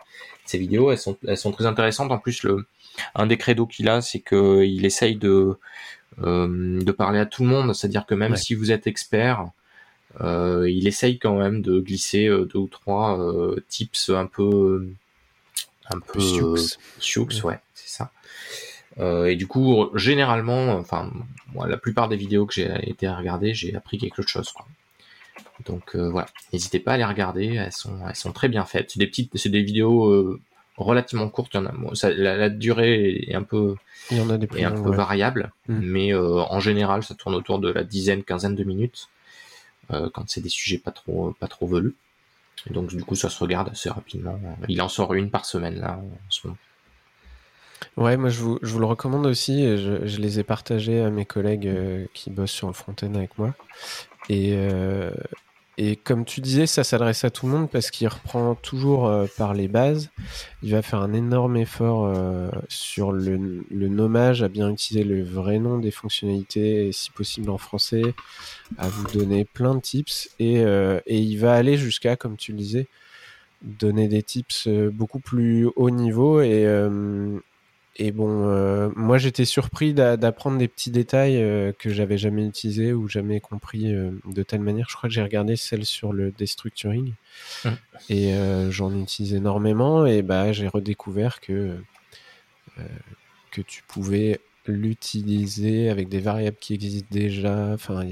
ces 0.45 0.57
vidéos. 0.57 0.91
Elles 0.91 0.97
sont, 0.97 1.17
elles 1.27 1.37
sont 1.37 1.51
très 1.51 1.65
intéressantes. 1.65 2.11
En 2.11 2.17
plus, 2.17 2.43
le, 2.43 2.65
un 3.13 3.27
des 3.27 3.37
credos 3.37 3.67
qu'il 3.67 3.89
a, 3.89 4.01
c'est 4.01 4.19
qu'il 4.19 4.85
essaye 4.85 5.15
de, 5.15 5.57
euh, 6.21 6.81
de 6.81 6.91
parler 6.91 7.19
à 7.19 7.25
tout 7.25 7.43
le 7.43 7.49
monde. 7.49 7.73
C'est-à-dire 7.73 8.05
que 8.05 8.15
même 8.15 8.35
si 8.35 8.53
vous 8.53 8.71
êtes 8.71 8.87
expert, 8.87 9.45
euh, 10.21 10.69
il 10.69 10.87
essaye 10.87 11.19
quand 11.19 11.37
même 11.37 11.61
de 11.61 11.79
glisser 11.79 12.27
deux 12.27 12.59
ou 12.59 12.67
trois 12.67 13.19
tips 13.67 14.09
un 14.09 14.27
peu, 14.27 14.87
un 15.89 15.99
peu 15.99 16.19
sioux, 16.99 17.27
ouais, 17.43 17.59
c'est 17.73 17.89
ça. 17.89 18.11
Et 18.99 19.35
du 19.35 19.47
coup, 19.47 19.89
généralement, 19.95 20.73
enfin, 20.75 21.11
moi, 21.53 21.67
la 21.67 21.77
plupart 21.77 22.07
des 22.07 22.15
vidéos 22.15 22.45
que 22.45 22.53
j'ai 22.53 22.69
été 22.89 23.07
à 23.07 23.15
regarder, 23.15 23.53
j'ai 23.53 23.75
appris 23.75 23.97
quelque 23.97 24.21
chose. 24.21 24.51
Quoi. 24.51 24.65
Donc 25.65 25.95
euh, 25.95 26.09
voilà, 26.09 26.27
n'hésitez 26.51 26.79
pas 26.79 26.93
à 26.93 26.97
les 26.97 27.05
regarder, 27.05 27.55
elles 27.55 27.71
sont, 27.71 27.97
elles 28.07 28.15
sont 28.15 28.31
très 28.31 28.49
bien 28.49 28.65
faites. 28.65 28.91
C'est 28.91 28.99
des 28.99 29.07
petites, 29.07 29.35
c'est 29.37 29.49
des 29.49 29.63
vidéos 29.63 30.11
euh, 30.11 30.39
relativement 30.77 31.29
courtes. 31.29 31.53
Il 31.53 31.57
y 31.57 31.59
en 31.61 31.65
a, 31.65 31.95
ça, 31.95 32.11
la, 32.11 32.49
durée 32.49 33.25
est 33.27 33.35
un 33.35 33.43
peu, 33.43 33.75
il 34.11 34.17
y 34.17 34.21
en 34.21 34.29
a 34.29 34.37
des 34.37 34.63
un 34.63 34.71
peu 34.71 34.93
variable, 34.93 35.51
mais 35.67 36.13
euh, 36.13 36.41
en 36.41 36.59
général, 36.59 37.03
ça 37.03 37.15
tourne 37.15 37.35
autour 37.35 37.59
de 37.59 37.71
la 37.71 37.83
dizaine, 37.83 38.23
quinzaine 38.23 38.55
de 38.55 38.63
minutes 38.63 39.09
quand 40.13 40.27
c'est 40.27 40.41
des 40.41 40.49
sujets 40.49 40.79
pas 40.79 40.89
trop, 40.89 41.35
pas 41.39 41.47
trop 41.47 41.67
velus. 41.67 41.93
Et 42.67 42.73
donc 42.73 42.87
du 42.87 43.03
coup, 43.03 43.13
ça 43.13 43.29
se 43.29 43.37
regarde 43.37 43.69
assez 43.69 43.87
rapidement. 43.87 44.39
Il 44.67 44.81
en 44.81 44.89
sort 44.89 45.13
une 45.13 45.29
par 45.29 45.45
semaine 45.45 45.79
là 45.79 45.99
en 45.99 46.31
ce 46.31 46.47
moment. 46.47 46.57
Ouais, 47.97 48.17
moi 48.17 48.29
je 48.29 48.41
vous, 48.41 48.59
le 48.61 48.85
recommande 48.85 49.25
aussi. 49.25 49.63
Je, 49.77 50.05
je, 50.05 50.19
les 50.19 50.39
ai 50.39 50.43
partagés 50.43 51.01
à 51.01 51.09
mes 51.09 51.25
collègues 51.25 51.69
qui 52.13 52.29
bossent 52.29 52.51
sur 52.51 52.67
le 52.67 52.73
front-end 52.73 53.13
avec 53.15 53.37
moi. 53.37 53.53
Et, 54.29 54.57
et 55.77 55.97
comme 55.97 56.23
tu 56.23 56.39
disais, 56.39 56.67
ça 56.67 56.85
s'adresse 56.85 57.25
à 57.25 57.29
tout 57.29 57.47
le 57.47 57.51
monde 57.51 57.69
parce 57.69 57.91
qu'il 57.91 58.07
reprend 58.07 58.55
toujours 58.55 59.07
euh, 59.07 59.25
par 59.37 59.53
les 59.53 59.67
bases. 59.67 60.09
Il 60.63 60.71
va 60.71 60.81
faire 60.81 60.99
un 61.01 61.11
énorme 61.11 61.57
effort 61.57 62.05
euh, 62.05 62.49
sur 62.69 63.11
le, 63.11 63.37
nommage, 63.69 64.41
à 64.41 64.47
bien 64.47 64.69
utiliser 64.69 65.03
le 65.03 65.21
vrai 65.23 65.59
nom 65.59 65.77
des 65.77 65.91
fonctionnalités, 65.91 66.91
si 66.93 67.11
possible 67.11 67.49
en 67.49 67.57
français, 67.57 68.03
à 68.77 68.87
vous 68.87 69.05
donner 69.11 69.43
plein 69.43 69.75
de 69.75 69.81
tips. 69.81 70.29
Et, 70.39 70.63
euh, 70.63 71.01
et 71.07 71.19
il 71.19 71.37
va 71.37 71.53
aller 71.53 71.77
jusqu'à, 71.77 72.15
comme 72.15 72.37
tu 72.37 72.53
le 72.53 72.57
disais, 72.57 72.87
donner 73.61 74.07
des 74.07 74.23
tips 74.23 74.69
beaucoup 74.69 75.19
plus 75.19 75.67
haut 75.75 75.89
niveau 75.89 76.39
et, 76.39 76.65
et 77.97 78.11
bon, 78.11 78.49
euh, 78.49 78.89
moi 78.95 79.17
j'étais 79.17 79.45
surpris 79.45 79.93
d'apprendre 79.93 80.57
des 80.57 80.67
petits 80.67 80.91
détails 80.91 81.41
euh, 81.41 81.71
que 81.71 81.89
j'avais 81.89 82.17
jamais 82.17 82.45
utilisés 82.45 82.91
ou 82.91 83.07
jamais 83.07 83.39
compris 83.39 83.93
euh, 83.93 84.11
de 84.25 84.43
telle 84.43 84.59
manière. 84.59 84.87
Je 84.89 84.95
crois 84.97 85.07
que 85.07 85.13
j'ai 85.13 85.21
regardé 85.21 85.55
celle 85.55 85.85
sur 85.85 86.11
le 86.11 86.31
destructuring 86.31 87.13
mmh. 87.63 87.69
et 88.09 88.33
j'en 88.69 88.93
utilise 88.93 89.33
énormément 89.33 90.05
et 90.05 90.21
bah 90.21 90.51
j'ai 90.51 90.67
redécouvert 90.67 91.39
que 91.39 91.77
que 93.51 93.61
tu 93.61 93.83
pouvais 93.83 94.41
l'utiliser 94.67 95.89
avec 95.89 96.09
des 96.09 96.19
variables 96.19 96.57
qui 96.57 96.73
existent 96.73 97.07
déjà. 97.09 97.71
Enfin, 97.73 98.03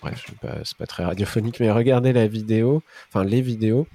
bref, 0.00 0.32
c'est 0.64 0.76
pas 0.76 0.86
très 0.86 1.04
radiophonique, 1.04 1.58
mais 1.58 1.72
regardez 1.72 2.12
la 2.12 2.28
vidéo, 2.28 2.84
enfin 3.08 3.24
les 3.24 3.40
vidéos 3.40 3.88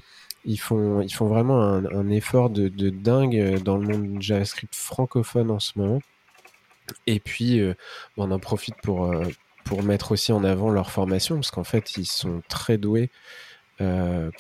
ils 0.45 0.59
font, 0.59 1.01
ils 1.01 1.13
font 1.13 1.27
vraiment 1.27 1.61
un, 1.61 2.09
effort 2.09 2.49
de, 2.49 2.69
dingue 2.89 3.61
dans 3.63 3.77
le 3.77 3.87
monde 3.87 4.21
JavaScript 4.21 4.73
francophone 4.73 5.51
en 5.51 5.59
ce 5.59 5.77
moment. 5.77 5.99
Et 7.07 7.19
puis, 7.19 7.59
euh, 7.59 7.73
on 8.17 8.31
en 8.31 8.39
profite 8.39 8.75
pour, 8.81 9.05
euh, 9.05 9.25
pour 9.63 9.83
mettre 9.83 10.11
aussi 10.11 10.31
en 10.31 10.43
avant 10.43 10.71
leur 10.71 10.91
formation, 10.91 11.35
parce 11.35 11.51
qu'en 11.51 11.63
fait, 11.63 11.97
ils 11.97 12.05
sont 12.05 12.41
très 12.47 12.77
doués 12.77 13.11
euh, 13.81 14.31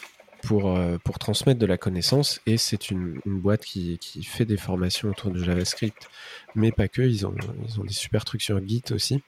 pour, 0.43 0.75
pour 1.03 1.19
transmettre 1.19 1.59
de 1.59 1.65
la 1.65 1.77
connaissance. 1.77 2.41
Et 2.45 2.57
c'est 2.57 2.89
une, 2.91 3.19
boîte 3.25 3.63
qui, 3.63 3.97
qui, 3.99 4.23
fait 4.23 4.45
des 4.45 4.57
formations 4.57 5.09
autour 5.09 5.31
de 5.31 5.43
JavaScript, 5.43 6.09
mais 6.55 6.71
pas 6.71 6.87
que. 6.87 7.01
Ils 7.01 7.27
ont, 7.27 7.35
ils 7.67 7.79
ont 7.79 7.83
des 7.83 7.93
super 7.93 8.25
trucs 8.25 8.41
sur 8.41 8.65
Git 8.65 8.83
aussi. 8.91 9.21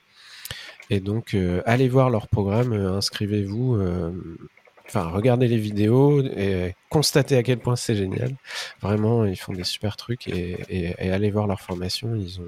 Et 0.89 0.99
donc, 0.99 1.37
allez 1.65 1.87
voir 1.89 2.09
leur 2.09 2.27
programme, 2.27 2.73
inscrivez-vous 2.73 3.77
enfin, 4.93 5.09
regardez 5.09 5.47
les 5.47 5.57
vidéos 5.57 6.21
et 6.21 6.75
constatez 6.89 7.37
à 7.37 7.43
quel 7.43 7.59
point 7.59 7.77
c'est 7.77 7.95
génial. 7.95 8.35
Vraiment, 8.81 9.23
ils 9.25 9.37
font 9.37 9.53
des 9.53 9.63
super 9.63 9.95
trucs 9.95 10.27
et, 10.27 10.95
allez 10.99 11.31
voir 11.31 11.47
leur 11.47 11.61
formation. 11.61 12.13
Ils 12.15 12.41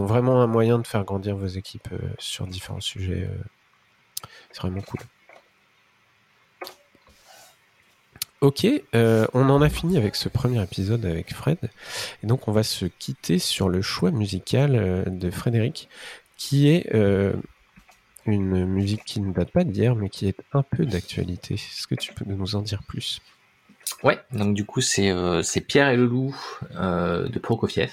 ont, 0.00 0.06
vraiment 0.06 0.42
un 0.42 0.48
moyen 0.48 0.78
de 0.78 0.86
faire 0.86 1.04
grandir 1.04 1.36
vos 1.36 1.46
équipes 1.46 1.88
euh, 1.92 1.98
sur 2.18 2.46
différents 2.46 2.80
sujets. 2.80 3.28
Euh. 3.30 4.28
c'est 4.50 4.62
vraiment 4.62 4.80
cool. 4.80 5.00
Ok, 8.40 8.66
euh, 8.94 9.26
on 9.34 9.48
en 9.48 9.62
a 9.62 9.68
fini 9.68 9.96
avec 9.96 10.16
ce 10.16 10.28
premier 10.28 10.62
épisode 10.62 11.06
avec 11.06 11.32
Fred. 11.32 11.58
Et 12.22 12.26
donc 12.26 12.48
on 12.48 12.52
va 12.52 12.64
se 12.64 12.86
quitter 12.86 13.38
sur 13.38 13.68
le 13.68 13.82
choix 13.82 14.10
musical 14.10 15.04
de 15.06 15.30
Frédéric, 15.30 15.88
qui 16.36 16.68
est 16.68 16.92
une 18.32 18.66
musique 18.66 19.04
qui 19.04 19.20
ne 19.20 19.32
date 19.32 19.50
pas 19.50 19.64
d'hier, 19.64 19.94
mais 19.94 20.08
qui 20.08 20.26
est 20.26 20.40
un 20.52 20.62
peu 20.62 20.84
d'actualité. 20.84 21.54
Est-ce 21.54 21.86
que 21.86 21.94
tu 21.94 22.12
peux 22.12 22.24
nous 22.24 22.56
en 22.56 22.62
dire 22.62 22.82
plus? 22.82 23.20
Ouais, 24.02 24.18
donc 24.32 24.54
du 24.54 24.64
coup, 24.64 24.80
c'est 24.80 25.10
euh, 25.10 25.42
Pierre 25.66 25.88
et 25.88 25.96
le 25.96 26.06
loup 26.06 26.36
euh, 26.74 27.28
de 27.28 27.38
Prokofiev. 27.38 27.92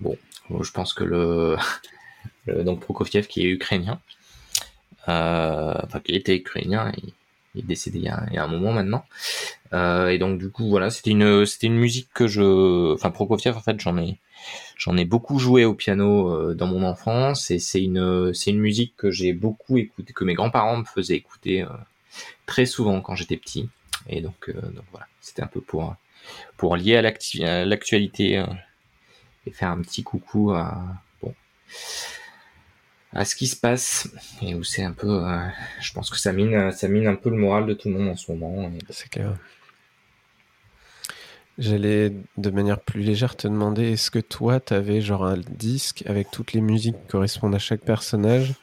Bon, 0.00 0.16
je 0.60 0.70
pense 0.70 0.92
que 0.92 1.04
le, 1.04 1.56
donc 2.64 2.80
Prokofiev 2.80 3.26
qui 3.26 3.46
est 3.46 3.50
ukrainien, 3.50 4.00
euh, 5.08 5.74
enfin 5.82 6.00
qui 6.00 6.14
était 6.14 6.36
ukrainien, 6.36 6.92
il, 6.98 7.60
est 7.60 7.66
décédé 7.66 7.98
il 7.98 8.04
y, 8.04 8.08
a, 8.08 8.44
un 8.44 8.48
moment 8.48 8.72
maintenant. 8.72 9.04
Et 9.72 10.18
donc 10.18 10.38
du 10.38 10.50
coup, 10.50 10.68
voilà, 10.68 10.90
c'était 10.90 11.10
une 11.10 11.44
c'était 11.46 11.66
une 11.66 11.76
musique 11.76 12.08
que 12.14 12.26
je, 12.26 12.94
enfin 12.94 13.10
Prokofiev 13.10 13.56
en 13.56 13.60
fait, 13.60 13.80
j'en 13.80 13.98
ai 13.98 14.18
J'en 14.76 14.96
ai 14.96 15.04
beaucoup 15.04 15.38
joué 15.38 15.64
au 15.64 15.74
piano 15.74 16.30
euh, 16.30 16.54
dans 16.54 16.66
mon 16.66 16.82
enfance 16.82 17.50
et 17.50 17.58
c'est 17.58 17.82
une 17.82 18.34
c'est 18.34 18.50
une 18.50 18.60
musique 18.60 18.94
que 18.96 19.10
j'ai 19.10 19.32
beaucoup 19.32 19.78
écouté, 19.78 20.12
que 20.12 20.24
mes 20.24 20.34
grands-parents 20.34 20.78
me 20.78 20.84
faisaient 20.84 21.14
écouter 21.14 21.62
euh, 21.62 21.68
très 22.44 22.66
souvent 22.66 23.00
quand 23.00 23.14
j'étais 23.14 23.36
petit. 23.36 23.70
Et 24.08 24.20
donc, 24.20 24.48
euh, 24.48 24.52
donc 24.52 24.84
voilà, 24.90 25.06
c'était 25.20 25.42
un 25.42 25.46
peu 25.46 25.60
pour 25.60 25.96
pour 26.56 26.76
lier 26.76 26.96
à 26.96 27.02
l'actualité 27.64 28.44
et 29.46 29.50
faire 29.50 29.70
un 29.70 29.80
petit 29.80 30.02
coucou 30.02 30.52
à 30.52 30.84
bon 31.22 31.34
à 33.12 33.24
ce 33.24 33.34
qui 33.34 33.46
se 33.46 33.56
passe 33.56 34.08
et 34.42 34.54
où 34.54 34.62
c'est 34.62 34.82
un 34.82 34.92
peu 34.92 35.24
je 35.80 35.92
pense 35.92 36.10
que 36.10 36.18
ça 36.18 36.32
mine 36.32 36.70
ça 36.72 36.88
mine 36.88 37.06
un 37.06 37.14
peu 37.14 37.30
le 37.30 37.36
moral 37.36 37.66
de 37.66 37.72
tout 37.72 37.88
le 37.88 37.94
monde 37.94 38.08
en 38.10 38.16
ce 38.16 38.30
moment. 38.30 38.70
C'est 38.90 39.08
clair. 39.08 39.36
J'allais 41.58 42.12
de 42.36 42.50
manière 42.50 42.78
plus 42.78 43.00
légère 43.00 43.34
te 43.34 43.48
demander 43.48 43.92
est-ce 43.92 44.10
que 44.10 44.18
toi 44.18 44.60
tu 44.60 44.74
avais 44.74 45.00
genre 45.00 45.24
un 45.24 45.38
disque 45.38 46.04
avec 46.06 46.30
toutes 46.30 46.52
les 46.52 46.60
musiques 46.60 46.96
qui 46.96 47.08
correspondent 47.08 47.54
à 47.54 47.58
chaque 47.58 47.80
personnage 47.80 48.54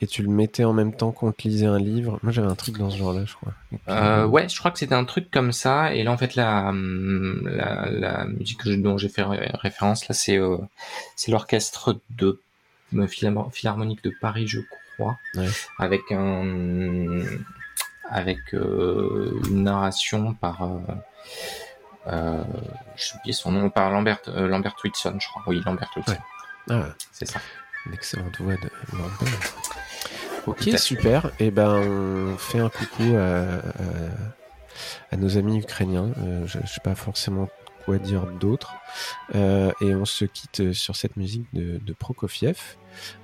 et 0.00 0.06
tu 0.06 0.22
le 0.22 0.30
mettais 0.30 0.64
en 0.64 0.72
même 0.72 0.92
temps 0.92 1.12
qu'on 1.12 1.30
te 1.30 1.46
lisait 1.46 1.66
un 1.66 1.78
livre? 1.78 2.18
Moi 2.22 2.32
j'avais 2.32 2.48
un 2.48 2.56
truc 2.56 2.76
dans 2.76 2.90
ce 2.90 2.96
genre-là, 2.96 3.24
je 3.24 3.34
crois. 3.34 3.52
Euh, 3.88 4.26
ouais, 4.26 4.48
je 4.48 4.58
crois 4.58 4.72
que 4.72 4.80
c'était 4.80 4.96
un 4.96 5.04
truc 5.04 5.30
comme 5.30 5.52
ça. 5.52 5.94
Et 5.94 6.02
là 6.02 6.10
en 6.10 6.16
fait 6.16 6.34
la 6.34 6.72
la, 6.74 7.88
la 7.88 8.24
musique 8.24 8.66
dont 8.66 8.98
j'ai 8.98 9.08
fait 9.08 9.22
référence 9.22 10.08
là 10.08 10.14
c'est 10.14 10.36
euh, 10.36 10.56
l'orchestre 11.28 12.00
de 12.10 12.40
euh, 12.96 13.06
philharmonique 13.06 14.02
de 14.02 14.12
Paris, 14.20 14.48
je 14.48 14.60
crois, 14.96 15.16
ouais. 15.36 15.46
avec 15.78 16.00
un 16.10 17.22
avec 18.08 18.38
euh, 18.54 19.40
une 19.48 19.62
narration 19.62 20.34
par 20.34 20.68
euh, 22.10 22.42
J'ai 22.96 23.16
oublié 23.16 23.32
son 23.32 23.52
nom, 23.52 23.70
par 23.70 23.90
Lambert, 23.90 24.18
euh, 24.28 24.48
Lambert 24.48 24.74
Whitson, 24.82 25.16
je 25.18 25.28
crois. 25.28 25.42
Oui, 25.46 25.60
Lambert 25.64 25.90
Whitson. 25.96 26.16
Ah, 26.68 26.86
c'est 27.12 27.26
ça. 27.26 27.40
Une 27.86 27.94
excellente 27.94 28.38
voix 28.40 28.54
de 28.54 28.70
Lambert. 28.96 29.54
Ok, 30.46 30.68
super. 30.78 31.26
Et 31.38 31.46
eh 31.46 31.50
ben, 31.50 31.68
on 31.70 32.36
fait 32.38 32.58
un 32.60 32.68
coucou 32.70 33.16
à, 33.16 33.60
à, 35.12 35.16
nos 35.16 35.36
amis 35.38 35.58
ukrainiens. 35.58 36.10
Euh, 36.18 36.46
je, 36.46 36.58
ne 36.58 36.66
sais 36.66 36.80
pas 36.82 36.94
forcément 36.94 37.48
quoi 37.84 37.98
dire 37.98 38.26
d'autre. 38.26 38.74
Euh, 39.34 39.72
et 39.80 39.94
on 39.94 40.04
se 40.04 40.24
quitte 40.24 40.72
sur 40.72 40.96
cette 40.96 41.16
musique 41.16 41.46
de, 41.52 41.78
de 41.78 41.92
Prokofiev. 41.92 42.58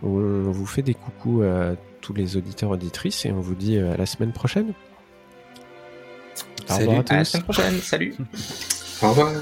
On 0.02 0.50
vous 0.50 0.66
fait 0.66 0.82
des 0.82 0.94
coucous 0.94 1.42
à 1.42 1.74
tous 2.00 2.14
les 2.14 2.36
auditeurs 2.36 2.70
auditrices 2.70 3.24
et 3.26 3.32
on 3.32 3.40
vous 3.40 3.54
dit 3.54 3.78
à 3.78 3.96
la 3.96 4.06
semaine 4.06 4.32
prochaine. 4.32 4.72
Salut. 6.66 6.90
à 6.90 6.92
À 6.94 6.96
la 6.96 7.02
tous. 7.02 7.30
semaine 7.30 7.44
prochaine. 7.44 7.80
Salut. 7.80 8.14
Au 9.02 9.10
revoir. 9.10 9.32